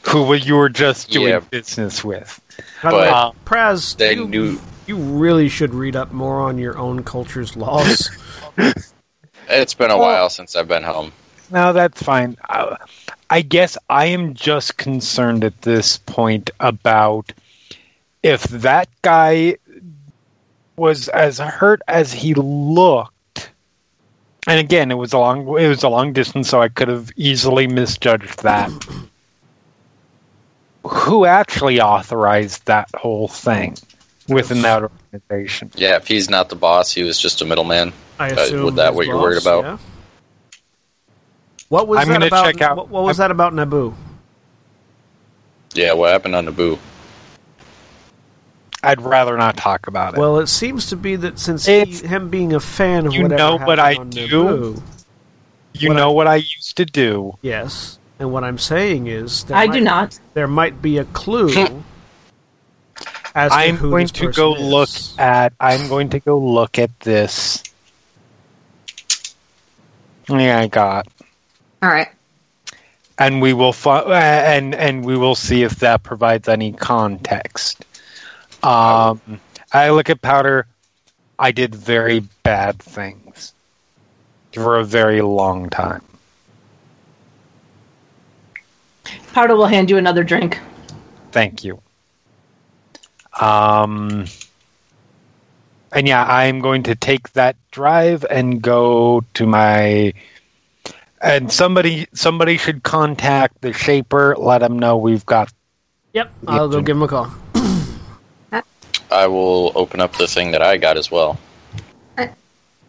who 0.05 0.33
you 0.33 0.55
were 0.55 0.71
just 0.71 1.11
doing 1.11 1.29
Yeah. 1.29 1.41
business 1.41 2.03
with. 2.03 2.41
By 2.83 2.91
the 2.91 2.97
way, 2.97 3.11
But 3.11 3.45
Praz, 3.45 3.97
they 3.99 4.15
you, 4.15 4.29
knew- 4.29 4.61
you 4.87 4.97
really 4.97 5.49
should 5.49 5.75
read 5.75 5.97
up 5.97 6.13
more 6.13 6.41
on 6.41 6.59
your 6.59 6.79
own 6.79 7.05
culture's 7.05 7.57
laws. 7.57 8.11
It's 9.47 9.75
been 9.75 9.91
a 9.91 9.99
Well- 9.99 10.09
while 10.09 10.31
since 10.31 10.57
I've 10.57 10.69
been 10.69 10.83
home. 10.83 11.13
No, 11.51 11.75
that's 11.75 12.03
fine. 12.03 12.39
I, 12.49 12.77
I 13.29 13.43
guess 13.43 13.77
I 13.91 14.07
am 14.07 14.33
just 14.33 14.79
concerned 14.79 15.45
at 15.45 15.61
this 15.63 15.99
point 15.99 16.49
about 16.61 17.31
if 18.23 18.43
that 18.45 18.89
guy 19.03 19.59
was 20.77 21.09
as 21.09 21.39
hurt 21.39 21.83
as 21.89 22.11
he 22.13 22.33
looked. 22.35 23.51
And 24.47 24.59
again, 24.59 24.91
it 24.91 24.95
was 24.95 25.13
a 25.13 25.19
long 25.19 25.41
it 25.59 25.69
was 25.69 25.83
a 25.83 25.89
long 25.91 26.15
distance, 26.15 26.49
so 26.49 26.63
I 26.63 26.69
could 26.71 26.89
have 26.89 27.11
easily 27.17 27.67
misjudged 27.67 28.43
that. 28.43 28.71
Who 30.87 31.25
actually 31.27 31.81
authorized 31.81 32.65
that 32.67 32.89
whole 32.95 33.29
thing 33.29 33.77
within 34.29 34.63
that 34.63 34.83
organization? 34.83 35.71
Yeah, 35.75 35.97
if 35.97 36.07
he's 36.07 36.29
not 36.31 36.49
the 36.49 36.57
boss, 36.57 36.93
he 36.93 37.03
was 37.03 37.19
just 37.19 37.43
a 37.43 37.45
middleman. 37.45 37.93
I 38.19 38.31
Uh, 38.31 38.35
assume. 38.41 38.65
would 38.65 38.77
that 38.77 38.89
his 38.89 38.97
what 38.97 39.07
you're 39.07 39.21
worried 39.21 39.41
about? 39.43 39.65
yeah. 39.65 39.79
What 41.69 41.89
was 41.89 42.01
I'm 42.01 42.09
that 42.09 42.15
gonna 42.15 42.27
about? 42.27 42.45
check 42.47 42.61
out- 42.63 42.77
What, 42.77 42.89
what 42.89 43.03
was 43.05 43.17
that 43.17 43.31
about 43.31 43.53
Naboo? 43.53 43.95
Yeah, 45.75 45.93
what 45.95 46.13
happened 46.13 46.35
on 46.37 46.47
Naboo? 46.47 46.79
I'd 48.83 49.01
rather 49.01 49.37
not 49.37 49.57
talk 49.57 49.87
about 49.87 50.15
it. 50.15 50.21
Well, 50.21 50.39
it 50.39 50.49
seems 50.49 50.87
to 50.91 50.97
be 50.97 51.17
that 51.17 51.39
since 51.39 51.65
he, 51.65 51.85
him 51.87 52.29
being 52.29 52.53
a 52.53 52.61
fan 52.61 53.07
of 53.07 53.15
You 53.15 53.23
whatever 53.23 53.39
know 53.59 53.67
what 53.67 53.79
I 53.81 53.95
do? 53.95 54.29
Naboo, 54.29 54.83
you 55.73 55.89
what 55.89 55.97
know 55.97 56.11
I- 56.11 56.15
what 56.15 56.27
I 56.29 56.37
used 56.37 56.77
to 56.77 56.85
do. 56.85 57.37
yes. 57.43 57.99
And 58.21 58.33
what 58.33 58.45
I'm 58.45 58.59
saying 58.59 59.09
is, 59.09 59.43
there 59.45 59.57
I 59.57 59.67
might, 59.67 59.73
do 59.75 59.81
not. 59.81 60.21
There 60.35 60.47
might 60.47 60.81
be 60.81 60.99
a 60.99 61.05
clue. 61.07 61.53
as 63.35 63.53
to 63.53 63.57
I'm 63.57 63.77
who 63.77 63.91
going 63.91 64.05
this 64.05 64.13
to 64.13 64.33
go 64.33 64.55
is. 64.55 64.61
look 64.61 64.91
at. 65.19 65.53
I'm 65.61 65.89
going 65.89 66.11
to 66.11 66.21
go 66.21 66.39
look 66.39 66.79
at 66.79 67.01
this 67.01 67.63
Yeah, 70.29 70.59
I 70.61 70.67
got. 70.67 71.07
All 71.83 71.91
right. 71.91 72.09
And 73.19 73.41
we 73.41 73.53
will 73.53 73.73
fi- 73.73 74.01
uh, 74.01 74.13
and 74.13 74.75
and 74.75 75.05
we 75.05 75.17
will 75.17 75.35
see 75.35 75.63
if 75.63 75.77
that 75.77 76.03
provides 76.03 76.49
any 76.49 76.73
context. 76.73 77.85
Um, 78.63 79.21
I 79.73 79.91
look 79.91 80.11
at 80.11 80.21
powder. 80.21 80.67
I 81.39 81.53
did 81.53 81.75
very 81.75 82.21
bad 82.43 82.79
things 82.81 83.53
for 84.53 84.79
a 84.79 84.85
very 84.85 85.21
long 85.21 85.69
time. 85.71 86.03
Powder 89.33 89.55
will 89.55 89.67
hand 89.67 89.91
you 89.91 89.97
another 89.97 90.25
drink. 90.25 90.59
Thank 91.33 91.63
you. 91.65 91.84
Um, 93.41 94.27
and 95.93 96.09
yeah, 96.09 96.25
I'm 96.25 96.61
going 96.61 96.85
to 96.85 96.95
take 96.95 97.33
that 97.33 97.57
drive 97.71 98.25
and 98.29 98.61
go 98.61 99.25
to 99.35 99.47
my. 99.47 100.13
And 101.21 101.51
somebody, 101.51 102.07
somebody 102.13 102.59
should 102.59 102.83
contact 102.83 103.63
the 103.63 103.73
shaper. 103.73 104.37
Let 104.37 104.59
them 104.59 104.79
know 104.79 104.99
we've 104.99 105.25
got. 105.25 105.53
Yep, 106.13 106.33
I'll 106.47 106.69
go 106.69 106.83
give 106.83 106.97
him 106.97 107.03
a 107.03 107.09
call. 107.09 107.33
I 109.11 109.27
will 109.27 109.73
open 109.75 110.01
up 110.01 110.17
the 110.17 110.27
thing 110.27 110.51
that 110.51 110.63
I 110.63 110.77
got 110.77 110.97
as 110.97 111.11
well. 111.11 111.39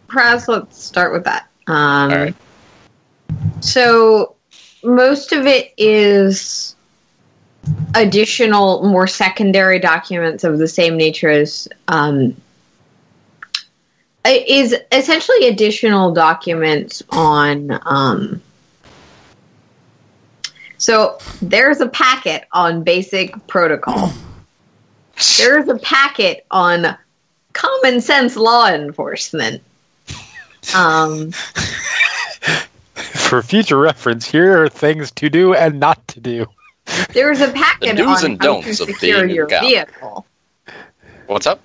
Praz, 0.07 0.47
let's 0.47 0.83
start 0.83 1.11
with 1.11 1.23
that. 1.25 1.49
Um, 1.67 2.11
All 2.11 2.17
right. 2.17 2.35
So 3.59 4.35
most 4.83 5.31
of 5.31 5.45
it 5.45 5.73
is 5.77 6.74
additional, 7.95 8.83
more 8.83 9.07
secondary 9.07 9.79
documents 9.79 10.43
of 10.43 10.57
the 10.57 10.67
same 10.67 10.97
nature 10.97 11.29
as 11.29 11.67
um, 11.87 12.35
is 14.25 14.75
essentially 14.91 15.47
additional 15.47 16.13
documents 16.13 17.03
on. 17.09 17.79
Um, 17.83 18.41
so 20.77 21.17
there's 21.41 21.79
a 21.79 21.87
packet 21.87 22.45
on 22.51 22.83
basic 22.83 23.47
protocol. 23.47 24.11
There's 25.37 25.69
a 25.69 25.77
packet 25.77 26.45
on 26.51 26.97
common 27.53 28.01
sense 28.01 28.35
law 28.35 28.67
enforcement. 28.67 29.63
Um, 30.75 31.31
For 33.25 33.41
future 33.41 33.77
reference, 33.77 34.29
here 34.29 34.61
are 34.61 34.69
things 34.69 35.11
to 35.11 35.29
do 35.29 35.53
and 35.53 35.79
not 35.79 36.07
to 36.09 36.19
do. 36.19 36.45
There's 37.13 37.41
a 37.41 37.51
packet 37.51 37.97
The 37.97 38.03
do's 38.03 38.23
on 38.23 38.31
and 38.31 38.41
how 38.41 38.61
don'ts 38.61 38.77
to 38.77 38.83
of 38.83 38.89
secure 38.89 39.23
being 39.25 39.35
your 39.35 39.47
cop. 39.47 39.61
vehicle. 39.61 40.25
What's 41.27 41.47
up? 41.47 41.59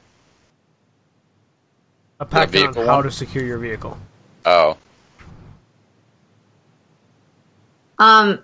A 2.20 2.24
packet 2.26 2.42
on 2.44 2.50
vehicle 2.72 2.86
how 2.86 2.96
one? 2.96 3.04
to 3.04 3.10
secure 3.10 3.44
your 3.44 3.58
vehicle. 3.58 3.98
Oh, 4.46 4.76
Um, 7.98 8.38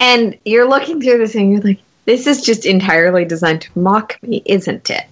and 0.00 0.36
you're 0.44 0.68
looking 0.68 1.00
through 1.00 1.18
this 1.18 1.36
and 1.36 1.52
you're 1.52 1.60
like, 1.60 1.78
this 2.06 2.26
is 2.26 2.42
just 2.42 2.66
entirely 2.66 3.24
designed 3.24 3.60
to 3.62 3.78
mock 3.78 4.20
me, 4.22 4.42
isn't 4.46 4.90
it? 4.90 5.04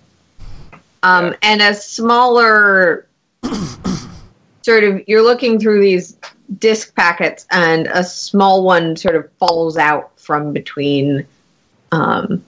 Um, 1.04 1.26
Yeah. 1.26 1.32
and 1.42 1.62
a 1.62 1.74
smaller 1.74 3.06
sort 4.62 4.82
of, 4.82 5.02
you're 5.06 5.22
looking 5.22 5.60
through 5.60 5.80
these 5.80 6.16
disk 6.58 6.92
packets 6.96 7.46
and 7.52 7.86
a 7.86 8.02
small 8.02 8.64
one 8.64 8.96
sort 8.96 9.14
of 9.14 9.30
falls 9.34 9.76
out 9.76 10.17
from 10.28 10.52
between 10.52 11.26
um, 11.90 12.44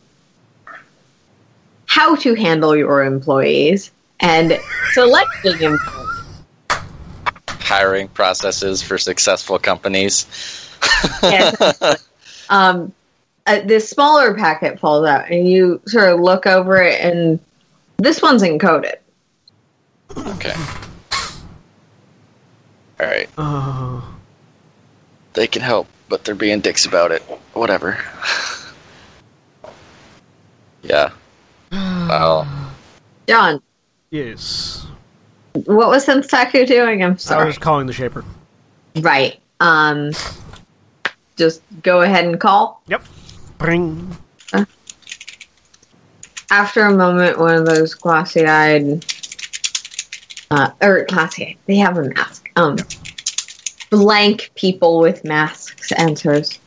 how 1.87 2.15
to 2.15 2.35
handle 2.35 2.77
your 2.77 3.03
employees 3.03 3.91
and 4.21 4.61
selecting 4.93 5.63
employees. 5.63 6.43
hiring 7.49 8.07
processes 8.09 8.83
for 8.83 8.99
successful 8.99 9.59
companies. 9.59 10.27
Yes. 11.23 12.05
um, 12.51 12.93
uh, 13.47 13.61
this 13.61 13.89
smaller 13.89 14.35
packet 14.35 14.79
falls 14.79 15.07
out, 15.07 15.31
and 15.31 15.49
you 15.49 15.81
sort 15.87 16.13
of 16.13 16.21
look 16.21 16.47
over 16.47 16.77
it, 16.83 17.01
and 17.01 17.41
this 17.97 18.21
one's 18.21 18.43
encoded. 18.43 18.97
okay. 20.19 20.55
All 23.01 23.07
right. 23.07 23.31
Oh, 23.39 24.15
They 25.33 25.47
can 25.47 25.63
help, 25.63 25.87
but 26.11 26.25
they're 26.25 26.35
being 26.35 26.61
dicks 26.61 26.85
about 26.85 27.13
it. 27.13 27.23
Whatever. 27.55 27.99
yeah. 30.83 31.13
Well, 31.73 32.47
John, 33.29 33.63
yes. 34.11 34.87
what 35.53 35.89
was 35.89 36.05
Senstaku 36.05 36.67
doing? 36.67 37.03
I'm 37.03 37.17
sorry. 37.17 37.45
I 37.45 37.47
was 37.47 37.59
calling 37.59 37.87
the 37.87 37.93
shaper. 37.93 38.25
Right. 38.97 39.41
Um, 39.61 40.11
just 41.37 41.63
go 41.83 42.03
ahead 42.03 42.25
and 42.25 42.41
call. 42.41 42.83
Yep. 42.89 43.05
Bring. 43.57 44.17
After 46.51 46.87
a 46.87 46.93
moment, 46.93 47.39
one 47.39 47.55
of 47.55 47.65
those 47.65 47.95
glassy-eyed, 47.95 49.05
uh, 50.51 50.71
or 50.83 51.05
glassy-eyed, 51.05 51.57
they 51.67 51.77
have 51.77 51.97
a 51.97 52.09
mask. 52.09 52.51
Um, 52.57 52.77
blank 53.91 54.51
people 54.55 55.01
with 55.01 55.25
masks 55.25 55.93
answers. 55.93 56.59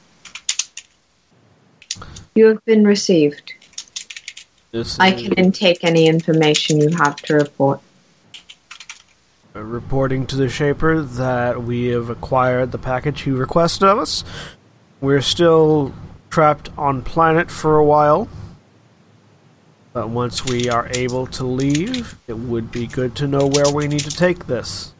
You 2.36 2.48
have 2.48 2.64
been 2.66 2.86
received. 2.86 3.54
This 4.72 5.00
I 5.00 5.12
can 5.12 5.34
intake 5.34 5.84
any 5.84 6.08
information 6.08 6.80
you 6.80 6.90
have 6.98 7.16
to 7.18 7.36
report. 7.36 7.80
reporting 9.54 10.26
to 10.28 10.36
the 10.36 10.50
shaper 10.50 11.02
that 11.02 11.64
we 11.64 11.88
have 11.88 12.10
acquired 12.10 12.72
the 12.72 12.80
package 12.80 13.28
you 13.28 13.36
requested 13.36 13.88
of 13.88 14.00
us. 14.00 14.24
We're 15.00 15.22
still 15.22 15.94
trapped 16.32 16.70
on 16.78 17.04
planet 17.04 17.52
for 17.52 17.78
a 17.78 17.86
while. 17.86 18.28
But 19.94 20.10
once 20.10 20.44
we 20.44 20.70
are 20.70 20.90
able 20.96 21.28
to 21.28 21.44
leave, 21.44 22.18
it 22.28 22.34
would 22.34 22.72
be 22.72 22.88
good 22.88 23.16
to 23.18 23.28
know 23.28 23.46
where 23.46 23.72
we 23.72 23.88
need 23.88 24.00
to 24.00 24.10
take 24.10 24.48
this. 24.48 24.93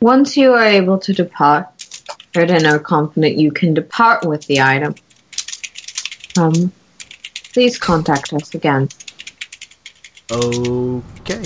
Once 0.00 0.36
you 0.36 0.52
are 0.54 0.64
able 0.64 0.98
to 0.98 1.12
depart, 1.12 1.66
Fred 2.32 2.50
and 2.50 2.66
are 2.66 2.78
confident 2.78 3.36
you 3.36 3.52
can 3.52 3.74
depart 3.74 4.24
with 4.24 4.46
the 4.46 4.60
item. 4.60 4.94
Um, 6.38 6.72
please 7.52 7.78
contact 7.78 8.32
us 8.32 8.54
again. 8.54 8.88
Okay. 10.32 11.42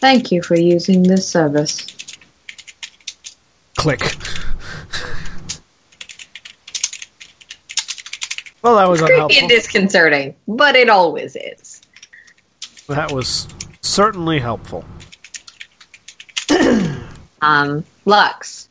Thank 0.00 0.30
you 0.30 0.42
for 0.42 0.56
using 0.56 1.02
this 1.02 1.28
service. 1.28 1.86
Click. 3.76 4.00
well, 8.62 8.76
that 8.76 8.88
was 8.88 9.00
Creepy 9.00 9.14
unhelpful. 9.14 9.40
and 9.40 9.48
disconcerting, 9.48 10.34
but 10.46 10.76
it 10.76 10.88
always 10.88 11.34
is. 11.34 11.82
That 12.88 13.10
was 13.10 13.48
certainly 13.82 14.38
helpful. 14.38 14.84
Um, 17.42 17.84
Lux, 18.04 18.68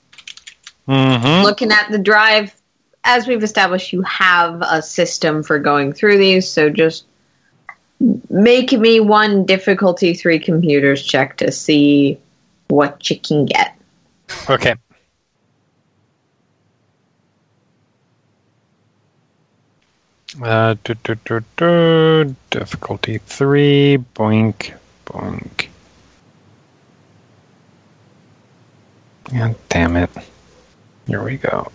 Mm-hmm. 0.87 1.43
looking 1.43 1.71
at 1.73 1.91
the 1.91 1.99
drive, 1.99 2.55
as 3.03 3.27
we've 3.27 3.43
established, 3.43 3.91
you 3.91 4.01
have 4.03 4.61
a 4.61 4.81
system 4.81 5.43
for 5.43 5.59
going 5.59 5.91
through 5.91 6.17
these, 6.17 6.49
so 6.49 6.69
just 6.69 7.05
make 8.29 8.71
me 8.71 9.01
one 9.01 9.45
difficulty 9.45 10.13
three 10.13 10.39
computers 10.39 11.03
check 11.03 11.35
to 11.37 11.51
see 11.51 12.17
what 12.69 13.09
you 13.09 13.19
can 13.19 13.45
get. 13.45 13.75
Okay. 14.49 14.75
Uh, 20.41 20.75
difficulty 22.49 23.17
three. 23.17 23.97
Boink, 24.15 24.73
boink. 25.05 25.67
God 29.33 29.55
damn 29.69 29.95
it. 29.95 30.09
Here 31.07 31.23
we 31.23 31.37
go. 31.37 31.71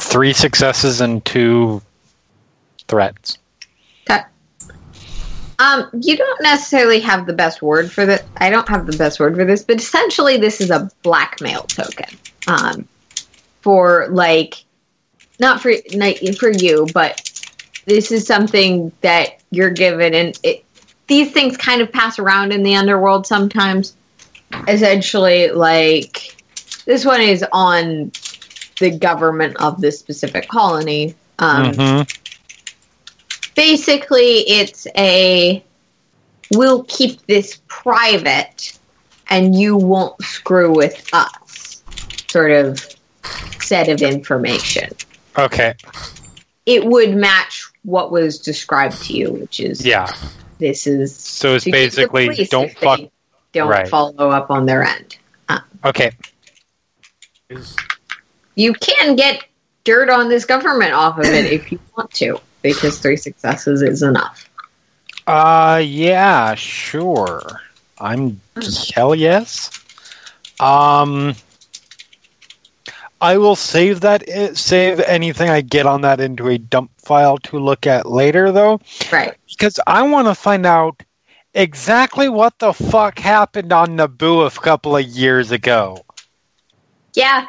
Three 0.00 0.32
successes 0.32 1.00
and 1.00 1.24
two 1.24 1.82
threats. 2.88 3.38
Um, 5.60 5.90
you 5.92 6.16
don't 6.16 6.42
necessarily 6.42 7.00
have 7.00 7.26
the 7.26 7.34
best 7.34 7.60
word 7.60 7.92
for 7.92 8.06
this. 8.06 8.22
I 8.38 8.48
don't 8.48 8.66
have 8.70 8.86
the 8.86 8.96
best 8.96 9.20
word 9.20 9.36
for 9.36 9.44
this, 9.44 9.62
but 9.62 9.76
essentially, 9.76 10.38
this 10.38 10.58
is 10.58 10.70
a 10.70 10.90
blackmail 11.02 11.64
token. 11.64 12.18
Um, 12.48 12.88
for 13.60 14.08
like, 14.08 14.64
not 15.38 15.60
for 15.60 15.70
not 15.92 16.16
for 16.38 16.50
you, 16.50 16.86
but 16.94 17.30
this 17.84 18.10
is 18.10 18.26
something 18.26 18.90
that 19.02 19.42
you're 19.50 19.70
given, 19.70 20.14
and 20.14 20.38
it, 20.42 20.64
these 21.10 21.32
things 21.32 21.56
kind 21.56 21.82
of 21.82 21.90
pass 21.90 22.20
around 22.20 22.52
in 22.52 22.62
the 22.62 22.76
underworld 22.76 23.26
sometimes. 23.26 23.94
Essentially, 24.68 25.48
like 25.50 26.40
this 26.86 27.04
one 27.04 27.20
is 27.20 27.44
on 27.52 28.12
the 28.78 28.90
government 28.96 29.56
of 29.56 29.80
this 29.80 29.98
specific 29.98 30.46
colony. 30.48 31.16
Um, 31.40 31.72
Mhm. 31.72 32.16
basically 33.56 34.48
it's 34.48 34.86
a 34.96 35.62
we'll 36.52 36.84
keep 36.84 37.26
this 37.26 37.60
private 37.66 38.78
and 39.28 39.54
you 39.54 39.76
won't 39.76 40.20
screw 40.22 40.72
with 40.72 41.08
us 41.12 41.82
sort 42.30 42.52
of 42.52 42.86
set 43.60 43.88
of 43.88 44.00
information. 44.00 44.90
Okay. 45.36 45.74
It 46.66 46.84
would 46.84 47.16
match 47.16 47.64
what 47.82 48.12
was 48.12 48.38
described 48.38 49.02
to 49.04 49.12
you, 49.16 49.32
which 49.32 49.58
is 49.58 49.84
Yeah. 49.84 50.12
This 50.60 50.86
is 50.86 51.16
So 51.16 51.54
it's 51.56 51.64
to 51.64 51.70
keep 51.70 51.74
the 51.74 52.06
basically 52.06 52.44
don't 52.46 52.70
fuck. 52.78 53.00
don't 53.52 53.68
right. 53.68 53.88
follow 53.88 54.30
up 54.30 54.50
on 54.50 54.66
their 54.66 54.84
end. 54.84 55.16
Okay. 55.84 56.12
You 58.54 58.72
can 58.74 59.16
get 59.16 59.44
dirt 59.82 60.08
on 60.08 60.28
this 60.28 60.44
government 60.44 60.92
off 60.92 61.18
of 61.18 61.24
it 61.24 61.46
if 61.52 61.72
you 61.72 61.80
want 61.96 62.12
to, 62.12 62.38
because 62.62 63.00
three 63.00 63.16
successes 63.16 63.82
is 63.82 64.02
enough. 64.02 64.48
Uh, 65.26 65.82
yeah, 65.84 66.54
sure. 66.54 67.42
I'm 67.98 68.40
hell 68.94 69.14
yes. 69.14 69.70
Um, 70.60 71.34
I 73.20 73.36
will 73.38 73.56
save 73.56 74.00
that. 74.00 74.24
eh, 74.26 74.50
Save 74.54 75.00
anything 75.00 75.50
I 75.50 75.60
get 75.60 75.86
on 75.86 76.00
that 76.02 76.20
into 76.20 76.48
a 76.48 76.58
dump 76.58 76.90
file 76.98 77.38
to 77.38 77.58
look 77.58 77.86
at 77.86 78.06
later, 78.06 78.50
though, 78.52 78.80
Right. 79.12 79.34
because 79.48 79.78
I 79.86 80.02
want 80.02 80.28
to 80.28 80.34
find 80.34 80.64
out 80.66 81.02
exactly 81.54 82.28
what 82.28 82.58
the 82.58 82.72
fuck 82.72 83.18
happened 83.18 83.72
on 83.72 83.96
Naboo 83.96 84.46
a 84.46 84.50
couple 84.60 84.96
of 84.96 85.04
years 85.04 85.50
ago. 85.50 86.04
Yeah. 87.14 87.46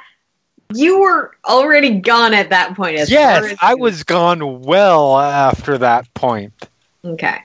You 0.74 1.00
were 1.02 1.36
already 1.46 2.00
gone 2.00 2.34
at 2.34 2.50
that 2.50 2.76
point. 2.76 2.98
As 2.98 3.12
yes, 3.12 3.44
as 3.52 3.58
I 3.62 3.76
was 3.76 4.04
gone 4.04 4.62
well 4.62 5.20
after 5.20 5.78
that 5.80 6.12
point. 6.14 6.54
okay. 7.06 7.40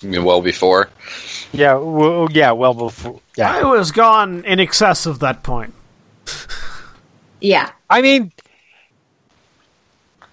You 0.00 0.10
mean 0.10 0.24
well 0.24 0.42
before? 0.42 0.90
Yeah, 1.52 1.74
well, 1.74 2.28
yeah, 2.30 2.52
well 2.52 2.74
before. 2.74 3.20
Yeah, 3.36 3.50
I 3.56 3.62
was 3.64 3.92
gone 3.92 4.44
in 4.44 4.60
excess 4.60 5.06
of 5.06 5.20
that 5.20 5.42
point. 5.42 5.74
Yeah. 7.40 7.70
I 7.88 8.02
mean, 8.02 8.32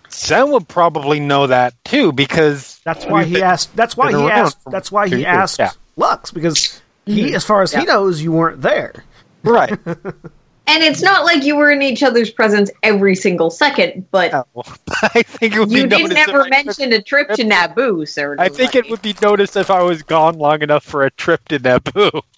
Sam 0.09 0.51
would 0.51 0.67
probably 0.67 1.19
know 1.19 1.47
that 1.47 1.73
too 1.83 2.11
because 2.11 2.79
That's 2.83 3.05
why 3.05 3.23
he 3.23 3.35
been- 3.35 3.43
asked. 3.43 3.75
That's 3.75 3.95
why 3.95 4.11
he 4.11 4.29
asked. 4.29 4.59
That's 4.69 4.91
why 4.91 5.07
he 5.07 5.17
years, 5.17 5.25
asked 5.25 5.59
yeah. 5.59 5.71
Lux 5.95 6.31
because 6.31 6.81
he, 7.05 7.25
mm-hmm. 7.27 7.35
as 7.35 7.45
far 7.45 7.61
as 7.61 7.73
he 7.73 7.83
knows, 7.85 8.21
you 8.21 8.31
weren't 8.31 8.61
there. 8.61 9.03
right. 9.43 9.77
And 10.65 10.81
it's 10.81 11.01
not 11.01 11.25
like 11.25 11.43
you 11.43 11.55
were 11.57 11.71
in 11.71 11.81
each 11.81 12.03
other's 12.03 12.29
presence 12.31 12.71
every 12.83 13.15
single 13.15 13.49
second, 13.49 14.09
but 14.11 14.33
Oh, 14.33 14.45
I 15.01 15.21
think 15.23 15.55
it 15.55 15.59
would 15.59 15.71
you 15.71 15.83
be 15.83 15.89
did 15.89 16.01
noticed. 16.03 16.13
never 16.27 16.39
if 16.39 16.45
I, 16.45 16.63
mention 16.63 16.93
a 16.93 17.01
trip 17.01 17.29
to 17.31 17.43
Naboo, 17.43 18.07
sir. 18.07 18.35
I 18.39 18.47
think 18.49 18.73
it 18.75 18.89
would 18.89 19.01
be 19.01 19.13
noticed 19.21 19.57
if 19.57 19.69
I 19.69 19.83
was 19.83 20.03
gone 20.03 20.37
long 20.37 20.61
enough 20.61 20.83
for 20.85 21.03
a 21.03 21.11
trip 21.11 21.47
to 21.49 21.59
Naboo. 21.59 22.21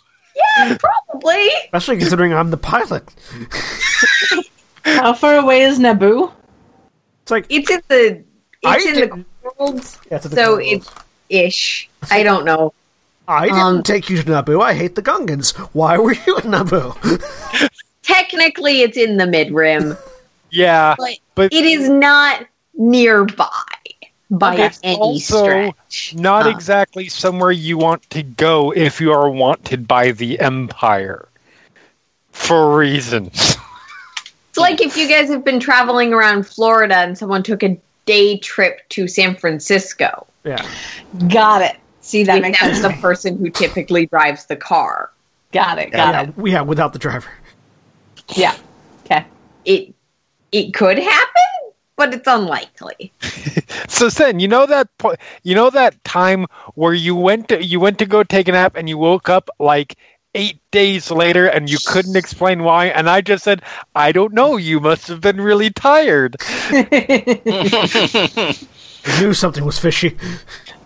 Yeah, 0.57 0.77
probably. 0.77 1.47
Especially 1.63 1.95
considering 1.97 2.33
I'm 2.33 2.51
the 2.51 2.57
pilot. 2.57 3.03
How 4.83 5.13
far 5.13 5.35
away 5.35 5.61
is 5.61 5.79
Naboo? 5.79 6.29
It's 7.21 7.31
like 7.31 7.45
It's 7.49 7.71
in 7.71 7.81
the 7.87 8.23
I 8.65 8.75
it's 8.75 8.85
in 8.85 8.93
the 8.95 8.99
didn't- 9.01 9.25
worlds, 9.59 9.97
Yeah, 10.11 10.17
it's 10.17 10.27
the 10.27 10.35
so 10.35 10.55
Corals. 10.57 10.71
it's 10.73 10.91
ish. 11.29 11.89
I 12.11 12.23
don't 12.23 12.43
know. 12.43 12.73
I 13.29 13.45
didn't 13.45 13.59
um, 13.59 13.83
take 13.83 14.09
you 14.09 14.17
to 14.17 14.23
Naboo. 14.23 14.61
I 14.61 14.73
hate 14.73 14.95
the 14.95 15.01
Gungans. 15.01 15.55
Why 15.73 15.97
were 15.97 16.11
you 16.13 16.35
in 16.37 16.51
Naboo? 16.51 17.69
Technically, 18.05 18.81
it's 18.81 18.97
in 18.97 19.17
the 19.17 19.25
mid 19.27 19.51
rim, 19.51 19.97
Yeah, 20.51 20.95
but, 20.97 21.17
but 21.35 21.53
it 21.53 21.65
is 21.65 21.89
not 21.89 22.45
nearby 22.75 23.49
by 24.29 24.53
Okay, 24.53 24.69
any 24.83 24.97
also 24.99 25.43
stretch. 25.43 26.13
not 26.15 26.45
Uh, 26.45 26.49
exactly 26.49 27.07
somewhere 27.09 27.51
you 27.51 27.77
want 27.77 28.07
to 28.11 28.23
go 28.23 28.71
if 28.71 29.01
you 29.01 29.11
are 29.11 29.29
wanted 29.29 29.87
by 29.87 30.11
the 30.11 30.39
Empire 30.39 31.27
for 32.31 32.77
reasons. 32.77 33.57
It's 34.49 34.57
like 34.57 34.81
if 34.81 34.95
you 34.95 35.07
guys 35.09 35.29
have 35.29 35.43
been 35.43 35.59
traveling 35.59 36.13
around 36.13 36.47
Florida 36.47 36.95
and 36.95 37.17
someone 37.17 37.43
took 37.43 37.63
a 37.63 37.77
day 38.05 38.37
trip 38.37 38.87
to 38.89 39.07
San 39.07 39.35
Francisco. 39.35 40.27
yeah. 40.43 40.65
Got 41.29 41.61
it. 41.63 41.77
See, 42.01 42.23
that 42.23 42.41
makes 42.41 42.59
that's 42.61 42.79
sense. 42.79 42.95
the 42.95 43.01
person 43.01 43.37
who 43.37 43.49
typically 43.49 44.05
drives 44.07 44.45
the 44.45 44.55
car. 44.55 45.09
Got 45.51 45.79
it. 45.79 45.91
Got 45.91 46.13
yeah, 46.13 46.21
it. 46.29 46.37
we 46.37 46.51
have 46.51 46.67
without 46.67 46.93
the 46.93 46.99
driver. 46.99 47.29
Yeah. 48.33 48.55
Okay. 49.05 49.25
It 49.65 49.93
it 50.51 50.73
could 50.73 50.97
happen, 50.97 51.43
but 51.95 52.13
it's 52.13 52.27
unlikely. 52.27 53.11
So 53.87 54.09
then, 54.09 54.39
you 54.39 54.47
know 54.47 54.65
that 54.65 54.87
po- 54.97 55.15
you 55.43 55.55
know 55.55 55.69
that 55.69 56.03
time 56.03 56.47
where 56.75 56.93
you 56.93 57.15
went 57.15 57.47
to 57.49 57.63
you 57.63 57.79
went 57.79 57.97
to 57.99 58.05
go 58.05 58.23
take 58.23 58.47
a 58.47 58.51
nap 58.51 58.75
and 58.75 58.89
you 58.89 58.97
woke 58.97 59.29
up 59.29 59.49
like 59.59 59.95
eight 60.33 60.59
days 60.71 61.11
later 61.11 61.47
and 61.47 61.69
you 61.69 61.77
couldn't 61.85 62.15
explain 62.17 62.63
why, 62.63 62.87
and 62.87 63.09
I 63.09 63.21
just 63.21 63.43
said, 63.43 63.61
"I 63.95 64.11
don't 64.11 64.33
know. 64.33 64.57
You 64.57 64.79
must 64.79 65.07
have 65.07 65.21
been 65.21 65.39
really 65.39 65.69
tired." 65.69 66.35
I 66.71 67.45
knew 69.19 69.33
something 69.33 69.63
was 69.63 69.79
fishy. 69.79 70.17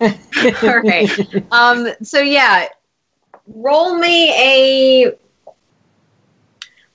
All 0.00 0.80
right. 0.82 1.10
Um. 1.50 1.88
So 2.02 2.20
yeah, 2.20 2.66
roll 3.46 3.98
me 3.98 4.30
a 4.30 5.12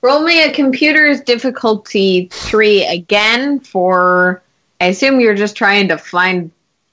roll 0.05 0.21
me 0.21 0.43
a 0.43 0.53
computer's 0.53 1.19
difficulty 1.21 2.29
three 2.31 2.85
again 2.85 3.59
for. 3.59 4.41
I 4.79 4.85
assume 4.87 5.19
you're 5.19 5.35
just 5.35 5.55
trying 5.55 5.87
to 5.87 5.97
find 5.97 6.51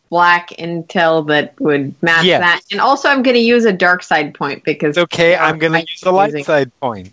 black 0.08 0.50
intel 0.50 1.26
that 1.28 1.58
would 1.60 1.94
match 2.02 2.24
Yes. 2.24 2.40
that, 2.40 2.60
and 2.70 2.80
also 2.80 3.08
I'm 3.08 3.22
going 3.22 3.34
to 3.34 3.40
use 3.42 3.64
a 3.64 3.72
dark 3.72 4.02
side 4.02 4.34
point 4.34 4.62
because 4.64 4.90
It's 4.96 5.04
okay. 5.04 5.34
I'm 5.36 5.58
going 5.58 5.72
to 5.72 5.80
use 5.80 6.00
the 6.02 6.12
light 6.12 6.26
using- 6.30 6.44
side 6.44 6.70
point. 6.80 7.12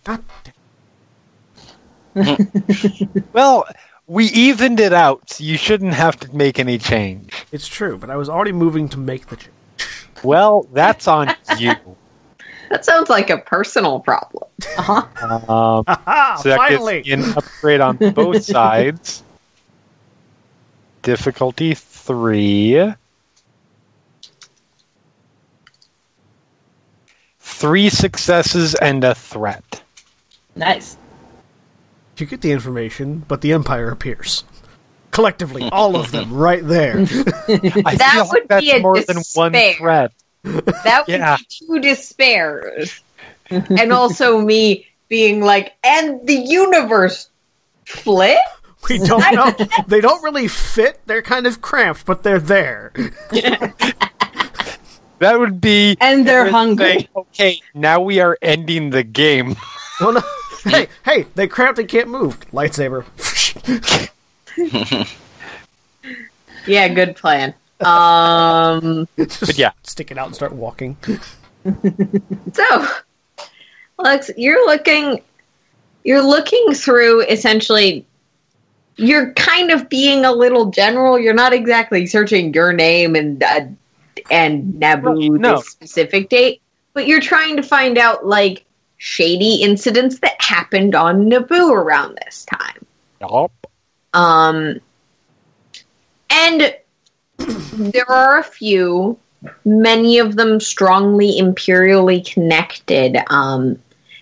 Well, 3.34 3.66
we 4.08 4.26
evened 4.26 4.80
it 4.80 4.94
out, 4.94 5.30
so 5.30 5.44
you 5.44 5.58
shouldn't 5.58 5.94
have 5.94 6.20
to 6.22 6.36
make 6.36 6.60
any 6.60 6.78
change. 6.78 7.32
It's 7.52 7.68
true, 7.68 7.98
but 7.98 8.10
I 8.10 8.16
was 8.18 8.28
already 8.30 8.52
moving 8.52 8.90
to 8.90 8.98
make 8.98 9.28
the 9.28 9.36
change. 9.38 9.54
Well, 10.24 10.68
that's 10.74 11.08
on 11.08 11.34
you. 11.58 11.74
That 12.70 12.86
sounds 12.86 13.10
like 13.10 13.30
a 13.30 13.38
personal 13.38 14.00
problem. 14.00 14.50
Uh-huh. 14.78 14.94
Um, 15.52 15.84
so 16.42 16.50
that 16.50 16.58
finally! 16.58 17.02
gets 17.02 17.28
an 17.28 17.38
upgrade 17.38 17.82
on 17.82 17.98
both 17.98 18.44
sides. 18.44 19.24
Difficulty 21.02 21.74
three. 21.76 22.94
Three 27.40 27.90
successes 27.90 28.76
and 28.76 29.04
a 29.04 29.16
threat. 29.16 29.82
Nice. 30.56 30.98
You 32.18 32.26
get 32.26 32.42
the 32.42 32.52
information, 32.52 33.24
but 33.28 33.42
the 33.42 33.54
Empire 33.54 33.90
appears. 33.90 34.44
Collectively, 35.12 35.68
all 35.72 35.96
of 35.96 36.12
them, 36.12 36.34
right 36.34 36.66
there. 36.66 37.00
I 37.00 37.04
That 37.06 38.12
feel 38.14 38.24
would 38.26 38.32
like 38.32 38.48
that's 38.48 38.66
be 38.66 38.72
a 38.72 38.80
more 38.80 39.02
than 39.02 39.18
one 39.34 39.54
threat. 39.78 40.12
That 40.44 41.04
would 41.08 41.20
Yeah. 41.20 41.38
be 41.38 41.46
two 41.50 41.80
despairs. 41.80 43.02
and 43.50 43.92
also 43.92 44.40
me 44.40 44.88
being 45.08 45.42
like, 45.42 45.74
and 45.84 46.26
the 46.28 46.36
universe 46.36 47.30
split? 47.86 48.38
We 48.90 48.98
don't 49.00 49.34
know. 49.34 49.52
They 49.88 50.00
don't 50.02 50.24
really 50.24 50.48
fit. 50.48 51.00
They're 51.06 51.22
kind 51.22 51.46
of 51.48 51.62
cramped, 51.62 52.06
but 52.06 52.24
they're 52.24 52.40
there. 52.40 52.94
That 55.20 55.38
would 55.38 55.60
be. 55.60 55.98
And 56.00 56.26
they're 56.26 56.46
say, 56.46 56.52
hungry. 56.52 57.10
okay, 57.14 57.62
now 57.74 58.00
we 58.00 58.22
are 58.22 58.38
ending 58.42 58.90
the 58.92 59.04
game. 59.04 59.58
Well, 60.00 60.14
no. 60.14 60.22
Hey, 60.64 60.88
hey, 61.04 61.26
they 61.36 61.46
cramped 61.50 61.78
and 61.78 61.90
can't 61.90 62.08
move. 62.08 62.40
Lightsaber. 62.52 63.04
Yeah, 66.66 66.88
good 66.90 67.16
plan. 67.18 67.54
Um, 67.82 69.08
Just 69.18 69.58
yeah. 69.58 69.72
Stick 69.84 70.12
it 70.12 70.18
out 70.18 70.28
and 70.28 70.36
start 70.36 70.54
walking. 70.54 70.98
so, 72.54 72.88
Lux, 73.98 74.32
you're 74.38 74.66
looking, 74.66 75.22
you're 76.04 76.22
looking 76.22 76.74
through 76.74 77.22
essentially. 77.22 78.06
You're 78.96 79.34
kind 79.34 79.72
of 79.72 79.88
being 79.88 80.26
a 80.26 80.32
little 80.32 80.72
general. 80.72 81.18
You're 81.18 81.34
not 81.34 81.54
exactly 81.54 82.06
searching 82.06 82.54
your 82.54 82.74
name 82.74 83.16
and 83.16 83.42
uh, 83.42 83.68
and 84.30 84.74
Naboo 84.74 85.40
No. 85.40 85.56
this 85.58 85.70
specific 85.70 86.28
date, 86.28 86.62
but 86.94 87.08
you're 87.08 87.22
trying 87.22 87.56
to 87.56 87.64
find 87.64 87.98
out 87.98 88.26
like 88.26 88.66
shady 88.98 89.62
incidents 89.62 90.20
that 90.20 90.36
happened 90.42 90.96
on 90.96 91.30
Naboo 91.30 91.72
around 91.72 92.20
this 92.26 92.46
time. 92.46 92.86
Yup. 93.22 93.52
Um, 94.14 94.80
and 96.30 96.76
there 97.40 98.10
are 98.10 98.40
a 98.40 98.44
few, 98.44 99.18
many 99.66 100.20
of 100.20 100.36
them 100.36 100.60
strongly 100.60 101.38
imperially 101.38 102.22
connected. 102.22 103.18
Um, 103.28 103.80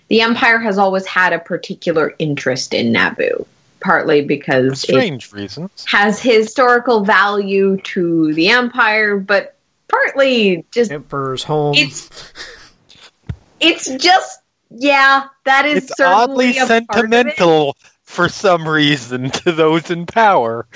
the 0.09 0.21
Empire 0.21 0.59
has 0.59 0.77
always 0.77 1.05
had 1.05 1.33
a 1.33 1.39
particular 1.39 2.13
interest 2.19 2.73
in 2.73 2.93
Naboo, 2.93 3.45
partly 3.79 4.21
For 4.21 4.27
because 4.27 4.83
it 4.83 4.87
strange 4.87 5.33
reasons. 5.33 5.85
has 5.87 6.19
historical 6.21 7.03
value 7.03 7.77
to 7.81 8.33
the 8.33 8.49
Empire, 8.49 9.17
but 9.17 9.55
partly 9.89 10.65
just 10.71 10.91
Emperor's 10.91 11.43
home. 11.43 11.73
it's 11.75 12.09
it's 13.59 13.89
just 13.97 14.39
yeah, 14.69 15.25
that 15.45 15.65
is 15.65 15.83
It's 15.83 15.97
certainly 15.97 16.57
oddly 16.57 16.57
a 16.57 16.65
part 16.65 16.71
of 16.71 16.71
it. 16.71 16.85
sentimental 17.13 17.77
for 18.03 18.29
some 18.29 18.67
reason 18.67 19.29
to 19.31 19.51
those 19.51 19.89
in 19.91 20.05
power. 20.05 20.67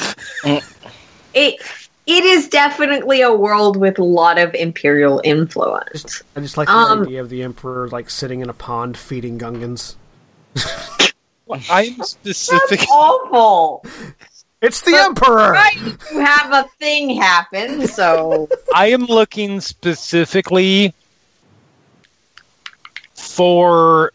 It 1.34 1.62
it 2.08 2.24
is 2.24 2.48
definitely 2.50 3.22
a 3.22 3.32
world 3.34 3.78
with 3.78 4.00
a 4.00 4.04
lot 4.04 4.38
of 4.38 4.54
imperial 4.56 5.22
influence. 5.24 6.24
I 6.36 6.40
just 6.42 6.58
like 6.58 6.68
the 6.68 6.74
Um, 6.74 7.04
idea 7.04 7.22
of 7.22 7.30
the 7.30 7.44
Emperor 7.44 7.88
like 7.90 8.10
sitting 8.10 8.42
in 8.42 8.50
a 8.50 8.54
pond 8.54 8.98
feeding 8.98 9.38
Gungans. 9.40 9.96
I'm 11.50 11.98
That's 11.98 12.10
specific. 12.12 12.88
awful. 12.90 13.86
It's 14.62 14.82
the 14.82 14.92
But- 14.92 15.06
Emperor. 15.06 15.52
Right, 15.52 15.78
you 16.12 16.20
have 16.20 16.52
a 16.54 16.68
thing 16.80 17.10
happen, 17.22 17.88
so 17.88 18.48
I 18.76 18.88
am 18.88 19.06
looking 19.06 19.60
specifically 19.62 20.94
for 23.14 24.12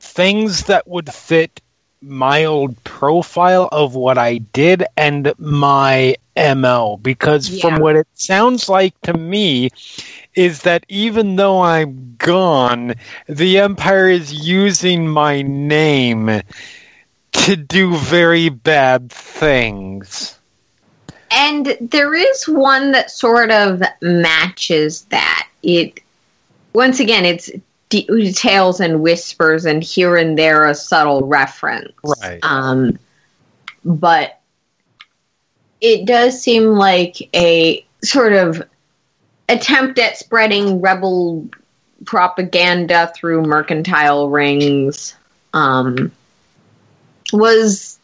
things 0.00 0.64
that 0.64 0.86
would 0.88 1.12
fit 1.12 1.60
my 2.06 2.44
old 2.44 2.82
profile 2.84 3.68
of 3.72 3.94
what 3.94 4.18
I 4.18 4.38
did 4.38 4.84
and 4.96 5.32
my 5.38 6.16
ML 6.36 6.96
because 7.02 7.48
Yeah. 7.48 7.60
from 7.60 7.80
what 7.80 7.96
it 7.96 8.06
sounds 8.14 8.68
like 8.68 8.98
to 9.02 9.12
me 9.14 9.70
is 10.34 10.62
that 10.62 10.84
even 10.88 11.36
though 11.36 11.60
I'm 11.62 12.14
gone 12.18 12.94
the 13.28 13.58
empire 13.58 14.08
is 14.08 14.32
using 14.32 15.08
my 15.08 15.42
name 15.42 16.42
to 17.32 17.56
do 17.56 17.96
very 17.96 18.48
bad 18.48 19.10
things. 19.10 20.38
and 21.30 21.76
there 21.80 22.14
is 22.14 22.44
one 22.48 22.92
that 22.92 23.10
sort 23.10 23.50
of 23.50 23.82
matches 24.00 25.02
that. 25.10 25.48
It 25.62 26.00
once 26.72 27.00
again, 27.00 27.24
it's 27.24 27.50
details 27.88 28.80
and 28.80 29.00
whispers, 29.00 29.64
and 29.64 29.82
here 29.82 30.16
and 30.16 30.38
there 30.38 30.64
a 30.64 30.74
subtle 30.74 31.26
reference. 31.26 31.92
Right. 32.22 32.40
Um, 32.42 32.98
but 33.84 34.40
it 35.80 36.06
does 36.06 36.40
seem 36.40 36.64
like 36.64 37.16
a 37.34 37.84
sort 38.02 38.32
of 38.32 38.62
attempt 39.48 39.98
at 39.98 40.18
spreading 40.18 40.80
rebel 40.80 41.48
propaganda 42.04 43.12
through 43.14 43.42
mercantile 43.42 44.28
rings. 44.28 45.14
Um, 45.54 46.12
was 47.32 47.98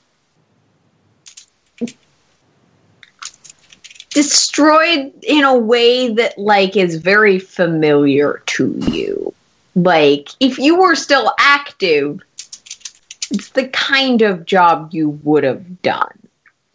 destroyed 4.10 5.12
in 5.22 5.44
a 5.44 5.56
way 5.56 6.12
that 6.12 6.36
like 6.38 6.76
is 6.76 6.96
very 6.96 7.38
familiar 7.38 8.42
to 8.46 8.74
you 8.90 9.34
like 9.74 10.28
if 10.40 10.59
you 10.59 10.78
were 10.78 10.94
still 10.94 11.32
active 11.39 12.20
it's 13.31 13.49
the 13.51 13.69
kind 13.69 14.23
of 14.23 14.44
job 14.44 14.90
you 14.93 15.11
would 15.24 15.44
have 15.44 15.82
done 15.82 16.19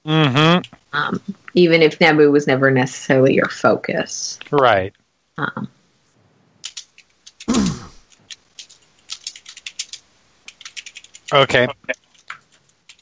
Mhm. 0.05 0.65
um, 0.93 1.21
even 1.53 1.81
if 1.81 1.99
Naboo 1.99 2.31
was 2.31 2.47
never 2.47 2.71
necessarily 2.71 3.33
your 3.35 3.49
focus 3.49 4.39
Right. 4.51 4.93
um, 5.37 5.67
Okay. 11.33 11.67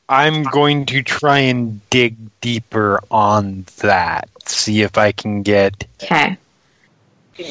I'm 0.10 0.44
going 0.44 0.86
to 0.88 1.02
try 1.02 1.40
and 1.40 1.82
dig 1.90 2.16
deeper 2.42 3.00
on 3.10 3.66
that. 3.78 4.30
See 4.46 4.82
if 4.82 4.98
I 4.98 5.12
can 5.12 5.42
get. 5.42 5.86
okay 6.04 6.38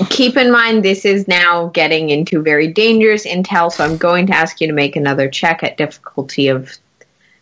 keep 0.09 0.37
in 0.37 0.51
mind 0.51 0.83
this 0.85 1.05
is 1.05 1.29
now 1.29 1.67
getting 1.69 2.09
into 2.11 2.41
very 2.43 2.67
dangerous 2.69 3.27
intel 3.27 3.71
so 3.71 3.85
i'm 3.85 3.97
going 3.97 4.27
to 4.27 4.35
ask 4.35 4.61
you 4.61 4.67
to 4.67 4.73
make 4.73 4.97
another 4.97 5.29
check 5.29 5.63
at 5.63 5.77
difficulty 5.77 6.49
of 6.49 6.73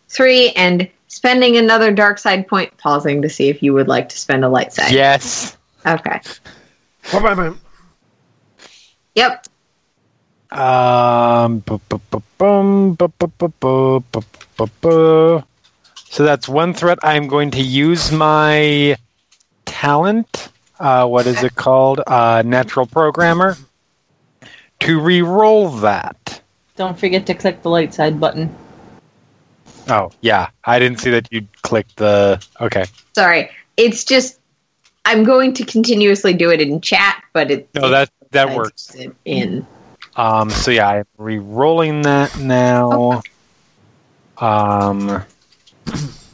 three 0.09 0.51
and 0.51 0.89
spending 1.07 1.55
another 1.57 1.91
dark 1.93 2.17
side 2.17 2.47
point 2.47 2.75
pausing 2.77 3.21
to 3.21 3.29
see 3.29 3.47
if 3.49 3.63
you 3.63 3.73
would 3.73 3.87
like 3.87 4.09
to 4.09 4.17
spend 4.17 4.43
a 4.43 4.49
light 4.49 4.73
side 4.73 4.91
Yes. 4.91 5.57
okay 5.85 6.19
yep 9.15 9.45
Um. 10.51 11.59
bu- 11.59 11.79
bu- 11.89 11.97
bu- 12.11 12.21
bum, 12.37 12.93
bu- 12.93 13.07
bu- 13.17 13.27
bu- 13.39 13.49
bu- 13.59 13.99
bu- 14.11 14.21
bu- 14.57 14.67
bu. 14.81 15.43
So 16.11 16.23
that's 16.23 16.47
one 16.47 16.75
threat. 16.75 16.99
I'm 17.01 17.27
going 17.27 17.49
to 17.57 17.61
use 17.61 18.11
my 18.11 18.95
talent. 19.65 20.52
Uh, 20.79 21.07
what 21.07 21.27
is 21.27 21.43
it 21.43 21.55
called? 21.55 22.01
Uh, 22.05 22.41
natural 22.45 22.85
programmer. 22.85 23.55
To 24.81 24.99
re-roll 24.99 25.69
that. 25.77 26.41
Don't 26.75 26.99
forget 26.99 27.25
to 27.27 27.33
click 27.33 27.61
the 27.61 27.69
light 27.69 27.93
side 27.93 28.19
button. 28.19 28.53
Oh 29.87 30.11
yeah, 30.21 30.49
I 30.65 30.79
didn't 30.79 30.99
see 30.99 31.11
that 31.11 31.27
you 31.31 31.47
clicked 31.61 31.97
the. 31.97 32.43
Okay. 32.59 32.85
sorry 33.15 33.49
it's 33.75 34.03
just 34.03 34.39
i'm 35.05 35.23
going 35.23 35.51
to 35.53 35.65
continuously 35.65 36.31
do 36.33 36.51
it 36.51 36.61
in 36.61 36.79
chat 36.79 37.23
but 37.33 37.49
it 37.49 37.67
No, 37.73 37.89
that 37.89 38.09
that 38.31 38.49
I 38.49 38.55
works. 38.55 38.95
in 39.25 39.65
Um, 40.15 40.49
so 40.51 40.69
yeah, 40.71 40.87
I'm 40.89 41.05
re-rolling 41.17 42.03
that 42.03 42.37
now. 42.39 43.21
Um, 44.37 45.23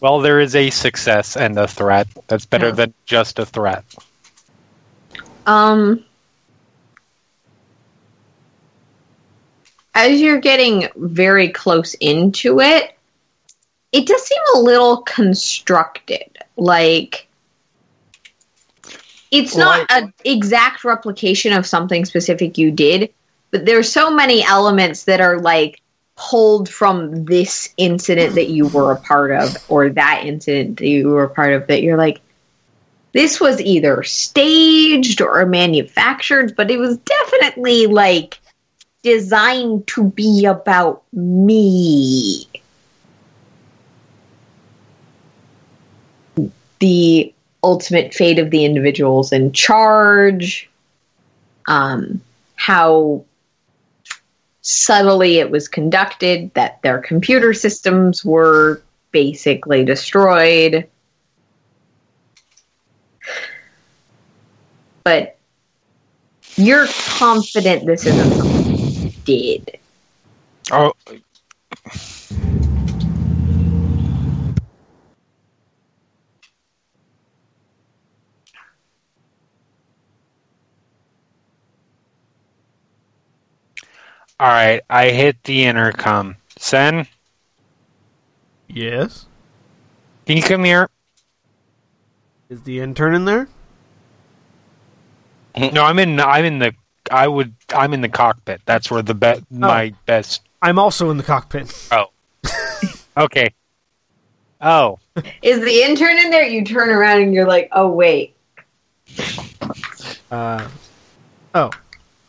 well, 0.02 0.20
there 0.20 0.40
is 0.40 0.54
a 0.56 0.70
success 0.70 1.38
and 1.38 1.58
a 1.58 1.68
threat. 1.68 2.08
That's 2.28 2.46
better 2.46 2.68
Yeah. 2.68 2.74
than 2.76 2.94
just 3.06 3.40
a 3.40 3.46
threat. 3.46 3.84
Um, 5.50 6.06
as 9.96 10.22
you're 10.22 10.40
getting 10.40 10.88
very 10.96 11.50
close 11.50 11.96
into 11.96 12.60
it, 12.60 12.96
it 13.92 14.06
does 14.06 14.24
seem 14.24 14.42
a 14.54 14.60
little 14.60 14.98
constructed. 15.02 16.38
Like 16.56 17.28
it's 19.32 19.56
not 19.56 19.88
an 19.90 20.14
exact 20.24 20.84
replication 20.84 21.52
of 21.54 21.66
something 21.66 22.06
specific 22.06 22.60
you 22.60 22.70
did, 22.70 23.12
but 23.50 23.66
there's 23.66 23.92
so 23.92 24.12
many 24.12 24.44
elements 24.44 25.06
that 25.06 25.20
are 25.20 25.40
like 25.40 25.82
pulled 26.16 26.70
from 26.70 27.26
this 27.26 27.74
incident 27.78 28.36
that 28.36 28.50
you 28.50 28.68
were 28.68 28.92
a 28.92 29.00
part 29.00 29.32
of 29.32 29.58
or 29.68 29.90
that 29.90 30.26
incident 30.26 30.78
that 30.78 30.88
you 30.88 31.10
were 31.10 31.24
a 31.24 31.30
part 31.30 31.54
of 31.54 31.66
that 31.66 31.82
you're 31.82 31.98
like 31.98 32.22
this 33.14 33.40
was 33.40 33.60
either 33.62 34.04
staged 34.04 35.22
or 35.22 35.46
manufactured, 35.46 36.56
but 36.56 36.70
it 36.70 36.78
was 36.78 36.98
definitely 36.98 37.88
like 37.88 38.40
designed 39.04 39.88
to 39.88 40.04
be 40.04 40.46
about 40.46 41.04
me. 41.14 42.48
The 46.80 47.34
ultimate 47.64 48.14
fate 48.14 48.40
of 48.40 48.52
the 48.52 48.64
individuals 48.64 49.34
in 49.34 49.52
charge, 49.52 50.70
um, 51.68 52.22
how 52.56 53.26
subtly 54.62 55.40
it 55.40 55.50
was 55.50 55.68
conducted, 55.68 56.54
that 56.54 56.82
their 56.84 57.00
computer 57.00 57.54
systems 57.54 58.24
were 58.24 58.82
basically 59.12 59.84
destroyed. 59.84 60.88
But 65.04 65.38
you're 66.56 66.88
confident 66.88 67.86
this 67.86 68.06
isn't 68.06 68.34
something 68.34 68.76
you 68.76 69.12
did. 69.26 69.80
Oh, 70.72 70.94
all 84.40 84.48
right. 84.48 84.82
I 84.90 85.10
hit 85.10 85.44
the 85.44 85.66
intercom. 85.66 86.36
Sen, 86.58 87.08
Yes. 88.68 89.26
can 90.26 90.38
you 90.38 90.44
come 90.44 90.64
here? 90.64 90.90
Is 92.50 92.64
the 92.64 92.80
intern 92.80 93.16
in 93.16 93.26
there? 93.26 93.48
No, 95.74 95.84
I'm 95.84 96.00
in. 96.00 96.20
I'm 96.20 96.46
in 96.46 96.60
the. 96.60 96.74
I 97.12 97.28
would. 97.28 97.54
I'm 97.76 97.94
in 97.94 98.02
the 98.02 98.10
cockpit. 98.10 98.62
That's 98.66 98.90
where 98.90 99.02
the 99.02 99.14
be- 99.14 99.44
my 99.50 99.94
best. 100.06 100.42
I'm 100.62 100.80
also 100.80 101.10
in 101.10 101.18
the 101.18 101.24
cockpit. 101.24 101.74
Oh. 101.92 102.06
okay. 103.18 103.50
Oh, 104.62 105.00
Is 105.42 105.62
the 105.62 105.84
intern 105.84 106.18
in 106.18 106.32
there? 106.32 106.46
You 106.46 106.66
turn 106.66 106.90
around 106.90 107.22
and 107.22 107.34
you're 107.34 107.48
like, 107.48 107.70
oh, 107.72 107.90
wait. 107.90 108.36
Uh, 110.30 110.68
oh, 111.56 111.72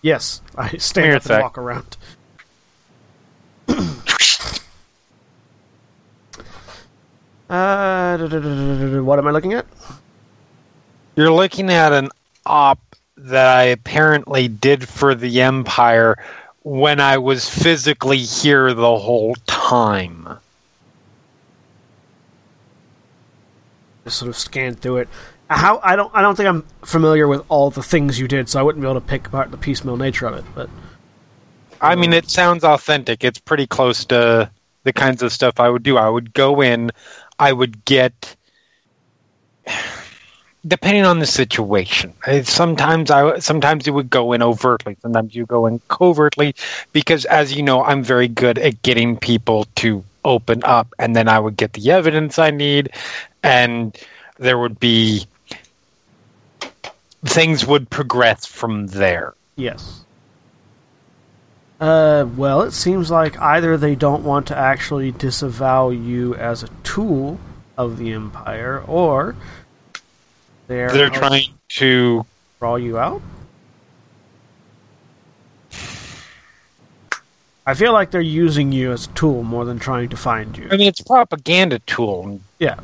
yes. 0.00 0.40
I 0.56 0.76
stand 0.76 1.06
here 1.06 1.16
up 1.16 1.22
and 1.22 1.28
sec. 1.28 1.42
walk 1.42 1.58
around. 1.58 1.96
uh, 7.50 8.16
what 9.02 9.18
am 9.18 9.26
I 9.26 9.32
looking 9.32 9.54
at? 9.54 9.66
You're 11.16 11.32
looking 11.32 11.68
at 11.70 11.92
an 11.92 12.10
op 12.46 12.78
that 13.26 13.46
I 13.46 13.64
apparently 13.64 14.48
did 14.48 14.88
for 14.88 15.14
the 15.14 15.42
Empire 15.42 16.16
when 16.62 17.00
I 17.00 17.18
was 17.18 17.48
physically 17.48 18.18
here 18.18 18.74
the 18.74 18.98
whole 18.98 19.34
time. 19.46 20.38
Just 24.04 24.18
sort 24.18 24.28
of 24.28 24.36
scan 24.36 24.74
through 24.74 24.98
it. 24.98 25.08
How 25.48 25.80
I 25.82 25.96
don't 25.96 26.10
I 26.14 26.22
don't 26.22 26.36
think 26.36 26.48
I'm 26.48 26.62
familiar 26.82 27.26
with 27.26 27.44
all 27.48 27.70
the 27.70 27.82
things 27.82 28.18
you 28.20 28.28
did, 28.28 28.48
so 28.48 28.60
I 28.60 28.62
wouldn't 28.62 28.82
be 28.82 28.88
able 28.88 29.00
to 29.00 29.06
pick 29.06 29.26
apart 29.26 29.50
the 29.50 29.56
piecemeal 29.56 29.96
nature 29.96 30.26
of 30.26 30.34
it. 30.34 30.44
But 30.54 30.70
I 31.80 31.96
mean, 31.96 32.12
it 32.12 32.30
sounds 32.30 32.62
authentic. 32.62 33.24
It's 33.24 33.38
pretty 33.38 33.66
close 33.66 34.04
to 34.06 34.50
the 34.84 34.92
kinds 34.92 35.22
of 35.22 35.32
stuff 35.32 35.58
I 35.58 35.68
would 35.68 35.82
do. 35.82 35.96
I 35.96 36.08
would 36.08 36.32
go 36.34 36.60
in, 36.62 36.90
I 37.38 37.52
would 37.52 37.84
get, 37.84 38.36
depending 40.66 41.04
on 41.04 41.18
the 41.18 41.26
situation. 41.26 42.12
Sometimes 42.42 43.10
I, 43.10 43.38
sometimes 43.38 43.86
you 43.86 43.92
would 43.94 44.10
go 44.10 44.32
in 44.32 44.42
overtly. 44.42 44.96
Sometimes 45.00 45.34
you 45.34 45.46
go 45.46 45.66
in 45.66 45.80
covertly, 45.88 46.54
because 46.92 47.24
as 47.24 47.54
you 47.54 47.62
know, 47.62 47.82
I'm 47.82 48.02
very 48.02 48.28
good 48.28 48.58
at 48.58 48.82
getting 48.82 49.16
people 49.16 49.66
to 49.76 50.04
open 50.24 50.62
up, 50.64 50.92
and 50.98 51.16
then 51.16 51.28
I 51.28 51.38
would 51.38 51.56
get 51.56 51.72
the 51.72 51.90
evidence 51.90 52.38
I 52.38 52.50
need, 52.50 52.90
and 53.42 53.96
there 54.38 54.58
would 54.58 54.78
be 54.78 55.26
things 57.24 57.66
would 57.66 57.88
progress 57.90 58.46
from 58.46 58.86
there. 58.88 59.34
yes. 59.56 60.04
Uh, 61.80 62.26
well, 62.36 62.60
it 62.60 62.72
seems 62.72 63.10
like 63.10 63.40
either 63.40 63.78
they 63.78 63.94
don't 63.94 64.22
want 64.22 64.46
to 64.46 64.54
actually 64.54 65.12
disavow 65.12 65.88
you 65.88 66.34
as 66.34 66.62
a 66.62 66.68
tool 66.82 67.40
of 67.78 67.96
the 67.96 68.12
Empire, 68.12 68.84
or 68.86 69.34
they're 70.70 70.90
They're 70.90 71.10
trying 71.10 71.52
to 71.70 72.24
draw 72.60 72.76
you 72.76 72.96
out. 72.96 73.20
I 77.66 77.74
feel 77.74 77.92
like 77.92 78.12
they're 78.12 78.20
using 78.20 78.70
you 78.70 78.92
as 78.92 79.06
a 79.06 79.08
tool 79.10 79.42
more 79.42 79.64
than 79.64 79.80
trying 79.80 80.08
to 80.10 80.16
find 80.16 80.56
you. 80.56 80.68
I 80.70 80.76
mean, 80.76 80.86
it's 80.86 81.00
a 81.00 81.04
propaganda 81.04 81.80
tool, 81.80 82.40
Yeah, 82.60 82.78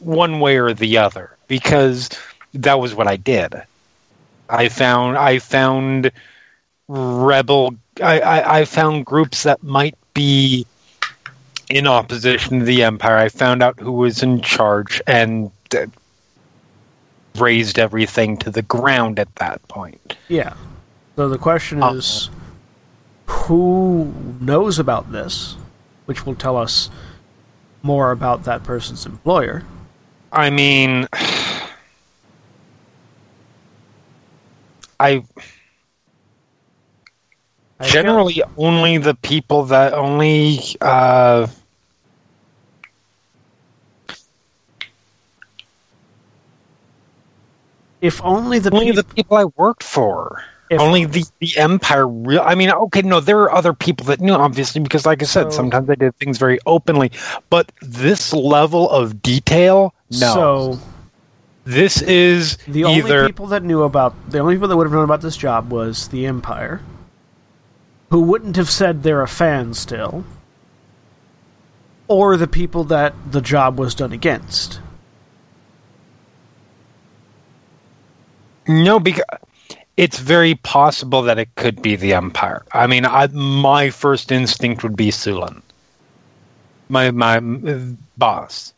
one 0.00 0.40
way 0.40 0.58
or 0.58 0.74
the 0.74 0.98
other, 0.98 1.36
because 1.46 2.10
that 2.54 2.80
was 2.80 2.94
what 2.94 3.06
I 3.06 3.16
did. 3.16 3.54
I 4.48 4.68
found 4.68 5.16
I 5.16 5.38
found 5.38 6.10
rebel. 6.88 7.76
I, 8.02 8.20
I, 8.20 8.58
I 8.60 8.64
found 8.64 9.06
groups 9.06 9.44
that 9.44 9.62
might 9.62 9.96
be 10.12 10.66
in 11.70 11.86
opposition 11.86 12.60
to 12.60 12.64
the 12.64 12.82
empire. 12.82 13.16
I 13.16 13.28
found 13.28 13.62
out 13.62 13.78
who 13.78 13.92
was 13.92 14.22
in 14.22 14.40
charge 14.40 15.00
and 15.06 15.50
razed 17.40 17.78
everything 17.78 18.36
to 18.38 18.50
the 18.50 18.62
ground 18.62 19.18
at 19.18 19.34
that 19.36 19.66
point. 19.68 20.16
yeah. 20.28 20.54
So 21.16 21.28
the 21.28 21.38
question 21.38 21.82
Uh, 21.82 21.92
is, 21.94 22.30
who 23.26 24.12
knows 24.40 24.78
about 24.78 25.10
this, 25.12 25.56
which 26.06 26.24
will 26.24 26.34
tell 26.34 26.56
us 26.56 26.90
more 27.82 28.10
about 28.12 28.44
that 28.44 28.62
person's 28.62 29.04
employer. 29.06 29.64
I 30.32 30.50
mean, 30.50 31.06
I 35.00 35.22
I 37.80 37.88
generally 37.88 38.42
only 38.56 38.98
the 38.98 39.14
people 39.14 39.64
that 39.66 39.92
only 39.94 40.60
uh, 40.80 41.46
if 48.00 48.22
only 48.24 48.58
the 48.58 48.70
only 48.72 48.86
peop- 48.86 48.96
the 48.96 49.04
people 49.04 49.36
I 49.36 49.44
worked 49.56 49.82
for. 49.82 50.42
if- 50.70 50.80
only 50.80 51.04
the 51.06 51.24
the 51.40 51.56
empire 51.56 52.06
real 52.06 52.42
i 52.42 52.54
mean 52.54 52.70
okay 52.70 53.00
no 53.00 53.20
there 53.20 53.40
are 53.40 53.52
other 53.54 53.72
people 53.72 54.04
that 54.06 54.20
knew 54.20 54.34
obviously 54.34 54.82
because 54.82 55.06
like 55.06 55.22
i 55.22 55.24
said 55.24 55.44
So- 55.50 55.56
sometimes 55.56 55.88
i 55.88 55.94
did 55.94 56.14
things 56.18 56.36
very 56.36 56.58
openly 56.66 57.10
but 57.48 57.72
this 57.80 58.34
level 58.34 58.90
of 58.90 59.22
detail 59.22 59.94
no 60.10 60.34
So 60.34 60.78
this 61.64 62.02
is 62.02 62.58
the 62.68 62.84
either 62.84 63.18
only 63.20 63.28
people 63.32 63.46
that 63.48 63.62
knew 63.62 63.82
about 63.82 64.12
the 64.30 64.38
only 64.40 64.54
people 64.56 64.68
that 64.68 64.76
would 64.76 64.86
have 64.86 64.92
known 64.92 65.04
about 65.04 65.22
this 65.22 65.36
job 65.38 65.70
was 65.72 66.08
the 66.08 66.24
Empire, 66.26 66.80
who 68.10 68.20
wouldn't 68.22 68.56
have 68.56 68.70
said 68.70 69.02
they're 69.02 69.20
a 69.22 69.28
fan 69.28 69.74
still, 69.74 70.24
or 72.08 72.36
the 72.38 72.46
people 72.48 72.84
that 72.84 73.12
the 73.32 73.40
job 73.42 73.78
was 73.78 73.94
done 73.94 74.12
against. 74.12 74.80
No, 78.68 79.00
because 79.00 79.24
it's 79.96 80.18
very 80.18 80.54
possible 80.54 81.22
that 81.22 81.38
it 81.38 81.54
could 81.56 81.82
be 81.82 81.96
the 81.96 82.14
Empire. 82.14 82.64
I 82.72 82.86
mean, 82.86 83.04
I, 83.06 83.26
my 83.28 83.90
first 83.90 84.30
instinct 84.30 84.82
would 84.84 84.96
be 84.96 85.10
Sulan, 85.10 85.62
my 86.88 87.10
my 87.10 87.40
boss, 88.16 88.74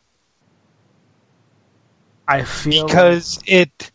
I 2.28 2.44
feel 2.44 2.86
because 2.86 3.40
it 3.46 3.90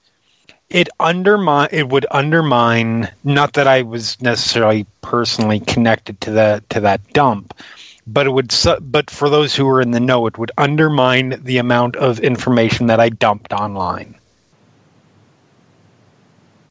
it 0.69 0.89
undermine 0.99 1.69
it 1.72 1.89
would 1.89 2.05
undermine. 2.11 3.09
Not 3.23 3.53
that 3.53 3.67
I 3.67 3.84
was 3.84 4.22
necessarily 4.22 4.85
personally 5.01 5.61
connected 5.61 6.19
to 6.22 6.31
that 6.31 6.69
to 6.72 6.81
that 6.81 7.13
dump, 7.13 7.53
but 8.05 8.27
it 8.27 8.31
would. 8.31 8.53
But 8.81 9.09
for 9.09 9.30
those 9.30 9.55
who 9.55 9.65
were 9.65 9.81
in 9.81 9.91
the 9.91 9.99
know, 9.99 10.27
it 10.27 10.38
would 10.38 10.51
undermine 10.57 11.39
the 11.43 11.57
amount 11.57 11.95
of 11.95 12.19
information 12.19 12.88
that 12.88 12.99
I 12.99 13.09
dumped 13.09 13.53
online. 13.53 14.15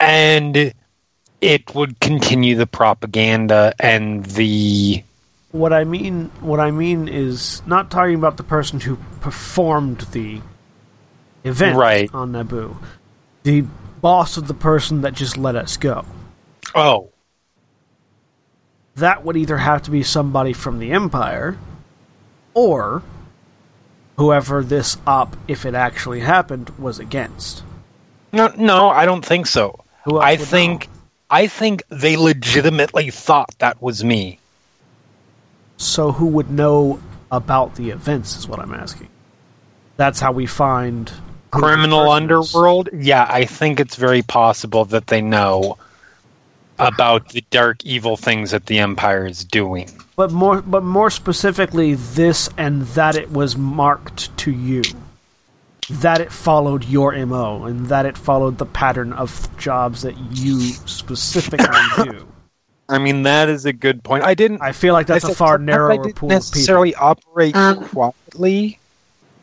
And 0.05 0.73
it 1.41 1.75
would 1.75 1.99
continue 2.01 2.55
the 2.57 2.67
propaganda 2.67 3.75
and 3.79 4.25
the 4.27 5.03
what 5.53 5.73
I 5.73 5.85
mean. 5.85 6.31
What 6.41 6.59
I 6.61 6.71
mean 6.73 7.07
is 7.09 7.63
not 7.67 7.91
talking 7.91 8.15
about 8.17 8.37
the 8.37 8.43
person 8.43 8.81
who 8.81 8.97
performed 9.21 10.01
the 10.13 10.41
event 11.45 11.77
Right. 11.77 12.11
on 12.13 12.33
Naboo, 12.33 12.77
the 13.45 13.63
boss 14.01 14.37
of 14.37 14.49
the 14.49 14.55
person 14.55 15.03
that 15.03 15.15
just 15.15 15.37
let 15.37 15.55
us 15.57 15.77
go. 15.77 16.05
oh 16.75 17.11
that 18.97 19.25
would 19.25 19.37
either 19.37 19.57
have 19.59 19.83
to 19.83 19.91
be 19.91 20.03
somebody 20.05 20.53
from 20.53 20.79
the 20.79 20.93
Empire 20.93 21.59
or 22.55 23.03
whoever 24.17 24.63
this 24.63 24.97
op, 25.07 25.37
if 25.49 25.65
it 25.67 25.75
actually 25.75 26.21
happened, 26.21 26.71
was 26.79 26.99
against. 27.01 27.63
no 28.33 28.49
no 28.57 28.89
i 28.89 29.05
don't 29.07 29.25
think 29.25 29.47
so 29.47 29.84
Who 30.05 30.19
i 30.19 30.37
think 30.37 30.87
know? 30.87 30.93
i 31.31 31.47
think 31.47 31.83
they 31.89 32.17
legitimately 32.17 33.11
thought 33.11 33.55
that 33.59 33.81
was 33.83 34.05
me 34.05 34.39
So 35.77 36.13
who 36.13 36.27
would 36.27 36.51
know 36.51 37.01
about 37.31 37.75
the 37.75 37.91
events 37.91 38.37
is 38.37 38.47
what 38.47 38.61
I'm 38.61 38.73
asking. 38.73 39.09
That's 39.97 40.21
how 40.21 40.31
we 40.33 40.47
find 40.47 41.11
criminal 41.51 42.11
underworld 42.11 42.89
yeah 42.93 43.27
i 43.29 43.45
think 43.45 43.79
it's 43.81 43.97
very 43.97 44.23
possible 44.23 44.85
that 44.87 45.07
they 45.07 45.21
know 45.21 45.79
about 46.79 47.29
the 47.31 47.45
dark 47.51 47.85
evil 47.85 48.17
things 48.17 48.51
that 48.51 48.67
the 48.67 48.79
empire 48.79 49.25
is 49.27 49.45
doing 49.45 49.89
But 50.17 50.33
more 50.33 50.63
but 50.63 50.83
more 50.83 51.11
specifically 51.11 51.95
this 51.95 52.49
and 52.57 52.83
that 52.95 53.15
it 53.17 53.31
was 53.31 53.57
marked 53.57 54.37
to 54.39 54.51
you. 54.51 54.83
That 55.89 56.21
it 56.21 56.33
followed 56.33 56.85
your 56.85 57.13
MO 57.27 57.65
and 57.65 57.87
that 57.89 58.07
it 58.07 58.17
followed 58.17 58.59
the 58.59 58.67
pattern 58.67 59.13
of 59.13 59.55
jobs 59.59 60.03
that 60.03 60.17
you 60.33 60.79
specifically 60.87 61.93
do. 61.97 62.27
i 62.89 62.99
mean 62.99 63.23
that 63.23 63.49
is 63.49 63.65
a 63.65 63.73
good 63.73 64.03
point 64.05 64.25
i 64.25 64.35
didn't 64.35 64.61
I 64.61 64.73
feel 64.73 64.93
like 64.95 65.07
that's 65.07 65.25
I 65.25 65.29
a 65.29 65.31
said 65.31 65.37
far 65.37 65.59
sometimes 65.59 65.85
I 65.89 65.97
narrower 65.97 66.03
didn't 66.03 66.17
pool 66.17 66.37
of 66.37 66.51
people. 66.53 66.75
necessarily 66.75 66.95
operate 66.95 67.55
Um, 67.55 67.83
quietly 67.83 68.79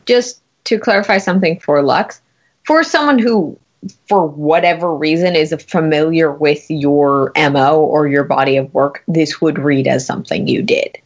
just 0.06 0.40
to 0.64 0.78
clarify 0.78 1.18
something 1.18 1.58
for 1.60 1.82
Lux, 1.82 2.20
for 2.66 2.84
someone 2.84 3.18
who, 3.18 3.58
for 4.08 4.26
whatever 4.26 4.94
reason, 4.94 5.34
is 5.34 5.52
familiar 5.68 6.30
with 6.32 6.64
your 6.70 7.32
MO 7.36 7.80
or 7.80 8.06
your 8.08 8.24
body 8.24 8.56
of 8.56 8.72
work, 8.74 9.02
this 9.08 9.40
would 9.40 9.58
read 9.58 9.86
as 9.88 10.06
something 10.06 10.46
you 10.46 10.62
did. 10.62 10.98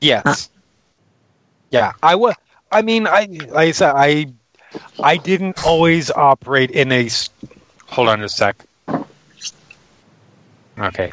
Yes. 0.00 0.22
Huh. 0.24 0.34
Yeah, 1.70 1.92
I 2.02 2.14
was. 2.16 2.34
I 2.72 2.82
mean, 2.82 3.06
I 3.06 3.26
like 3.48 3.68
I 3.68 3.70
said, 3.72 3.92
I 3.94 4.26
I 5.02 5.16
didn't 5.16 5.64
always 5.64 6.10
operate 6.10 6.70
in 6.70 6.90
a. 6.92 7.08
Hold 7.86 8.08
on 8.08 8.22
a 8.22 8.28
sec. 8.28 8.56
Okay. 10.78 11.12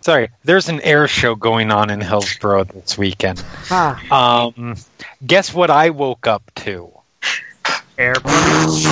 Sorry, 0.00 0.28
there's 0.44 0.68
an 0.68 0.80
air 0.80 1.06
show 1.06 1.34
going 1.36 1.70
on 1.70 1.88
in 1.90 2.00
Hillsborough 2.00 2.64
this 2.64 2.98
weekend. 2.98 3.42
Ah, 3.70 4.46
Um, 4.46 4.76
guess 5.24 5.54
what 5.54 5.70
I 5.70 5.90
woke 5.90 6.26
up 6.26 6.42
to? 6.56 6.90
airplanes. 7.98 8.84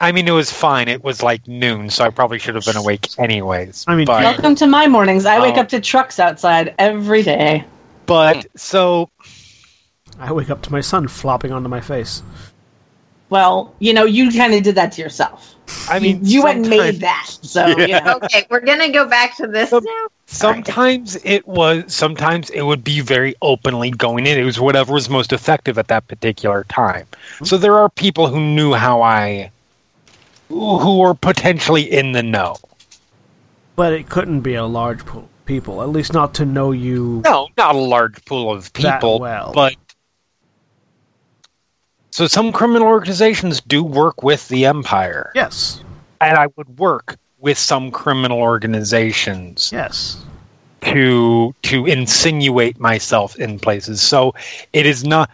I 0.00 0.10
mean, 0.12 0.26
it 0.28 0.32
was 0.32 0.50
fine. 0.50 0.88
It 0.88 1.02
was 1.04 1.22
like 1.22 1.46
noon, 1.46 1.88
so 1.88 2.04
I 2.04 2.10
probably 2.10 2.38
should 2.38 2.54
have 2.54 2.64
been 2.64 2.76
awake 2.76 3.08
anyways. 3.18 3.84
I 3.88 3.94
mean, 3.94 4.04
but, 4.04 4.22
Welcome 4.24 4.56
to 4.56 4.66
my 4.66 4.86
mornings. 4.88 5.24
I 5.24 5.40
wake 5.40 5.54
Oh. 5.56 5.60
up 5.60 5.68
to 5.70 5.80
trucks 5.80 6.18
outside 6.18 6.74
every 6.78 7.22
day. 7.22 7.64
but 8.06 8.44
so 8.56 9.08
I 10.22 10.30
wake 10.32 10.50
up 10.50 10.62
to 10.62 10.72
my 10.72 10.80
son 10.80 11.08
flopping 11.08 11.52
onto 11.52 11.68
my 11.68 11.80
face. 11.80 12.22
Well, 13.28 13.74
you 13.80 13.92
know, 13.92 14.04
you 14.04 14.30
kind 14.30 14.54
of 14.54 14.62
did 14.62 14.76
that 14.76 14.92
to 14.92 15.02
yourself. 15.02 15.56
I 15.88 15.98
mean, 15.98 16.24
you, 16.24 16.38
you 16.38 16.44
went 16.44 16.58
and 16.58 16.68
made 16.70 17.00
that. 17.00 17.26
So, 17.42 17.66
you 17.66 17.88
know. 17.88 18.20
Okay, 18.22 18.46
we're 18.50 18.60
gonna 18.60 18.90
go 18.90 19.08
back 19.08 19.36
to 19.38 19.46
this 19.46 19.70
Some- 19.70 19.84
now. 19.84 20.06
Sometimes 20.26 21.16
it 21.24 21.46
was. 21.46 21.92
Sometimes 21.92 22.50
it 22.50 22.62
would 22.62 22.84
be 22.84 23.00
very 23.00 23.34
openly 23.42 23.90
going 23.90 24.26
in. 24.26 24.38
It 24.38 24.44
was 24.44 24.60
whatever 24.60 24.92
was 24.92 25.10
most 25.10 25.32
effective 25.32 25.76
at 25.76 25.88
that 25.88 26.06
particular 26.08 26.64
time. 26.64 27.06
Hmm? 27.38 27.44
So 27.44 27.58
there 27.58 27.74
are 27.74 27.88
people 27.88 28.28
who 28.28 28.40
knew 28.40 28.72
how 28.74 29.02
I, 29.02 29.50
who 30.48 30.98
were 30.98 31.14
potentially 31.14 31.82
in 31.82 32.12
the 32.12 32.22
know. 32.22 32.56
But 33.76 33.92
it 33.92 34.08
couldn't 34.08 34.40
be 34.42 34.54
a 34.54 34.64
large 34.64 35.04
pool 35.04 35.22
of 35.22 35.44
people, 35.46 35.82
at 35.82 35.88
least 35.88 36.12
not 36.12 36.34
to 36.34 36.46
know 36.46 36.72
you. 36.72 37.22
No, 37.24 37.48
not 37.58 37.74
a 37.74 37.78
large 37.78 38.24
pool 38.24 38.50
of 38.52 38.72
That 38.74 39.00
people, 39.00 39.18
well. 39.18 39.52
but 39.54 39.74
so 42.12 42.26
some 42.26 42.52
criminal 42.52 42.86
organizations 42.86 43.60
do 43.62 43.82
work 43.82 44.22
with 44.22 44.46
the 44.48 44.66
empire, 44.66 45.32
Yes, 45.34 45.82
and 46.20 46.36
I 46.36 46.46
would 46.56 46.78
work 46.78 47.16
with 47.38 47.58
some 47.58 47.90
criminal 47.90 48.38
organizations 48.38 49.70
yes. 49.72 50.22
to 50.82 51.54
to 51.62 51.86
insinuate 51.86 52.78
myself 52.78 53.36
in 53.36 53.58
places. 53.58 54.00
So 54.00 54.34
it 54.72 54.86
is 54.86 55.04
not. 55.04 55.30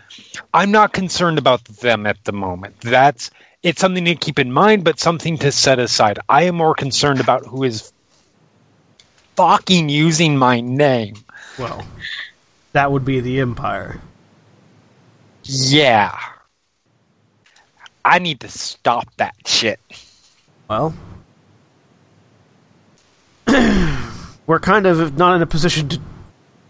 I'm 0.54 0.70
not 0.70 0.92
concerned 0.92 1.38
about 1.38 1.64
them 1.64 2.06
at 2.06 2.24
the 2.24 2.32
moment. 2.32 2.80
That's 2.80 3.30
it's 3.62 3.80
something 3.80 4.04
to 4.04 4.14
keep 4.14 4.38
in 4.38 4.52
mind, 4.52 4.84
but 4.84 5.00
something 5.00 5.36
to 5.38 5.50
set 5.50 5.78
aside. 5.78 6.20
I 6.28 6.44
am 6.44 6.54
more 6.54 6.74
concerned 6.74 7.20
about 7.20 7.44
who 7.44 7.64
is 7.64 7.92
fucking 9.34 9.88
using 9.88 10.36
my 10.36 10.60
name. 10.60 11.16
Well, 11.58 11.84
that 12.72 12.92
would 12.92 13.04
be 13.04 13.20
the 13.20 13.40
Empire. 13.40 14.00
Yeah. 15.42 16.16
I 18.08 18.18
need 18.20 18.40
to 18.40 18.48
stop 18.48 19.06
that 19.18 19.34
shit. 19.46 19.78
Well, 20.68 20.94
we're 24.46 24.60
kind 24.60 24.86
of 24.86 25.16
not 25.18 25.36
in 25.36 25.42
a 25.42 25.46
position 25.46 25.90
to 25.90 26.00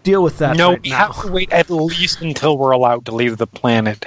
deal 0.03 0.21
with 0.21 0.39
that 0.39 0.57
no, 0.57 0.71
right 0.71 0.83
we 0.83 0.89
now. 0.89 0.97
have 1.13 1.21
to 1.21 1.31
wait 1.31 1.51
at 1.51 1.69
least 1.69 2.21
until 2.21 2.57
we're 2.57 2.71
allowed 2.71 3.05
to 3.05 3.15
leave 3.15 3.37
the 3.37 3.47
planet. 3.47 4.05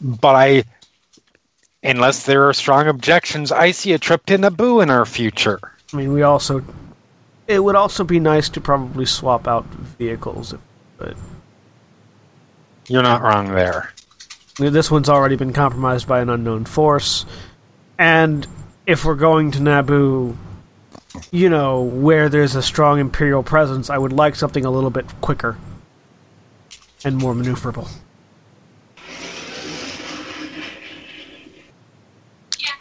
But 0.00 0.34
I, 0.34 0.64
unless 1.82 2.26
there 2.26 2.48
are 2.48 2.52
strong 2.52 2.86
objections, 2.86 3.50
I 3.50 3.70
see 3.70 3.94
a 3.94 3.98
trip 3.98 4.26
to 4.26 4.36
Naboo 4.36 4.82
in 4.82 4.90
our 4.90 5.06
future. 5.06 5.60
I 5.92 5.96
mean, 5.96 6.12
we 6.12 6.22
also. 6.22 6.62
It 7.46 7.62
would 7.62 7.76
also 7.76 8.04
be 8.04 8.20
nice 8.20 8.48
to 8.50 8.60
probably 8.60 9.06
swap 9.06 9.48
out 9.48 9.64
vehicles, 9.66 10.52
if, 10.52 10.60
but 10.98 11.16
You're 12.88 13.02
not 13.02 13.22
wrong 13.22 13.52
there. 13.54 13.92
I 14.58 14.62
mean, 14.62 14.72
this 14.72 14.90
one's 14.90 15.08
already 15.08 15.36
been 15.36 15.52
compromised 15.52 16.06
by 16.06 16.20
an 16.20 16.30
unknown 16.30 16.64
force, 16.64 17.26
and 17.98 18.46
if 18.86 19.04
we're 19.04 19.14
going 19.14 19.50
to 19.52 19.58
Naboo, 19.58 20.36
you 21.30 21.48
know, 21.48 21.82
where 21.82 22.28
there's 22.28 22.54
a 22.54 22.62
strong 22.62 23.00
Imperial 23.00 23.42
presence, 23.42 23.90
I 23.90 23.98
would 23.98 24.12
like 24.12 24.36
something 24.36 24.64
a 24.64 24.70
little 24.70 24.90
bit 24.90 25.06
quicker 25.20 25.56
and 27.04 27.16
more 27.16 27.34
maneuverable. 27.34 27.88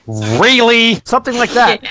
Really? 0.06 1.02
Something 1.06 1.36
like 1.36 1.52
that. 1.52 1.82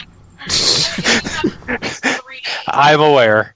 I'm 2.66 3.00
aware. 3.00 3.54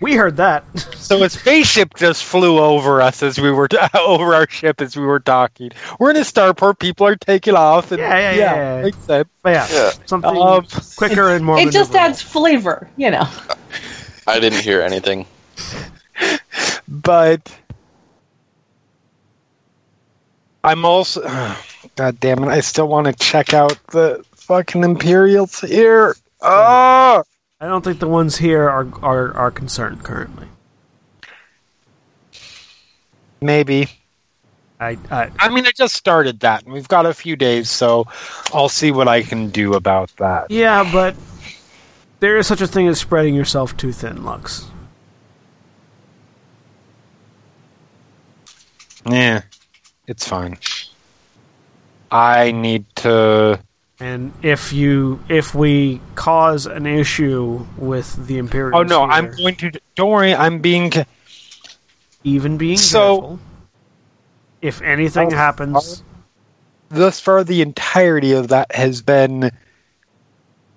Fuck. 0.00 0.06
We 0.06 0.14
heard 0.16 0.36
that. 0.38 0.64
So 0.96 1.22
a 1.22 1.28
spaceship 1.30 1.94
just 1.94 2.24
flew 2.24 2.58
over 2.58 3.02
us 3.02 3.22
as 3.22 3.38
we 3.38 3.50
were 3.50 3.68
over 3.94 4.34
our 4.34 4.48
ship 4.48 4.80
as 4.80 4.96
we 4.96 5.04
were 5.04 5.18
docking. 5.18 5.72
We're 5.98 6.10
in 6.10 6.16
a 6.16 6.20
starport. 6.20 6.78
People 6.78 7.06
are 7.06 7.16
taking 7.16 7.54
off. 7.54 7.92
And, 7.92 8.00
Yeah, 8.00 8.18
yeah, 8.18 8.32
yeah, 8.34 8.54
yeah. 8.76 8.82
Makes 8.82 8.98
sense. 8.98 9.28
But 9.42 9.50
yeah, 9.50 9.66
Yeah. 9.70 9.90
something 10.06 10.36
Um, 10.36 10.66
quicker 10.96 11.28
and 11.28 11.44
more. 11.44 11.58
It 11.58 11.70
just 11.70 11.94
adds 11.94 12.22
flavor, 12.22 12.88
you 12.96 13.10
know. 13.10 13.28
I 14.26 14.40
didn't 14.40 14.60
hear 14.60 14.80
anything. 14.80 15.26
but 16.88 17.54
I'm 20.64 20.84
also 20.84 21.22
God 21.96 22.20
damn 22.20 22.44
it, 22.44 22.48
I 22.48 22.60
still 22.60 22.88
want 22.88 23.06
to 23.06 23.12
check 23.12 23.52
out 23.52 23.76
the 23.88 24.24
fucking 24.32 24.84
Imperials 24.84 25.60
here. 25.60 26.16
Oh 26.42 27.22
I 27.60 27.66
don't 27.66 27.84
think 27.84 27.98
the 27.98 28.08
ones 28.08 28.38
here 28.38 28.68
are 28.68 28.88
are, 29.02 29.36
are 29.36 29.50
concerned 29.50 30.02
currently. 30.02 30.46
maybe. 33.42 33.88
I, 34.78 34.96
I 35.10 35.30
I 35.38 35.48
mean 35.50 35.66
I 35.66 35.72
just 35.72 35.94
started 35.94 36.40
that 36.40 36.64
and 36.64 36.72
we've 36.72 36.88
got 36.88 37.04
a 37.06 37.12
few 37.12 37.36
days, 37.36 37.68
so 37.70 38.06
I'll 38.54 38.68
see 38.68 38.90
what 38.90 39.08
I 39.08 39.22
can 39.22 39.50
do 39.50 39.74
about 39.74 40.10
that. 40.16 40.50
yeah, 40.50 40.88
but 40.90 41.14
there 42.20 42.36
is 42.38 42.46
such 42.46 42.60
a 42.60 42.66
thing 42.66 42.88
as 42.88 42.98
spreading 42.98 43.34
yourself 43.34 43.76
too 43.76 43.92
thin, 43.92 44.24
Lux. 44.24 44.66
Yeah. 49.06 49.42
It's 50.06 50.26
fine. 50.26 50.58
I 52.10 52.52
need 52.52 52.84
to 52.96 53.60
And 54.00 54.32
if 54.42 54.72
you 54.72 55.20
if 55.28 55.54
we 55.54 56.00
cause 56.14 56.64
an 56.66 56.86
issue 56.86 57.66
with 57.76 58.26
the 58.26 58.38
Imperials, 58.38 58.80
Oh 58.80 58.82
no, 58.82 59.02
I'm 59.02 59.30
going 59.36 59.56
to 59.56 59.70
don't 59.94 60.10
worry, 60.10 60.34
I'm 60.34 60.60
being 60.60 60.90
even 62.24 62.56
being 62.56 62.78
So- 62.78 63.20
careful. 63.20 63.38
If 64.62 64.82
anything 64.82 65.30
happens, 65.30 66.02
thus 66.90 67.18
far 67.18 67.44
the 67.44 67.62
entirety 67.62 68.32
of 68.32 68.48
that 68.48 68.74
has 68.74 69.00
been 69.00 69.50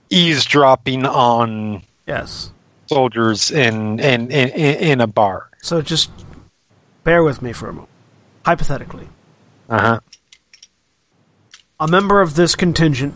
eavesdropping 0.10 1.06
on 1.06 1.84
yes. 2.08 2.52
soldiers 2.88 3.52
in 3.52 4.00
in, 4.00 4.32
in 4.32 4.50
in 4.50 5.02
a 5.02 5.08
bar. 5.08 5.50
So 5.62 5.82
just 5.82 6.12
bear 7.04 7.24
with 7.24 7.42
me 7.42 7.52
for 7.52 7.68
a 7.70 7.74
moment. 7.74 7.90
Hypothetically, 8.46 9.08
Uh-huh. 9.70 10.00
A 11.80 11.88
member 11.88 12.22
of 12.22 12.36
this 12.36 12.56
contingent 12.56 13.14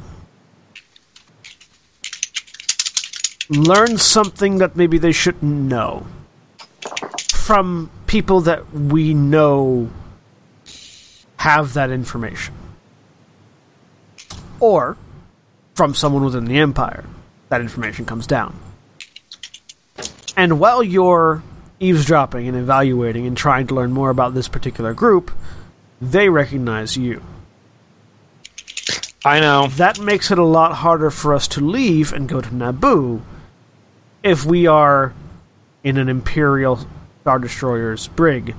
learns 3.49 4.01
something 4.01 4.57
that 4.57 4.75
maybe 4.75 4.97
they 4.97 5.11
shouldn't 5.11 5.43
know 5.43 6.05
from 7.34 7.89
people 8.07 8.41
that 8.41 8.73
we 8.73 9.13
know 9.13 9.89
have 11.38 11.73
that 11.73 11.91
information. 11.91 12.53
Or 14.59 14.97
from 15.75 15.93
someone 15.93 16.25
within 16.25 16.45
the 16.45 16.57
Empire. 16.57 17.05
That 17.49 17.61
information 17.61 18.05
comes 18.05 18.27
down. 18.27 18.59
And 20.35 20.59
while 20.59 20.84
you're 20.84 21.41
eavesdropping 21.79 22.47
and 22.47 22.57
evaluating 22.57 23.25
and 23.27 23.38
trying 23.38 23.67
to 23.67 23.75
learn 23.75 23.91
more 23.91 24.09
about 24.09 24.34
this 24.34 24.47
particular 24.47 24.93
group, 24.93 25.31
they 26.01 26.29
recognize 26.29 26.97
you. 26.97 27.23
I 29.26 29.39
know. 29.39 29.68
That 29.68 29.99
makes 29.99 30.31
it 30.31 30.38
a 30.38 30.44
lot 30.44 30.76
harder 30.76 31.11
for 31.11 31.34
us 31.34 31.48
to 31.49 31.61
leave 31.61 32.14
and 32.14 32.30
go 32.30 32.41
to 32.41 32.49
Naboo 32.49 33.22
if 34.23 34.45
we 34.45 34.68
are 34.68 35.14
in 35.84 35.98
an 35.98 36.10
Imperial 36.10 36.80
Star 37.22 37.39
Destroyer's 37.39 38.07
brig, 38.07 38.56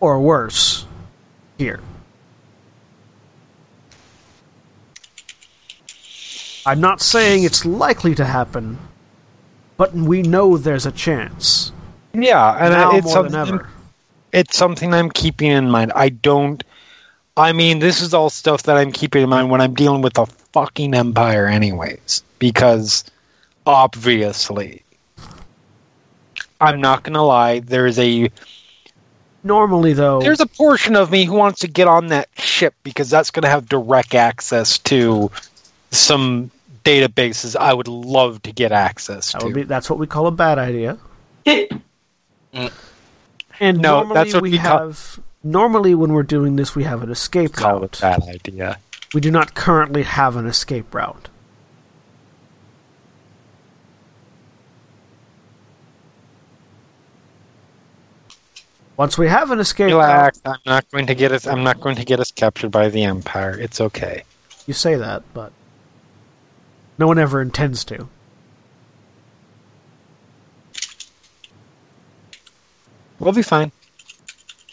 or 0.00 0.20
worse, 0.20 0.86
here. 1.56 1.80
I'm 6.66 6.80
not 6.80 7.00
saying 7.00 7.44
it's 7.44 7.64
likely 7.64 8.14
to 8.14 8.24
happen, 8.24 8.78
but 9.76 9.94
we 9.94 10.22
know 10.22 10.56
there's 10.56 10.86
a 10.86 10.92
chance. 10.92 11.72
Yeah, 12.12 12.56
and 12.58 12.74
now 12.74 12.96
it's 12.96 13.06
more 13.06 13.22
than 13.22 13.34
ever. 13.34 13.68
it's 14.32 14.56
something 14.56 14.92
I'm 14.92 15.10
keeping 15.10 15.50
in 15.50 15.70
mind. 15.70 15.92
I 15.94 16.10
don't 16.10 16.62
I 17.38 17.52
mean, 17.52 17.78
this 17.78 18.02
is 18.02 18.12
all 18.12 18.30
stuff 18.30 18.64
that 18.64 18.76
I'm 18.76 18.90
keeping 18.90 19.22
in 19.22 19.28
mind 19.28 19.48
when 19.48 19.60
I'm 19.60 19.74
dealing 19.74 20.02
with 20.02 20.14
the 20.14 20.26
fucking 20.26 20.92
empire 20.92 21.46
anyways 21.46 22.24
because 22.40 23.04
obviously 23.64 24.82
I'm 26.60 26.80
not 26.80 27.04
going 27.04 27.14
to 27.14 27.22
lie, 27.22 27.60
there's 27.60 27.98
a 27.98 28.28
Normally, 29.44 29.92
though, 29.92 30.20
there's 30.20 30.40
a 30.40 30.46
portion 30.46 30.96
of 30.96 31.12
me 31.12 31.24
who 31.24 31.34
wants 31.34 31.60
to 31.60 31.68
get 31.68 31.86
on 31.86 32.08
that 32.08 32.28
ship 32.36 32.74
because 32.82 33.08
that's 33.08 33.30
going 33.30 33.44
to 33.44 33.48
have 33.48 33.68
direct 33.68 34.14
access 34.16 34.78
to 34.80 35.30
some 35.92 36.50
databases 36.84 37.54
I 37.54 37.72
would 37.72 37.86
love 37.86 38.42
to 38.42 38.52
get 38.52 38.72
access 38.72 39.30
to. 39.32 39.44
would 39.44 39.54
be, 39.54 39.62
that's 39.62 39.88
what 39.88 40.00
we 40.00 40.08
call 40.08 40.26
a 40.26 40.32
bad 40.32 40.58
idea. 40.58 40.98
And 43.60 43.78
No, 43.78 44.02
normally 44.02 44.14
that's 44.14 44.34
what 44.34 44.42
we 44.42 44.50
we 44.52 44.58
call- 44.58 44.78
have. 44.78 45.20
Normally, 45.48 45.94
when 45.94 46.12
we're 46.12 46.24
doing 46.24 46.56
this, 46.56 46.76
we 46.76 46.84
have 46.84 47.02
an 47.02 47.10
escape 47.10 47.54
Call 47.54 47.78
it 47.78 47.80
route. 47.80 47.92
that 48.00 48.22
idea. 48.28 48.78
We 49.14 49.22
do 49.22 49.30
not 49.30 49.54
currently 49.54 50.02
have 50.02 50.36
an 50.36 50.44
escape 50.46 50.94
route. 50.94 51.30
Once 58.96 59.16
we 59.16 59.28
have 59.28 59.50
an 59.50 59.60
escape, 59.60 59.92
route- 59.92 59.96
Relax. 59.96 60.40
I'm 60.44 60.58
not 60.66 60.90
going 60.90 61.06
to 61.06 61.14
get 61.14 61.32
us. 61.32 61.46
I'm 61.46 61.62
not 61.62 61.80
going 61.80 61.96
to 61.96 62.04
get 62.04 62.18
us 62.20 62.30
captured 62.32 62.70
by 62.70 62.88
the 62.88 63.04
Empire. 63.04 63.56
It's 63.58 63.80
okay. 63.80 64.24
you 64.66 64.74
say 64.74 64.96
that, 64.96 65.22
but 65.32 65.52
no 66.98 67.06
one 67.06 67.18
ever 67.18 67.40
intends 67.40 67.84
to. 67.86 68.08
We'll 73.20 73.32
be 73.32 73.42
fine. 73.42 73.72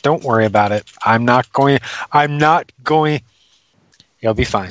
Don't 0.05 0.23
worry 0.23 0.45
about 0.45 0.71
it. 0.71 0.85
I'm 1.03 1.25
not 1.25 1.51
going. 1.51 1.79
I'm 2.11 2.37
not 2.37 2.71
going. 2.83 3.21
You'll 4.21 4.35
be 4.35 4.43
fine. 4.43 4.69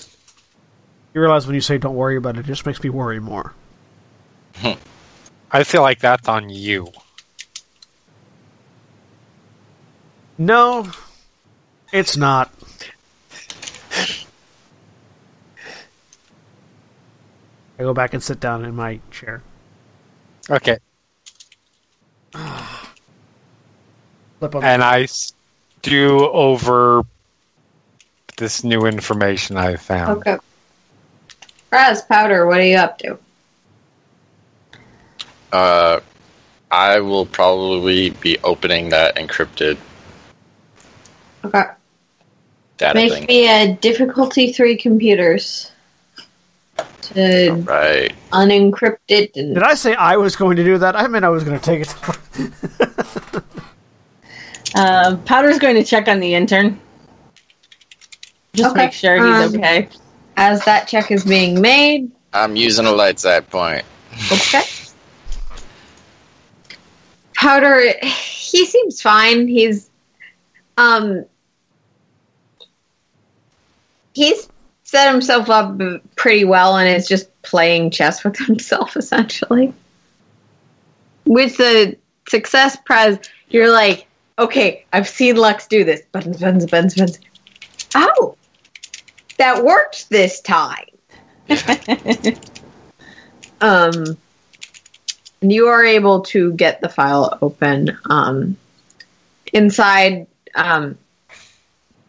You 1.12 1.20
realize 1.20 1.44
when 1.44 1.56
you 1.56 1.60
say 1.60 1.76
"don't 1.76 1.96
worry 1.96 2.16
about 2.16 2.36
it," 2.36 2.40
it 2.40 2.46
just 2.46 2.64
makes 2.64 2.80
me 2.80 2.88
worry 2.88 3.18
more. 3.18 3.52
I 5.50 5.64
feel 5.64 5.82
like 5.82 5.98
that's 5.98 6.28
on 6.28 6.50
you. 6.50 6.92
No, 10.38 10.88
it's 11.92 12.16
not. 12.16 12.52
I 17.76 17.82
go 17.82 17.92
back 17.92 18.14
and 18.14 18.22
sit 18.22 18.38
down 18.38 18.64
in 18.64 18.76
my 18.76 19.00
chair. 19.10 19.42
Okay. 20.48 20.78
Flip 24.44 24.56
on 24.56 24.64
And 24.64 24.82
I 24.84 25.06
stew 25.06 26.28
over 26.30 27.02
this 28.36 28.62
new 28.62 28.84
information 28.84 29.56
I 29.56 29.76
found. 29.76 30.18
Okay. 30.18 30.36
Praz, 31.72 32.06
Powder, 32.06 32.46
what 32.46 32.60
are 32.60 32.64
you 32.64 32.76
up 32.76 32.98
to? 32.98 33.18
Uh, 35.50 36.00
I 36.70 37.00
will 37.00 37.24
probably 37.24 38.10
be 38.10 38.36
opening 38.44 38.90
that 38.90 39.16
encrypted 39.16 39.78
Okay. 41.44 41.64
data 42.76 42.98
Make 42.98 43.12
thing. 43.12 43.26
me 43.26 43.48
a 43.48 43.72
difficulty 43.76 44.52
three 44.52 44.76
computers 44.76 45.70
to 47.02 47.62
Right. 47.66 48.12
unencrypt 48.32 48.98
it 49.08 49.36
and 49.36 49.54
Did 49.54 49.62
I 49.62 49.74
say 49.74 49.94
I 49.94 50.16
was 50.18 50.36
going 50.36 50.56
to 50.56 50.64
do 50.64 50.76
that? 50.78 50.96
I 50.96 51.06
meant 51.06 51.24
I 51.24 51.30
was 51.30 51.44
going 51.44 51.58
to 51.58 51.64
take 51.64 51.82
it. 51.82 53.44
Uh, 54.74 55.16
Powder's 55.24 55.58
going 55.58 55.76
to 55.76 55.84
check 55.84 56.08
on 56.08 56.20
the 56.20 56.34
intern. 56.34 56.80
Just 58.54 58.70
Okay. 58.70 58.84
make 58.84 58.92
sure 58.92 59.16
he's 59.16 59.24
Um, 59.24 59.54
okay. 59.56 59.88
as 60.36 60.64
that 60.64 60.88
check 60.88 61.10
is 61.10 61.24
being 61.24 61.60
made, 61.60 62.10
I'm 62.32 62.56
using 62.56 62.86
a 62.86 62.92
light 62.92 63.18
side 63.20 63.48
point. 63.50 63.84
okay. 64.32 64.62
Powder, 67.34 67.82
he 68.02 68.64
seems 68.66 69.00
fine. 69.02 69.46
He's, 69.48 69.88
um, 70.76 71.24
he's 74.14 74.48
set 74.84 75.12
himself 75.12 75.50
up 75.50 75.78
pretty 76.16 76.44
well 76.44 76.76
and 76.76 76.88
is 76.88 77.06
just 77.06 77.28
playing 77.42 77.90
chess 77.90 78.24
with 78.24 78.36
himself 78.46 78.96
essentially. 78.96 79.72
With 81.26 81.56
the 81.56 81.96
success 82.28 82.76
prize, 82.84 83.18
you're 83.48 83.72
like, 83.72 84.06
okay, 84.38 84.84
I've 84.92 85.08
seen 85.08 85.36
Lux 85.36 85.66
do 85.66 85.84
this. 85.84 86.02
Buttons, 86.12 86.40
buttons, 86.40 86.66
buttons, 86.66 86.94
buttons. 86.94 87.20
Oh, 87.94 88.36
that 89.38 89.64
worked 89.64 90.08
this 90.10 90.40
time. 90.40 90.86
um, 93.60 94.16
you 95.40 95.66
are 95.66 95.84
able 95.84 96.22
to 96.22 96.52
get 96.54 96.80
the 96.80 96.88
file 96.88 97.38
open. 97.42 97.96
Um, 98.08 98.56
inside, 99.52 100.26
um, 100.54 100.98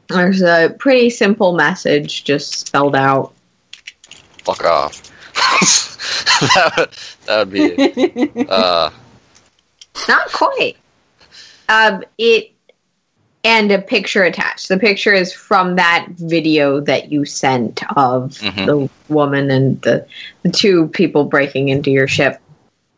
there's 0.07 0.41
a 0.41 0.75
pretty 0.79 1.09
simple 1.09 1.53
message 1.53 2.23
just 2.23 2.67
spelled 2.67 2.95
out. 2.95 3.33
Fuck 4.43 4.63
off. 4.63 5.11
that, 6.55 6.73
would, 6.77 6.89
that 7.25 7.39
would 7.39 7.51
be. 7.51 8.45
Uh, 8.49 8.91
Not 10.07 10.31
quite. 10.31 10.77
Um, 11.69 12.03
it 12.17 12.51
and 13.43 13.71
a 13.71 13.79
picture 13.79 14.23
attached. 14.23 14.69
The 14.69 14.79
picture 14.79 15.13
is 15.13 15.31
from 15.31 15.75
that 15.75 16.07
video 16.17 16.79
that 16.81 17.11
you 17.11 17.25
sent 17.25 17.83
of 17.95 18.31
Mhm. 18.31 18.65
the 18.65 18.89
woman 19.13 19.51
and 19.51 19.79
the, 19.83 20.05
the 20.41 20.49
two 20.49 20.87
people 20.87 21.25
breaking 21.25 21.69
into 21.69 21.91
your 21.91 22.07
ship. 22.07 22.41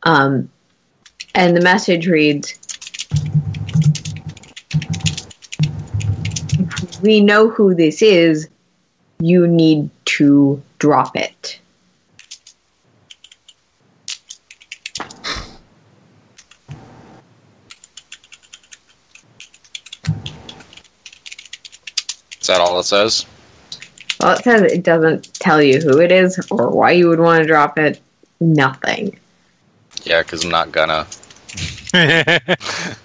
Um, 0.04 0.50
and 1.36 1.56
the 1.56 1.62
message 1.62 2.08
reads 2.08 2.54
We 7.02 7.22
know 7.22 7.50
who 7.50 7.76
this 7.76 8.02
is. 8.02 8.48
You 9.20 9.48
need 9.48 9.90
to 10.06 10.62
drop 10.80 11.16
it. 11.16 11.60
Is 22.48 22.56
that 22.56 22.62
all 22.62 22.80
it 22.80 22.84
says? 22.84 23.26
Well, 24.22 24.38
it 24.38 24.44
says 24.44 24.62
it 24.62 24.84
doesn't 24.84 25.34
tell 25.34 25.62
you 25.62 25.82
who 25.82 26.00
it 26.00 26.14
is 26.14 26.40
or 26.50 26.70
why 26.70 26.92
you 26.92 27.10
would 27.10 27.20
want 27.20 27.42
to 27.42 27.48
drop 27.48 27.78
it. 27.78 28.00
Nothing. 28.40 29.20
Yeah, 30.04 30.22
because 30.22 30.46
I'm 30.46 30.52
not 30.52 30.72
gonna. 30.72 31.06
I 31.94 32.56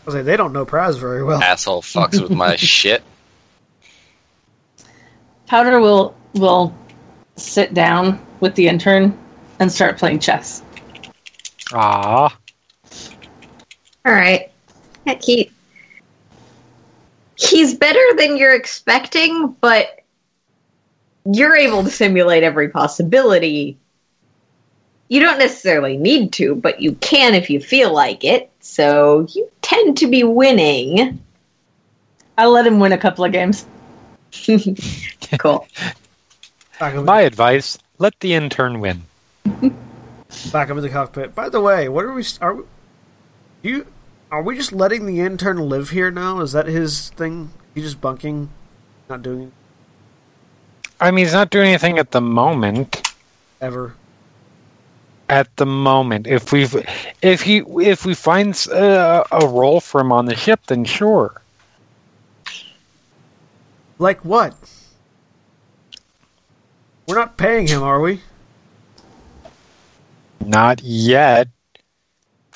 was 0.05 0.14
like, 0.14 0.24
they 0.24 0.36
don't 0.36 0.52
know 0.52 0.64
Praz 0.64 0.97
very 0.97 1.24
well. 1.24 1.43
Asshole 1.43 1.82
fucks 1.82 2.20
with 2.20 2.31
my 2.31 2.55
shit. 2.56 3.02
Powder 5.48 5.81
will 5.81 6.14
will 6.35 6.73
sit 7.35 7.74
down 7.74 8.24
with 8.39 8.55
the 8.55 8.69
intern 8.69 9.19
and 9.59 9.73
start 9.73 9.98
playing 9.98 10.20
chess. 10.20 10.62
Ah, 11.73 12.39
All 14.06 14.12
right. 14.12 14.52
Heck, 15.05 15.24
he 15.24 15.51
he's 17.43 17.74
better 17.74 18.05
than 18.16 18.36
you're 18.36 18.55
expecting, 18.55 19.48
but 19.60 20.01
you're 21.24 21.56
able 21.56 21.82
to 21.85 21.90
simulate 21.90 22.43
every 22.43 22.69
possibility. 22.69 23.78
You 25.09 25.20
don't 25.20 25.39
necessarily 25.39 25.97
need 25.97 26.32
to, 26.35 26.55
but 26.55 26.81
you 26.81 26.93
can 26.94 27.35
if 27.35 27.51
you 27.51 27.60
feel 27.60 27.93
like 27.93 28.24
it. 28.24 28.51
So 28.60 29.27
you 29.32 29.51
tend 29.60 29.98
to 29.98 30.09
be 30.09 30.24
winning. 30.24 31.23
I'll 32.39 32.51
let 32.51 32.66
him 32.66 32.78
win 32.81 32.93
a 32.93 32.98
couple 32.98 33.24
of 33.24 33.32
games. 33.32 33.66
cool. 35.39 35.69
My 36.81 37.20
advice: 37.20 37.78
let 37.98 38.19
the 38.20 38.35
intern 38.35 38.81
win. 38.81 39.02
back 40.52 40.70
up 40.70 40.77
in 40.77 40.82
the 40.82 40.89
cockpit. 40.89 41.35
By 41.35 41.48
the 41.48 41.60
way, 41.60 41.89
what 41.89 42.05
are 42.05 42.12
we? 42.12 42.24
Are 42.40 42.55
we, 42.55 42.64
you? 43.62 43.86
Are 44.32 44.42
we 44.42 44.56
just 44.56 44.72
letting 44.72 45.04
the 45.04 45.20
intern 45.20 45.59
live 45.59 45.90
here 45.90 46.10
now? 46.10 46.40
Is 46.40 46.52
that 46.52 46.66
his 46.66 47.10
thing? 47.10 47.52
He 47.74 47.82
just 47.82 48.00
bunking, 48.00 48.48
not 49.09 49.22
doing 49.22 49.52
I 51.02 51.10
mean, 51.10 51.24
he's 51.24 51.34
not 51.34 51.50
doing 51.50 51.68
anything 51.68 51.98
at 51.98 52.12
the 52.12 52.20
moment. 52.20 53.12
ever. 53.60 53.94
At 55.28 55.54
the 55.56 55.66
moment, 55.66 56.26
if 56.28 56.52
we 56.52 56.66
if 57.22 57.42
he 57.42 57.59
if 57.59 58.06
we 58.06 58.14
find 58.14 58.54
uh, 58.70 59.24
a 59.32 59.46
role 59.46 59.80
for 59.80 60.00
him 60.00 60.12
on 60.12 60.26
the 60.26 60.36
ship, 60.36 60.60
then 60.66 60.84
sure. 60.84 61.42
Like 63.98 64.24
what? 64.24 64.54
We're 67.09 67.16
not 67.16 67.36
paying 67.36 67.66
him, 67.66 67.82
are 67.82 68.00
we? 68.00 68.20
Not 70.40 70.82
yet. 70.82 71.48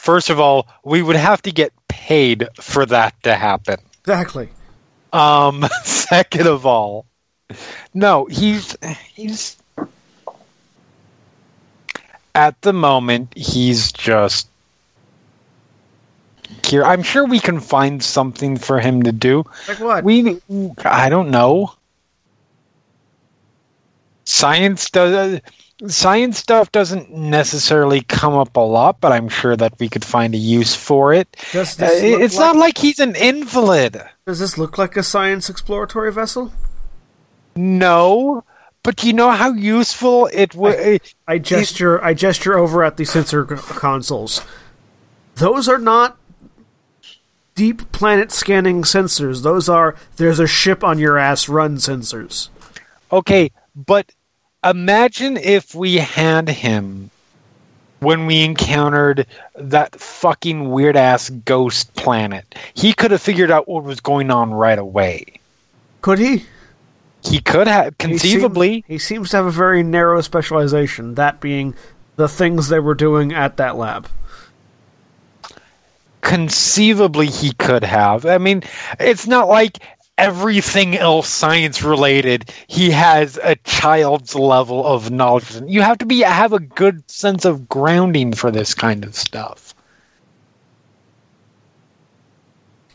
First 0.06 0.30
of 0.30 0.38
all, 0.38 0.68
we 0.84 1.02
would 1.02 1.16
have 1.16 1.42
to 1.42 1.50
get 1.50 1.72
paid 1.88 2.46
for 2.60 2.86
that 2.86 3.20
to 3.24 3.34
happen. 3.34 3.78
Exactly. 4.02 4.48
Um, 5.12 5.64
second 5.82 6.46
of 6.46 6.64
all, 6.64 7.06
no, 7.92 8.26
he's 8.26 8.76
he's 9.12 9.56
at 12.36 12.62
the 12.62 12.72
moment 12.72 13.32
he's 13.36 13.90
just 13.90 14.48
here. 16.64 16.84
I'm 16.84 17.02
sure 17.02 17.26
we 17.26 17.40
can 17.40 17.58
find 17.58 18.00
something 18.00 18.58
for 18.58 18.78
him 18.78 19.02
to 19.02 19.10
do. 19.10 19.42
Like 19.66 19.80
what? 19.80 20.04
We 20.04 20.40
I 20.84 21.08
don't 21.08 21.30
know. 21.32 21.74
Science 24.24 24.88
does 24.88 25.40
science 25.86 26.38
stuff 26.38 26.72
doesn't 26.72 27.10
necessarily 27.10 28.00
come 28.02 28.34
up 28.34 28.56
a 28.56 28.60
lot, 28.60 29.00
but 29.00 29.12
I'm 29.12 29.28
sure 29.28 29.56
that 29.56 29.78
we 29.78 29.88
could 29.88 30.04
find 30.04 30.34
a 30.34 30.38
use 30.38 30.74
for 30.74 31.12
it. 31.12 31.36
Does 31.52 31.80
Uh, 31.80 31.88
it's 31.92 32.36
like, 32.36 32.40
not 32.40 32.56
like 32.56 32.78
he's 32.78 32.98
an 32.98 33.14
invalid. 33.14 34.00
Does 34.26 34.38
this 34.38 34.56
look 34.56 34.78
like 34.78 34.96
a 34.96 35.02
science 35.02 35.50
exploratory 35.50 36.12
vessel? 36.12 36.52
No, 37.54 38.44
but 38.82 39.02
you 39.02 39.12
know 39.12 39.30
how 39.30 39.52
useful 39.52 40.28
it 40.32 40.54
would. 40.54 41.00
I 41.26 41.38
gesture. 41.38 42.02
I 42.02 42.14
gesture 42.14 42.58
over 42.58 42.84
at 42.84 42.96
the 42.96 43.04
sensor 43.04 43.44
consoles. 43.44 44.42
Those 45.36 45.68
are 45.68 45.78
not 45.78 46.16
deep 47.54 47.90
planet 47.92 48.30
scanning 48.30 48.82
sensors. 48.82 49.42
Those 49.42 49.68
are 49.68 49.96
there's 50.16 50.38
a 50.38 50.46
ship 50.46 50.84
on 50.84 50.98
your 50.98 51.18
ass 51.18 51.48
run 51.48 51.76
sensors. 51.76 52.48
Okay, 53.10 53.50
but 53.74 54.12
imagine 54.70 55.36
if 55.36 55.74
we 55.74 55.96
had 55.96 56.48
him 56.48 57.10
when 58.00 58.26
we 58.26 58.44
encountered 58.44 59.26
that 59.54 59.98
fucking 59.98 60.70
weird 60.70 60.96
ass 60.96 61.30
ghost 61.30 61.94
planet. 61.94 62.54
He 62.74 62.92
could 62.92 63.10
have 63.10 63.22
figured 63.22 63.50
out 63.50 63.68
what 63.68 63.84
was 63.84 64.00
going 64.00 64.30
on 64.30 64.52
right 64.52 64.78
away. 64.78 65.40
Could 66.02 66.18
he? 66.18 66.44
He 67.24 67.40
could 67.40 67.66
have 67.66 67.94
He 67.98 68.08
conceivably. 68.08 68.72
seems, 68.72 68.84
he 68.86 68.98
seems 68.98 69.30
to 69.30 69.38
have 69.38 69.46
a 69.46 69.50
very 69.50 69.82
narrow 69.82 70.20
specialization, 70.20 71.14
that 71.14 71.40
being 71.40 71.74
the 72.16 72.28
things 72.28 72.68
they 72.68 72.80
were 72.80 72.94
doing 72.94 73.32
at 73.32 73.56
that 73.56 73.76
lab. 73.76 74.08
conceivably 76.26 77.26
he 77.26 77.52
could 77.52 77.84
have. 77.84 78.26
I 78.26 78.38
mean, 78.38 78.62
it's 78.98 79.26
not 79.28 79.48
like 79.48 79.78
everything 80.18 80.96
else 80.96 81.28
science 81.28 81.82
related 81.82 82.50
he 82.68 82.90
has 82.90 83.38
a 83.42 83.54
child's 83.56 84.34
level 84.34 84.86
of 84.86 85.10
knowledge. 85.10 85.60
You 85.66 85.82
have 85.82 85.98
to 85.98 86.06
be 86.06 86.20
have 86.20 86.52
a 86.52 86.60
good 86.60 87.08
sense 87.10 87.44
of 87.44 87.68
grounding 87.68 88.32
for 88.32 88.50
this 88.50 88.74
kind 88.74 89.04
of 89.04 89.14
stuff. 89.14 89.74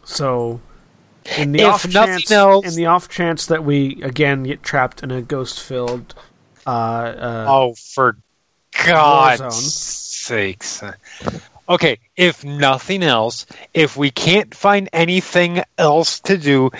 So, 0.03 0.60
in 1.38 1.52
the 1.52 1.61
If 1.61 1.68
off 1.68 1.85
nothing 1.88 2.07
chance, 2.07 2.31
else- 2.31 2.65
in 2.65 2.76
the 2.76 2.88
off 2.88 3.07
chance 3.07 3.45
that 3.45 3.64
we 3.64 4.02
again 4.02 4.43
get 4.43 4.64
trapped 4.64 5.03
in 5.03 5.11
a 5.11 5.22
ghost-filled, 5.22 6.15
uh, 6.65 6.69
uh, 6.69 7.45
Oh, 7.48 7.76
for 7.76 8.18
God's 8.85 9.56
sakes. 9.64 10.84
Okay, 11.69 11.99
if 12.18 12.43
nothing 12.43 13.03
else, 13.03 13.45
if 13.73 13.95
we 13.95 14.11
can't 14.11 14.53
find 14.53 14.89
anything 14.91 15.64
else 15.77 16.19
to 16.22 16.38
do, 16.38 16.72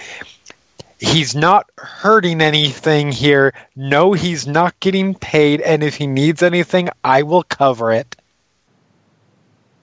he's 1.02 1.36
not 1.36 1.70
hurting 1.78 2.40
anything 2.42 3.12
here. 3.12 3.54
No, 3.76 4.14
he's 4.14 4.48
not 4.48 4.80
getting 4.80 5.14
paid, 5.16 5.60
and 5.62 5.84
if 5.84 5.96
he 5.96 6.08
needs 6.08 6.42
anything, 6.42 6.88
I 7.04 7.24
will 7.24 7.44
cover 7.44 7.92
it. 7.92 8.16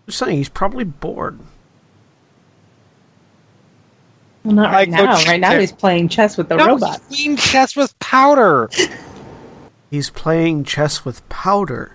just 0.06 0.18
saying 0.18 0.38
he's 0.38 0.48
probably 0.48 0.84
bored. 0.84 1.38
Well, 4.44 4.54
not 4.54 4.72
right 4.72 4.88
I 4.88 4.90
now. 4.90 5.16
check 5.18 5.26
Right 5.28 5.40
now, 5.40 5.50
there. 5.50 5.60
he's 5.60 5.72
playing 5.72 6.08
chess 6.08 6.36
with 6.38 6.48
the 6.48 6.56
no, 6.56 6.66
robot. 6.66 7.00
he's 7.10 7.16
playing 7.18 7.36
chess 7.36 7.76
with 7.76 7.98
powder. 7.98 8.70
He's 9.90 10.10
playing 10.10 10.64
chess 10.64 11.02
with 11.06 11.26
powder. 11.30 11.92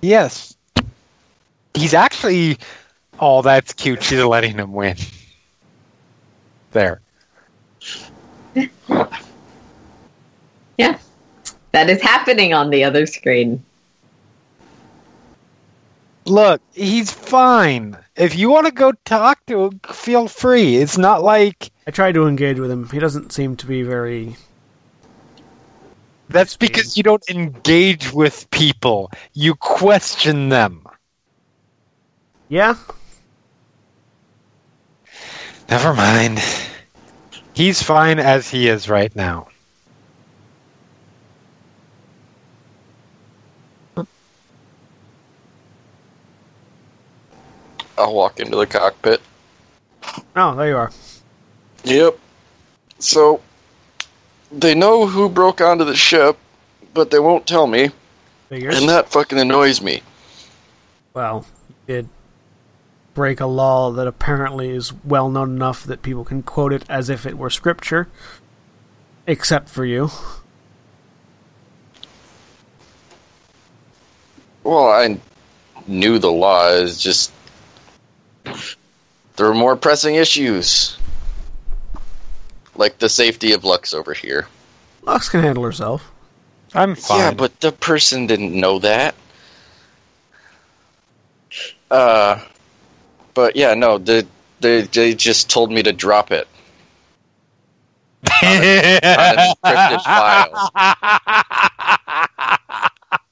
yes. 0.00 0.56
He's 1.74 1.92
actually. 1.92 2.56
Oh, 3.18 3.42
that's 3.42 3.74
cute. 3.74 4.02
She's 4.02 4.22
letting 4.24 4.56
him 4.56 4.72
win. 4.72 4.96
There. 6.72 7.02
Yeah. 10.78 10.98
That 11.72 11.90
is 11.90 12.00
happening 12.00 12.54
on 12.54 12.70
the 12.70 12.84
other 12.84 13.04
screen. 13.04 13.62
Look, 16.24 16.62
he's 16.72 17.10
fine. 17.10 17.98
If 18.16 18.34
you 18.34 18.48
want 18.48 18.64
to 18.66 18.72
go 18.72 18.92
talk 19.04 19.44
to 19.46 19.64
him, 19.64 19.80
feel 19.92 20.26
free. 20.26 20.76
It's 20.76 20.96
not 20.96 21.22
like 21.22 21.70
I 21.86 21.90
tried 21.90 22.12
to 22.12 22.26
engage 22.26 22.58
with 22.58 22.70
him. 22.70 22.88
He 22.88 22.98
doesn't 22.98 23.32
seem 23.32 23.56
to 23.56 23.66
be 23.66 23.82
very. 23.82 24.36
that's 26.30 26.56
because 26.56 26.96
you 26.96 27.02
don't 27.02 27.28
engage 27.28 28.10
with 28.14 28.50
people. 28.50 29.10
You 29.34 29.54
question 29.54 30.48
them. 30.48 30.86
Yeah, 32.48 32.76
Never 35.70 35.94
mind. 35.94 36.42
He's 37.60 37.82
fine 37.82 38.18
as 38.18 38.48
he 38.48 38.68
is 38.68 38.88
right 38.88 39.14
now. 39.14 39.48
I'll 47.98 48.14
walk 48.14 48.40
into 48.40 48.56
the 48.56 48.66
cockpit. 48.66 49.20
Oh, 50.34 50.56
there 50.56 50.68
you 50.68 50.76
are. 50.78 50.90
Yep. 51.84 52.18
So, 52.98 53.42
they 54.50 54.74
know 54.74 55.06
who 55.06 55.28
broke 55.28 55.60
onto 55.60 55.84
the 55.84 55.94
ship, 55.94 56.38
but 56.94 57.10
they 57.10 57.18
won't 57.18 57.46
tell 57.46 57.66
me, 57.66 57.90
Figures. 58.48 58.78
and 58.78 58.88
that 58.88 59.10
fucking 59.10 59.38
annoys 59.38 59.82
me. 59.82 60.00
well, 61.12 61.44
you 61.68 61.74
did 61.86 62.08
break 63.14 63.40
a 63.40 63.46
law 63.46 63.90
that 63.90 64.06
apparently 64.06 64.70
is 64.70 64.92
well 65.04 65.30
known 65.30 65.56
enough 65.56 65.84
that 65.84 66.02
people 66.02 66.24
can 66.24 66.42
quote 66.42 66.72
it 66.72 66.84
as 66.88 67.10
if 67.10 67.26
it 67.26 67.36
were 67.36 67.50
scripture, 67.50 68.08
except 69.26 69.68
for 69.68 69.84
you. 69.84 70.10
Well, 74.62 74.88
I 74.88 75.18
knew 75.86 76.18
the 76.18 76.30
law 76.30 76.68
is 76.68 77.00
just 77.00 77.32
there 79.36 79.46
are 79.46 79.54
more 79.54 79.76
pressing 79.76 80.16
issues, 80.16 80.98
like 82.76 82.98
the 82.98 83.08
safety 83.08 83.52
of 83.52 83.64
Lux 83.64 83.94
over 83.94 84.12
here. 84.12 84.46
Lux 85.02 85.28
can 85.28 85.40
handle 85.40 85.64
herself. 85.64 86.10
I'm 86.74 86.94
fine. 86.94 87.18
Yeah, 87.18 87.30
but 87.32 87.58
the 87.60 87.72
person 87.72 88.26
didn't 88.26 88.52
know 88.52 88.78
that. 88.80 89.14
Uh, 91.90 92.40
but 93.40 93.56
yeah, 93.56 93.72
no, 93.74 93.96
the 93.98 94.26
they 94.60 94.82
they 94.82 95.14
just 95.14 95.48
told 95.48 95.72
me 95.72 95.82
to 95.82 95.92
drop 95.92 96.30
it. 96.30 96.46
an 98.42 99.36
encrypted 99.36 100.02
file. 100.04 100.70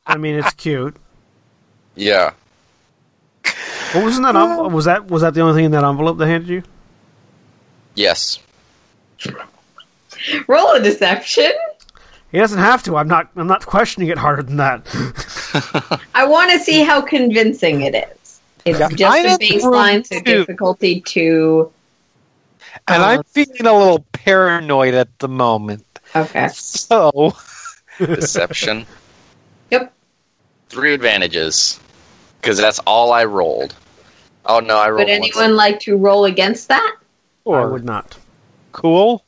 I 0.07 0.17
mean, 0.19 0.37
it's 0.37 0.55
cute. 0.55 0.97
Yeah, 1.95 2.33
What 3.93 4.05
was 4.05 4.17
in 4.17 4.23
that 4.23 4.37
envelope? 4.37 4.73
Was 4.73 4.85
that 4.87 5.07
was 5.11 5.23
that 5.23 5.35
the 5.35 5.41
only 5.43 5.55
thing 5.55 5.65
in 5.67 5.73
that 5.73 5.85
envelope 5.85 6.17
they 6.19 6.29
handed 6.29 6.49
you? 6.49 6.63
yes. 7.95 8.39
Roll 10.47 10.73
a 10.73 10.81
deception. 10.81 11.51
He 12.33 12.39
doesn't 12.39 12.59
have 12.59 12.83
to. 12.85 12.97
I'm 12.97 13.09
not. 13.09 13.31
I'm 13.37 13.47
not 13.47 13.67
questioning 13.67 14.09
it 14.11 14.19
harder 14.19 14.43
than 14.43 14.57
that. 14.59 14.87
I 16.15 16.25
want 16.27 16.51
to 16.53 16.59
see 16.59 16.83
how 16.85 17.01
convincing 17.01 17.83
it 17.83 17.95
is. 17.95 18.18
It's 18.69 18.79
Yeah, 18.79 18.89
just 18.89 19.03
I 19.03 19.19
a 19.19 19.29
have 19.31 19.41
baseline, 19.41 20.07
so 20.07 20.17
room 20.17 20.25
too. 20.25 20.39
difficulty 20.41 21.01
to. 21.01 21.73
and 22.87 23.03
I'm 23.03 23.19
um, 23.19 23.25
feeling 23.25 23.67
a 23.67 23.73
little 23.73 24.05
paranoid 24.13 24.95
at 24.95 25.19
the 25.19 25.29
moment. 25.29 25.85
Okay. 26.15 26.49
So, 26.49 27.35
Deception. 27.99 28.87
Yep. 29.71 29.93
Three 30.69 30.93
advantages, 30.93 31.81
because 32.41 32.59
that's 32.59 32.79
all 32.81 33.13
I 33.13 33.25
rolled. 33.25 33.75
Oh 34.45 34.61
no, 34.61 34.77
I 34.77 34.91
rolled. 34.91 34.99
Would 35.09 35.19
one 35.19 35.29
anyone 35.29 35.57
like 35.57 35.81
to 35.81 35.97
roll 35.97 36.25
against 36.27 36.69
that? 36.69 36.97
Or 37.45 37.61
I 37.61 37.65
would 37.65 37.85
not. 37.85 38.19
cool. 38.73 39.25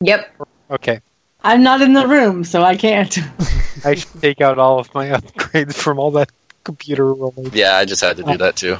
Yep. 0.00 0.36
Okay, 0.70 1.00
I'm 1.42 1.62
not 1.62 1.80
in 1.80 1.94
the 1.94 2.06
room, 2.06 2.44
so 2.44 2.62
I 2.62 2.76
can't. 2.76 3.18
I 3.84 3.94
should 3.94 4.20
take 4.20 4.40
out 4.42 4.58
all 4.58 4.78
of 4.78 4.92
my 4.94 5.08
upgrades 5.08 5.74
from 5.74 5.98
all 5.98 6.10
that 6.12 6.30
computer 6.66 7.14
rolling. 7.14 7.50
Yeah, 7.54 7.76
I 7.76 7.84
just 7.84 8.02
had 8.02 8.16
to 8.16 8.24
do 8.24 8.36
that 8.38 8.56
too. 8.56 8.76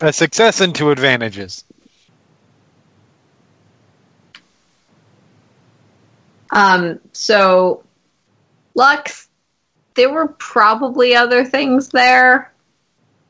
A 0.01 0.11
success 0.11 0.61
and 0.61 0.75
two 0.75 0.89
advantages. 0.89 1.63
Um, 6.51 6.99
so, 7.13 7.83
Lux, 8.75 9.29
there 9.93 10.11
were 10.11 10.27
probably 10.27 11.15
other 11.15 11.45
things 11.45 11.89
there. 11.89 12.51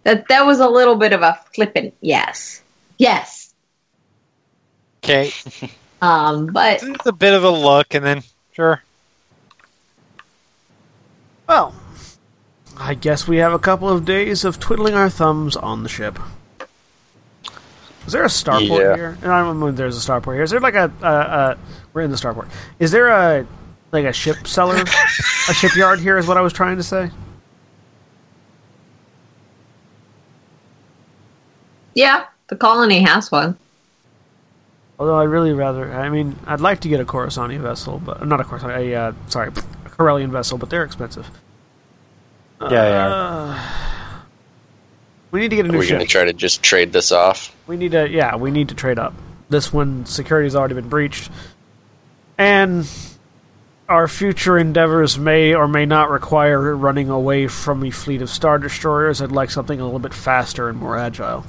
That 0.04 0.28
that 0.30 0.46
was 0.48 0.60
a 0.60 0.68
little 0.68 0.96
bit 0.96 1.14
of 1.14 1.22
a 1.22 1.40
flippant 1.54 1.94
yes. 2.02 2.64
Yes. 2.98 3.54
Okay, 5.04 5.32
Um, 6.02 6.48
but 6.48 6.82
it's 6.84 7.06
a 7.06 7.12
bit 7.12 7.34
of 7.34 7.44
a 7.44 7.50
look, 7.50 7.94
and 7.94 8.04
then 8.04 8.24
sure. 8.54 8.82
Well, 11.48 11.76
I 12.78 12.94
guess 12.96 13.28
we 13.28 13.38
have 13.38 13.54
a 13.54 13.60
couple 13.60 13.90
of 13.90 14.06
days 14.06 14.44
of 14.44 14.60
twiddling 14.60 14.96
our 14.96 15.10
thumbs 15.10 15.56
on 15.56 15.84
the 15.84 15.90
ship. 15.90 16.18
Is 18.08 18.14
there 18.14 18.24
a 18.24 18.28
starport 18.28 18.80
Yeah. 18.80 18.96
here? 18.96 19.18
And 19.22 19.32
I 19.32 19.42
don't 19.44 19.60
know 19.60 19.68
if 19.68 19.76
there's 19.76 19.96
a 19.96 20.12
starport 20.12 20.34
here. 20.34 20.44
Is 20.44 20.50
there 20.50 20.60
like 20.60 20.74
a, 20.74 20.92
a, 21.04 21.08
a 21.08 21.58
we're 21.94 22.02
in 22.02 22.10
the 22.10 22.18
starport. 22.18 22.50
Is 22.80 22.90
there 22.92 23.10
a 23.10 23.46
like 23.92 24.06
a 24.06 24.14
ship 24.14 24.48
seller, 24.48 24.78
a 25.50 25.54
shipyard 25.54 26.00
here? 26.00 26.18
Is 26.18 26.26
what 26.26 26.38
I 26.38 26.42
was 26.42 26.54
trying 26.54 26.78
to 26.78 26.84
say. 26.84 27.12
yeah, 31.94 32.26
the 32.48 32.56
colony 32.56 33.02
has 33.02 33.32
one. 33.32 33.58
Although 35.02 35.18
I'd 35.18 35.30
really 35.30 35.52
rather, 35.52 35.92
I 35.92 36.10
mean, 36.10 36.36
I'd 36.46 36.60
like 36.62 36.82
to 36.82 36.88
get 36.88 37.00
a 37.00 37.06
Coruscant 37.06 37.60
vessel, 37.60 37.98
but 37.98 38.24
not 38.28 38.40
a 38.40 38.44
Coruscant, 38.44 38.74
a 38.74 38.94
uh, 38.94 39.14
sorry, 39.30 39.48
a 39.48 39.90
Corellian 39.90 40.30
vessel, 40.30 40.60
but 40.60 40.70
they're 40.70 40.84
expensive. 40.84 41.28
Yeah, 42.62 42.70
yeah. 42.70 43.08
Uh, 43.08 43.60
we 45.32 45.40
need 45.40 45.50
to 45.50 45.56
get 45.56 45.66
a 45.66 45.70
Are 45.70 45.72
new 45.72 45.80
we 45.80 45.86
ship. 45.88 45.96
going 45.96 46.06
to 46.06 46.12
try 46.12 46.26
to 46.26 46.34
just 46.34 46.62
trade 46.62 46.94
this 46.94 47.12
off? 47.12 47.56
We 47.66 47.78
need 47.78 47.94
to, 47.94 48.08
yeah, 48.08 48.36
we 48.36 48.52
need 48.52 48.70
to 48.70 48.76
trade 48.76 49.00
up. 49.00 49.16
This 49.50 49.74
one, 49.74 50.06
security's 50.06 50.56
already 50.56 50.76
been 50.76 50.90
breached. 50.90 51.32
And 52.38 52.88
our 53.90 54.08
future 54.08 54.56
endeavors 54.56 55.18
may 55.18 55.56
or 55.56 55.68
may 55.68 55.88
not 55.88 56.12
require 56.12 56.76
running 56.76 57.10
away 57.10 57.48
from 57.48 57.84
a 57.84 57.90
fleet 57.90 58.22
of 58.22 58.30
Star 58.30 58.60
Destroyers. 58.60 59.20
I'd 59.20 59.32
like 59.32 59.50
something 59.50 59.80
a 59.80 59.84
little 59.84 59.98
bit 59.98 60.14
faster 60.14 60.70
and 60.70 60.78
more 60.78 60.96
agile. 60.96 61.44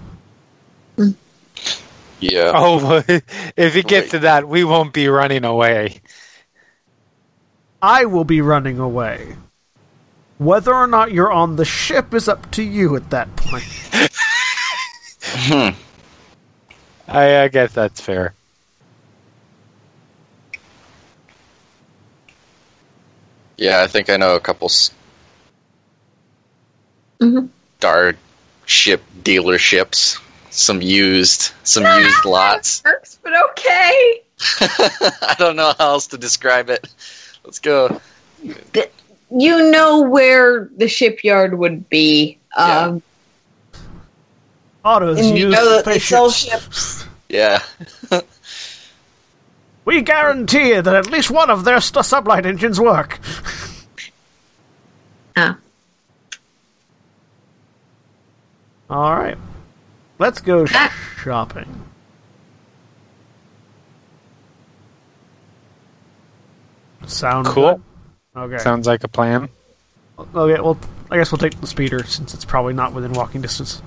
Yeah. 2.23 2.53
Oh, 2.55 3.03
if 3.09 3.77
it 3.77 3.87
gets 3.89 4.07
Wait. 4.07 4.11
to 4.13 4.19
that, 4.21 4.49
we 4.49 4.63
won't 4.65 4.93
be 4.93 5.09
running 5.09 5.45
away. 5.45 6.01
I 7.83 8.05
will 8.05 8.25
be 8.25 8.41
running 8.41 8.79
away. 8.79 9.37
Whether 10.39 10.73
or 10.73 10.87
not 10.87 11.13
you're 11.13 11.33
on 11.33 11.57
the 11.57 11.65
ship 11.65 12.15
is 12.15 12.29
up 12.29 12.51
to 12.53 12.63
you 12.63 12.97
at 12.97 13.11
that 13.11 13.35
point. 13.37 13.65
Hmm. 15.25 15.71
I, 17.09 17.43
I 17.45 17.49
guess 17.49 17.73
that's 17.73 18.01
fair. 18.01 18.35
Yeah, 23.57 23.81
I 23.83 23.87
think 23.87 24.11
I 24.11 24.17
know 24.17 24.35
a 24.35 24.41
couple 24.41 24.67
s- 24.67 24.91
Mhm. 27.21 27.49
star 27.79 28.15
ship 28.67 29.03
dealerships. 29.23 30.21
Some 30.53 30.83
used, 30.83 31.53
some 31.65 31.85
used 31.99 32.25
lots. 32.25 32.83
Works, 32.85 33.19
but 33.23 33.33
okay. 33.51 34.23
I 34.61 35.35
don't 35.39 35.57
know 35.57 35.73
how 35.79 35.89
else 35.93 36.07
to 36.09 36.19
describe 36.19 36.69
it. 36.69 36.87
Let's 37.43 37.59
go. 37.59 38.01
You 39.31 39.71
know 39.71 40.03
where 40.03 40.69
the 40.77 40.89
shipyard 40.89 41.59
would 41.59 41.89
be. 41.89 42.39
Um, 42.55 43.03
Autos 44.85 45.19
and 45.21 45.39
you 45.39 45.49
know 45.49 45.77
that 45.77 45.87
they 45.87 45.99
sell 45.99 46.31
ships. 46.31 47.07
Yeah. 47.29 47.63
We 49.85 50.03
guarantee 50.03 50.81
that 50.81 50.95
at 50.95 51.11
least 51.11 51.31
one 51.31 51.51
of 51.51 51.65
their 51.65 51.81
st- 51.81 52.05
sublight 52.05 52.47
engines 52.47 52.79
work. 52.79 53.19
Ah. 55.35 55.59
All 58.89 59.17
right, 59.17 59.39
let's 60.19 60.41
go 60.41 60.65
shopping. 60.67 61.85
Sound 67.07 67.47
Cool. 67.47 67.83
good? 68.35 68.41
Okay. 68.41 68.59
Sounds 68.59 68.87
like 68.87 69.05
a 69.05 69.09
plan. 69.09 69.49
okay. 70.19 70.61
Well, 70.61 70.79
I 71.11 71.17
guess 71.19 71.31
we'll 71.33 71.39
take 71.39 71.61
the 71.61 71.67
speeder 71.67 72.05
since 72.05 72.33
it's 72.35 72.45
probably 72.45 72.75
not 72.75 72.93
within 72.93 73.13
walking 73.13 73.41
distance. 73.43 73.83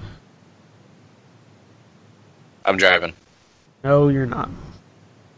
I'm 2.65 2.77
driving. 2.77 3.13
No, 3.83 4.09
you're 4.09 4.25
not. 4.25 4.49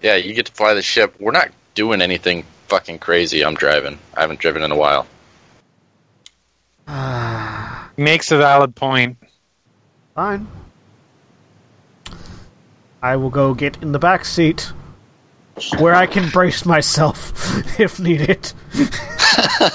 Yeah, 0.02 0.16
you 0.16 0.34
get 0.34 0.48
to 0.48 0.52
fly 0.52 0.74
the 0.74 0.82
ship. 0.82 1.16
We're 1.20 1.32
not 1.32 1.50
doing 1.76 2.02
anything 2.02 2.46
fucking 2.68 3.00
crazy. 3.00 3.44
I'm 3.46 3.56
driving. 3.56 4.00
I 4.16 4.22
haven't 4.22 4.40
driven 4.40 4.64
in 4.64 4.72
a 4.72 4.76
while. 4.76 5.06
Makes 7.98 8.32
a 8.32 8.38
valid 8.38 8.76
point. 8.76 9.18
Fine. 10.16 10.48
I 13.02 13.16
will 13.16 13.30
go 13.30 13.54
get 13.54 13.82
in 13.82 13.92
the 13.92 14.00
back 14.00 14.26
seat 14.26 14.72
where 15.80 15.96
I 15.96 16.06
can 16.08 16.30
brace 16.30 16.66
myself 16.66 17.34
if 17.80 18.00
needed. 18.00 18.52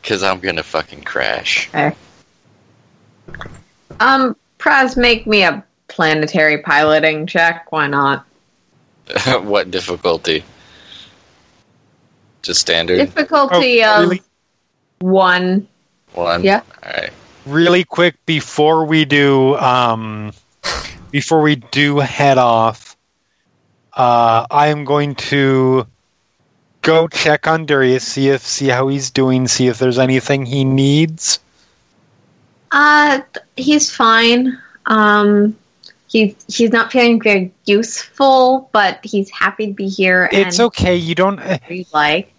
Because 0.00 0.24
I'm 0.24 0.40
going 0.40 0.56
to 0.56 0.64
fucking 0.64 1.02
crash. 1.04 1.68
Okay. 1.68 1.92
Um, 4.00 4.34
Praz, 4.58 4.96
make 4.96 5.28
me 5.28 5.44
a 5.44 5.64
planetary 5.86 6.58
piloting 6.58 7.28
check. 7.28 7.70
Why 7.70 7.86
not? 7.86 8.26
what 9.42 9.70
difficulty? 9.70 10.42
Just 12.42 12.60
standard? 12.60 12.96
Difficulty 12.98 13.84
Oh, 13.84 13.94
of 13.94 14.00
really? 14.08 14.22
one. 14.98 15.68
One? 16.14 16.42
Yeah. 16.42 16.62
Alright. 16.84 17.12
Really 17.46 17.84
quick 17.84 18.16
before 18.26 18.84
we 18.84 19.04
do, 19.04 19.56
um, 19.56 20.32
before 21.12 21.42
we 21.42 21.56
do 21.56 21.98
head 21.98 22.38
off, 22.38 22.96
uh, 23.92 24.46
I 24.50 24.68
am 24.68 24.84
going 24.84 25.14
to 25.30 25.86
go 26.80 27.06
check 27.06 27.46
on 27.46 27.66
Darius, 27.66 28.04
see 28.04 28.28
if 28.30 28.42
see 28.42 28.66
how 28.68 28.88
he's 28.88 29.10
doing, 29.10 29.46
see 29.46 29.68
if 29.68 29.78
there's 29.78 29.98
anything 29.98 30.46
he 30.46 30.64
needs. 30.64 31.38
Uh, 32.72 33.20
he's 33.56 33.94
fine. 33.94 34.58
Um, 34.86 35.56
he's 36.08 36.34
he's 36.48 36.70
not 36.70 36.90
feeling 36.90 37.20
very 37.22 37.52
useful, 37.66 38.70
but 38.72 39.00
he's 39.04 39.30
happy 39.30 39.68
to 39.68 39.72
be 39.74 39.88
here. 39.88 40.28
It's 40.32 40.58
and 40.58 40.66
okay. 40.68 40.96
You 40.96 41.14
don't. 41.14 41.40
we 41.68 41.86
like. 41.92 42.32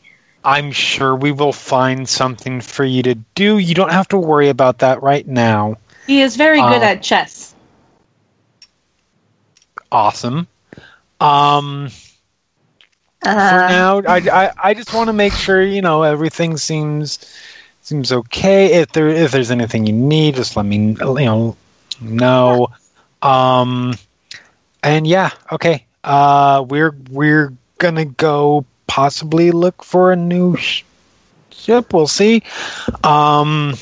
I'm 0.44 0.72
sure 0.72 1.16
we 1.16 1.32
will 1.32 1.54
find 1.54 2.10
something 2.10 2.60
for 2.60 2.84
you 2.84 3.04
to 3.04 3.16
do. 3.36 3.60
You 3.60 3.76
don't 3.76 3.92
have 3.92 4.10
to 4.10 4.18
worry 4.18 4.50
about 4.50 4.80
that 4.80 5.02
right 5.02 5.26
now. 5.26 5.78
He 6.06 6.22
is 6.22 6.36
very 6.36 6.60
good 6.60 6.84
Uh, 6.84 6.86
at 6.86 7.02
chess. 7.02 7.53
Awesome. 9.94 10.48
Um, 11.22 11.90
for 13.42 13.62
Uh, 13.62 13.68
now, 13.68 14.00
I, 14.08 14.18
I, 14.32 14.52
I 14.64 14.74
just 14.76 14.94
want 14.94 15.10
to 15.10 15.14
make 15.14 15.36
sure 15.36 15.62
you 15.64 15.82
know 15.82 16.04
everything 16.04 16.58
seems 16.58 17.20
seems 17.82 18.12
okay. 18.12 18.82
If 18.82 18.94
there 18.94 19.10
if 19.10 19.32
there's 19.32 19.52
anything 19.52 19.88
you 19.88 19.94
need, 19.94 20.36
just 20.36 20.58
let 20.58 20.66
me 20.66 20.98
you 21.02 21.16
know 21.16 21.58
know. 22.02 22.70
Um, 23.22 23.96
and 24.84 25.08
yeah, 25.08 25.32
okay. 25.52 25.86
Uh, 26.04 26.66
we're 26.68 26.96
we're 27.12 27.54
gonna 27.80 28.06
go 28.06 28.66
possibly 28.88 29.52
look 29.52 29.84
for 29.84 30.12
a 30.14 30.18
new 30.18 30.58
sh- 30.58 30.84
ship. 31.52 31.94
We'll 31.94 32.08
see. 32.08 32.44
Um, 33.04 33.76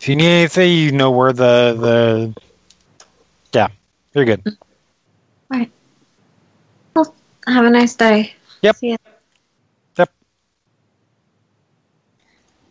if 0.00 0.08
you 0.08 0.16
need 0.16 0.26
anything, 0.26 0.72
you 0.72 0.92
know 0.92 1.10
where 1.10 1.32
the 1.32 1.76
the. 1.78 2.53
Yeah, 4.14 4.22
you're 4.22 4.36
good. 4.36 4.56
have 7.46 7.64
a 7.64 7.70
nice 7.70 7.94
day. 7.94 8.34
Yep. 8.62 8.76
See 8.76 8.90
ya. 8.90 8.96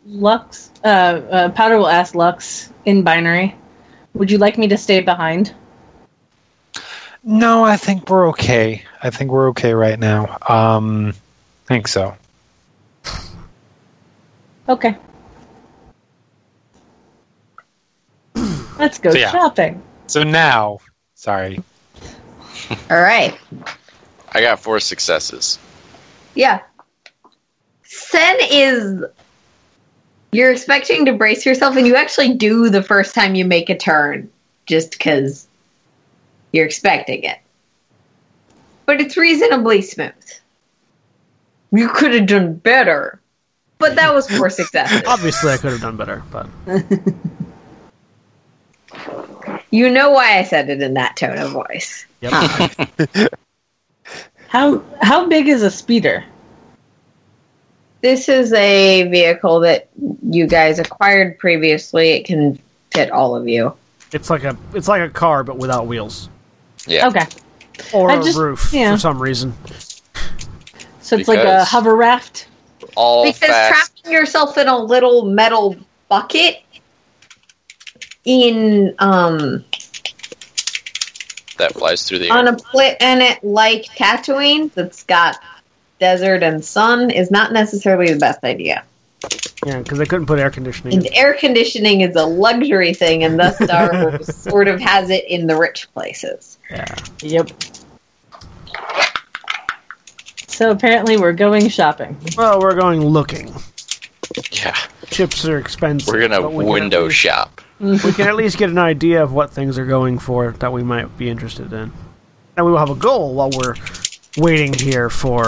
Lux, 0.06 0.70
uh, 0.84 0.86
uh, 0.86 1.48
Powder 1.50 1.78
will 1.78 1.88
ask 1.88 2.14
Lux 2.14 2.70
in 2.84 3.02
binary, 3.02 3.56
would 4.12 4.30
you 4.30 4.36
like 4.36 4.58
me 4.58 4.68
to 4.68 4.76
stay 4.76 5.00
behind? 5.00 5.54
No, 7.22 7.64
I 7.64 7.78
think 7.78 8.10
we're 8.10 8.28
okay. 8.28 8.82
I 9.02 9.08
think 9.08 9.30
we're 9.30 9.48
okay 9.48 9.72
right 9.72 9.98
now. 9.98 10.36
Um, 10.46 11.14
I 11.64 11.68
think 11.68 11.88
so. 11.88 12.14
Okay. 14.68 14.94
Let's 18.78 18.98
go 18.98 19.12
So, 19.12 19.18
yeah. 19.18 19.30
shopping. 19.30 19.82
So 20.06 20.22
now, 20.22 20.80
sorry. 21.24 21.58
All 22.90 23.00
right. 23.00 23.36
I 24.32 24.42
got 24.42 24.60
four 24.60 24.78
successes. 24.78 25.58
Yeah. 26.34 26.60
Sen 27.82 28.36
is. 28.50 29.04
You're 30.32 30.52
expecting 30.52 31.06
to 31.06 31.12
brace 31.14 31.46
yourself, 31.46 31.76
and 31.76 31.86
you 31.86 31.96
actually 31.96 32.34
do 32.34 32.68
the 32.68 32.82
first 32.82 33.14
time 33.14 33.34
you 33.34 33.44
make 33.44 33.70
a 33.70 33.76
turn, 33.76 34.30
just 34.66 34.90
because 34.90 35.46
you're 36.52 36.66
expecting 36.66 37.22
it. 37.22 37.38
But 38.84 39.00
it's 39.00 39.16
reasonably 39.16 39.80
smooth. 39.80 40.12
You 41.70 41.88
could 41.88 42.12
have 42.14 42.26
done 42.26 42.54
better, 42.54 43.20
but 43.78 43.94
that 43.94 44.12
was 44.12 44.28
four 44.28 44.50
successes. 44.60 45.02
Obviously, 45.06 45.52
I 45.52 45.56
could 45.56 45.72
have 45.72 45.80
done 45.80 45.96
better, 45.96 46.22
but 46.30 46.48
You 49.74 49.90
know 49.90 50.10
why 50.10 50.38
I 50.38 50.44
said 50.44 50.70
it 50.70 50.80
in 50.80 50.94
that 50.94 51.16
tone 51.16 51.36
of 51.36 51.50
voice. 51.50 52.06
yep. 52.20 52.32
How 54.48 54.80
how 55.02 55.26
big 55.26 55.48
is 55.48 55.64
a 55.64 55.70
speeder? 55.70 56.24
This 58.02 58.28
is 58.28 58.52
a 58.52 59.02
vehicle 59.08 59.58
that 59.60 59.88
you 60.22 60.46
guys 60.46 60.78
acquired 60.78 61.38
previously. 61.40 62.10
It 62.10 62.24
can 62.24 62.56
fit 62.92 63.10
all 63.10 63.34
of 63.34 63.48
you. 63.48 63.74
it's 64.12 64.30
like 64.30 64.44
a 64.44 64.56
it's 64.74 64.86
like 64.86 65.02
a 65.02 65.12
car 65.12 65.42
but 65.42 65.56
without 65.56 65.88
wheels 65.88 66.28
Yeah. 66.86 67.08
Okay, 67.08 67.26
or 67.92 68.12
I 68.12 68.14
a 68.14 68.22
just- 68.22 68.38
roof 68.38 68.70
yeah. 68.72 68.92
for 68.92 69.00
some 69.00 69.20
reason. 69.20 69.54
so 71.00 71.16
it's 71.16 71.26
like 71.26 71.40
a 71.40 71.64
hover 71.64 71.96
raft. 71.96 72.46
All 72.94 73.24
because 73.24 73.40
fast. 73.48 73.96
trapping 74.04 74.12
yourself 74.12 74.56
in 74.56 74.68
a 74.68 74.78
little 74.78 75.24
metal 75.24 75.74
bucket 76.08 76.58
in 78.24 78.94
um 78.98 79.64
that 81.58 81.72
flies 81.74 82.02
through 82.02 82.18
the 82.18 82.26
air. 82.30 82.36
on 82.36 82.48
a 82.48 82.56
planet 82.56 83.42
like 83.44 83.84
Tatooine 83.84 84.72
that's 84.74 85.04
got 85.04 85.36
desert 86.00 86.42
and 86.42 86.64
sun 86.64 87.10
is 87.10 87.30
not 87.30 87.52
necessarily 87.52 88.12
the 88.12 88.18
best 88.18 88.42
idea. 88.44 88.82
Yeah, 89.64 89.78
because 89.78 89.98
they 89.98 90.04
couldn't 90.04 90.26
put 90.26 90.38
air 90.38 90.50
conditioning. 90.50 90.94
And 90.98 91.06
in. 91.06 91.14
air 91.14 91.34
conditioning 91.34 92.02
is 92.02 92.14
a 92.16 92.24
luxury 92.24 92.92
thing, 92.92 93.24
and 93.24 93.38
thus 93.38 93.56
Star 93.56 93.90
Wars 94.10 94.34
sort 94.42 94.68
of 94.68 94.80
has 94.80 95.08
it 95.10 95.24
in 95.26 95.46
the 95.46 95.56
rich 95.56 95.90
places. 95.94 96.58
Yeah. 96.70 96.84
Yep. 97.22 97.50
So 100.48 100.70
apparently 100.70 101.16
we're 101.16 101.32
going 101.32 101.68
shopping. 101.68 102.16
Well, 102.36 102.60
we're 102.60 102.74
going 102.78 103.00
looking. 103.02 103.54
Yeah, 104.52 104.76
Chips 105.06 105.44
are 105.46 105.58
expensive. 105.58 106.12
we're 106.12 106.28
gonna 106.28 106.48
we 106.48 106.64
window 106.64 107.04
least- 107.04 107.16
shop. 107.16 107.60
We 107.84 108.12
can 108.12 108.26
at 108.28 108.34
least 108.36 108.56
get 108.56 108.70
an 108.70 108.78
idea 108.78 109.22
of 109.22 109.32
what 109.34 109.50
things 109.50 109.76
are 109.78 109.84
going 109.84 110.18
for 110.18 110.52
that 110.52 110.72
we 110.72 110.82
might 110.82 111.18
be 111.18 111.28
interested 111.28 111.70
in. 111.70 111.92
And 112.56 112.64
we 112.64 112.72
will 112.72 112.78
have 112.78 112.88
a 112.88 112.94
goal 112.94 113.34
while 113.34 113.50
we're 113.50 113.74
waiting 114.38 114.72
here 114.72 115.10
for. 115.10 115.44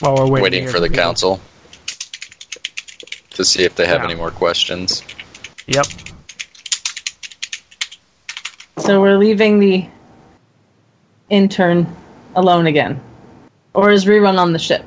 While 0.00 0.14
we're 0.16 0.22
waiting, 0.26 0.42
Waiting 0.42 0.62
here 0.62 0.70
for 0.72 0.80
the 0.80 0.88
people. 0.88 1.02
council 1.02 1.40
to 3.30 3.44
see 3.44 3.64
if 3.64 3.74
they 3.76 3.86
have 3.86 3.98
Yeah. 4.00 4.04
any 4.06 4.14
more 4.14 4.30
questions. 4.30 5.02
Yep. 5.66 5.86
So 8.78 9.00
we're 9.00 9.18
leaving 9.18 9.58
the 9.58 9.86
intern 11.28 11.86
alone 12.34 12.66
again. 12.66 13.00
Or 13.74 13.90
is 13.90 14.06
rerun 14.06 14.38
on 14.38 14.52
the 14.52 14.58
ship? 14.58 14.84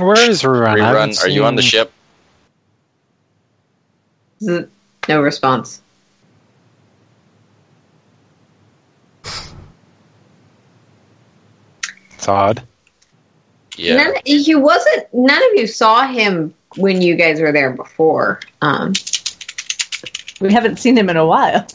Where 0.00 0.30
is 0.30 0.42
Rerun? 0.42 0.80
I 0.82 0.94
Rerun, 0.94 1.22
are 1.24 1.28
you 1.28 1.44
on 1.44 1.56
the 1.56 1.62
ship? 1.62 1.92
No 4.40 5.20
response. 5.20 5.82
It's 12.14 12.28
odd. 12.28 12.62
Yeah. 13.76 13.96
None, 13.96 14.14
he 14.24 14.54
wasn't. 14.54 15.06
None 15.12 15.42
of 15.42 15.50
you 15.54 15.66
saw 15.66 16.06
him 16.06 16.54
when 16.76 17.00
you 17.00 17.14
guys 17.16 17.40
were 17.40 17.52
there 17.52 17.72
before. 17.72 18.40
Um, 18.60 18.92
We 20.40 20.52
haven't 20.52 20.78
seen 20.78 20.96
him 20.96 21.10
in 21.10 21.16
a 21.16 21.26
while. 21.26 21.66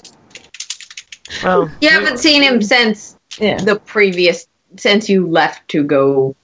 Well, 1.43 1.69
you 1.81 1.89
haven't 1.89 2.17
seen 2.17 2.41
him 2.41 2.61
since 2.61 3.15
Yeah. 3.37 3.57
the 3.57 3.75
previous 3.75 4.47
since 4.77 5.07
you 5.09 5.27
left 5.27 5.67
to 5.69 5.83
go. 5.83 6.35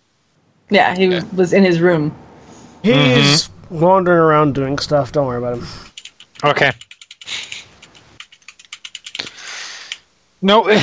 Yeah, 0.72 0.96
he 0.96 1.10
was, 1.10 1.26
was 1.34 1.54
in 1.54 1.64
his 1.64 1.82
room. 1.82 2.16
he's 2.82 2.94
mm-hmm. 2.94 3.80
wandering 3.80 4.18
around 4.18 4.56
doing 4.56 4.80
stuff. 4.80 5.12
Don't 5.12 5.28
worry 5.28 5.38
about 5.38 5.58
him. 5.58 5.68
Okay. 6.44 6.72
No. 10.42 10.80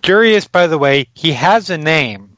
Curious, 0.00 0.46
by 0.46 0.68
the 0.68 0.78
way, 0.78 1.08
he 1.14 1.32
has 1.32 1.68
a 1.68 1.76
name. 1.76 2.36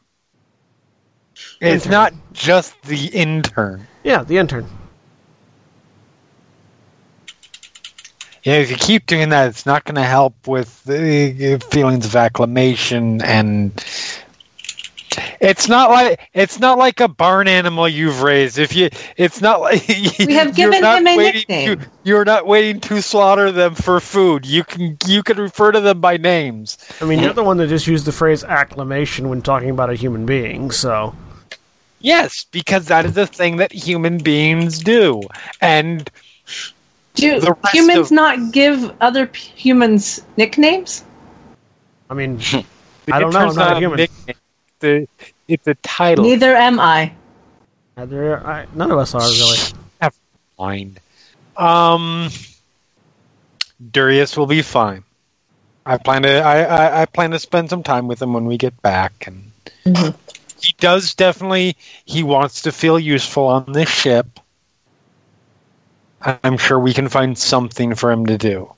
It's 1.61 1.87
not 1.87 2.15
just 2.33 2.81
the 2.83 3.07
intern. 3.09 3.87
Yeah, 4.05 4.23
the 4.25 4.39
intern. 4.39 4.67
Yeah, 8.45 8.55
if 8.55 8.71
you 8.71 8.77
keep 8.77 9.05
doing 9.07 9.29
that, 9.29 9.49
it's 9.49 9.67
not 9.67 9.85
going 9.85 9.97
to 9.97 10.05
help 10.05 10.47
with 10.47 10.83
the 10.85 11.63
feelings 11.71 12.07
of 12.07 12.17
acclamation, 12.17 13.21
and 13.21 13.85
it's 15.41 15.69
not 15.69 15.91
like 15.91 16.21
it's 16.35 16.59
not 16.59 16.79
like 16.79 17.01
a 17.01 17.09
barn 17.09 17.49
animal 17.49 17.89
you've 17.89 18.23
raised. 18.23 18.59
If 18.59 18.75
you, 18.75 18.89
it's 19.17 19.41
not 19.41 19.61
like 19.61 19.87
We 20.19 20.35
have 20.35 20.59
you're 20.59 20.71
given 20.71 20.81
not 20.83 20.99
him 20.99 21.07
a 21.07 21.17
waiting 21.17 21.41
nickname. 21.49 21.79
To, 21.81 21.91
you're 22.05 22.25
not 22.25 22.47
waiting 22.47 22.81
to 22.81 23.01
slaughter 23.03 23.51
them 23.53 23.75
for 23.75 24.01
food. 24.01 24.47
You 24.47 24.65
can 24.65 24.97
you 25.07 25.23
can 25.23 25.39
refer 25.39 25.73
to 25.73 25.81
them 25.81 26.01
by 26.01 26.17
names. 26.17 26.79
I 27.01 27.05
mean, 27.05 27.21
you're 27.21 27.33
the 27.33 27.45
one 27.45 27.57
that 27.59 27.69
just 27.69 27.87
used 27.87 28.05
the 28.07 28.13
phrase 28.13 28.45
acclamation 28.45 29.29
when 29.29 29.43
talking 29.43 29.71
about 29.71 29.91
a 29.91 29.95
human 29.95 30.27
being, 30.27 30.71
so. 30.71 31.15
Yes, 32.01 32.47
because 32.53 32.87
that 32.87 33.05
is 33.05 33.17
a 33.17 33.27
thing 33.27 33.57
that 33.57 33.73
human 33.73 34.19
beings 34.19 34.79
do, 34.79 35.23
and 35.61 36.09
Do 37.15 37.41
humans 37.73 37.99
of- 37.99 38.11
not 38.13 38.53
give 38.53 38.95
other 39.01 39.27
p- 39.27 39.51
humans 39.57 40.23
nicknames? 40.37 41.03
I 42.09 42.15
mean, 42.15 42.39
I 43.11 43.19
don't 43.19 43.33
know, 43.33 43.49
I'm 43.49 43.57
not 43.57 43.77
a 43.77 43.81
human. 43.81 43.97
nickname. 43.99 44.37
It's 44.81 44.85
a, 44.85 45.33
it's 45.49 45.67
a 45.67 45.75
title. 45.77 46.25
Neither 46.25 46.55
am 46.55 46.79
I. 46.79 47.13
neither- 47.97 48.47
I, 48.47 48.67
none 48.75 48.91
of 48.91 48.99
us 48.99 49.15
are 49.15 49.21
really. 49.21 49.59
Fine. 50.57 50.99
Um, 51.57 52.31
Darius 53.93 54.37
will 54.37 54.47
be 54.47 54.63
fine. 54.63 55.05
I 55.87 55.97
plan 55.99 56.23
to 56.23 56.41
I, 56.41 56.63
I, 56.63 57.03
I 57.03 57.07
plan 57.07 57.31
to 57.31 57.39
spend 57.39 57.71
some 57.71 57.83
time 57.85 58.09
with 58.09 58.21
him 58.21 58.33
when 58.33 58.45
we 58.45 58.59
get 58.59 58.81
back, 58.83 59.25
and 59.29 59.53
Mhm. 59.87 60.15
he 60.61 60.75
does 60.79 61.15
definitely 61.15 61.77
he 62.05 62.25
wants 62.25 62.63
to 62.63 62.73
feel 62.73 62.99
useful 62.99 63.47
on 63.47 63.73
this 63.73 63.89
ship. 63.89 64.27
I'm 66.23 66.59
sure 66.59 66.79
we 66.81 66.93
can 66.93 67.09
find 67.09 67.39
something 67.39 67.95
for 67.95 68.11
him 68.11 68.27
to 68.27 68.37
do. 68.37 68.73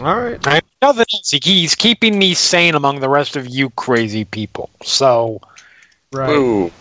All 0.00 0.18
right. 0.18 0.46
I 0.46 0.60
know 0.80 0.92
that 0.94 1.06
he's- 1.10 1.44
he's 1.44 1.74
keeping 1.74 2.18
me 2.18 2.32
sane 2.34 2.74
among 2.74 3.00
the 3.00 3.08
rest 3.08 3.36
of 3.36 3.46
you 3.46 3.70
crazy 3.70 4.24
people. 4.24 4.70
So 4.82 5.40
Right. 6.12 6.30
Ooh. 6.30 6.72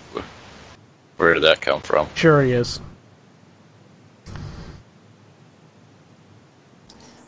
Where 1.17 1.35
did 1.35 1.43
that 1.43 1.61
come 1.61 1.81
from? 1.81 2.07
Sure 2.15 2.41
he 2.41 2.53
is. 2.53 2.79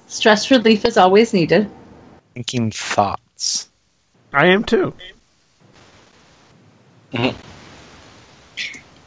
Stress 0.07 0.49
relief 0.49 0.83
is 0.85 0.97
always 0.97 1.33
needed. 1.33 1.69
thinking 2.33 2.71
thoughts. 2.71 3.69
I 4.33 4.47
am 4.47 4.63
too. 4.63 4.93
Mhm. 7.11 7.35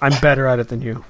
I'm 0.02 0.20
better 0.20 0.46
at 0.46 0.58
it 0.58 0.68
than 0.68 0.82
you. 0.82 1.02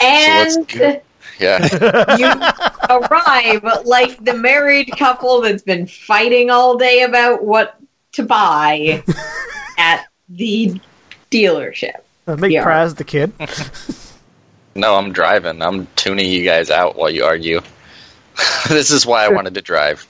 And 0.00 0.68
go. 0.68 1.02
Yeah. 1.38 2.16
you 2.18 2.26
arrive 2.90 3.64
like 3.84 4.22
the 4.24 4.34
married 4.34 4.90
couple 4.96 5.40
that's 5.40 5.62
been 5.62 5.86
fighting 5.86 6.50
all 6.50 6.76
day 6.76 7.02
about 7.02 7.44
what 7.44 7.76
to 8.12 8.22
buy 8.22 9.02
at 9.78 10.06
the 10.28 10.80
dealership. 11.30 12.00
Make 12.26 12.52
Yeah. 12.52 12.64
Praz 12.64 12.96
the 12.96 13.04
kid. 13.04 13.32
No, 14.76 14.96
I'm 14.96 15.12
driving. 15.12 15.62
I'm 15.62 15.86
tuning 15.96 16.30
you 16.30 16.44
guys 16.44 16.70
out 16.70 16.96
while 16.96 17.10
you 17.10 17.24
argue. 17.24 17.60
this 18.68 18.90
is 18.90 19.04
why 19.04 19.24
I 19.24 19.28
wanted 19.28 19.54
to 19.54 19.62
drive. 19.62 20.06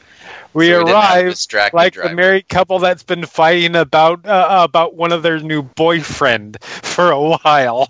We 0.53 0.67
So 0.67 0.79
we 0.79 0.85
didn't 0.85 1.01
have 1.01 1.17
arrived 1.17 1.31
distracted 1.31 1.77
like 1.77 1.95
the 1.95 2.13
married 2.15 2.49
couple 2.49 2.81
that's 2.81 3.05
been 3.05 3.25
fighting 3.25 3.77
about 3.77 4.27
uh, 4.27 4.67
about 4.69 4.95
one 4.97 5.13
of 5.13 5.23
their 5.23 5.39
new 5.39 5.63
boyfriend 5.63 6.63
for 6.63 7.11
a 7.11 7.21
while. 7.21 7.87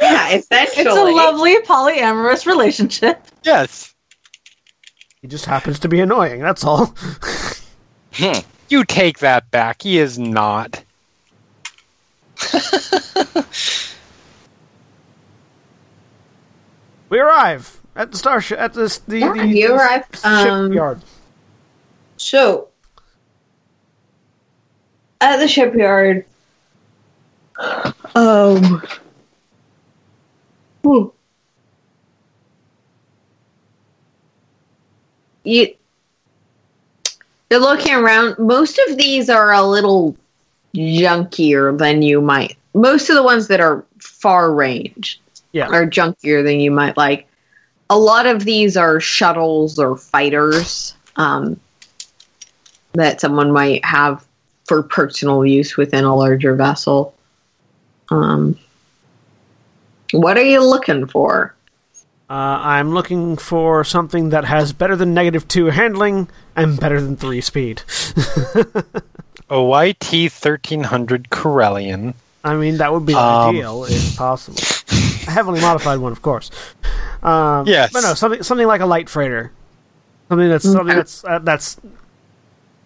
Yeah, 0.00 0.28
essentially. 0.34 0.82
It's 0.84 0.96
a 0.96 1.04
lovely 1.04 1.56
polyamorous 1.62 2.46
relationship. 2.46 3.22
yes, 3.42 3.94
He 5.22 5.28
just 5.28 5.46
happens 5.46 5.78
to 5.80 5.88
be 5.88 6.00
annoying. 6.00 6.40
That's 6.40 6.64
all. 6.64 6.94
Hmm. 8.12 8.40
you 8.68 8.84
take 8.84 9.18
that 9.18 9.50
back. 9.50 9.82
He 9.82 9.98
is 9.98 10.18
not. 10.18 10.82
we 17.08 17.18
arrive 17.18 17.80
at 17.94 18.10
the 18.12 18.18
starship 18.18 18.58
at 18.58 18.74
this 18.74 18.98
the, 18.98 19.18
Yeah, 19.20 19.32
the, 19.32 19.46
you 19.46 19.68
the 19.68 19.74
arrive, 19.74 20.04
um, 20.24 20.68
shipyard. 20.70 21.00
So, 22.16 22.68
at 25.20 25.36
the 25.38 25.48
shipyard, 25.48 26.24
um, 28.14 28.82
whew. 30.86 31.12
you, 35.44 35.74
you're 37.50 37.60
looking 37.60 37.94
around. 37.94 38.38
Most 38.38 38.78
of 38.88 38.96
these 38.96 39.30
are 39.30 39.52
a 39.52 39.62
little 39.62 40.16
junkier 40.74 41.76
than 41.76 42.02
you 42.02 42.20
might. 42.20 42.56
Most 42.74 43.08
of 43.08 43.16
the 43.16 43.22
ones 43.22 43.48
that 43.48 43.60
are 43.60 43.84
far 43.98 44.52
range 44.52 45.20
Yeah. 45.52 45.68
are 45.68 45.86
junkier 45.86 46.44
than 46.44 46.60
you 46.60 46.70
might 46.70 46.96
like. 46.96 47.26
A 47.88 47.98
lot 47.98 48.26
of 48.26 48.44
these 48.44 48.76
are 48.76 48.98
shuttles 49.00 49.78
or 49.78 49.96
fighters 49.96 50.94
um, 51.16 51.58
that 52.94 53.20
someone 53.20 53.52
might 53.52 53.84
have 53.84 54.26
for 54.64 54.82
personal 54.82 55.46
use 55.46 55.76
within 55.76 56.04
a 56.04 56.14
larger 56.14 56.56
vessel. 56.56 57.14
Um, 58.10 58.58
what 60.12 60.36
are 60.36 60.44
you 60.44 60.64
looking 60.64 61.06
for? 61.06 61.54
Uh, 62.28 62.32
I'm 62.60 62.90
looking 62.92 63.36
for 63.36 63.84
something 63.84 64.30
that 64.30 64.44
has 64.46 64.72
better 64.72 64.96
than 64.96 65.14
negative 65.14 65.46
two 65.46 65.66
handling 65.66 66.28
and 66.56 66.78
better 66.80 67.00
than 67.00 67.16
three 67.16 67.40
speed. 67.40 67.82
YT 69.48 70.12
1300 70.12 71.30
Corellian. 71.30 72.14
I 72.42 72.54
mean, 72.56 72.78
that 72.78 72.92
would 72.92 73.06
be 73.06 73.14
Um, 73.14 73.50
ideal 73.56 73.84
if 73.84 74.16
possible. 74.16 74.58
A 75.28 75.30
heavily 75.30 75.60
modified 75.60 75.98
one, 75.98 76.12
of 76.12 76.22
course. 76.22 76.50
Um, 77.22 77.66
Yes. 77.66 77.92
but 77.92 78.00
no, 78.02 78.14
something 78.14 78.42
something 78.42 78.66
like 78.66 78.80
a 78.80 78.86
light 78.86 79.08
freighter, 79.08 79.52
something 80.28 80.48
that's 80.48 80.64
something 80.64 80.96
that's 80.96 81.24
uh, 81.24 81.38
that's 81.40 81.76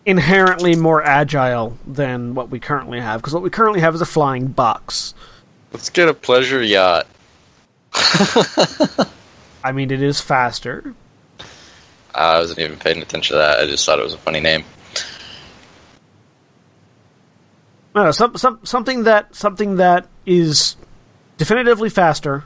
inherently 0.06 0.76
more 0.76 1.02
agile 1.02 1.76
than 1.86 2.34
what 2.34 2.48
we 2.50 2.58
currently 2.58 3.00
have. 3.00 3.20
Because 3.20 3.34
what 3.34 3.42
we 3.42 3.50
currently 3.50 3.80
have 3.80 3.94
is 3.94 4.00
a 4.00 4.06
flying 4.06 4.46
box. 4.48 5.14
Let's 5.72 5.90
get 5.90 6.08
a 6.08 6.14
pleasure 6.14 6.62
yacht. 6.62 7.06
I 9.62 9.72
mean, 9.72 9.90
it 9.90 10.02
is 10.02 10.20
faster. 10.20 10.94
I 12.14 12.38
wasn't 12.38 12.58
even 12.60 12.78
paying 12.78 13.02
attention 13.02 13.34
to 13.34 13.38
that. 13.38 13.60
I 13.60 13.66
just 13.66 13.84
thought 13.86 13.98
it 13.98 14.02
was 14.04 14.14
a 14.14 14.18
funny 14.18 14.40
name. 14.40 14.64
No, 17.94 18.04
no, 18.04 18.10
some, 18.12 18.36
some, 18.36 18.60
something 18.64 19.04
that 19.04 19.34
something 19.34 19.76
that 19.76 20.06
is 20.24 20.76
definitively 21.38 21.90
faster 21.90 22.44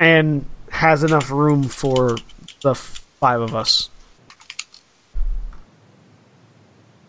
and 0.00 0.46
has 0.70 1.04
enough 1.04 1.30
room 1.30 1.64
for 1.64 2.16
the 2.62 2.70
f- 2.70 3.04
five 3.20 3.40
of 3.40 3.54
us. 3.54 3.90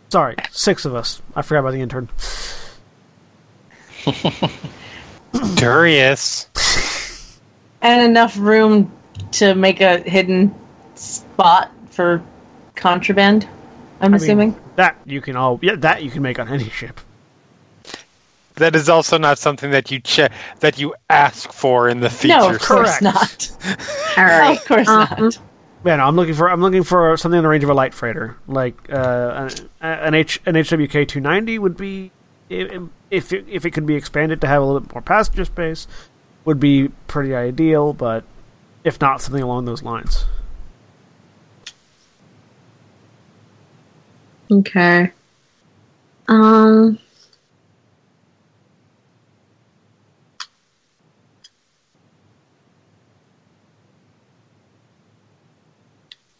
Sorry, 0.09 0.35
six 0.51 0.85
of 0.85 0.95
us. 0.95 1.21
I 1.35 1.41
forgot 1.41 1.61
about 1.61 1.71
the 1.71 1.81
intern. 1.81 2.09
Durius. 5.55 6.47
and 7.81 8.09
enough 8.09 8.37
room 8.37 8.91
to 9.33 9.55
make 9.55 9.81
a 9.81 9.97
hidden 9.99 10.53
spot 10.95 11.71
for 11.89 12.23
contraband. 12.75 13.47
I'm 13.99 14.13
I 14.13 14.17
assuming. 14.17 14.51
mean, 14.51 14.61
that 14.75 14.95
you 15.05 15.21
can 15.21 15.35
all 15.35 15.59
yeah 15.61 15.75
that 15.77 16.03
you 16.03 16.11
can 16.11 16.21
make 16.21 16.39
on 16.39 16.47
any 16.47 16.69
ship. 16.69 16.99
That 18.55 18.75
is 18.75 18.89
also 18.89 19.17
not 19.19 19.37
something 19.37 19.71
that 19.71 19.91
you 19.91 19.99
che- 19.99 20.29
that 20.61 20.79
you 20.79 20.95
ask 21.09 21.51
for 21.51 21.89
in 21.89 21.99
the 21.99 22.09
feature. 22.09 22.37
no, 22.39 22.49
of 22.49 22.59
course 22.59 22.97
correct. 22.99 23.01
not. 23.01 23.51
All 24.17 24.25
right. 24.25 24.57
Of 24.61 24.65
course 24.65 24.87
Um, 24.87 25.07
not. 25.19 25.39
Yeah, 25.85 25.95
no, 25.97 26.05
I'm 26.05 26.15
looking 26.15 26.33
for 26.33 26.49
I'm 26.49 26.61
looking 26.61 26.83
for 26.83 27.15
something 27.17 27.37
in 27.37 27.43
the 27.43 27.49
range 27.49 27.63
of 27.63 27.69
a 27.69 27.73
light 27.73 27.93
freighter, 27.93 28.35
like 28.47 28.75
uh, 28.91 29.49
an, 29.81 30.05
an 30.05 30.13
H 30.15 30.41
an 30.45 30.55
HWK 30.55 31.07
290 31.07 31.59
would 31.59 31.77
be 31.77 32.11
if 33.09 33.31
if 33.31 33.33
it, 33.33 33.45
if 33.49 33.65
it 33.65 33.71
could 33.71 33.85
be 33.85 33.95
expanded 33.95 34.41
to 34.41 34.47
have 34.47 34.61
a 34.61 34.65
little 34.65 34.81
bit 34.81 34.93
more 34.93 35.01
passenger 35.01 35.45
space, 35.45 35.87
would 36.45 36.59
be 36.59 36.89
pretty 37.07 37.35
ideal. 37.35 37.93
But 37.93 38.23
if 38.83 38.99
not, 39.01 39.21
something 39.21 39.43
along 39.43 39.65
those 39.65 39.83
lines. 39.83 40.25
Okay. 44.51 45.11
Um. 46.27 46.99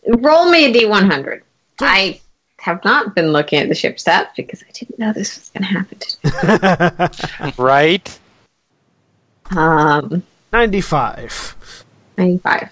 Roll 0.08 0.50
me 0.50 0.66
a 0.66 0.74
d100. 0.74 1.42
I 1.82 2.22
have 2.60 2.84
not 2.84 3.16
been 3.16 3.32
looking 3.32 3.60
at 3.60 3.70
the 3.70 3.76
ship 3.76 3.98
stats 3.98 4.30
because 4.36 4.64
I 4.64 4.72
didn't 4.72 5.00
know 5.00 5.14
this 5.14 5.38
was 5.38 5.50
going 5.50 5.64
to 5.64 5.70
happen 5.70 7.50
today. 7.52 7.64
Right? 7.64 8.20
Um, 9.56 10.24
95. 10.52 11.86
95. 12.18 12.70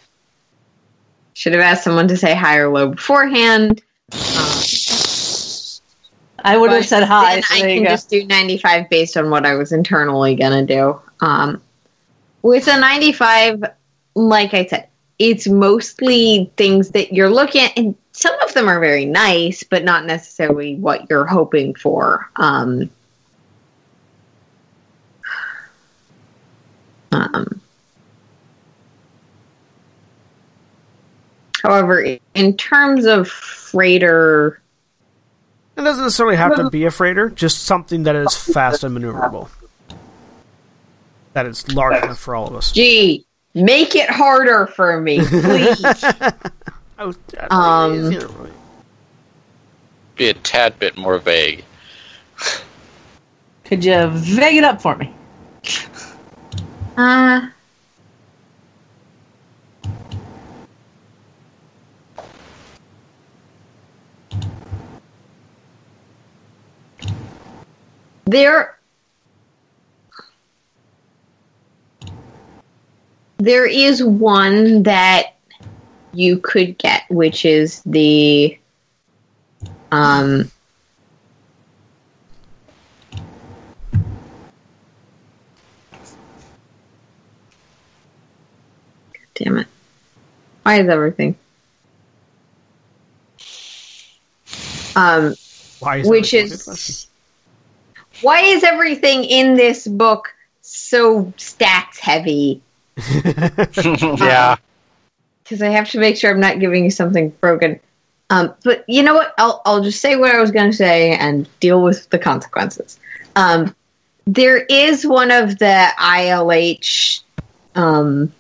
Should 1.34 1.54
have 1.54 1.62
asked 1.62 1.84
someone 1.84 2.08
to 2.08 2.18
say 2.18 2.34
high 2.34 2.58
or 2.58 2.70
low 2.70 2.90
beforehand. 2.90 3.82
I 6.44 6.58
would 6.58 6.72
have 6.72 6.86
said 6.86 7.04
high. 7.04 7.36
then 7.36 7.44
So 7.44 7.56
I 7.56 7.60
can 7.62 7.84
go. 7.84 7.90
just 7.90 8.10
do 8.10 8.26
95 8.26 8.90
based 8.90 9.18
on 9.18 9.30
what 9.30 9.46
I 9.46 9.56
was 9.56 9.72
internally 9.72 10.36
going 10.36 10.66
to 10.68 10.74
do. 10.74 11.00
Um, 11.26 11.62
with 12.42 12.68
a 12.68 12.80
95, 12.80 13.64
like 14.16 14.54
I 14.54 14.66
said, 14.66 14.85
it's 15.18 15.48
mostly 15.48 16.52
things 16.58 16.90
that 16.90 17.14
you're 17.14 17.30
looking 17.30 17.61
at, 17.61 17.77
and 17.77 17.95
some 18.11 18.38
of 18.42 18.53
them 18.53 18.68
are 18.68 18.80
very 18.80 19.06
nice, 19.06 19.64
but 19.64 19.84
not 19.84 20.06
necessarily 20.06 20.76
what 20.76 21.10
you're 21.10 21.26
hoping 21.26 21.74
for. 21.76 22.30
Um, 22.35 22.90
um, 27.11 27.61
however, 31.64 32.18
in 32.34 32.58
terms 32.58 33.06
of 33.06 33.30
freighter. 33.76 34.61
It 35.77 35.82
doesn't 35.82 36.03
necessarily 36.03 36.38
have 36.38 36.56
to 36.56 36.69
be 36.69 36.85
a 36.85 36.92
freighter, 36.92 37.30
just 37.30 37.64
something 37.64 38.03
that 38.03 38.16
is 38.16 38.35
fast 38.35 38.85
and 38.85 38.98
maneuverable. 38.98 39.50
That 41.34 41.45
is 41.48 41.69
large 41.74 42.02
enough 42.02 42.18
for 42.18 42.34
all 42.34 42.48
of 42.48 42.56
us. 42.56 42.72
Gee, 42.72 43.26
make 43.56 43.95
it 43.95 44.09
harder 44.09 44.67
for 44.67 45.00
me, 45.00 45.19
please. 45.25 45.84
I 46.98 47.06
was, 47.06 47.17
Um, 47.50 48.11
you 48.11 48.19
know, 48.19 48.50
Be 50.16 50.30
a 50.30 50.34
tad 50.34 50.77
bit 50.80 50.98
more 50.98 51.17
vague. 51.17 51.64
Could 53.64 53.84
you 53.84 54.08
vague 54.09 54.58
it 54.58 54.64
up 54.64 54.82
for 54.82 54.95
me? 54.95 55.11
uh, 56.98 57.48
there, 68.25 68.75
there 73.38 73.66
is 73.66 74.04
one 74.04 74.84
that 74.84 75.36
you 76.14 76.38
could 76.40 76.78
get, 76.78 77.04
which 77.10 77.46
is 77.46 77.82
the 77.86 78.58
um. 79.92 80.52
Damn 89.36 89.58
it. 89.58 89.68
Why 90.64 90.80
is 90.80 90.88
everything? 90.88 91.36
Um, 94.96 95.36
why 95.80 95.98
is 95.98 96.08
which 96.08 96.32
that 96.32 96.38
a 96.38 96.42
good 96.44 96.64
question? 96.64 96.72
is 96.74 97.08
why 98.22 98.40
is 98.42 98.64
everything 98.64 99.26
in 99.26 99.56
this 99.56 99.88
book 99.88 100.34
so 100.62 101.26
stats 101.38 102.00
heavy? 102.00 102.62
Yeah. 104.19 104.56
Because 105.43 105.61
I 105.61 105.69
have 105.69 105.91
to 105.91 105.99
make 105.99 106.17
sure 106.17 106.32
I'm 106.32 106.40
not 106.40 106.59
giving 106.59 106.83
you 106.83 106.90
something 106.90 107.30
broken. 107.30 107.80
Um, 108.32 108.56
but 108.64 108.83
you 108.88 109.03
know 109.03 109.14
what? 109.14 109.33
I'll 109.38 109.61
I'll 109.65 109.83
just 109.83 110.01
say 110.01 110.15
what 110.15 110.33
I 110.33 110.41
was 110.41 110.49
going 110.49 110.72
to 110.72 110.75
say 110.75 111.11
and 111.15 111.48
deal 111.59 111.83
with 111.83 112.09
the 112.09 112.17
consequences. 112.17 112.99
Um, 113.35 113.75
there 114.25 114.57
is 114.57 115.06
one 115.06 115.30
of 115.30 115.59
the 115.59 115.88
ILH 115.99 117.22
um, 117.75 118.33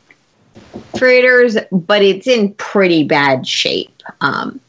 freighters, 0.97 1.57
but 1.71 2.01
it's 2.01 2.25
in 2.25 2.53
pretty 2.55 3.03
bad 3.03 3.45
shape. 3.47 4.01
Um, 4.21 4.59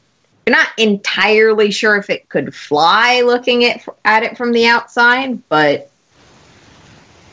you're 0.47 0.55
not 0.56 0.68
entirely 0.76 1.70
sure 1.70 1.97
if 1.97 2.10
it 2.10 2.28
could 2.28 2.55
fly 2.55 3.23
looking 3.23 3.65
at 3.65 3.86
at 4.05 4.23
it 4.23 4.36
from 4.36 4.52
the 4.52 4.66
outside, 4.66 5.48
but 5.48 5.90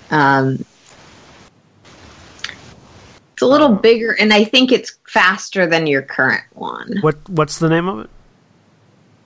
um, 0.09 0.53
it's 0.53 0.72
a 3.43 3.47
little 3.47 3.69
bigger, 3.69 4.11
and 4.11 4.33
I 4.33 4.43
think 4.43 4.71
it's 4.71 4.97
faster 5.07 5.67
than 5.67 5.87
your 5.87 6.01
current 6.01 6.43
one. 6.53 6.97
What 7.01 7.17
What's 7.29 7.59
the 7.59 7.69
name 7.69 7.87
of 7.87 7.99
it? 8.05 8.09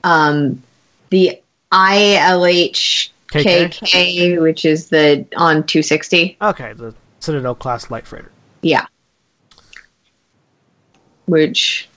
Um, 0.03 0.63
the 1.09 1.41
ILH 1.71 3.09
KK? 3.31 3.69
KK, 3.69 4.41
which 4.41 4.65
is 4.65 4.89
the 4.89 5.25
on 5.35 5.65
260. 5.65 6.37
Okay, 6.41 6.73
the 6.73 6.93
Citadel 7.19 7.55
class 7.55 7.89
light 7.91 8.07
freighter. 8.07 8.31
Yeah. 8.61 8.85
Which 11.25 11.89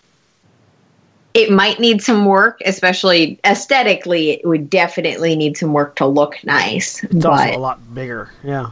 it 1.34 1.50
might 1.52 1.78
need 1.78 2.02
some 2.02 2.24
work, 2.24 2.60
especially 2.64 3.38
aesthetically. 3.44 4.30
It 4.30 4.46
would 4.46 4.68
definitely 4.68 5.36
need 5.36 5.56
some 5.56 5.72
work 5.72 5.96
to 5.96 6.06
look 6.06 6.42
nice, 6.44 7.02
It's 7.04 7.24
also 7.24 7.56
a 7.56 7.58
lot 7.58 7.94
bigger. 7.94 8.30
Yeah, 8.42 8.70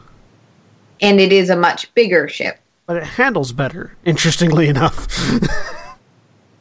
and 1.01 1.19
it 1.19 1.31
is 1.31 1.49
a 1.49 1.55
much 1.55 1.93
bigger 1.93 2.27
ship. 2.27 2.59
But 2.89 2.97
it 2.97 3.03
handles 3.03 3.51
better. 3.51 3.95
Interestingly 4.03 4.67
enough. 4.67 5.07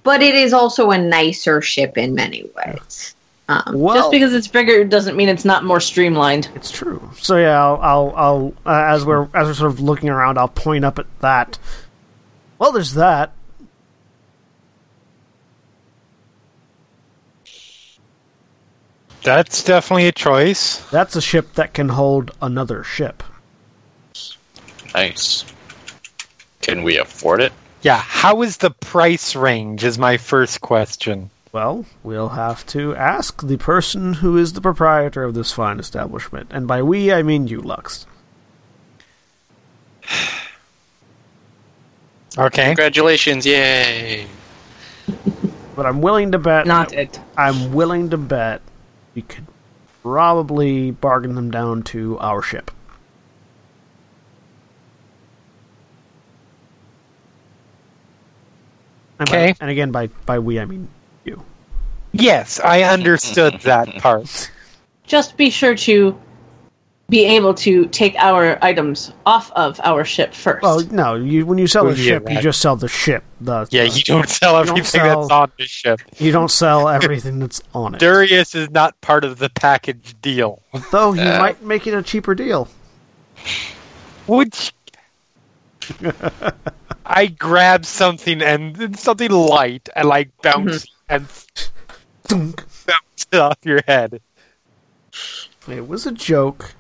But 0.04 0.22
it 0.22 0.34
is 0.34 0.54
also 0.54 0.90
a 0.90 0.96
nicer 0.96 1.60
ship 1.60 1.98
in 1.98 2.14
many 2.14 2.48
ways. 2.56 3.14
Um, 3.48 3.62
well, 3.74 3.96
Just 3.96 4.10
because 4.10 4.32
it's 4.32 4.48
bigger 4.48 4.82
doesn't 4.84 5.16
mean 5.16 5.28
it's 5.28 5.44
not 5.44 5.64
more 5.64 5.80
streamlined. 5.80 6.48
It's 6.54 6.70
true. 6.70 7.10
So 7.18 7.36
yeah, 7.36 7.62
I'll, 7.62 7.78
I'll, 7.82 8.14
I'll 8.16 8.54
uh, 8.64 8.94
as 8.94 9.04
we're 9.04 9.24
as 9.34 9.48
we're 9.48 9.54
sort 9.54 9.70
of 9.70 9.80
looking 9.80 10.08
around, 10.08 10.38
I'll 10.38 10.48
point 10.48 10.86
up 10.86 10.98
at 10.98 11.04
that. 11.20 11.58
Well, 12.58 12.72
there's 12.72 12.94
that. 12.94 13.32
That's 19.24 19.62
definitely 19.62 20.06
a 20.06 20.12
choice. 20.12 20.78
That's 20.90 21.16
a 21.16 21.20
ship 21.20 21.52
that 21.54 21.74
can 21.74 21.90
hold 21.90 22.30
another 22.40 22.82
ship. 22.82 23.22
Nice. 24.94 25.44
Can 26.68 26.82
we 26.82 26.98
afford 26.98 27.40
it? 27.40 27.54
Yeah, 27.80 27.96
how 27.96 28.42
is 28.42 28.58
the 28.58 28.70
price 28.70 29.34
range? 29.34 29.84
Is 29.84 29.98
my 29.98 30.18
first 30.18 30.60
question. 30.60 31.30
Well, 31.50 31.86
we'll 32.02 32.28
have 32.28 32.66
to 32.66 32.94
ask 32.94 33.40
the 33.40 33.56
person 33.56 34.12
who 34.12 34.36
is 34.36 34.52
the 34.52 34.60
proprietor 34.60 35.24
of 35.24 35.32
this 35.32 35.50
fine 35.50 35.80
establishment. 35.80 36.50
And 36.52 36.68
by 36.68 36.82
we, 36.82 37.10
I 37.10 37.22
mean 37.22 37.48
you, 37.48 37.62
Lux. 37.62 38.06
Okay. 42.36 42.66
Congratulations! 42.66 43.44
Yay! 43.44 44.28
But 45.74 45.86
I'm 45.86 46.00
willing 46.00 46.30
to 46.32 46.38
bet. 46.38 46.68
Not 46.68 46.92
it. 46.92 47.18
I'm 47.36 47.72
willing 47.72 48.10
to 48.10 48.16
bet 48.16 48.60
we 49.16 49.22
could 49.22 49.46
probably 50.02 50.92
bargain 50.92 51.34
them 51.34 51.50
down 51.50 51.82
to 51.84 52.16
our 52.20 52.40
ship. 52.40 52.70
And 52.70 52.70
by- 52.70 52.74
Okay. 59.20 59.54
and 59.60 59.70
again, 59.70 59.90
by 59.90 60.06
by 60.26 60.38
we, 60.38 60.60
I 60.60 60.64
mean 60.64 60.88
you. 61.24 61.42
Yes, 62.12 62.60
I 62.60 62.82
understood 62.82 63.60
that 63.62 63.96
part. 63.98 64.50
Just 65.06 65.36
be 65.36 65.50
sure 65.50 65.74
to 65.74 66.18
be 67.10 67.24
able 67.24 67.54
to 67.54 67.86
take 67.86 68.14
our 68.16 68.62
items 68.62 69.12
off 69.24 69.50
of 69.52 69.80
our 69.82 70.04
ship 70.04 70.34
first. 70.34 70.62
Well, 70.62 70.80
no, 70.90 71.14
you 71.14 71.46
when 71.46 71.56
you 71.56 71.66
sell 71.66 71.86
Well, 71.86 71.94
the 71.94 72.02
yeah, 72.02 72.08
ship, 72.12 72.30
you 72.30 72.40
just 72.42 72.60
sell 72.60 72.76
the 72.76 72.86
ship. 72.88 73.24
The, 73.40 73.66
Yeah, 73.70 73.84
the- 73.84 73.90
you 73.90 74.02
don't 74.04 74.28
sell 74.28 74.52
don't 74.62 74.68
everything 74.68 75.00
sell- 75.00 75.20
that's 75.22 75.32
on 75.32 75.52
the 75.58 75.64
ship. 75.64 76.00
you 76.18 76.32
don't 76.32 76.50
sell 76.50 76.86
everything 76.98 77.38
that's 77.38 77.62
on 77.74 77.94
it. 77.94 78.00
Darius 78.00 78.54
is 78.54 78.70
not 78.70 79.00
part 79.00 79.24
of 79.24 79.38
the 79.38 79.48
package 79.48 80.14
deal. 80.20 80.62
Though 80.90 81.12
he 81.12 81.22
Yeah. 81.22 81.38
might 81.38 81.62
make 81.62 81.86
it 81.86 81.94
a 81.94 82.02
cheaper 82.02 82.34
deal. 82.34 82.68
Which 84.26 84.74
I 87.08 87.26
grab 87.26 87.86
something 87.86 88.42
and 88.42 88.98
something 88.98 89.30
light 89.30 89.88
and 89.96 90.06
like 90.06 90.30
bounce 90.42 90.84
mm-hmm. 90.84 91.14
and 91.14 91.28
Thunk. 92.24 92.64
bounce 92.86 93.26
it 93.32 93.40
off 93.40 93.58
your 93.64 93.80
head. 93.88 94.20
It 95.66 95.88
was 95.88 96.06
a 96.06 96.12
joke. 96.12 96.74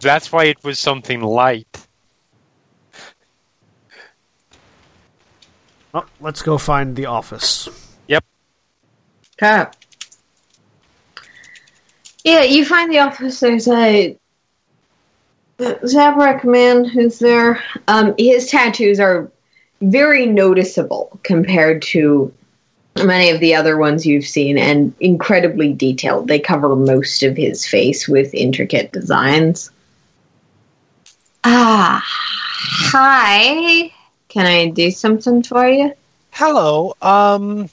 That's 0.00 0.30
why 0.30 0.44
it 0.44 0.62
was 0.62 0.78
something 0.78 1.22
light. 1.22 1.86
Oh, 5.94 6.04
let's 6.20 6.42
go 6.42 6.58
find 6.58 6.94
the 6.94 7.06
office. 7.06 7.68
Yep. 8.08 8.24
Cap. 9.38 9.76
Yeah, 12.24 12.42
you 12.42 12.64
find 12.64 12.90
the 12.92 12.98
office. 12.98 13.40
There's 13.40 13.68
a 13.68 14.18
Zabrak 15.58 16.44
man 16.44 16.84
who's 16.84 17.18
there. 17.18 17.62
Um, 17.88 18.14
his 18.18 18.50
tattoos 18.50 18.98
are 18.98 19.30
very 19.80 20.26
noticeable 20.26 21.18
compared 21.22 21.82
to 21.82 22.32
many 22.96 23.30
of 23.30 23.40
the 23.40 23.54
other 23.54 23.78
ones 23.78 24.06
you've 24.06 24.26
seen, 24.26 24.58
and 24.58 24.94
incredibly 25.00 25.72
detailed. 25.72 26.28
They 26.28 26.38
cover 26.38 26.76
most 26.76 27.22
of 27.22 27.36
his 27.36 27.66
face 27.66 28.06
with 28.08 28.34
intricate 28.34 28.92
designs. 28.92 29.70
Ah, 31.44 32.02
hi. 32.04 33.90
Can 34.28 34.46
I 34.46 34.68
do 34.68 34.90
something 34.90 35.42
for 35.42 35.68
you? 35.68 35.92
Hello. 36.30 36.94
Um 37.02 37.68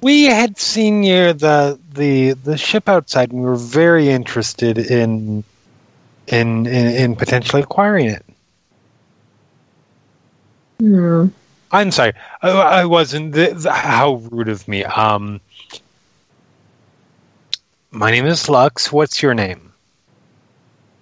we 0.00 0.24
had 0.24 0.58
seen 0.58 1.02
you 1.02 1.32
the 1.32 1.78
the 1.92 2.32
the 2.32 2.56
ship 2.56 2.88
outside 2.88 3.32
and 3.32 3.40
we 3.40 3.46
were 3.46 3.56
very 3.56 4.08
interested 4.08 4.78
in 4.78 5.42
in 6.28 6.66
in, 6.66 6.86
in 6.94 7.16
potentially 7.16 7.62
acquiring 7.62 8.06
it. 8.06 8.24
Hmm. 10.80 11.28
I'm 11.72 11.90
sorry. 11.90 12.12
I, 12.42 12.50
I 12.50 12.84
wasn't. 12.84 13.32
The, 13.32 13.54
the, 13.54 13.72
how 13.72 14.22
rude 14.30 14.48
of 14.48 14.66
me. 14.68 14.84
Um, 14.84 15.40
my 17.90 18.10
name 18.10 18.26
is 18.26 18.48
Lux. 18.48 18.92
What's 18.92 19.22
your 19.22 19.34
name? 19.34 19.72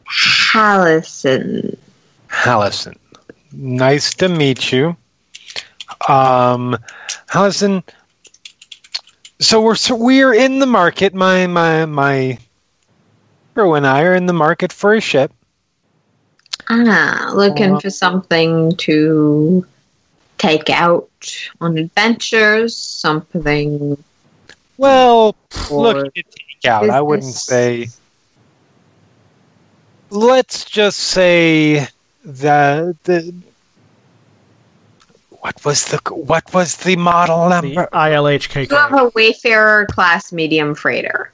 Hallison. 0.07 1.77
Hallison. 2.29 2.97
Nice 3.53 4.15
to 4.15 4.29
meet 4.29 4.73
you. 4.73 4.97
Um, 6.09 6.79
Hallison. 7.29 7.83
So 9.41 9.61
we're 9.61 9.75
so 9.75 9.95
we're 9.95 10.33
in 10.33 10.61
the 10.61 10.67
market. 10.67 11.15
My 11.15 11.47
my 11.47 11.85
my 11.85 12.39
crew 13.55 13.75
and 13.75 13.87
I 13.87 14.03
are 14.03 14.15
in 14.15 14.27
the 14.27 14.33
market 14.33 14.73
for 14.73 14.95
a 14.95 15.01
ship. 15.01 15.33
Ah, 16.69 17.31
looking 17.35 17.77
Uh, 17.77 17.81
for 17.81 17.91
something 17.91 18.75
to 18.77 19.67
take 20.39 20.71
out 20.71 21.09
on 21.61 21.79
adventures, 21.79 22.77
something 22.77 24.03
Well, 24.77 25.37
for 25.51 25.83
look, 25.83 26.15
to 26.15 26.23
take 26.23 26.71
out. 26.71 26.91
I 26.91 27.01
wouldn't 27.01 27.35
say. 27.35 27.89
Let's 30.11 30.65
just 30.65 30.99
say 30.99 31.87
that 32.25 32.97
the. 33.05 33.35
What 35.41 35.63
was 35.65 35.85
the 35.85 35.99
what 36.11 36.53
was 36.55 36.77
the 36.77 36.97
model 36.97 37.45
The 37.45 37.61
number? 37.61 37.89
ILHKK. 37.93 38.71
You 38.71 38.77
have 38.77 38.93
a 38.95 39.11
Wayfarer 39.15 39.87
class 39.87 40.33
medium 40.33 40.75
freighter. 40.75 41.31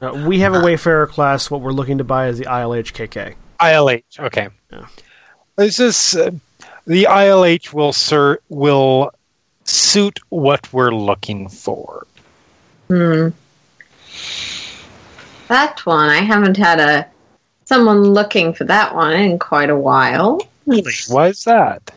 Uh, 0.00 0.24
we 0.26 0.40
have 0.40 0.54
a 0.54 0.60
Wayfarer 0.60 1.06
class. 1.06 1.50
What 1.50 1.60
we're 1.60 1.72
looking 1.72 1.98
to 1.98 2.04
buy 2.04 2.28
is 2.28 2.38
the 2.38 2.46
ILHKK. 2.46 3.34
ILH. 3.60 4.18
Okay. 4.18 4.48
Yeah. 4.72 4.86
Is 5.58 5.76
this 5.76 6.16
uh, 6.16 6.30
the 6.86 7.04
ILH 7.04 7.72
will 7.74 7.92
sir 7.92 8.38
will 8.48 9.12
suit 9.64 10.18
what 10.30 10.72
we're 10.72 10.94
looking 10.94 11.48
for? 11.48 12.06
Hmm. 12.88 13.28
That 15.48 15.84
one, 15.84 16.08
I 16.08 16.22
haven't 16.22 16.56
had 16.56 16.80
a 16.80 17.06
someone 17.64 18.02
looking 18.02 18.54
for 18.54 18.64
that 18.64 18.94
one 18.94 19.12
in 19.12 19.38
quite 19.38 19.70
a 19.70 19.76
while. 19.76 20.40
Really? 20.66 20.92
Why 21.08 21.28
is 21.28 21.44
that? 21.44 21.92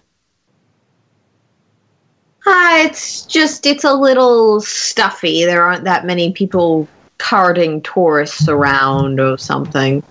Ah, 2.45 2.80
it's 2.80 3.25
just 3.25 3.65
it's 3.65 3.85
a 3.85 3.93
little 3.93 4.59
stuffy. 4.59 5.45
There 5.45 5.64
aren't 5.64 5.85
that 5.85 6.06
many 6.06 6.33
people 6.33 6.88
carting 7.24 7.82
tourists 7.82 8.50
around 8.50 9.18
or 9.18 9.38
something. 9.38 10.03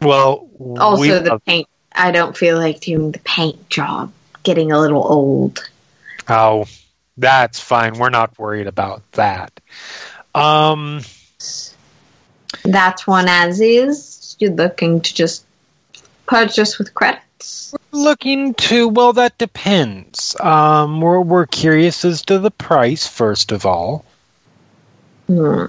Well, 0.00 0.48
Also, 0.58 1.00
we 1.00 1.08
the 1.10 1.38
paint. 1.46 1.68
I 1.94 2.10
don't 2.10 2.36
feel 2.36 2.58
like 2.58 2.80
doing 2.80 3.12
the 3.12 3.20
paint 3.20 3.68
job. 3.68 4.12
Getting 4.42 4.72
a 4.72 4.80
little 4.80 5.04
old. 5.04 5.70
Oh, 6.28 6.64
that's 7.16 7.60
fine. 7.60 7.96
We're 7.96 8.10
not 8.10 8.36
worried 8.40 8.66
about 8.66 9.04
that. 9.12 9.60
Um, 10.34 11.02
That's 12.64 13.06
one 13.06 13.28
as 13.28 13.60
is. 13.60 14.36
You're 14.40 14.50
looking 14.50 15.00
to 15.00 15.14
just 15.14 15.44
purchase 16.26 16.76
with 16.76 16.92
credits. 17.42 17.74
looking 17.92 18.54
to 18.54 18.88
well, 18.88 19.12
that 19.14 19.38
depends. 19.38 20.36
Um, 20.40 21.00
we're 21.00 21.20
we're 21.20 21.46
curious 21.46 22.04
as 22.04 22.22
to 22.22 22.38
the 22.38 22.50
price 22.50 23.06
first 23.06 23.52
of 23.52 23.66
all. 23.66 24.04
Hmm. 25.26 25.66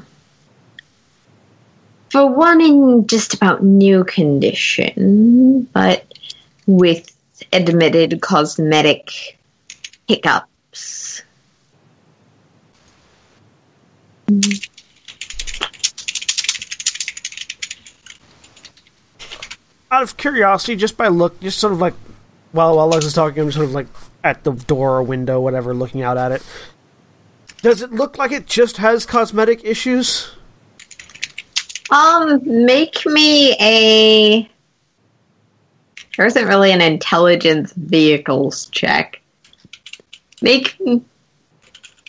For 2.10 2.28
one 2.28 2.62
in 2.62 3.08
just 3.08 3.34
about 3.34 3.64
new 3.64 4.04
condition, 4.04 5.68
but 5.74 6.14
with 6.68 7.10
admitted 7.52 8.22
cosmetic 8.22 9.40
hiccups. 10.08 11.24
Out 19.94 20.02
of 20.02 20.18
curiosity, 20.18 20.76
just 20.76 20.98
by 20.98 21.08
look, 21.08 21.40
just 21.40 21.60
sort 21.60 21.72
of 21.72 21.80
like 21.80 21.94
while 22.52 22.76
while 22.76 22.88
Lux 22.88 23.06
is 23.06 23.14
talking, 23.14 23.44
I'm 23.44 23.52
sort 23.52 23.66
of 23.66 23.74
like 23.74 23.86
at 24.24 24.44
the 24.44 24.54
door 24.54 24.98
or 24.98 25.04
window, 25.04 25.40
whatever, 25.40 25.72
looking 25.72 26.02
out 26.02 26.18
at 26.18 26.32
it. 26.32 26.44
Does 27.62 27.84
it 27.84 27.92
look 27.92 28.18
like 28.18 28.32
it 28.32 28.48
just 28.48 28.78
has 28.78 29.06
cosmetic 29.06 29.64
issues? 29.64 30.32
Um, 31.92 32.42
make 32.44 33.06
me 33.06 33.56
a. 33.60 34.50
There 36.18 36.26
isn't 36.26 36.48
really 36.48 36.72
an 36.72 36.82
intelligence 36.82 37.72
vehicles 37.74 38.70
check. 38.72 39.22
Make 40.42 40.76
Would 40.80 41.04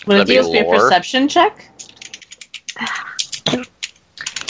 it 0.06 0.26
That'd 0.26 0.26
be 0.26 0.58
a 0.58 0.64
perception 0.64 1.28
check? 1.28 1.68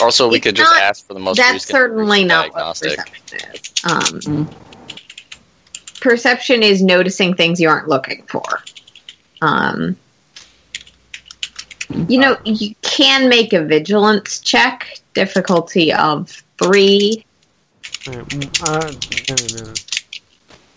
Also, 0.05 0.29
we 0.29 0.37
It's 0.37 0.43
could 0.45 0.55
just 0.55 0.71
not- 0.71 0.81
ask 0.81 1.07
for 1.07 1.13
the 1.15 1.19
most 1.19 1.37
that's 1.37 1.53
recent 1.53 1.71
certainly 1.71 2.23
not 2.23 2.49
what 2.53 2.53
diagnostic. 2.59 2.97
perception 2.99 3.39
is. 3.53 3.71
Um, 4.29 4.49
perception 5.99 6.61
is 6.63 6.81
noticing 6.83 7.33
things 7.33 7.59
you 7.59 7.67
aren't 7.69 7.87
looking 7.87 8.23
for. 8.27 8.43
Um, 9.41 9.97
You 12.07 12.19
know, 12.19 12.35
you 12.45 12.73
can 12.81 13.29
make 13.29 13.53
a 13.53 13.63
vigilance 13.63 14.39
check, 14.39 14.99
difficulty 15.13 15.93
of 15.93 16.29
three. 16.61 17.23
Alright, 18.07 18.27
mm, 18.29 18.67
uh, 18.67 18.91
no, 19.29 19.63
no, 19.65 19.65
no. 19.67 19.73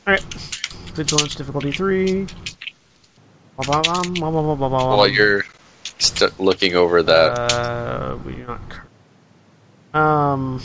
Alright. 0.07 0.35
Vigilance 0.95 1.35
difficulty 1.35 1.73
three. 1.73 2.27
While 3.57 5.09
you're 5.09 5.45
st- 5.99 6.39
looking 6.39 6.77
over 6.77 7.03
that, 7.03 7.39
Uh, 7.53 8.17
we 8.25 8.33
do 8.35 8.45
not. 8.47 8.61
Cur- 9.93 9.99
Um. 9.99 10.63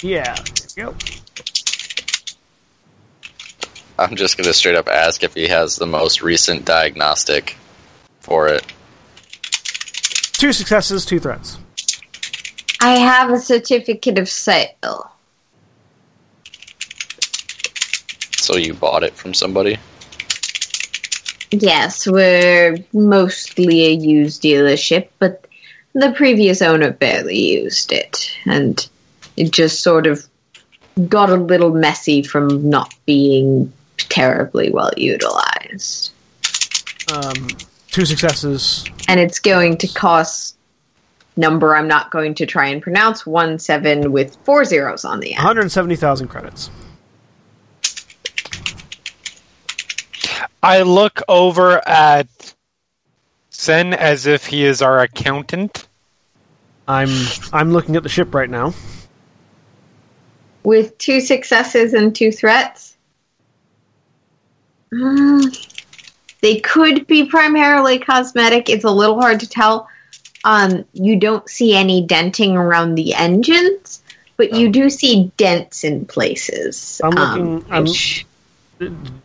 Yeah. 0.00 0.34
There 0.74 0.88
we 0.88 0.92
go. 0.92 0.98
I'm 3.98 4.16
just 4.16 4.36
going 4.36 4.46
to 4.46 4.54
straight 4.54 4.74
up 4.74 4.88
ask 4.88 5.22
if 5.22 5.34
he 5.34 5.46
has 5.48 5.76
the 5.76 5.86
most 5.86 6.22
recent 6.22 6.64
diagnostic 6.64 7.56
for 8.20 8.48
it. 8.48 8.64
Two 10.32 10.52
successes, 10.52 11.04
two 11.04 11.20
threats. 11.20 11.58
I 12.80 12.96
have 12.96 13.30
a 13.30 13.38
certificate 13.38 14.18
of 14.18 14.28
sale. 14.28 15.12
So 18.38 18.56
you 18.56 18.74
bought 18.74 19.04
it 19.04 19.14
from 19.14 19.34
somebody? 19.34 19.78
Yes, 21.52 22.08
we're 22.08 22.78
mostly 22.92 23.86
a 23.86 23.90
used 23.90 24.42
dealership, 24.42 25.08
but 25.20 25.46
the 25.94 26.12
previous 26.12 26.62
owner 26.62 26.90
barely 26.90 27.38
used 27.38 27.92
it, 27.92 28.36
and 28.46 28.88
it 29.36 29.50
just 29.50 29.82
sort 29.82 30.06
of 30.06 30.26
got 31.08 31.30
a 31.30 31.36
little 31.36 31.72
messy 31.72 32.22
from 32.22 32.68
not 32.68 32.94
being 33.06 33.72
terribly 33.96 34.70
well 34.70 34.90
utilized. 34.96 36.12
Um, 37.12 37.48
two 37.88 38.04
successes. 38.04 38.84
And 39.08 39.20
it's 39.20 39.38
going 39.38 39.78
to 39.78 39.88
cost 39.88 40.56
number 41.36 41.74
I'm 41.74 41.88
not 41.88 42.10
going 42.10 42.34
to 42.34 42.46
try 42.46 42.66
and 42.68 42.82
pronounce 42.82 43.24
one 43.24 43.58
seven 43.58 44.12
with 44.12 44.36
four 44.44 44.64
zeros 44.64 45.04
on 45.04 45.20
the 45.20 45.30
end. 45.30 45.38
170,000 45.38 46.28
credits. 46.28 46.70
I 50.62 50.82
look 50.82 51.22
over 51.28 51.86
at 51.88 52.54
Sen 53.62 53.94
as 53.94 54.26
if 54.26 54.44
he 54.44 54.64
is 54.64 54.82
our 54.82 55.02
accountant. 55.02 55.86
I'm 56.88 57.10
I'm 57.52 57.72
looking 57.72 57.94
at 57.94 58.02
the 58.02 58.08
ship 58.08 58.34
right 58.34 58.50
now. 58.50 58.74
with 60.64 60.98
two 60.98 61.20
successes 61.20 61.94
and 61.94 62.12
two 62.12 62.32
threats. 62.32 62.96
Mm, 64.92 65.46
they 66.40 66.58
could 66.58 67.06
be 67.06 67.26
primarily 67.26 68.00
cosmetic. 68.00 68.68
It's 68.68 68.84
a 68.84 68.90
little 68.90 69.20
hard 69.20 69.38
to 69.38 69.48
tell. 69.48 69.88
Um, 70.42 70.84
you 70.92 71.14
don't 71.14 71.48
see 71.48 71.76
any 71.76 72.04
denting 72.04 72.56
around 72.56 72.96
the 72.96 73.14
engines, 73.14 74.02
but 74.36 74.52
you 74.54 74.70
do 74.70 74.90
see 74.90 75.30
dents 75.36 75.84
in 75.84 76.04
places. 76.06 77.00
I'm 77.04 77.16
um, 77.16 77.28
looking- 77.28 77.72
I'm- 77.72 77.84
which- 77.84 78.26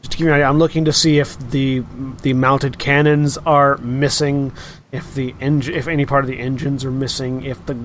Just 0.02 0.12
to 0.12 0.18
give 0.18 0.26
you 0.26 0.28
an 0.28 0.34
idea, 0.36 0.48
I'm 0.48 0.60
looking 0.60 0.86
to 0.86 0.94
see 0.94 1.20
if 1.20 1.38
the 1.52 1.84
the 2.22 2.34
mounted 2.34 2.78
cannons 2.80 3.38
are 3.40 3.78
missing, 3.78 4.52
if 4.92 5.14
the 5.16 5.34
engine, 5.40 5.74
if 5.76 5.88
any 5.88 6.06
part 6.06 6.24
of 6.24 6.30
the 6.30 6.40
engines 6.40 6.84
are 6.86 6.92
missing, 6.92 7.44
if 7.44 7.64
the 7.66 7.76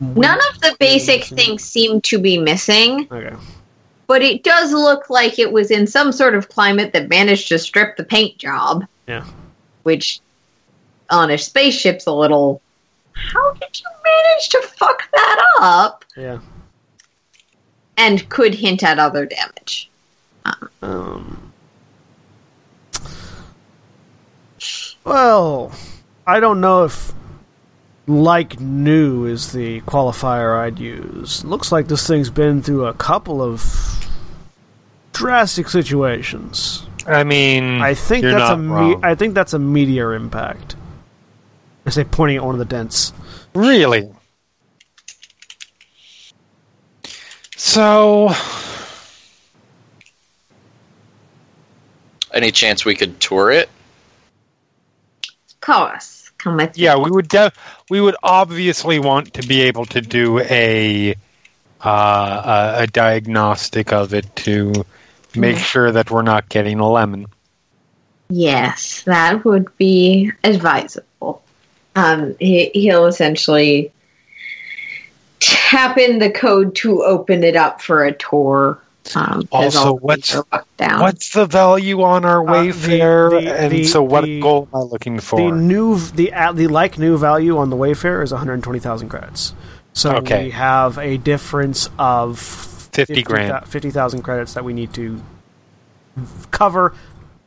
none 0.00 0.38
of 0.52 0.60
the 0.60 0.76
basic 0.80 1.24
things 1.24 1.62
seem 1.64 2.00
to 2.02 2.18
be 2.18 2.38
missing, 2.38 3.06
Okay. 3.12 3.36
but 4.06 4.22
it 4.22 4.42
does 4.42 4.72
look 4.72 5.10
like 5.10 5.38
it 5.38 5.52
was 5.52 5.70
in 5.70 5.86
some 5.86 6.10
sort 6.12 6.34
of 6.34 6.48
climate 6.48 6.92
that 6.94 7.08
managed 7.10 7.48
to 7.48 7.58
strip 7.58 7.96
the 7.96 8.04
paint 8.04 8.38
job. 8.38 8.86
Yeah. 9.06 9.24
which 9.82 10.20
on 11.10 11.30
a 11.30 11.38
spaceship's 11.38 12.06
a 12.06 12.12
little. 12.12 12.60
How 13.12 13.52
did 13.54 13.80
you 13.80 13.86
manage 14.04 14.48
to 14.50 14.62
fuck 14.76 15.10
that 15.12 15.44
up? 15.60 16.04
Yeah. 16.16 16.38
And 17.96 18.26
could 18.28 18.54
hint 18.54 18.82
at 18.82 18.98
other 18.98 19.26
damage. 19.26 19.89
Um. 20.82 21.52
Well, 25.04 25.72
I 26.26 26.40
don't 26.40 26.60
know 26.60 26.84
if 26.84 27.12
like 28.06 28.60
new 28.60 29.26
is 29.26 29.52
the 29.52 29.80
qualifier 29.82 30.58
I'd 30.58 30.78
use. 30.78 31.44
Looks 31.44 31.72
like 31.72 31.88
this 31.88 32.06
thing's 32.06 32.30
been 32.30 32.62
through 32.62 32.86
a 32.86 32.94
couple 32.94 33.40
of 33.40 34.08
drastic 35.12 35.68
situations. 35.68 36.86
I 37.06 37.24
mean, 37.24 37.80
I 37.80 37.94
think 37.94 38.22
you're 38.22 38.32
that's 38.32 38.50
a 38.50 38.56
me- 38.56 38.96
I 39.02 39.14
think 39.14 39.34
that's 39.34 39.52
a 39.52 39.58
meteor 39.58 40.14
impact. 40.14 40.76
I 41.86 41.90
say 41.90 42.04
pointing 42.04 42.36
at 42.36 42.44
one 42.44 42.54
of 42.54 42.58
the 42.58 42.64
dents. 42.64 43.12
Really? 43.54 44.08
So, 47.56 48.30
Any 52.32 52.50
chance 52.50 52.84
we 52.84 52.94
could 52.94 53.20
tour 53.20 53.50
it? 53.50 53.68
Of 55.24 55.60
course. 55.60 56.30
Come 56.38 56.56
with 56.56 56.76
me. 56.76 56.84
yeah, 56.84 56.96
we 56.96 57.10
would 57.10 57.28
def- 57.28 57.58
we 57.90 58.00
would 58.00 58.16
obviously 58.22 58.98
want 58.98 59.34
to 59.34 59.46
be 59.46 59.62
able 59.62 59.84
to 59.86 60.00
do 60.00 60.38
a 60.38 61.14
uh, 61.84 62.76
a, 62.78 62.82
a 62.82 62.86
diagnostic 62.86 63.92
of 63.92 64.14
it 64.14 64.34
to 64.36 64.72
make 65.36 65.58
sure 65.58 65.92
that 65.92 66.10
we're 66.10 66.22
not 66.22 66.48
getting 66.48 66.80
a 66.80 66.90
lemon. 66.90 67.26
Yes, 68.30 69.02
that 69.02 69.44
would 69.44 69.76
be 69.76 70.30
advisable. 70.44 71.42
Um, 71.96 72.36
he, 72.38 72.70
he'll 72.72 73.06
essentially 73.06 73.92
tap 75.40 75.98
in 75.98 76.18
the 76.18 76.30
code 76.30 76.74
to 76.76 77.02
open 77.02 77.42
it 77.44 77.56
up 77.56 77.80
for 77.80 78.04
a 78.04 78.12
tour. 78.12 78.80
Um, 79.16 79.46
'cause 79.50 79.76
Also, 79.76 79.94
what's- 79.94 80.30
things 80.30 80.40
are 80.40 80.46
locked 80.58 80.76
down. 80.76 81.00
What's 81.00 81.32
the 81.32 81.46
value 81.46 82.02
on 82.02 82.24
our 82.24 82.40
Uh, 82.48 82.62
the- 82.64 82.70
the- 83.40 83.60
and 83.60 83.72
the- 83.72 83.84
so, 83.84 84.02
what 84.02 84.24
the- 84.24 84.40
goal 84.40 84.68
am 84.72 84.80
I 84.80 84.84
looking 84.84 85.18
for? 85.20 85.36
The 85.40 85.48
for? 85.50 85.54
new 85.56 85.98
the 85.98 86.32
uh, 86.32 86.52
the 86.52 86.66
like 86.68 86.98
new 86.98 87.16
value 87.18 87.58
on 87.58 87.70
the 87.70 87.76
Wayfarer 87.76 88.22
is 88.22 88.32
120,000 88.32 89.08
credits. 89.08 89.54
So 89.92 90.12
Okay. 90.16 90.44
we 90.44 90.50
have 90.50 90.98
a 90.98 91.16
difference 91.16 91.88
of 91.98 92.38
50 92.38 93.22
grand. 93.22 93.66
50,000 93.66 94.22
credits 94.22 94.54
that 94.54 94.64
we 94.64 94.72
need 94.72 94.92
to 94.94 95.20
cover 96.50 96.92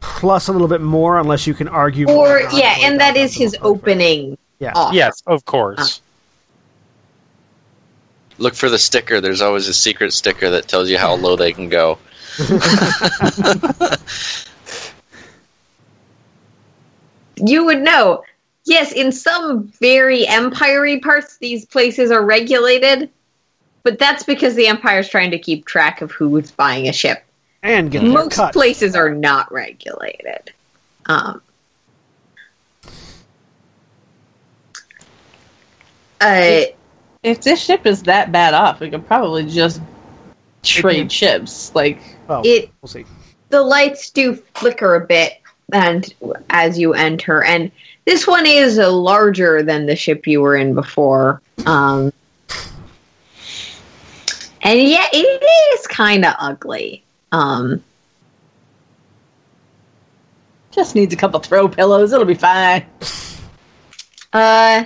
plus 0.02 0.48
a 0.48 0.52
little 0.52 0.68
bit 0.68 0.82
more 0.82 1.18
unless 1.20 1.48
you 1.48 1.54
can 1.54 1.68
argue 1.68 2.08
or 2.10 2.14
more 2.14 2.42
yeah, 2.52 2.76
and 2.82 3.00
that 3.00 3.16
is 3.16 3.34
his 3.34 3.56
for 3.56 3.62
the 3.64 3.70
Wayfarer. 3.74 3.78
opening 3.94 4.38
Yeah. 4.60 4.72
offer. 4.76 4.96
Yes, 4.96 5.22
of 5.28 5.46
course. 5.46 6.02
Look 8.38 8.56
for 8.56 8.70
the 8.70 8.80
sticker. 8.80 9.22
There's 9.22 9.42
always 9.42 9.68
a 9.68 9.74
secret 9.74 10.14
sticker 10.14 10.50
that 10.52 10.68
tells 10.68 10.90
you 10.90 10.98
how 10.98 11.16
low 11.16 11.36
they 11.36 11.54
can 11.54 11.70
go. 11.70 12.00
you 17.38 17.66
would 17.66 17.82
know. 17.82 18.24
Yes, 18.66 18.92
in 18.94 19.12
some 19.12 19.68
very 19.80 20.26
empire 20.28 21.00
parts, 21.02 21.38
these 21.38 21.66
places 21.66 22.12
are 22.12 22.24
regulated, 22.24 23.10
but 23.84 24.00
that's 24.00 24.24
because 24.24 24.56
the 24.56 24.68
empire's 24.68 25.10
trying 25.10 25.32
to 25.32 25.40
keep 25.40 25.66
track 25.66 26.02
of 26.02 26.12
who's 26.12 26.50
buying 26.52 26.88
a 26.88 26.94
ship. 26.94 27.24
and 27.62 27.92
get 27.92 28.04
Most 28.04 28.36
cut. 28.36 28.54
places 28.54 28.96
are 28.96 29.10
not 29.10 29.52
regulated. 29.52 30.52
Um, 31.06 31.42
uh, 36.22 36.62
If 37.24 37.42
this 37.42 37.64
ship 37.64 37.86
is 37.86 38.04
that 38.04 38.32
bad 38.32 38.54
off, 38.54 38.80
we 38.82 38.90
could 38.90 39.06
probably 39.08 39.46
just 39.46 39.82
trade 40.62 41.12
ships. 41.12 41.74
Like, 41.74 42.00
Well, 42.28 42.42
it 42.46 42.70
we'll 42.82 42.90
see. 42.90 43.06
the 43.50 43.62
lights 43.62 44.10
do 44.10 44.36
flicker 44.56 44.96
a 44.96 45.06
bit 45.06 45.34
and 45.72 46.14
as 46.50 46.78
you 46.78 46.94
enter 46.94 47.42
and 47.44 47.72
this 48.06 48.28
one 48.28 48.46
is 48.46 48.78
uh, 48.78 48.92
larger 48.92 49.64
than 49.64 49.86
the 49.86 49.96
ship 49.96 50.28
you 50.28 50.42
were 50.42 50.58
in 50.58 50.74
before 50.76 51.42
um 51.66 52.12
and 54.62 54.80
yeah 54.82 55.08
it 55.14 55.80
is 55.80 55.88
kind 55.88 56.26
of 56.26 56.34
ugly 56.38 57.02
um 57.32 57.82
just 60.72 60.96
needs 60.96 61.14
a 61.14 61.18
couple 61.18 61.40
throw 61.40 61.68
pillows. 61.70 62.12
It'll 62.14 62.26
be 62.26 62.34
fine. 62.34 62.84
uh 64.34 64.84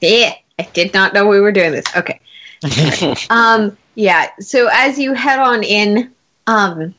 yeah 0.00 0.34
i 0.58 0.62
did 0.72 0.92
not 0.94 1.14
know 1.14 1.26
we 1.26 1.40
were 1.40 1.52
doing 1.52 1.72
this. 1.72 1.84
Okay. 1.96 2.20
Um 3.30 3.76
yeah 3.94 4.30
so 4.40 4.68
as 4.72 4.98
you 4.98 5.14
head 5.14 5.38
on 5.38 5.62
in 5.62 6.12
um 6.46 6.94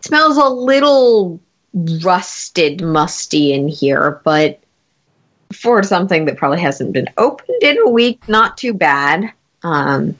smells 0.00 0.36
a 0.36 0.48
little 0.48 1.40
rusted 2.02 2.82
musty 2.82 3.52
in 3.52 3.66
here 3.66 4.20
but 4.24 4.60
for 5.52 5.82
something 5.82 6.26
that 6.26 6.36
probably 6.36 6.60
hasn't 6.60 6.92
been 6.92 7.08
opened 7.16 7.62
in 7.62 7.78
a 7.78 7.88
week 7.90 8.28
not 8.28 8.56
too 8.56 8.74
bad. 8.74 9.32
Um 9.62 10.16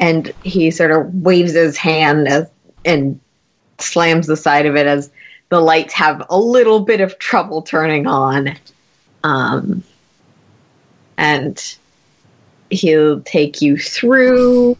and 0.00 0.32
he 0.42 0.70
sort 0.70 0.90
of 0.90 1.14
waves 1.14 1.52
his 1.52 1.76
hand 1.76 2.26
as, 2.26 2.48
and 2.84 3.20
slams 3.78 4.26
the 4.26 4.36
side 4.36 4.66
of 4.66 4.74
it 4.74 4.86
as 4.86 5.10
the 5.50 5.60
lights 5.60 5.92
have 5.92 6.24
a 6.30 6.38
little 6.38 6.80
bit 6.80 7.00
of 7.00 7.18
trouble 7.18 7.62
turning 7.62 8.06
on. 8.06 8.56
Um, 9.24 9.82
and 11.18 11.76
he'll 12.70 13.20
take 13.20 13.60
you 13.60 13.76
through 13.76 14.76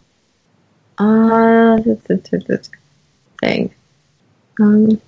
uh, 0.99 1.77
this 2.09 2.71
thing. 3.41 3.75
Um, 4.61 5.01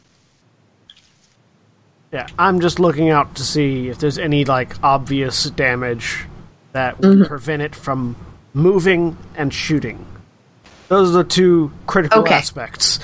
Yeah, 2.12 2.26
I'm 2.38 2.60
just 2.60 2.78
looking 2.78 3.08
out 3.08 3.34
to 3.36 3.42
see 3.42 3.88
if 3.88 3.98
there's 3.98 4.18
any 4.18 4.44
like 4.44 4.74
obvious 4.82 5.44
damage 5.50 6.26
that 6.72 7.00
would 7.00 7.20
Mhm. 7.20 7.26
prevent 7.28 7.62
it 7.62 7.74
from 7.74 8.16
moving 8.52 9.16
and 9.34 9.52
shooting. 9.52 10.04
Those 10.88 11.10
are 11.10 11.22
the 11.22 11.24
two 11.24 11.72
critical 11.86 12.20
Okay. 12.20 12.34
aspects. 12.34 12.98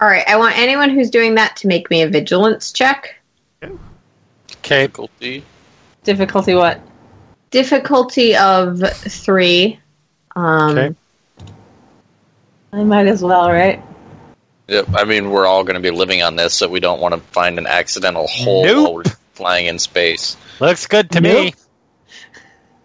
all 0.00 0.08
right, 0.08 0.24
I 0.28 0.36
want 0.36 0.58
anyone 0.58 0.90
who's 0.90 1.08
doing 1.08 1.36
that 1.36 1.54
to 1.58 1.68
make 1.68 1.88
me 1.88 2.02
a 2.02 2.08
vigilance 2.08 2.72
check. 2.72 3.14
Okay. 4.64 4.86
Difficulty. 4.86 5.44
Difficulty 6.04 6.54
what? 6.54 6.80
Difficulty 7.50 8.34
of 8.36 8.80
three. 8.92 9.78
Um, 10.34 10.78
Okay. 10.78 10.94
I 12.72 12.82
might 12.82 13.06
as 13.06 13.22
well, 13.22 13.50
right? 13.50 13.80
Yep. 14.68 14.88
I 14.94 15.04
mean, 15.04 15.30
we're 15.30 15.46
all 15.46 15.62
going 15.62 15.74
to 15.74 15.80
be 15.80 15.90
living 15.90 16.22
on 16.22 16.34
this, 16.36 16.54
so 16.54 16.68
we 16.68 16.80
don't 16.80 17.00
want 17.00 17.14
to 17.14 17.20
find 17.20 17.58
an 17.58 17.66
accidental 17.66 18.26
hole 18.26 18.64
Nope. 18.64 18.84
while 18.84 18.94
we're 18.94 19.02
flying 19.34 19.66
in 19.66 19.78
space. 19.78 20.36
Looks 20.60 20.86
good 20.86 21.10
to 21.12 21.20
me. 21.20 21.54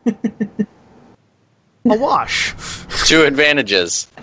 A 0.05 0.13
wash. 1.85 2.53
Two 3.05 3.23
advantages. 3.23 4.07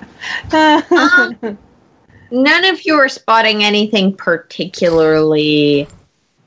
Um, 0.53 1.57
none 2.33 2.65
of 2.65 2.85
you 2.85 2.95
are 2.97 3.09
spotting 3.09 3.63
anything 3.63 4.13
particularly 4.17 5.87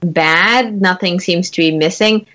bad. 0.02 0.82
Nothing 0.82 1.20
seems 1.20 1.50
to 1.52 1.62
be 1.62 1.76
missing. 1.76 2.26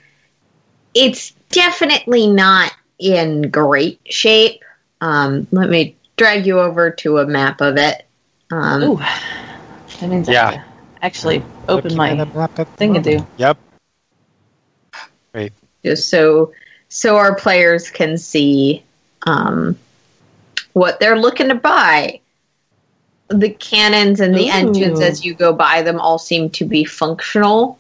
It's 0.95 1.33
definitely 1.51 2.27
not 2.27 2.73
in 2.99 3.51
great 3.51 4.01
shape. 4.05 4.63
Um, 5.01 5.47
let 5.51 5.69
me 5.71 5.97
drag 6.17 6.47
you 6.47 6.61
over 6.61 6.91
to 6.91 7.19
a 7.19 7.27
map 7.27 7.61
of 7.61 7.77
it. 7.77 8.07
Um, 8.51 8.83
Ooh. 8.83 8.97
That 10.01 10.09
means 10.09 10.29
Yeah. 10.29 10.63
I 11.03 11.07
actually 11.07 11.43
open 11.69 11.97
my 11.97 12.25
thing 12.77 12.95
to 12.95 13.01
do. 13.01 13.27
Yep. 13.37 13.59
just 15.85 16.09
so 16.09 16.53
so 16.89 17.17
our 17.17 17.35
players 17.35 17.91
can 17.91 18.17
see 18.17 18.85
um, 19.27 19.77
what 20.73 21.01
they're 21.01 21.19
looking 21.19 21.49
to 21.49 21.55
buy. 21.55 22.21
The 23.29 23.51
cannons 23.51 24.21
and 24.21 24.35
the 24.35 24.49
Ooh. 24.49 24.53
engines, 24.53 25.01
as 25.01 25.25
you 25.25 25.35
go 25.35 25.53
by 25.53 25.83
them, 25.83 25.99
all 25.99 26.19
seem 26.19 26.51
to 26.51 26.65
be 26.65 26.85
functional. 26.85 27.79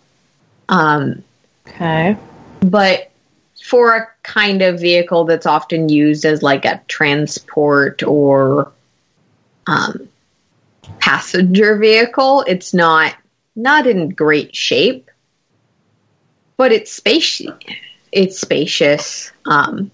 Um, 0.68 1.22
Okay. 1.66 2.16
but 2.60 3.10
for 3.62 3.96
a 3.96 4.08
kind 4.22 4.62
of 4.62 4.80
vehicle 4.80 5.24
that's 5.24 5.46
often 5.46 5.88
used 5.88 6.24
as 6.24 6.42
like 6.42 6.64
a 6.64 6.82
transport 6.88 8.02
or 8.02 8.70
um, 9.66 10.08
passenger 11.00 11.76
vehicle, 11.78 12.44
it's 12.46 12.74
not 12.74 13.14
not 13.56 13.86
in 13.86 14.10
great 14.10 14.54
shape. 14.54 15.10
But 16.56 16.72
it's 16.72 16.92
spacious. 16.92 17.52
It's 18.12 18.40
spacious. 18.40 19.32
Um, 19.46 19.90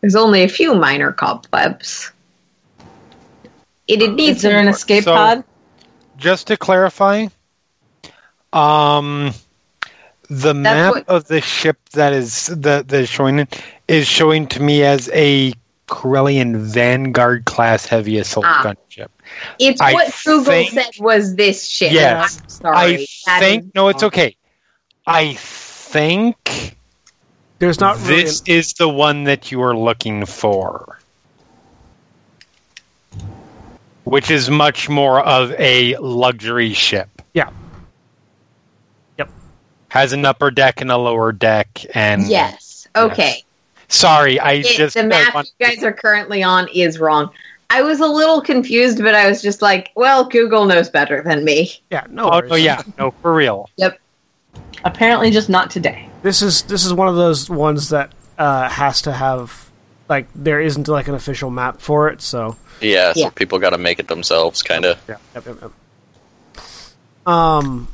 there's 0.00 0.16
only 0.16 0.42
a 0.42 0.48
few 0.48 0.74
minor 0.74 1.12
cobwebs. 1.12 2.12
It, 3.88 4.02
it 4.02 4.14
needs 4.14 4.38
Is 4.38 4.42
there 4.42 4.58
an 4.58 4.68
escape 4.68 5.04
So- 5.04 5.14
pod? 5.14 5.44
Just 6.16 6.46
to 6.46 6.56
clarify, 6.56 7.26
um, 8.52 9.32
the 10.30 10.54
map 10.54 10.94
what- 10.94 11.08
of 11.08 11.26
the 11.28 11.40
ship 11.40 11.78
that 11.92 12.12
is 12.14 12.46
that 12.46 12.88
that 12.88 13.00
is 13.00 13.08
showing 13.08 13.38
it 13.40 13.62
is 13.86 14.08
showing 14.08 14.46
to 14.48 14.62
me 14.62 14.82
as 14.82 15.10
a 15.12 15.52
Corellian 15.88 16.56
Vanguard 16.56 17.44
class 17.44 17.86
heavy 17.86 18.18
assault 18.18 18.46
Ah. 18.48 18.62
gunship. 18.64 19.08
It's 19.58 19.80
I 19.80 19.92
what 19.92 20.12
Google 20.24 20.44
think- 20.44 20.72
said 20.72 20.90
was 20.98 21.34
this 21.36 21.66
ship. 21.68 21.92
Yes. 21.92 22.40
I'm 22.42 22.48
sorry. 22.48 22.76
I 22.76 23.06
That 23.26 23.38
think 23.40 23.64
is 23.66 23.70
no, 23.74 23.88
it's 23.88 24.02
okay. 24.02 24.36
I 25.06 25.34
think 25.34 26.76
There's 27.58 27.78
not 27.78 27.98
really. 28.00 28.22
this 28.24 28.42
is 28.46 28.72
the 28.72 28.88
one 28.88 29.24
that 29.24 29.52
you 29.52 29.62
are 29.62 29.76
looking 29.76 30.24
for. 30.26 30.98
Which 34.06 34.30
is 34.30 34.48
much 34.48 34.88
more 34.88 35.20
of 35.20 35.50
a 35.58 35.96
luxury 35.96 36.72
ship. 36.72 37.08
yeah. 37.34 37.50
Yep. 39.18 39.28
Has 39.88 40.12
an 40.12 40.24
upper 40.24 40.50
deck 40.50 40.80
and 40.80 40.90
a 40.90 40.96
lower 40.96 41.32
deck 41.32 41.84
and 41.94 42.26
Yes. 42.26 42.86
Okay. 42.94 43.42
Sorry, 43.88 44.38
I 44.40 44.52
It- 44.52 44.66
just 44.66 44.94
the 44.96 45.02
map 45.04 45.34
want- 45.34 45.50
you 45.58 45.66
guys 45.66 45.82
are 45.82 45.92
currently 45.92 46.42
on 46.42 46.68
is 46.68 46.98
wrong. 46.98 47.30
I 47.68 47.82
was 47.82 47.98
a 47.98 48.06
little 48.06 48.40
confused, 48.40 49.02
but 49.02 49.14
I 49.16 49.28
was 49.28 49.42
just 49.42 49.60
like, 49.60 49.90
well, 49.96 50.24
Google 50.24 50.66
knows 50.66 50.88
better 50.88 51.20
than 51.22 51.44
me. 51.44 51.72
Yeah. 51.90 52.04
No. 52.08 52.30
Oh 52.30 52.36
worries. 52.38 52.50
no, 52.50 52.56
yeah, 52.56 52.82
no, 52.96 53.10
for 53.22 53.34
real. 53.34 53.68
Yep. 53.76 53.98
Apparently, 54.84 55.32
just 55.32 55.48
not 55.48 55.68
today. 55.70 56.08
This 56.22 56.42
is 56.42 56.62
this 56.62 56.84
is 56.84 56.92
one 56.92 57.08
of 57.08 57.16
those 57.16 57.50
ones 57.50 57.88
that 57.88 58.12
uh, 58.38 58.68
has 58.68 59.02
to 59.02 59.12
have 59.12 59.65
like 60.08 60.26
there 60.34 60.60
isn't 60.60 60.88
like 60.88 61.08
an 61.08 61.14
official 61.14 61.50
map 61.50 61.80
for 61.80 62.08
it. 62.08 62.20
So 62.22 62.56
Yeah, 62.80 63.12
so 63.12 63.20
Yeah. 63.20 63.30
people 63.30 63.58
got 63.58 63.70
to 63.70 63.78
make 63.78 63.98
it 63.98 64.08
themselves, 64.08 64.62
kind 64.62 64.84
of. 64.84 64.98
yeah. 65.08 65.16
Yep, 65.34 65.46
yep, 65.46 65.56
yep. 65.62 65.70
Um. 67.26 67.88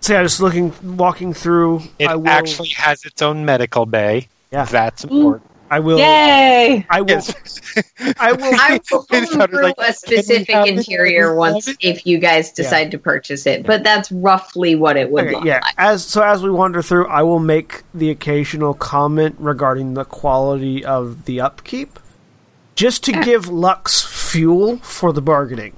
So 0.00 0.14
yeah, 0.14 0.22
just 0.24 0.40
looking, 0.40 0.72
walking 0.96 1.32
through. 1.32 1.82
It 1.98 2.08
I 2.08 2.16
will. 2.16 2.26
actually 2.28 2.70
has 2.70 3.04
its 3.04 3.22
own 3.22 3.44
medical 3.44 3.86
bay. 3.86 4.26
Yeah. 4.50 4.64
That's 4.64 5.04
important. 5.04 5.48
I 5.72 5.80
will. 5.80 5.98
Yay! 5.98 6.84
I 6.90 7.00
will. 7.00 7.08
Yes. 7.08 7.58
I 8.20 8.32
will. 8.32 8.42
I 8.54 8.78
will 8.90 9.06
It 9.10 9.26
sounded 9.26 9.62
like, 9.62 9.74
a 9.78 9.94
specific 9.94 10.54
interior 10.66 11.34
once 11.34 11.66
it?" 11.66 11.78
if 11.80 12.06
you 12.06 12.18
guys 12.18 12.52
decide 12.52 12.90
to 12.90 12.98
purchase 12.98 13.46
it, 13.46 13.64
but 13.64 13.82
that's 13.82 14.12
roughly 14.12 14.74
what 14.74 14.98
it 14.98 15.10
would 15.10 15.24
Okay, 15.24 15.34
look 15.34 15.44
yeah. 15.46 15.60
like. 15.62 15.74
As 15.78 16.04
so 16.04 16.22
as 16.22 16.42
we 16.42 16.50
wander 16.50 16.82
through, 16.82 17.06
I 17.06 17.22
will 17.22 17.38
make 17.38 17.84
the 17.94 18.10
occasional 18.10 18.74
comment 18.74 19.36
regarding 19.38 19.94
the 19.94 20.04
quality 20.04 20.84
of 20.84 21.24
the 21.24 21.40
upkeep, 21.40 21.98
just 22.74 23.02
to 23.04 23.12
give 23.22 23.48
Lux 23.48 24.02
fuel 24.02 24.76
for 24.80 25.10
the 25.14 25.22
bargaining. 25.22 25.74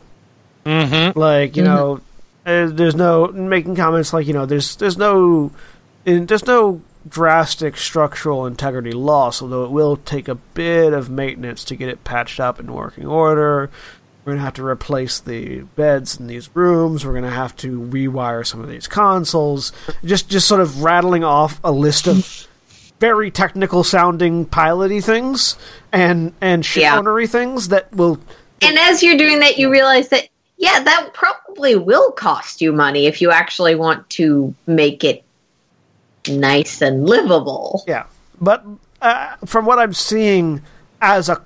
Mm-hmm. 0.67 1.17
Like 1.17 1.57
you 1.57 1.63
know, 1.63 2.01
uh, 2.45 2.67
there's 2.67 2.97
no 2.97 3.29
making 3.29 3.77
comments 3.77 4.13
like 4.13 4.27
you 4.27 4.33
know, 4.33 4.45
there's 4.45 4.75
there's 4.75 4.99
no 4.99 5.53
in, 6.05 6.27
there's 6.27 6.47
no 6.47 6.83
drastic 7.09 7.77
structural 7.77 8.47
integrity 8.47 8.93
loss, 8.93 9.43
although 9.43 9.65
it 9.65 9.71
will 9.71 9.97
take 9.97 10.29
a 10.29 10.35
bit 10.35 10.93
of 10.93 11.11
maintenance 11.11 11.65
to 11.65 11.77
get 11.77 11.89
it 11.89 12.05
patched 12.05 12.41
up 12.41 12.59
in 12.59 12.73
working 12.73 13.07
order. 13.07 13.71
We're 14.25 14.33
gonna 14.33 14.45
have 14.45 14.55
to 14.55 14.67
replace 14.67 15.21
the 15.21 15.61
beds 15.77 16.19
in 16.19 16.29
these 16.29 16.49
rooms. 16.55 17.05
We're 17.05 17.13
gonna 17.13 17.31
have 17.31 17.55
to 17.57 17.79
rewire 17.79 18.47
some 18.47 18.61
of 18.61 18.69
these 18.71 18.87
consoles. 18.87 19.71
Just 20.03 20.31
just 20.31 20.49
sort 20.49 20.63
of 20.63 20.83
rattling 20.83 21.25
off 21.25 21.61
a 21.63 21.71
list 21.71 22.07
of 22.07 22.47
very 23.01 23.31
technical 23.31 23.85
sounding 23.85 24.47
piloty 24.47 25.05
things 25.05 25.57
and 25.93 26.33
and 26.41 26.65
ship 26.65 26.83
Yeah. 26.83 27.27
things 27.27 27.69
that 27.69 27.93
will 27.93 28.19
And 28.63 28.79
as 28.79 29.03
you're 29.03 29.19
doing 29.19 29.41
that, 29.41 29.59
you 29.59 29.71
realize 29.71 30.09
that, 30.09 30.29
yeah, 30.57 30.83
that 30.83 31.13
probably 31.13 31.77
will 31.77 32.13
cost 32.13 32.63
you 32.63 32.73
money 32.73 33.07
if 33.07 33.21
you 33.21 33.31
actually 33.31 33.75
want 33.75 34.09
to 34.11 34.55
make 34.67 35.05
it 35.05 35.24
nice 36.29 36.81
and 36.83 37.09
livable. 37.09 37.85
Yeah, 37.87 38.05
but 38.41 38.65
uh, 39.01 39.37
from 39.45 39.67
what 39.67 39.79
I'm 39.79 39.93
seeing, 39.95 40.63
as 41.01 41.29
a 41.29 41.43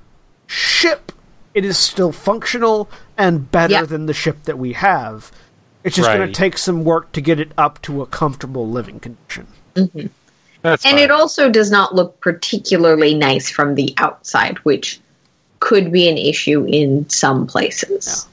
ship, 0.47 1.13
it 1.55 1.65
is 1.65 1.79
still 1.79 2.13
functional 2.13 2.89
and 3.17 3.51
better 3.51 3.73
Yeah. 3.75 3.83
than 3.85 4.07
the 4.07 4.15
ship 4.15 4.45
that 4.45 4.59
we 4.59 4.73
have. 4.75 5.33
It's 5.85 5.97
just 5.97 6.09
going 6.09 6.27
to 6.27 6.35
take 6.35 6.59
some 6.59 6.85
work 6.85 7.13
to 7.13 7.21
get 7.21 7.41
it 7.41 7.53
up 7.57 7.81
to 7.83 8.03
a 8.03 8.07
comfortable 8.07 8.69
living 8.69 9.01
condition. 9.01 9.47
That's 9.75 10.85
And 10.85 10.95
fine. 10.95 10.99
it 10.99 11.11
also 11.11 11.49
does 11.51 11.71
not 11.71 11.95
look 11.95 12.21
particularly 12.21 13.15
nice 13.15 13.49
from 13.49 13.75
the 13.75 13.95
outside, 13.99 14.59
which 14.59 15.01
could 15.61 15.91
be 15.93 16.09
an 16.09 16.19
issue 16.19 16.65
in 16.69 17.09
some 17.09 17.47
places. 17.47 18.27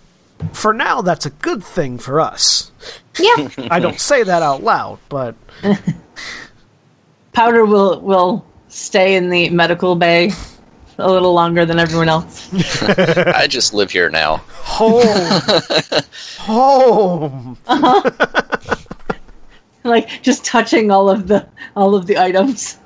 For 0.53 0.73
now, 0.73 1.01
that's 1.01 1.25
a 1.25 1.29
good 1.29 1.63
thing 1.63 1.97
for 1.97 2.19
us. 2.19 2.71
Yeah. 3.19 3.49
I 3.71 3.79
don't 3.79 3.99
say 3.99 4.23
that 4.23 4.41
out 4.43 4.63
loud, 4.63 4.99
but 5.09 5.35
Powder 7.33 7.65
will 7.65 7.99
will 8.01 8.45
stay 8.69 9.15
in 9.15 9.29
the 9.29 9.49
medical 9.49 9.95
bay 9.95 10.31
a 10.97 11.09
little 11.09 11.33
longer 11.33 11.65
than 11.65 11.79
everyone 11.79 12.07
else. 12.09 12.49
I 12.81 13.47
just 13.47 13.73
live 13.73 13.91
here 13.91 14.09
now. 14.09 14.37
home, 14.47 15.01
home. 16.39 17.57
like 19.83 20.21
just 20.21 20.45
touching 20.45 20.91
all 20.91 21.09
of 21.09 21.27
the 21.27 21.47
all 21.75 21.95
of 21.95 22.05
the 22.07 22.17
items. 22.17 22.77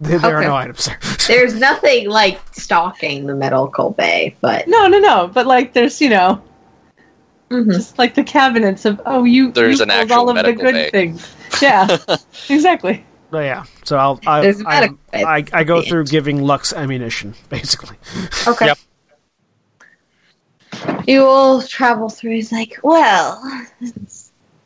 There, 0.00 0.18
there 0.18 0.36
Okay. 0.38 0.46
are 0.46 0.48
no 0.48 0.56
items 0.56 0.86
there. 0.86 0.98
There's 1.28 1.54
nothing 1.54 2.08
like 2.10 2.40
stalking 2.54 3.26
the 3.26 3.34
medical 3.34 3.90
bay, 3.90 4.36
but 4.40 4.66
No, 4.68 4.86
no, 4.86 4.98
no. 4.98 5.30
But 5.32 5.46
like, 5.46 5.72
there's 5.72 6.00
you 6.00 6.10
know, 6.10 6.42
Mhm. 7.50 7.72
Just 7.72 7.98
like 7.98 8.14
the 8.14 8.24
cabinets 8.24 8.84
of 8.84 9.00
oh 9.06 9.24
you 9.24 9.52
There's 9.52 9.78
you 9.78 9.82
an 9.84 9.90
pulled 9.90 10.00
actual 10.02 10.16
all 10.18 10.30
of 10.30 10.44
the 10.44 10.52
good 10.54 10.72
bay. 10.72 10.90
things. 10.90 11.34
Yeah, 11.62 11.96
exactly. 12.48 13.04
Oh, 13.32 13.40
yeah. 13.40 13.64
So 13.84 13.96
I'll 13.98 14.20
I 14.26 14.40
There's 14.42 14.60
a 14.60 14.68
I. 14.68 14.88
I, 15.12 15.44
I 15.52 15.64
go 15.64 15.82
through 15.82 16.04
giving 16.06 16.42
Lux 16.42 16.72
ammunition, 16.72 17.34
basically. 17.48 17.96
Okay. 18.46 18.66
Yep. 18.66 18.78
You 21.06 21.24
all 21.26 21.62
travel 21.62 22.08
through. 22.08 22.32
He's 22.32 22.50
like, 22.52 22.78
well, 22.82 23.40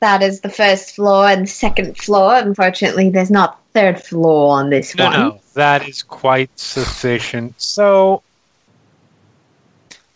that 0.01 0.23
is 0.23 0.41
the 0.41 0.49
first 0.49 0.95
floor 0.95 1.27
and 1.29 1.43
the 1.43 1.47
second 1.51 1.97
floor. 1.99 2.35
Unfortunately, 2.37 3.11
there's 3.11 3.31
not 3.31 3.61
third 3.75 4.03
floor 4.03 4.57
on 4.59 4.71
this 4.71 4.95
No, 4.97 5.05
one. 5.05 5.13
no, 5.15 5.41
that 5.55 5.89
is 5.89 6.03
quite 6.03 6.51
sufficient. 6.59 7.61
So, 7.61 8.23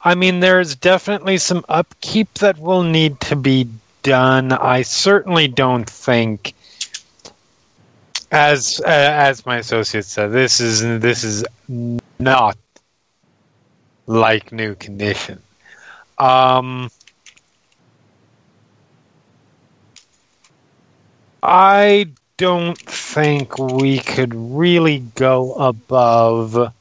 I 0.04 0.14
mean, 0.16 0.40
there's 0.40 0.74
definitely 0.74 1.38
some 1.38 1.64
upkeep 1.68 2.34
that 2.34 2.58
will 2.58 2.82
need 2.82 3.20
to 3.20 3.36
be 3.36 3.68
done. 4.02 4.52
I 4.52 4.82
certainly 4.82 5.46
don't 5.46 5.88
think, 5.88 6.54
as 8.32 8.80
uh, 8.84 8.88
as 8.88 9.46
my 9.46 9.58
associate 9.58 10.04
said, 10.04 10.32
this 10.32 10.60
is 10.60 10.80
this 11.00 11.22
is 11.22 11.44
not 12.18 12.56
like 14.06 14.50
new 14.50 14.74
condition. 14.74 15.40
Um, 16.18 16.90
I 21.44 22.08
don't 22.36 22.78
think 22.78 23.56
we 23.58 23.98
could 24.00 24.34
really 24.34 24.98
go 25.14 25.54
above. 25.54 26.72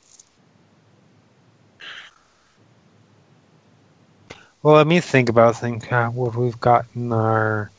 Well, 4.63 4.75
let 4.75 4.87
me 4.87 4.99
think 4.99 5.29
about 5.29 5.55
think 5.55 5.91
uh, 5.91 6.09
what 6.09 6.35
we've 6.35 6.59
got 6.59 6.85
in 6.95 7.11
our. 7.11 7.71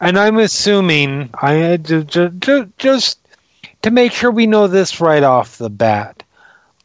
And 0.00 0.18
I'm 0.18 0.38
assuming 0.38 1.30
I 1.34 1.76
just, 1.76 2.76
just 2.76 3.18
to 3.82 3.90
make 3.90 4.12
sure 4.12 4.30
we 4.30 4.46
know 4.46 4.66
this 4.66 5.00
right 5.00 5.22
off 5.22 5.58
the 5.58 5.70
bat. 5.70 6.22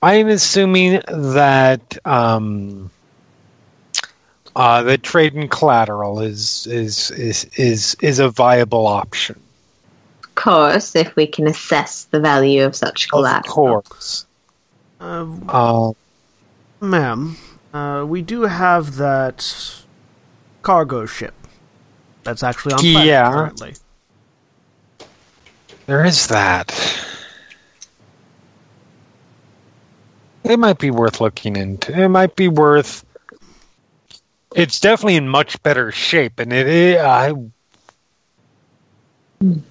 I'm 0.03 0.27
assuming 0.27 1.01
that 1.07 1.97
um, 2.05 2.91
uh, 4.55 4.83
the 4.83 4.97
trade 4.99 5.33
in 5.33 5.47
collateral 5.47 6.19
is 6.19 6.67
is 6.67 7.09
is 7.11 7.45
is 7.55 7.95
is 8.01 8.19
a 8.19 8.29
viable 8.29 8.85
option. 8.85 9.39
Of 10.23 10.35
course, 10.35 10.95
if 10.95 11.15
we 11.15 11.25
can 11.25 11.47
assess 11.47 12.03
the 12.05 12.19
value 12.19 12.63
of 12.63 12.75
such 12.75 13.09
collateral. 13.09 13.77
Of 13.79 13.89
course. 13.89 14.25
Uh, 14.99 15.25
Uh, 15.47 15.91
ma'am, 16.79 17.37
uh, 17.73 18.05
we 18.07 18.21
do 18.21 18.43
have 18.43 18.95
that 18.95 19.83
cargo 20.61 21.05
ship 21.05 21.33
that's 22.23 22.43
actually 22.43 22.73
on 22.73 22.79
planet 22.79 23.05
Yeah. 23.05 23.31
currently. 23.31 23.73
There 25.85 26.03
is 26.03 26.27
that. 26.27 26.73
It 30.43 30.59
might 30.59 30.79
be 30.79 30.91
worth 30.91 31.21
looking 31.21 31.55
into. 31.55 31.97
It 31.97 32.09
might 32.09 32.35
be 32.35 32.47
worth. 32.47 33.05
It's 34.55 34.79
definitely 34.79 35.15
in 35.15 35.27
much 35.27 35.61
better 35.63 35.91
shape, 35.91 36.39
and 36.39 36.51
it 36.51 36.67
is 36.67 36.97
I, 36.97 37.33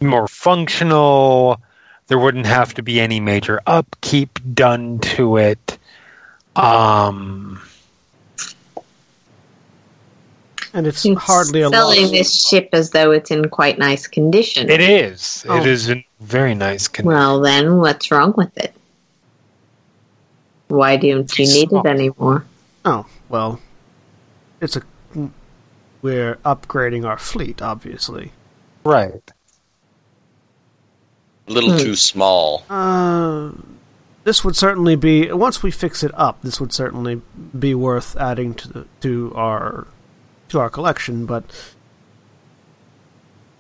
more 0.01 0.29
functional. 0.29 1.61
There 2.09 2.19
wouldn't 2.19 2.47
have 2.47 2.75
to 2.75 2.83
be 2.83 3.01
any 3.01 3.21
major 3.21 3.61
upkeep 3.67 4.39
done 4.55 4.99
to 5.01 5.39
it. 5.39 5.79
Um, 6.55 7.61
And 10.77 10.87
it's 10.87 11.05
It's 11.07 11.19
hardly 11.23 11.63
a 11.63 11.71
selling 11.71 12.03
loss. 12.03 12.11
this 12.11 12.47
ship 12.49 12.69
as 12.75 12.91
though 12.91 13.11
it's 13.11 13.31
in 13.31 13.49
quite 13.49 13.79
nice 13.79 14.07
condition. 14.07 14.69
it 14.69 14.81
is. 14.83 15.45
Oh. 15.49 15.59
It 15.59 15.67
is 15.67 15.89
in 15.89 16.05
very 16.21 16.55
nice 16.55 16.87
condition. 16.87 17.17
Well, 17.17 17.41
then, 17.41 17.79
what's 17.79 18.11
wrong 18.11 18.35
with 18.37 18.57
it? 18.59 18.75
Why 20.69 20.97
don't 20.99 21.33
you 21.39 21.47
need 21.47 21.73
it 21.73 21.87
anymore? 21.87 22.45
Oh, 22.85 23.07
well, 23.31 23.59
it's 24.61 24.77
a. 24.77 24.83
We're 26.03 26.35
upgrading 26.45 27.07
our 27.07 27.19
fleet, 27.19 27.63
obviously. 27.63 28.33
right. 28.85 29.33
A 31.49 31.53
little 31.53 31.71
Hmm. 31.73 31.79
too 31.79 31.95
small. 31.97 32.65
Uh, 32.69 33.53
this 34.25 34.45
would 34.45 34.57
certainly 34.57 34.97
be 34.97 35.33
once 35.33 35.63
we 35.63 35.71
fix 35.71 36.03
it 36.03 36.11
up. 36.15 36.43
This 36.43 36.61
would 36.61 36.73
certainly 36.73 37.23
be 37.59 37.73
worth 37.75 38.17
adding 38.17 38.53
to 38.55 38.69
the, 38.69 38.87
to 39.03 39.33
our 39.37 39.87
to 40.49 40.61
our 40.61 40.71
collection. 40.71 41.27
But 41.27 41.45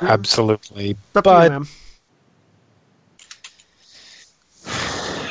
Absolutely. 0.00 0.90
it's 0.90 1.16
up 1.16 1.24
But 1.24 1.39
to 1.39 1.44
you, 1.44 1.50
ma'am. 1.50 1.68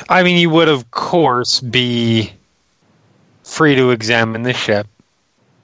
I 0.09 0.23
mean, 0.23 0.37
you 0.37 0.49
would, 0.51 0.67
of 0.67 0.91
course, 0.91 1.59
be 1.59 2.31
free 3.43 3.75
to 3.75 3.91
examine 3.91 4.43
the 4.43 4.53
ship. 4.53 4.87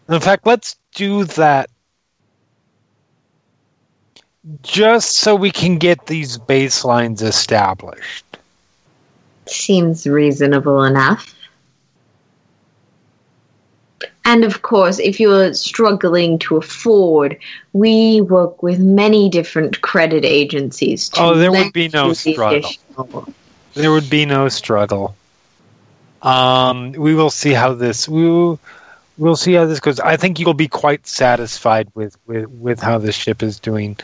In 0.10 0.20
fact, 0.20 0.46
let's 0.46 0.76
do 0.96 1.26
that 1.26 1.70
just 4.64 5.18
so 5.20 5.36
we 5.36 5.52
can 5.52 5.78
get 5.78 6.08
these 6.08 6.38
baselines 6.38 7.22
established. 7.22 8.26
Seems 9.48 10.08
reasonable 10.08 10.84
enough. 10.84 11.36
And 14.24 14.44
of 14.44 14.62
course, 14.62 15.00
if 15.00 15.20
you're 15.20 15.54
struggling 15.54 16.38
to 16.40 16.58
afford, 16.58 17.38
we 17.74 18.22
work 18.22 18.62
with 18.62 18.80
many 18.80 19.30
different 19.30 19.82
credit 19.82 20.24
agencies. 20.24 21.10
To 21.10 21.22
Oh, 21.22 21.36
there 21.36 21.52
would 21.52 21.74
be 21.74 21.88
no 21.90 22.14
struggle. 22.14 22.70
There 23.74 23.92
would 23.92 24.10
be 24.10 24.26
no 24.26 24.48
struggle. 24.50 25.16
Um, 26.22 26.92
we 26.92 27.16
will 27.16 27.32
see 27.32 27.52
how 27.52 27.74
this 27.74 28.08
we 28.08 28.30
will, 28.30 28.60
we'll 29.18 29.36
see 29.36 29.54
how 29.54 29.66
this 29.66 29.80
goes. 29.80 30.00
I 30.00 30.18
think 30.18 30.40
you'll 30.40 30.54
be 30.54 30.68
quite 30.68 31.08
satisfied 31.08 31.90
with 31.96 32.16
with, 32.28 32.48
with 32.48 32.80
how 32.80 33.00
this 33.00 33.16
ship 33.16 33.42
is 33.42 33.60
doing. 33.60 33.98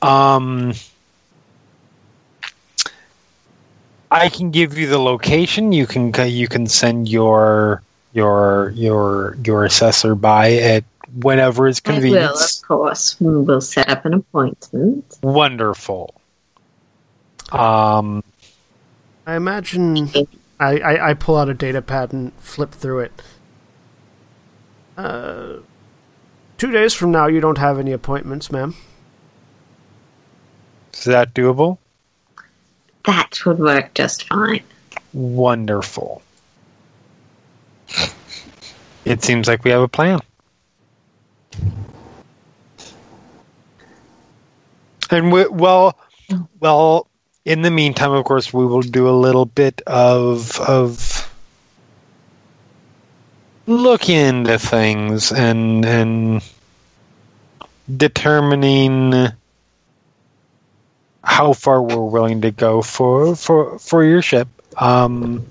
Um, 0.00 0.72
I 4.10 4.30
can 4.30 4.50
give 4.50 4.78
you 4.78 4.86
the 4.86 4.98
location. 4.98 5.72
You 5.72 5.86
can 5.86 6.14
you 6.28 6.48
can 6.48 6.66
send 6.66 7.10
your 7.10 7.82
your 8.12 8.70
your 8.70 9.36
your 9.44 9.64
assessor 9.64 10.14
by 10.14 10.54
at 10.54 10.84
whenever 11.14 11.66
it's 11.68 11.80
I 11.84 11.90
will, 11.90 11.94
convenient. 12.00 12.32
of 12.32 12.68
course. 12.68 13.16
We'll 13.20 13.60
set 13.60 13.88
up 13.88 14.04
an 14.04 14.14
appointment. 14.14 15.18
Wonderful. 15.22 16.14
Um, 17.52 18.22
I 19.26 19.34
imagine 19.34 20.08
I, 20.60 20.78
I, 20.78 21.10
I 21.10 21.14
pull 21.14 21.36
out 21.36 21.48
a 21.48 21.54
data 21.54 21.82
pad 21.82 22.12
and 22.12 22.32
flip 22.34 22.70
through 22.72 23.00
it. 23.00 23.22
Uh, 24.96 25.54
two 26.58 26.70
days 26.70 26.94
from 26.94 27.10
now, 27.10 27.26
you 27.26 27.40
don't 27.40 27.58
have 27.58 27.78
any 27.78 27.92
appointments, 27.92 28.52
ma'am. 28.52 28.74
is 30.92 31.04
that 31.04 31.32
doable? 31.34 31.78
That 33.06 33.38
would 33.46 33.58
work 33.58 33.94
just 33.94 34.28
fine. 34.28 34.62
Wonderful. 35.12 36.22
It 39.04 39.22
seems 39.24 39.48
like 39.48 39.64
we 39.64 39.70
have 39.70 39.82
a 39.82 39.88
plan. 39.88 40.20
And 45.10 45.32
we, 45.32 45.46
well, 45.48 45.98
well. 46.60 47.06
In 47.42 47.62
the 47.62 47.70
meantime, 47.70 48.12
of 48.12 48.24
course, 48.24 48.52
we 48.52 48.66
will 48.66 48.82
do 48.82 49.08
a 49.08 49.16
little 49.16 49.46
bit 49.46 49.80
of 49.86 50.60
of 50.60 51.32
look 53.66 54.08
into 54.10 54.58
things 54.58 55.32
and 55.32 55.84
and 55.86 56.42
determining 57.96 59.28
how 61.24 61.52
far 61.52 61.82
we're 61.82 62.04
willing 62.04 62.42
to 62.42 62.50
go 62.50 62.82
for 62.82 63.34
for 63.34 63.78
for 63.78 64.04
your 64.04 64.22
ship. 64.22 64.48
Um, 64.76 65.46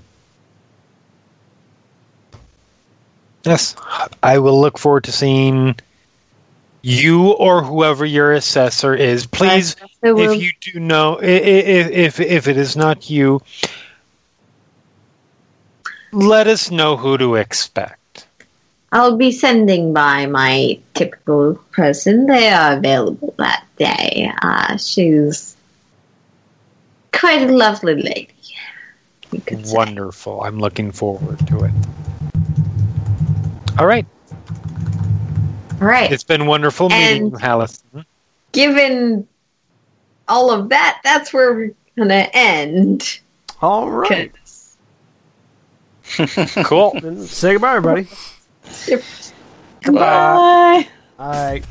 yes, 3.44 3.74
I 4.22 4.38
will 4.38 4.60
look 4.60 4.78
forward 4.78 5.04
to 5.04 5.12
seeing 5.12 5.76
you 6.82 7.32
or 7.32 7.62
whoever 7.62 8.04
your 8.04 8.32
assessor 8.32 8.94
is. 8.94 9.26
Please, 9.26 9.76
if 10.02 10.40
you 10.40 10.50
do 10.60 10.80
know, 10.80 11.18
i- 11.20 11.24
i- 11.24 11.26
if 11.26 11.90
if 11.90 12.20
if 12.20 12.48
it 12.48 12.56
is 12.56 12.76
not 12.76 13.10
you, 13.10 13.42
let 16.12 16.46
us 16.46 16.70
know 16.70 16.96
who 16.96 17.18
to 17.18 17.34
expect. 17.36 18.26
I'll 18.92 19.16
be 19.16 19.30
sending 19.30 19.92
by 19.92 20.26
my 20.26 20.78
typical 20.94 21.54
person. 21.70 22.26
They 22.26 22.48
are 22.48 22.76
available 22.76 23.34
that 23.38 23.64
day. 23.76 24.32
Uh, 24.42 24.76
she's 24.78 25.54
quite 27.12 27.42
a 27.42 27.52
lovely 27.52 27.94
lady. 27.94 28.28
You 29.30 29.40
could 29.42 29.64
say. 29.64 29.76
Wonderful. 29.76 30.42
I'm 30.42 30.58
looking 30.58 30.90
forward 30.90 31.38
to 31.46 31.64
it. 31.64 31.70
All 33.78 33.86
right. 33.86 34.06
All 35.80 35.86
right. 35.86 36.10
It's 36.12 36.24
been 36.24 36.46
wonderful 36.46 36.88
meeting 36.90 37.22
And- 37.24 37.32
you, 37.32 37.38
Alice. 37.40 37.82
Mm-hmm. 37.94 38.00
Given 38.52 39.28
all 40.28 40.50
of 40.50 40.68
that, 40.70 41.00
that's 41.04 41.32
where 41.32 41.54
we're 41.54 41.74
gonna 41.96 42.28
end. 42.32 43.20
All 43.62 43.88
right. 43.90 44.32
Cool. 46.64 46.98
Say 47.26 47.52
goodbye, 47.52 47.76
everybody. 47.76 48.08
Goodbye. 49.84 49.92
Bye. 49.92 50.88
All 51.18 51.30
right. 51.32 51.64